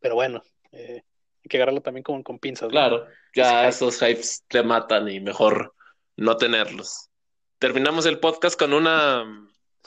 pero 0.00 0.14
bueno, 0.14 0.42
eh, 0.72 1.02
hay 1.02 1.48
que 1.48 1.56
agarrarlo 1.56 1.80
también 1.80 2.04
con, 2.04 2.22
con 2.22 2.38
pinzas. 2.38 2.68
Claro, 2.68 3.06
ya 3.34 3.66
esos 3.66 4.00
hypes 4.00 4.44
te 4.46 4.62
matan 4.62 5.08
y 5.08 5.20
mejor 5.20 5.74
no 6.16 6.36
tenerlos 6.36 7.10
terminamos 7.64 8.04
el 8.04 8.20
podcast 8.20 8.58
con 8.58 8.74
una 8.74 9.24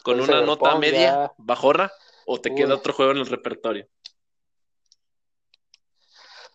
con 0.01 0.19
una 0.19 0.41
nota 0.41 0.79
media 0.79 1.31
bajorra 1.37 1.91
o 2.25 2.41
te 2.41 2.55
queda 2.55 2.73
otro 2.73 2.91
juego 2.91 3.11
en 3.11 3.19
el 3.19 3.27
repertorio. 3.27 3.87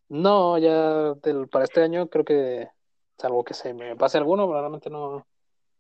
No, 0.08 0.58
ya 0.58 1.14
para 1.48 1.64
este 1.64 1.80
año 1.80 2.08
creo 2.08 2.24
que 2.24 2.68
salvo 3.16 3.44
que 3.44 3.54
se 3.54 3.72
me 3.72 3.94
pase 3.94 4.18
alguno, 4.18 4.52
realmente 4.52 4.90
no 4.90 5.24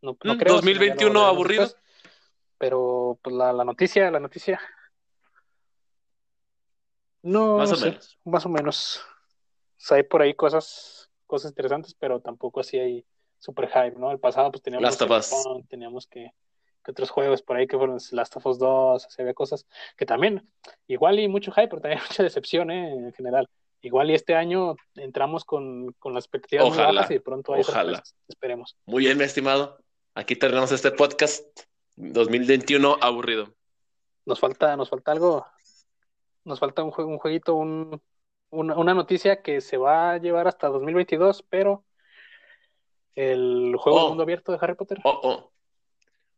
no, 0.00 0.16
no 0.22 0.34
mm, 0.34 0.38
creo. 0.38 0.54
2021 0.54 1.26
aburrido. 1.26 1.68
Pero 2.62 3.18
pues 3.20 3.34
la, 3.34 3.52
la 3.52 3.64
noticia, 3.64 4.08
la 4.08 4.20
noticia 4.20 4.60
No, 7.22 7.56
más 7.56 7.72
o 7.72 7.84
menos. 7.84 8.18
Más 8.22 8.46
o 8.46 8.48
menos. 8.48 9.04
hay 9.90 10.04
por 10.04 10.22
ahí 10.22 10.34
cosas, 10.34 11.10
cosas 11.26 11.50
interesantes, 11.50 11.96
pero 11.98 12.20
tampoco 12.20 12.60
así 12.60 12.78
hay 12.78 13.04
super 13.40 13.66
hype, 13.66 13.98
¿no? 13.98 14.12
El 14.12 14.20
pasado 14.20 14.52
pues 14.52 14.62
teníamos 14.62 14.96
teníamos 15.68 16.06
que, 16.06 16.30
otros 16.86 17.10
juegos 17.10 17.42
por 17.42 17.56
ahí 17.56 17.66
que 17.66 17.76
fueron 17.76 17.98
Last 18.12 18.36
of 18.36 18.46
Us 18.46 18.60
2, 18.60 19.06
se 19.10 19.24
ve 19.24 19.34
cosas 19.34 19.66
que 19.96 20.06
también, 20.06 20.48
igual 20.86 21.18
y 21.18 21.26
mucho 21.26 21.50
hype, 21.50 21.66
pero 21.66 21.82
también 21.82 22.00
mucha 22.08 22.22
decepción, 22.22 22.70
¿eh? 22.70 22.92
En 22.92 23.12
general. 23.12 23.48
Igual 23.80 24.12
y 24.12 24.14
este 24.14 24.36
año 24.36 24.76
entramos 24.94 25.44
con, 25.44 25.94
con 25.98 26.14
las 26.14 26.26
expectativas 26.26 26.66
ojalá, 26.66 27.06
y 27.10 27.14
de 27.14 27.20
pronto 27.20 27.54
hay 27.54 27.62
ojalá. 27.62 28.04
Esperemos. 28.28 28.76
Muy 28.86 29.02
bien, 29.02 29.18
mi 29.18 29.24
estimado. 29.24 29.80
Aquí 30.14 30.36
terminamos 30.36 30.70
este 30.70 30.92
podcast 30.92 31.71
2021 31.96 32.98
aburrido. 33.00 33.54
Nos 34.24 34.40
falta, 34.40 34.76
nos 34.76 34.90
falta 34.90 35.12
algo. 35.12 35.46
Nos 36.44 36.58
falta 36.58 36.82
un, 36.82 36.90
juego, 36.90 37.10
un 37.10 37.18
jueguito, 37.18 37.54
un, 37.54 38.02
una, 38.50 38.94
noticia 38.94 39.42
que 39.42 39.60
se 39.60 39.76
va 39.76 40.12
a 40.12 40.18
llevar 40.18 40.48
hasta 40.48 40.68
2022, 40.68 41.44
pero 41.48 41.84
el 43.14 43.76
juego 43.76 43.98
de 43.98 44.04
oh. 44.04 44.08
mundo 44.08 44.22
abierto 44.24 44.52
de 44.52 44.58
Harry 44.60 44.74
Potter. 44.74 44.98
Oh, 45.04 45.20
oh. 45.22 45.52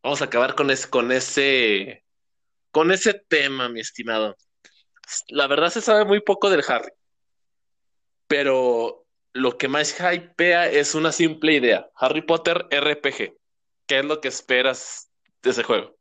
Vamos 0.02 0.20
a 0.20 0.26
acabar 0.26 0.55
con, 0.55 0.70
ese, 0.70 0.90
con 0.90 1.10
ese 1.12 2.05
con 2.70 2.90
ese 2.90 3.14
tema, 3.14 3.68
mi 3.68 3.81
estimado. 3.81 4.36
La 5.28 5.47
verdad 5.47 5.70
se 5.70 5.81
sabe 5.81 6.05
muy 6.05 6.20
poco 6.20 6.51
del 6.51 6.64
Harry 6.68 6.90
pero 8.26 9.06
lo 9.32 9.59
que 9.59 9.68
más 9.68 9.97
hypea 9.98 10.68
es 10.68 10.94
una 10.94 11.12
simple 11.12 11.55
idea. 11.55 11.89
Harry 11.94 12.22
Potter 12.22 12.66
RPG. 12.70 13.36
¿Qué 13.86 13.98
es 13.98 14.05
lo 14.05 14.20
que 14.20 14.28
esperas 14.28 15.10
de 15.45 15.51
ese 15.51 15.62
juego? 15.62 15.95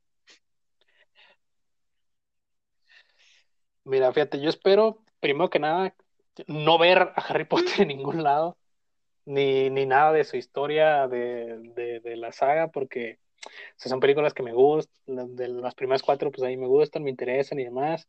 Mira, 3.84 4.12
fíjate, 4.14 4.40
yo 4.40 4.50
espero, 4.50 5.04
primero 5.20 5.50
que 5.50 5.60
nada, 5.60 5.94
no 6.48 6.78
ver 6.78 7.00
a 7.00 7.22
Harry 7.28 7.46
Potter 7.46 7.82
en 7.82 7.90
ningún 7.90 8.24
lado, 8.24 8.58
ni, 9.26 9.70
nada 9.70 10.14
de 10.14 10.24
su 10.24 10.38
historia 10.38 11.08
de, 11.08 12.02
la 12.16 12.32
saga, 12.32 12.70
porque 12.70 13.20
son 13.76 14.00
películas 14.00 14.34
que 14.34 14.44
me 14.44 14.54
gustan, 14.54 15.36
de 15.36 15.50
las 15.50 15.76
primeras 15.76 16.02
cuatro, 16.02 16.32
pues 16.32 16.44
ahí 16.44 16.58
me 16.58 16.68
gustan, 16.68 17.04
me 17.04 17.10
interesan 17.10 17.60
y 17.60 17.66
demás 17.66 18.08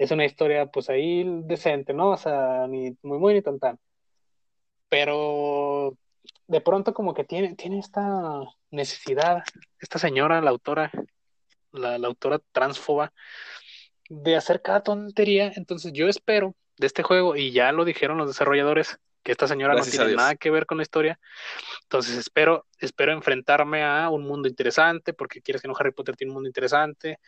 es 0.00 0.10
una 0.12 0.24
historia 0.24 0.66
pues 0.66 0.88
ahí 0.88 1.24
decente, 1.44 1.92
¿no? 1.92 2.10
O 2.12 2.16
sea, 2.16 2.66
ni 2.68 2.96
muy 3.02 3.18
muy 3.18 3.34
ni 3.34 3.42
tan 3.42 3.58
tan. 3.58 3.78
Pero 4.88 5.96
de 6.46 6.60
pronto 6.60 6.94
como 6.94 7.14
que 7.14 7.24
tiene, 7.24 7.54
tiene 7.54 7.78
esta 7.78 8.40
necesidad, 8.70 9.42
esta 9.78 9.98
señora, 9.98 10.40
la 10.40 10.50
autora, 10.50 10.90
la, 11.72 11.94
autora 11.94 12.40
transfoba, 12.52 13.12
de 14.08 14.36
hacer 14.36 14.60
cada 14.62 14.82
tontería. 14.82 15.52
Entonces 15.54 15.92
yo 15.92 16.08
espero 16.08 16.54
de 16.76 16.86
este 16.86 17.02
juego, 17.02 17.36
y 17.36 17.52
ya 17.52 17.72
lo 17.72 17.84
dijeron 17.84 18.18
los 18.18 18.28
desarrolladores, 18.28 18.98
que 19.22 19.32
esta 19.32 19.46
señora 19.46 19.74
no 19.74 19.82
tiene 19.82 20.14
nada 20.14 20.34
que 20.34 20.50
ver 20.50 20.66
con 20.66 20.78
la 20.78 20.82
historia. 20.82 21.20
Entonces 21.82 22.16
espero, 22.16 22.66
espero 22.78 23.12
enfrentarme 23.12 23.84
a 23.84 24.08
un 24.08 24.22
mundo 24.22 24.48
interesante, 24.48 25.12
porque 25.12 25.42
quieres 25.42 25.62
que 25.62 25.68
no 25.68 25.74
Harry 25.78 25.92
Potter 25.92 26.16
tiene 26.16 26.30
un 26.30 26.36
mundo 26.36 26.48
interesante, 26.48 27.18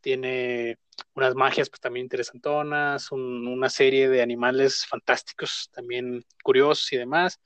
tiene 0.00 0.76
unas 1.14 1.34
magias 1.34 1.68
pues 1.68 1.80
también 1.80 2.04
interesantonas, 2.04 3.10
una 3.10 3.68
serie 3.68 4.08
de 4.08 4.22
animales 4.22 4.86
fantásticos 4.86 5.70
también 5.72 6.24
curiosos 6.42 6.92
y 6.92 6.96
demás. 6.96 7.40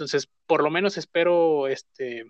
Entonces, 0.00 0.30
por 0.46 0.62
lo 0.62 0.70
menos 0.70 0.96
espero 0.96 1.68
este 1.68 2.24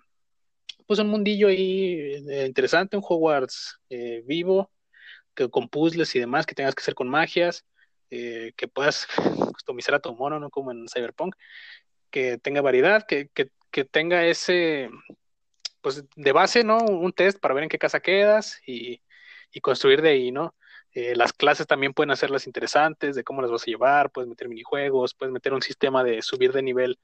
pues 0.87 0.99
un 0.99 1.07
mundillo 1.07 1.47
ahí 1.47 2.21
eh, 2.29 2.45
interesante, 2.45 2.97
un 2.97 3.03
Hogwarts 3.07 3.79
eh, 3.89 4.23
vivo, 4.25 4.69
que 5.33 5.49
con 5.49 5.69
puzzles 5.69 6.13
y 6.15 6.19
demás, 6.19 6.45
que 6.45 6.53
tengas 6.55 6.75
que 6.75 6.81
hacer 6.81 6.95
con 6.95 7.07
magias, 7.07 7.65
eh, 8.09 8.51
que 8.57 8.67
puedas 8.67 9.07
customizar 9.53 9.95
a 9.95 9.99
tu 9.99 10.13
mono, 10.13 10.37
no 10.39 10.49
como 10.49 10.71
en 10.71 10.87
Cyberpunk, 10.89 11.35
que 12.09 12.37
tenga 12.39 12.61
variedad, 12.61 13.05
que, 13.07 13.29
que, 13.29 13.51
que 13.71 13.85
tenga 13.85 14.25
ese, 14.25 14.89
pues 15.81 16.03
de 16.15 16.31
base, 16.33 16.65
¿no? 16.65 16.79
Un 16.79 17.13
test 17.13 17.39
para 17.39 17.53
ver 17.53 17.63
en 17.63 17.69
qué 17.69 17.79
casa 17.79 18.01
quedas 18.01 18.59
y, 18.65 19.01
y 19.53 19.61
construir 19.61 20.01
de 20.01 20.09
ahí, 20.09 20.31
¿no? 20.31 20.55
Eh, 20.93 21.15
las 21.15 21.31
clases 21.31 21.67
también 21.67 21.93
pueden 21.93 22.11
hacerlas 22.11 22.47
interesantes, 22.47 23.15
de 23.15 23.23
cómo 23.23 23.41
las 23.41 23.49
vas 23.49 23.63
a 23.63 23.65
llevar, 23.65 24.11
puedes 24.11 24.27
meter 24.27 24.49
minijuegos, 24.49 25.13
puedes 25.13 25.31
meter 25.31 25.53
un 25.53 25.61
sistema 25.61 26.03
de 26.03 26.21
subir 26.21 26.51
de 26.51 26.61
nivel 26.61 26.99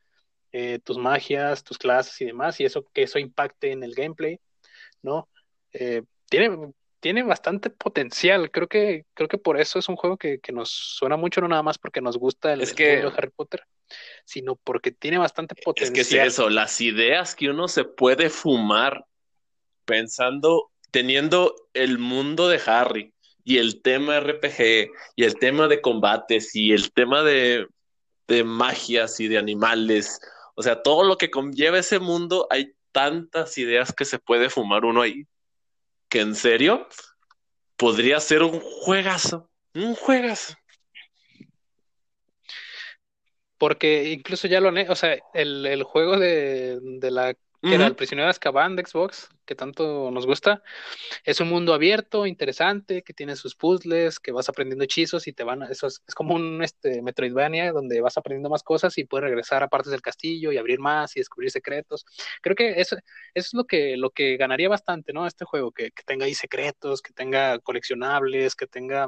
eh, 0.52 0.80
tus 0.84 0.98
magias, 0.98 1.64
tus 1.64 1.78
clases 1.78 2.20
y 2.22 2.26
demás, 2.26 2.60
y 2.60 2.66
eso 2.66 2.86
que 2.94 3.04
eso 3.04 3.20
impacte 3.20 3.72
en 3.72 3.84
el 3.84 3.94
gameplay, 3.94 4.40
¿no? 5.02 5.30
Eh, 5.74 6.04
tiene, 6.30 6.74
tiene 7.00 7.24
bastante 7.24 7.70
potencial, 7.70 8.52
creo 8.52 8.68
que, 8.68 9.06
creo 9.14 9.28
que 9.28 9.38
por 9.38 9.60
eso 9.60 9.80
es 9.80 9.90
un 9.90 9.96
juego 9.96 10.18
que, 10.18 10.40
nos 10.52 10.70
suena 10.70 11.18
mucho, 11.18 11.42
no 11.42 11.48
nada 11.48 11.64
más 11.64 11.78
porque 11.78 12.02
nos 12.02 12.18
gusta 12.18 12.54
el, 12.54 12.62
es 12.62 12.74
que... 12.74 12.98
de 12.98 13.08
Harry 13.08 13.32
Potter, 13.36 13.64
sino 14.26 14.56
porque 14.56 14.92
tiene 14.92 15.18
bastante 15.18 15.56
potencial. 15.56 16.00
Es 16.00 16.10
que 16.10 16.18
es 16.18 16.34
eso, 16.34 16.50
las 16.50 16.82
ideas 16.82 17.36
que 17.36 17.50
uno 17.50 17.68
se 17.68 17.84
puede 17.86 18.30
fumar 18.30 19.06
pensando 19.86 20.72
teniendo 20.92 21.56
el 21.74 22.00
mundo 22.00 22.48
de 22.50 22.62
Harry 22.66 23.14
y 23.44 23.58
el 23.58 23.82
tema 23.82 24.20
RPG 24.20 24.90
y 25.16 25.24
el 25.24 25.36
tema 25.36 25.68
de 25.68 25.82
combates 25.82 26.56
y 26.56 26.74
el 26.74 26.92
tema 26.92 27.24
de, 27.24 27.68
magias 28.44 29.20
y 29.20 29.28
de 29.28 29.38
animales, 29.38 30.20
o 30.60 30.64
sea, 30.64 30.82
todo 30.82 31.04
lo 31.04 31.18
que 31.20 31.30
conlleva 31.30 31.78
ese 31.78 32.00
mundo, 32.00 32.48
hay 32.50 32.74
tantas 32.92 33.60
ideas 33.60 33.94
que 33.94 34.06
se 34.06 34.18
puede 34.18 34.50
fumar 34.50 34.86
uno 34.86 35.04
ahí, 35.04 35.28
que 36.10 36.20
en 36.22 36.34
serio 36.34 36.88
podría 37.76 38.20
ser 38.20 38.42
un 38.42 38.60
juegazo, 38.60 39.52
un 39.76 39.94
juegazo. 39.94 40.56
Porque 43.60 44.10
incluso 44.10 44.48
ya 44.48 44.60
lo, 44.60 44.72
o 44.92 44.96
sea, 44.96 45.20
el, 45.36 45.84
juego 45.84 46.18
de, 46.18 46.80
de 46.82 47.12
la 47.12 47.36
que 47.62 47.74
era 47.74 47.88
el 47.88 47.96
prisionero 47.96 48.28
de 48.28 48.32
Azkaban 48.32 48.76
de 48.76 48.86
Xbox, 48.86 49.30
que 49.46 49.56
tanto 49.56 50.12
nos 50.12 50.26
gusta. 50.26 50.62
Es 51.24 51.40
un 51.40 51.50
mundo 51.50 51.74
abierto, 51.74 52.26
interesante, 52.26 53.02
que 53.02 53.14
tiene 53.14 53.36
sus 53.36 53.56
puzzles, 53.56 54.20
que 54.20 54.32
vas 54.32 54.50
aprendiendo 54.50 54.84
hechizos 54.84 55.28
y 55.28 55.34
te 55.34 55.44
van, 55.44 55.64
eso 55.64 55.88
es, 55.88 56.02
como 56.16 56.36
un 56.36 56.64
este, 56.64 57.02
Metroidvania 57.02 57.72
donde 57.72 58.02
vas 58.02 58.18
aprendiendo 58.18 58.50
más 58.50 58.64
cosas 58.64 58.98
y 58.98 59.06
puedes 59.06 59.24
regresar 59.24 59.64
a 59.64 59.70
partes 59.70 59.92
del 59.92 60.02
castillo 60.02 60.52
y 60.52 60.58
abrir 60.58 60.80
más 60.80 61.16
y 61.16 61.20
descubrir 61.20 61.52
secretos. 61.52 62.06
Creo 62.42 62.56
que 62.56 62.80
eso, 62.80 62.98
es 63.34 63.54
lo 63.54 63.66
que, 63.66 63.98
lo 63.98 64.12
que 64.12 64.38
ganaría 64.38 64.70
bastante, 64.70 65.14
¿no? 65.14 65.26
Este 65.26 65.46
juego, 65.46 65.72
que, 65.72 65.92
que 65.92 66.04
tenga 66.04 66.26
ahí 66.26 66.36
secretos, 66.36 67.02
que 67.02 67.14
tenga 67.14 67.60
coleccionables, 67.60 68.56
que 68.56 68.68
tenga 68.68 69.08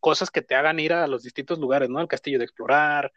cosas 0.00 0.30
que 0.30 0.42
te 0.42 0.54
hagan 0.54 0.80
ir 0.80 0.92
a 0.92 1.06
los 1.06 1.22
distintos 1.22 1.58
lugares, 1.58 1.88
¿no? 1.90 2.00
El 2.00 2.08
castillo 2.08 2.38
de 2.38 2.44
explorar, 2.44 3.12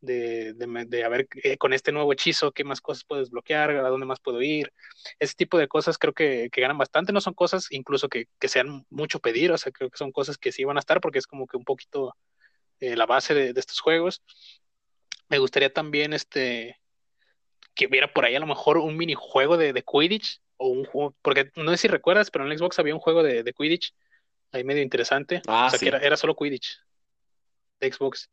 de, 0.00 0.54
de, 0.54 0.84
de 0.86 1.04
a 1.04 1.08
ver 1.08 1.28
eh, 1.42 1.56
con 1.56 1.72
este 1.72 1.92
nuevo 1.92 2.12
hechizo 2.12 2.52
qué 2.52 2.64
más 2.64 2.80
cosas 2.80 3.04
puedes 3.04 3.30
bloquear, 3.30 3.70
a 3.70 3.88
dónde 3.88 4.06
más 4.06 4.20
puedo 4.20 4.40
ir. 4.42 4.72
Ese 5.18 5.34
tipo 5.34 5.58
de 5.58 5.68
cosas 5.68 5.98
creo 5.98 6.12
que, 6.12 6.48
que 6.50 6.60
ganan 6.60 6.78
bastante, 6.78 7.12
no 7.12 7.20
son 7.20 7.34
cosas 7.34 7.66
incluso 7.70 8.08
que, 8.08 8.26
que, 8.38 8.48
sean 8.48 8.86
mucho 8.90 9.20
pedir, 9.20 9.52
o 9.52 9.58
sea, 9.58 9.72
creo 9.72 9.90
que 9.90 9.98
son 9.98 10.12
cosas 10.12 10.38
que 10.38 10.52
sí 10.52 10.64
van 10.64 10.76
a 10.76 10.80
estar 10.80 11.00
porque 11.00 11.18
es 11.18 11.26
como 11.26 11.46
que 11.46 11.56
un 11.56 11.64
poquito 11.64 12.16
eh, 12.80 12.96
la 12.96 13.06
base 13.06 13.34
de, 13.34 13.52
de, 13.52 13.60
estos 13.60 13.80
juegos. 13.80 14.22
Me 15.28 15.38
gustaría 15.38 15.72
también 15.72 16.12
este 16.12 16.78
que 17.74 17.86
hubiera 17.86 18.12
por 18.12 18.24
ahí 18.24 18.34
a 18.34 18.40
lo 18.40 18.46
mejor 18.46 18.78
un 18.78 18.96
minijuego 18.96 19.56
de, 19.56 19.72
de 19.72 19.82
Quidditch 19.82 20.40
o 20.56 20.68
un 20.68 20.84
juego, 20.84 21.14
porque 21.22 21.50
no 21.56 21.70
sé 21.70 21.76
si 21.76 21.88
recuerdas, 21.88 22.30
pero 22.30 22.50
en 22.50 22.58
Xbox 22.58 22.78
había 22.78 22.94
un 22.94 23.00
juego 23.00 23.22
de, 23.22 23.42
de 23.42 23.52
Quidditch 23.52 23.94
ahí 24.52 24.64
medio 24.64 24.82
interesante, 24.82 25.40
ah, 25.46 25.66
o 25.66 25.70
sea, 25.70 25.78
que 25.78 25.88
era, 25.88 25.98
era 25.98 26.16
solo 26.16 26.34
Quidditch 26.34 26.78
de 27.78 27.92
Xbox 27.92 28.28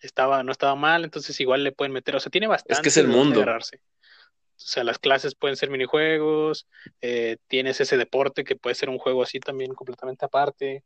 estaba, 0.00 0.42
no 0.42 0.52
estaba 0.52 0.74
mal, 0.74 1.04
entonces 1.04 1.38
igual 1.40 1.64
le 1.64 1.72
pueden 1.72 1.92
meter, 1.92 2.16
o 2.16 2.20
sea, 2.20 2.30
tiene 2.30 2.46
bastante. 2.46 2.74
Es 2.74 2.80
que 2.80 2.88
es 2.88 2.96
el 2.96 3.08
mundo. 3.08 3.40
O 3.40 4.58
sea, 4.58 4.84
las 4.84 4.98
clases 4.98 5.34
pueden 5.34 5.56
ser 5.56 5.70
minijuegos, 5.70 6.66
eh, 7.02 7.36
tienes 7.46 7.80
ese 7.80 7.98
deporte 7.98 8.42
que 8.42 8.56
puede 8.56 8.74
ser 8.74 8.88
un 8.88 8.98
juego 8.98 9.22
así 9.22 9.38
también 9.38 9.74
completamente 9.74 10.24
aparte, 10.24 10.82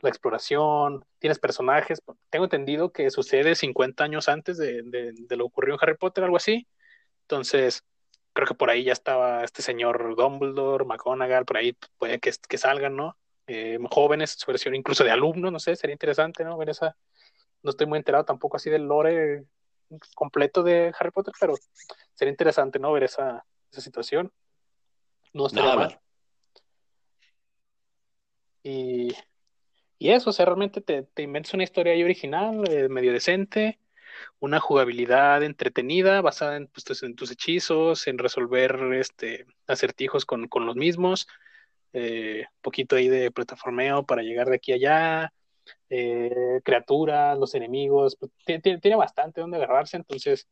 la 0.00 0.10
exploración, 0.10 1.04
tienes 1.18 1.38
personajes, 1.38 2.02
tengo 2.28 2.44
entendido 2.44 2.92
que 2.92 3.10
sucede 3.10 3.54
50 3.54 4.04
años 4.04 4.28
antes 4.28 4.58
de, 4.58 4.82
de, 4.84 5.36
lo 5.36 5.46
ocurrió 5.46 5.74
en 5.74 5.80
Harry 5.82 5.96
Potter, 5.96 6.24
algo 6.24 6.36
así, 6.36 6.66
entonces 7.22 7.84
creo 8.34 8.46
que 8.46 8.54
por 8.54 8.70
ahí 8.70 8.84
ya 8.84 8.92
estaba 8.92 9.44
este 9.44 9.62
señor 9.62 10.14
Dumbledore, 10.16 10.84
McGonagall, 10.84 11.44
por 11.44 11.56
ahí 11.56 11.76
puede 11.98 12.18
que, 12.18 12.32
que 12.48 12.58
salgan, 12.58 12.96
¿no? 12.96 13.16
Eh, 13.46 13.78
jóvenes, 13.90 14.36
su 14.38 14.46
versión 14.46 14.74
incluso 14.74 15.04
de 15.04 15.10
alumnos, 15.10 15.50
no 15.50 15.58
sé, 15.58 15.74
sería 15.74 15.94
interesante, 15.94 16.44
¿no? 16.44 16.56
Ver 16.56 16.70
esa, 16.70 16.96
no 17.62 17.70
estoy 17.70 17.86
muy 17.86 17.98
enterado 17.98 18.24
tampoco 18.24 18.56
así 18.56 18.70
del 18.70 18.84
lore 18.84 19.44
completo 20.14 20.62
de 20.62 20.92
Harry 20.98 21.10
Potter, 21.10 21.34
pero 21.38 21.54
sería 22.14 22.30
interesante, 22.30 22.78
¿no? 22.78 22.92
Ver 22.92 23.04
esa, 23.04 23.44
esa 23.70 23.80
situación. 23.80 24.32
No 25.32 25.46
estaría 25.46 25.74
mal. 25.74 26.00
Y, 28.62 29.14
y, 29.98 30.10
eso, 30.10 30.30
o 30.30 30.32
sea, 30.32 30.44
realmente 30.44 30.80
te, 30.80 31.02
te 31.02 31.22
inventas 31.22 31.54
una 31.54 31.64
historia 31.64 31.92
ahí 31.92 32.02
original, 32.02 32.62
eh, 32.70 32.88
medio 32.88 33.12
decente, 33.12 33.78
una 34.38 34.60
jugabilidad 34.60 35.42
entretenida, 35.42 36.20
basada 36.20 36.56
en, 36.56 36.66
pues, 36.68 37.02
en 37.02 37.14
tus 37.14 37.30
hechizos, 37.30 38.06
en 38.06 38.18
resolver 38.18 38.76
este, 38.94 39.46
acertijos 39.66 40.26
con, 40.26 40.48
con 40.48 40.66
los 40.66 40.76
mismos, 40.76 41.26
eh, 41.92 42.44
un 42.48 42.60
poquito 42.62 42.96
ahí 42.96 43.08
de 43.08 43.30
plataformeo 43.30 44.04
para 44.04 44.22
llegar 44.22 44.48
de 44.48 44.56
aquí 44.56 44.72
a 44.72 44.74
allá, 44.76 45.32
eh, 45.88 46.60
criaturas, 46.64 47.38
los 47.38 47.54
enemigos, 47.54 48.16
pues, 48.16 48.32
tiene, 48.44 48.96
bastante 48.96 49.40
donde 49.40 49.56
agarrarse, 49.56 49.96
entonces 49.96 50.46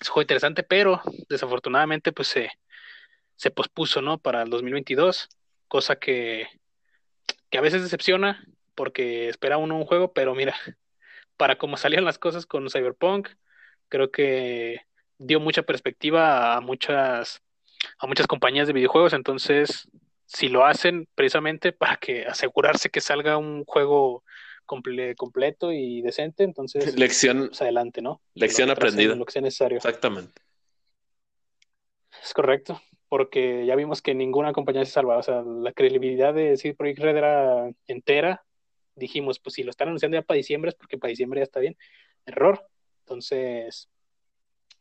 es 0.00 0.08
un 0.08 0.12
juego 0.12 0.22
interesante, 0.24 0.62
pero 0.62 1.00
desafortunadamente 1.28 2.12
pues 2.12 2.28
se, 2.28 2.50
se 3.36 3.50
pospuso, 3.50 4.02
¿no? 4.02 4.18
Para 4.18 4.42
el 4.42 4.50
2022, 4.50 5.28
cosa 5.68 5.96
que, 5.96 6.48
que 7.50 7.58
a 7.58 7.62
veces 7.62 7.82
decepciona 7.82 8.44
porque 8.74 9.28
espera 9.28 9.56
uno 9.56 9.76
un 9.76 9.86
juego, 9.86 10.12
pero 10.12 10.34
mira, 10.34 10.54
para 11.36 11.56
cómo 11.56 11.76
salían 11.76 12.04
las 12.04 12.18
cosas 12.18 12.46
con 12.46 12.68
Cyberpunk, 12.70 13.30
creo 13.88 14.10
que 14.10 14.82
dio 15.18 15.40
mucha 15.40 15.62
perspectiva 15.62 16.54
a 16.54 16.60
muchas 16.60 17.42
a 17.98 18.06
muchas 18.06 18.26
compañías 18.26 18.66
de 18.66 18.72
videojuegos, 18.72 19.12
entonces 19.12 19.88
si 20.26 20.48
lo 20.48 20.66
hacen 20.66 21.08
precisamente 21.14 21.72
para 21.72 21.96
que 21.96 22.26
asegurarse 22.26 22.90
que 22.90 23.00
salga 23.00 23.36
un 23.38 23.64
juego 23.64 24.24
completo 24.66 25.72
y 25.72 26.02
decente, 26.02 26.42
entonces 26.42 26.98
lección 26.98 27.46
pues, 27.48 27.62
adelante, 27.62 28.02
¿no? 28.02 28.20
Lección 28.34 28.68
aprendida. 28.70 29.14
Lo 29.14 29.24
que 29.24 29.32
sea 29.32 29.42
necesario. 29.42 29.76
Exactamente. 29.76 30.42
Es 32.22 32.34
correcto, 32.34 32.80
porque 33.08 33.64
ya 33.66 33.76
vimos 33.76 34.02
que 34.02 34.14
ninguna 34.14 34.52
compañía 34.52 34.84
se 34.84 34.90
salva, 34.90 35.18
o 35.18 35.22
sea, 35.22 35.42
la 35.42 35.72
credibilidad 35.72 36.34
de 36.34 36.56
CD 36.56 36.74
Projekt 36.74 36.98
Red 36.98 37.16
era 37.16 37.70
entera. 37.86 38.44
Dijimos, 38.96 39.38
pues 39.38 39.54
si 39.54 39.62
lo 39.62 39.70
están 39.70 39.88
anunciando 39.88 40.16
ya 40.16 40.22
para 40.22 40.38
diciembre 40.38 40.70
es 40.70 40.74
porque 40.74 40.98
para 40.98 41.10
diciembre 41.10 41.40
ya 41.40 41.44
está 41.44 41.60
bien. 41.60 41.76
Error. 42.24 42.66
Entonces, 43.04 43.88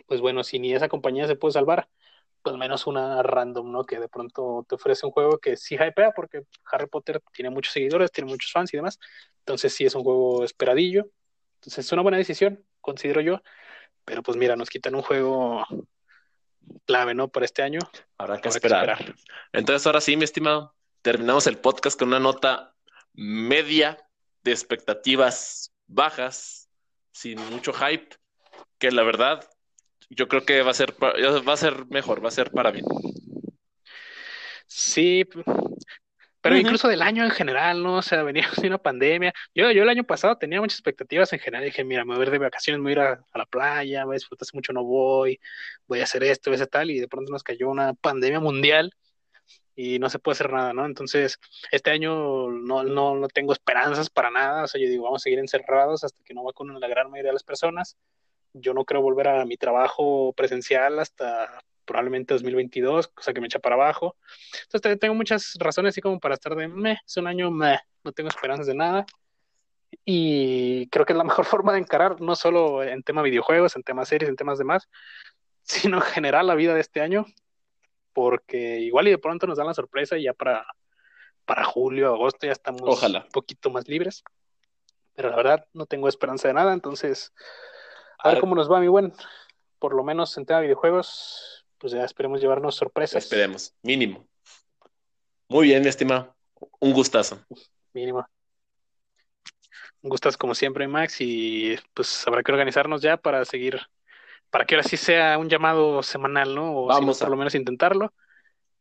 pues 0.08 0.22
bueno, 0.22 0.44
si 0.44 0.58
ni 0.58 0.74
esa 0.74 0.90
compañía 0.90 1.28
se 1.28 1.36
puede 1.36 1.52
salvar, 1.52 1.88
pues 2.46 2.58
menos 2.58 2.86
una 2.86 3.24
random, 3.24 3.72
¿no? 3.72 3.86
Que 3.86 3.98
de 4.00 4.08
pronto 4.08 4.64
te 4.70 4.76
ofrece 4.76 5.04
un 5.08 5.12
juego 5.12 5.40
que 5.40 5.58
sí 5.58 5.74
hypea 5.74 6.12
porque 6.12 6.44
Harry 6.72 6.86
Potter 6.86 7.20
tiene 7.34 7.50
muchos 7.50 7.74
seguidores, 7.74 8.12
tiene 8.12 8.30
muchos 8.30 8.52
fans 8.52 8.72
y 8.72 8.78
demás. 8.78 9.00
Entonces 9.40 9.74
sí 9.74 9.84
es 9.84 9.96
un 9.96 10.04
juego 10.04 10.44
esperadillo. 10.44 11.10
Entonces 11.56 11.84
es 11.84 11.92
una 11.92 12.04
buena 12.04 12.20
decisión, 12.20 12.64
considero 12.82 13.20
yo. 13.22 13.42
Pero 14.06 14.22
pues 14.22 14.38
mira, 14.38 14.56
nos 14.56 14.70
quitan 14.70 14.94
un 14.94 15.02
juego 15.02 15.66
clave, 16.86 17.16
¿no? 17.16 17.30
Para 17.30 17.48
este 17.48 17.64
año. 17.64 17.80
Habrá 18.20 18.40
que, 18.40 18.50
esperar. 18.50 19.16
Entonces 19.52 19.88
ahora 19.88 20.00
sí, 20.00 20.16
mi 20.16 20.24
estimado, 20.24 20.76
terminamos 21.02 21.48
el 21.48 21.58
podcast 21.58 21.98
con 21.98 22.10
una 22.10 22.20
nota 22.20 22.76
media 23.16 23.98
de 24.44 24.52
expectativas 24.52 25.74
bajas, 25.88 26.70
sin 27.12 27.40
mucho 27.50 27.74
hype, 27.74 28.16
que 28.78 28.92
la 28.92 29.02
verdad 29.02 29.50
yo 30.16 30.28
creo 30.28 30.46
que 30.46 30.62
va 30.62 30.72
a 30.72 30.74
ser 30.74 30.94
va 31.02 31.54
a 31.54 31.58
ser 31.58 31.86
mejor, 31.88 32.24
va 32.24 32.30
a 32.30 32.32
ser 32.32 32.52
para 32.52 32.72
mí. 32.72 32.82
Sí, 34.68 35.26
pero 36.46 36.58
incluso 36.58 36.88
del 36.88 37.02
año 37.02 37.24
en 37.24 37.32
general, 37.32 37.82
¿no? 37.82 37.96
O 37.98 38.02
sea, 38.04 38.22
venía 38.22 38.48
de 38.62 38.68
una 38.68 38.78
pandemia. 38.78 39.34
Yo, 39.56 39.72
yo 39.72 39.82
el 39.82 39.90
año 39.90 40.04
pasado 40.04 40.38
tenía 40.38 40.62
muchas 40.62 40.78
expectativas 40.78 41.34
en 41.34 41.40
general. 41.40 41.66
Dije, 41.66 41.84
mira, 41.84 42.06
me 42.06 42.14
voy 42.14 42.22
a 42.22 42.26
ir 42.28 42.32
de 42.32 42.38
vacaciones, 42.38 42.80
me 42.80 42.84
voy 42.84 42.92
a 42.92 42.94
ir 42.94 43.18
a, 43.34 43.38
la 43.38 43.46
playa, 43.48 44.06
voy 44.06 44.14
a 44.14 44.18
disfrutar 44.18 44.48
mucho, 44.54 44.72
no 44.72 44.84
voy, 44.84 45.40
voy 45.88 46.02
a 46.02 46.04
hacer 46.04 46.24
esto, 46.24 46.52
voy 46.52 46.56
a 46.56 46.58
hacer 46.58 46.68
tal, 46.68 46.92
y 46.92 47.00
de 47.00 47.08
pronto 47.08 47.32
nos 47.32 47.42
cayó 47.42 47.68
una 47.68 47.96
pandemia 47.96 48.40
mundial 48.40 48.94
y 49.76 49.98
no 49.98 50.08
se 50.10 50.20
puede 50.20 50.34
hacer 50.34 50.52
nada, 50.54 50.72
¿no? 50.74 50.86
Entonces, 50.86 51.40
este 51.72 51.90
año 51.90 52.52
no, 52.52 52.84
no, 52.84 53.16
no 53.16 53.28
tengo 53.28 53.52
esperanzas 53.52 54.12
para 54.12 54.30
nada. 54.30 54.66
O 54.66 54.68
sea, 54.68 54.80
yo 54.80 54.88
digo, 54.88 55.06
vamos 55.06 55.24
a 55.24 55.24
seguir 55.24 55.40
encerrados 55.40 56.04
hasta 56.04 56.24
que 56.24 56.36
no 56.36 56.44
vacunen 56.44 56.80
la 56.80 56.88
gran 56.88 57.10
mayoría 57.10 57.32
de 57.32 57.36
las 57.36 57.44
personas 57.44 57.98
yo 58.58 58.74
no 58.74 58.86
creo 58.86 59.02
volver 59.02 59.28
a 59.28 59.46
mi 59.46 59.58
trabajo 59.58 60.34
presencial 60.34 61.00
hasta 61.00 61.62
probablemente 61.86 62.34
2022, 62.34 63.10
cosa 63.10 63.34
que 63.34 63.42
me 63.42 63.48
echa 63.48 63.60
para 63.60 63.76
abajo. 63.76 64.16
Entonces 64.64 65.00
tengo 65.00 65.14
muchas 65.14 65.56
razones 65.60 65.94
así 65.94 66.02
como 66.02 66.20
para 66.20 66.34
estar 66.34 66.56
de, 66.56 66.68
meh, 66.68 66.98
es 67.06 67.18
un 67.18 67.28
año, 67.28 67.52
meh, 67.52 67.80
no 68.04 68.12
tengo 68.12 68.30
esperanzas 68.30 68.68
de 68.68 68.76
nada. 68.76 69.06
Y 70.04 70.88
creo 70.90 71.06
que 71.06 71.14
es 71.14 71.18
la 71.18 71.24
mejor 71.24 71.46
forma 71.46 71.74
de 71.74 71.80
encarar, 71.80 72.20
no 72.22 72.36
solo 72.36 72.84
en 72.84 73.04
tema 73.04 73.22
videojuegos, 73.22 73.76
en 73.76 73.84
temas 73.84 74.10
series, 74.10 74.30
en 74.30 74.36
temas 74.36 74.58
demás, 74.58 74.90
sino 75.64 75.98
en 75.98 76.04
general 76.04 76.48
la 76.48 76.56
vida 76.56 76.74
de 76.74 76.82
este 76.82 77.02
año, 77.02 77.26
porque 78.14 78.80
igual 78.80 79.08
y 79.08 79.12
de 79.12 79.18
pronto 79.18 79.48
nos 79.48 79.58
dan 79.58 79.68
la 79.68 79.74
sorpresa 79.74 80.18
y 80.18 80.24
ya 80.24 80.34
para, 80.34 80.66
para 81.46 81.66
julio, 81.66 82.14
agosto 82.14 82.46
ya 82.46 82.54
estamos 82.54 82.82
Ojalá. 82.84 83.24
un 83.26 83.32
poquito 83.32 83.70
más 83.70 83.88
libres. 83.88 84.24
Pero 85.14 85.30
la 85.30 85.38
verdad 85.38 85.68
no 85.74 85.86
tengo 85.86 86.10
esperanza 86.10 86.50
de 86.50 86.56
nada, 86.56 86.74
entonces 86.74 87.34
a 88.26 88.32
ver 88.32 88.40
cómo 88.40 88.56
nos 88.56 88.72
va, 88.72 88.80
mi 88.80 88.88
buen. 88.88 89.14
Por 89.80 89.94
lo 89.94 90.04
menos 90.04 90.36
en 90.38 90.46
tema 90.46 90.60
de 90.60 90.68
videojuegos, 90.68 91.66
pues 91.78 91.94
ya 91.94 92.04
esperemos 92.04 92.42
llevarnos 92.42 92.76
sorpresas. 92.76 93.24
Esperemos, 93.24 93.74
mínimo. 93.84 94.26
Muy 95.48 95.68
bien, 95.68 95.84
mi 95.84 95.90
estimado. 95.90 96.36
Un 96.80 96.94
gustazo. 96.94 97.46
Mínimo. 97.94 98.26
Un 100.02 100.10
gustazo 100.10 100.38
como 100.38 100.56
siempre, 100.56 100.88
Max, 100.88 101.18
y 101.20 101.76
pues 101.94 102.28
habrá 102.28 102.42
que 102.42 102.52
organizarnos 102.52 103.02
ya 103.02 103.18
para 103.18 103.46
seguir, 103.46 103.80
para 104.50 104.66
que 104.66 104.76
ahora 104.76 104.88
sí 104.88 104.98
sea 104.98 105.38
un 105.38 105.50
llamado 105.50 106.02
semanal, 106.02 106.56
¿no? 106.56 106.76
O 106.76 106.86
Vamos 106.88 107.20
por 107.20 107.30
lo 107.30 107.38
menos 107.38 107.54
intentarlo, 107.54 108.14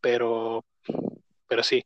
pero, 0.00 0.64
pero 1.48 1.62
sí. 1.62 1.84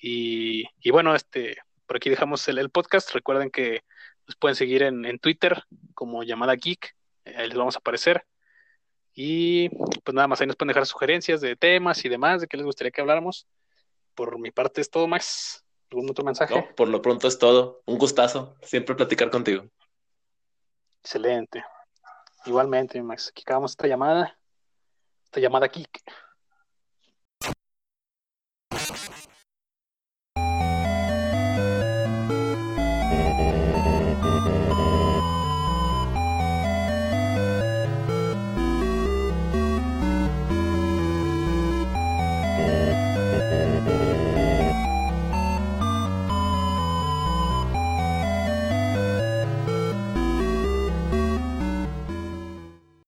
Y, 0.00 0.64
y 0.80 0.90
bueno, 0.90 1.14
este, 1.14 1.58
por 1.86 1.96
aquí 1.96 2.08
dejamos 2.08 2.46
el, 2.48 2.58
el 2.58 2.70
podcast. 2.70 3.12
Recuerden 3.12 3.50
que 3.50 3.82
nos 4.30 4.36
pueden 4.36 4.54
seguir 4.54 4.84
en, 4.84 5.18
Twitter 5.18 5.64
como 5.92 6.22
llamada 6.22 6.54
geek, 6.54 6.94
ahí 7.24 7.48
les 7.48 7.56
vamos 7.56 7.76
a 7.76 7.78
aparecer. 7.78 8.24
Y 9.12 9.68
pues 9.68 10.14
nada 10.14 10.28
más, 10.28 10.40
ahí 10.40 10.46
nos 10.46 10.56
pueden 10.56 10.68
dejar 10.68 10.86
sugerencias 10.86 11.40
de 11.40 11.56
temas 11.56 12.04
y 12.04 12.08
demás, 12.08 12.40
de 12.40 12.46
qué 12.46 12.56
les 12.56 12.66
gustaría 12.66 12.90
que 12.90 13.00
habláramos. 13.00 13.46
Por 14.14 14.38
mi 14.38 14.50
parte 14.50 14.80
es 14.80 14.90
todo, 14.90 15.06
Max. 15.06 15.64
¿Algún 15.90 16.08
otro 16.10 16.24
mensaje? 16.24 16.54
No, 16.54 16.74
por 16.76 16.88
lo 16.88 17.02
pronto 17.02 17.26
es 17.26 17.38
todo. 17.38 17.82
Un 17.86 17.98
gustazo 17.98 18.56
siempre 18.62 18.94
platicar 18.94 19.30
contigo. 19.30 19.64
Excelente. 21.02 21.64
Igualmente, 22.46 23.02
Max. 23.02 23.28
Aquí 23.28 23.42
acabamos 23.42 23.72
esta 23.72 23.88
llamada. 23.88 24.38
Esta 25.24 25.40
llamada 25.40 25.66
geek. 25.66 26.02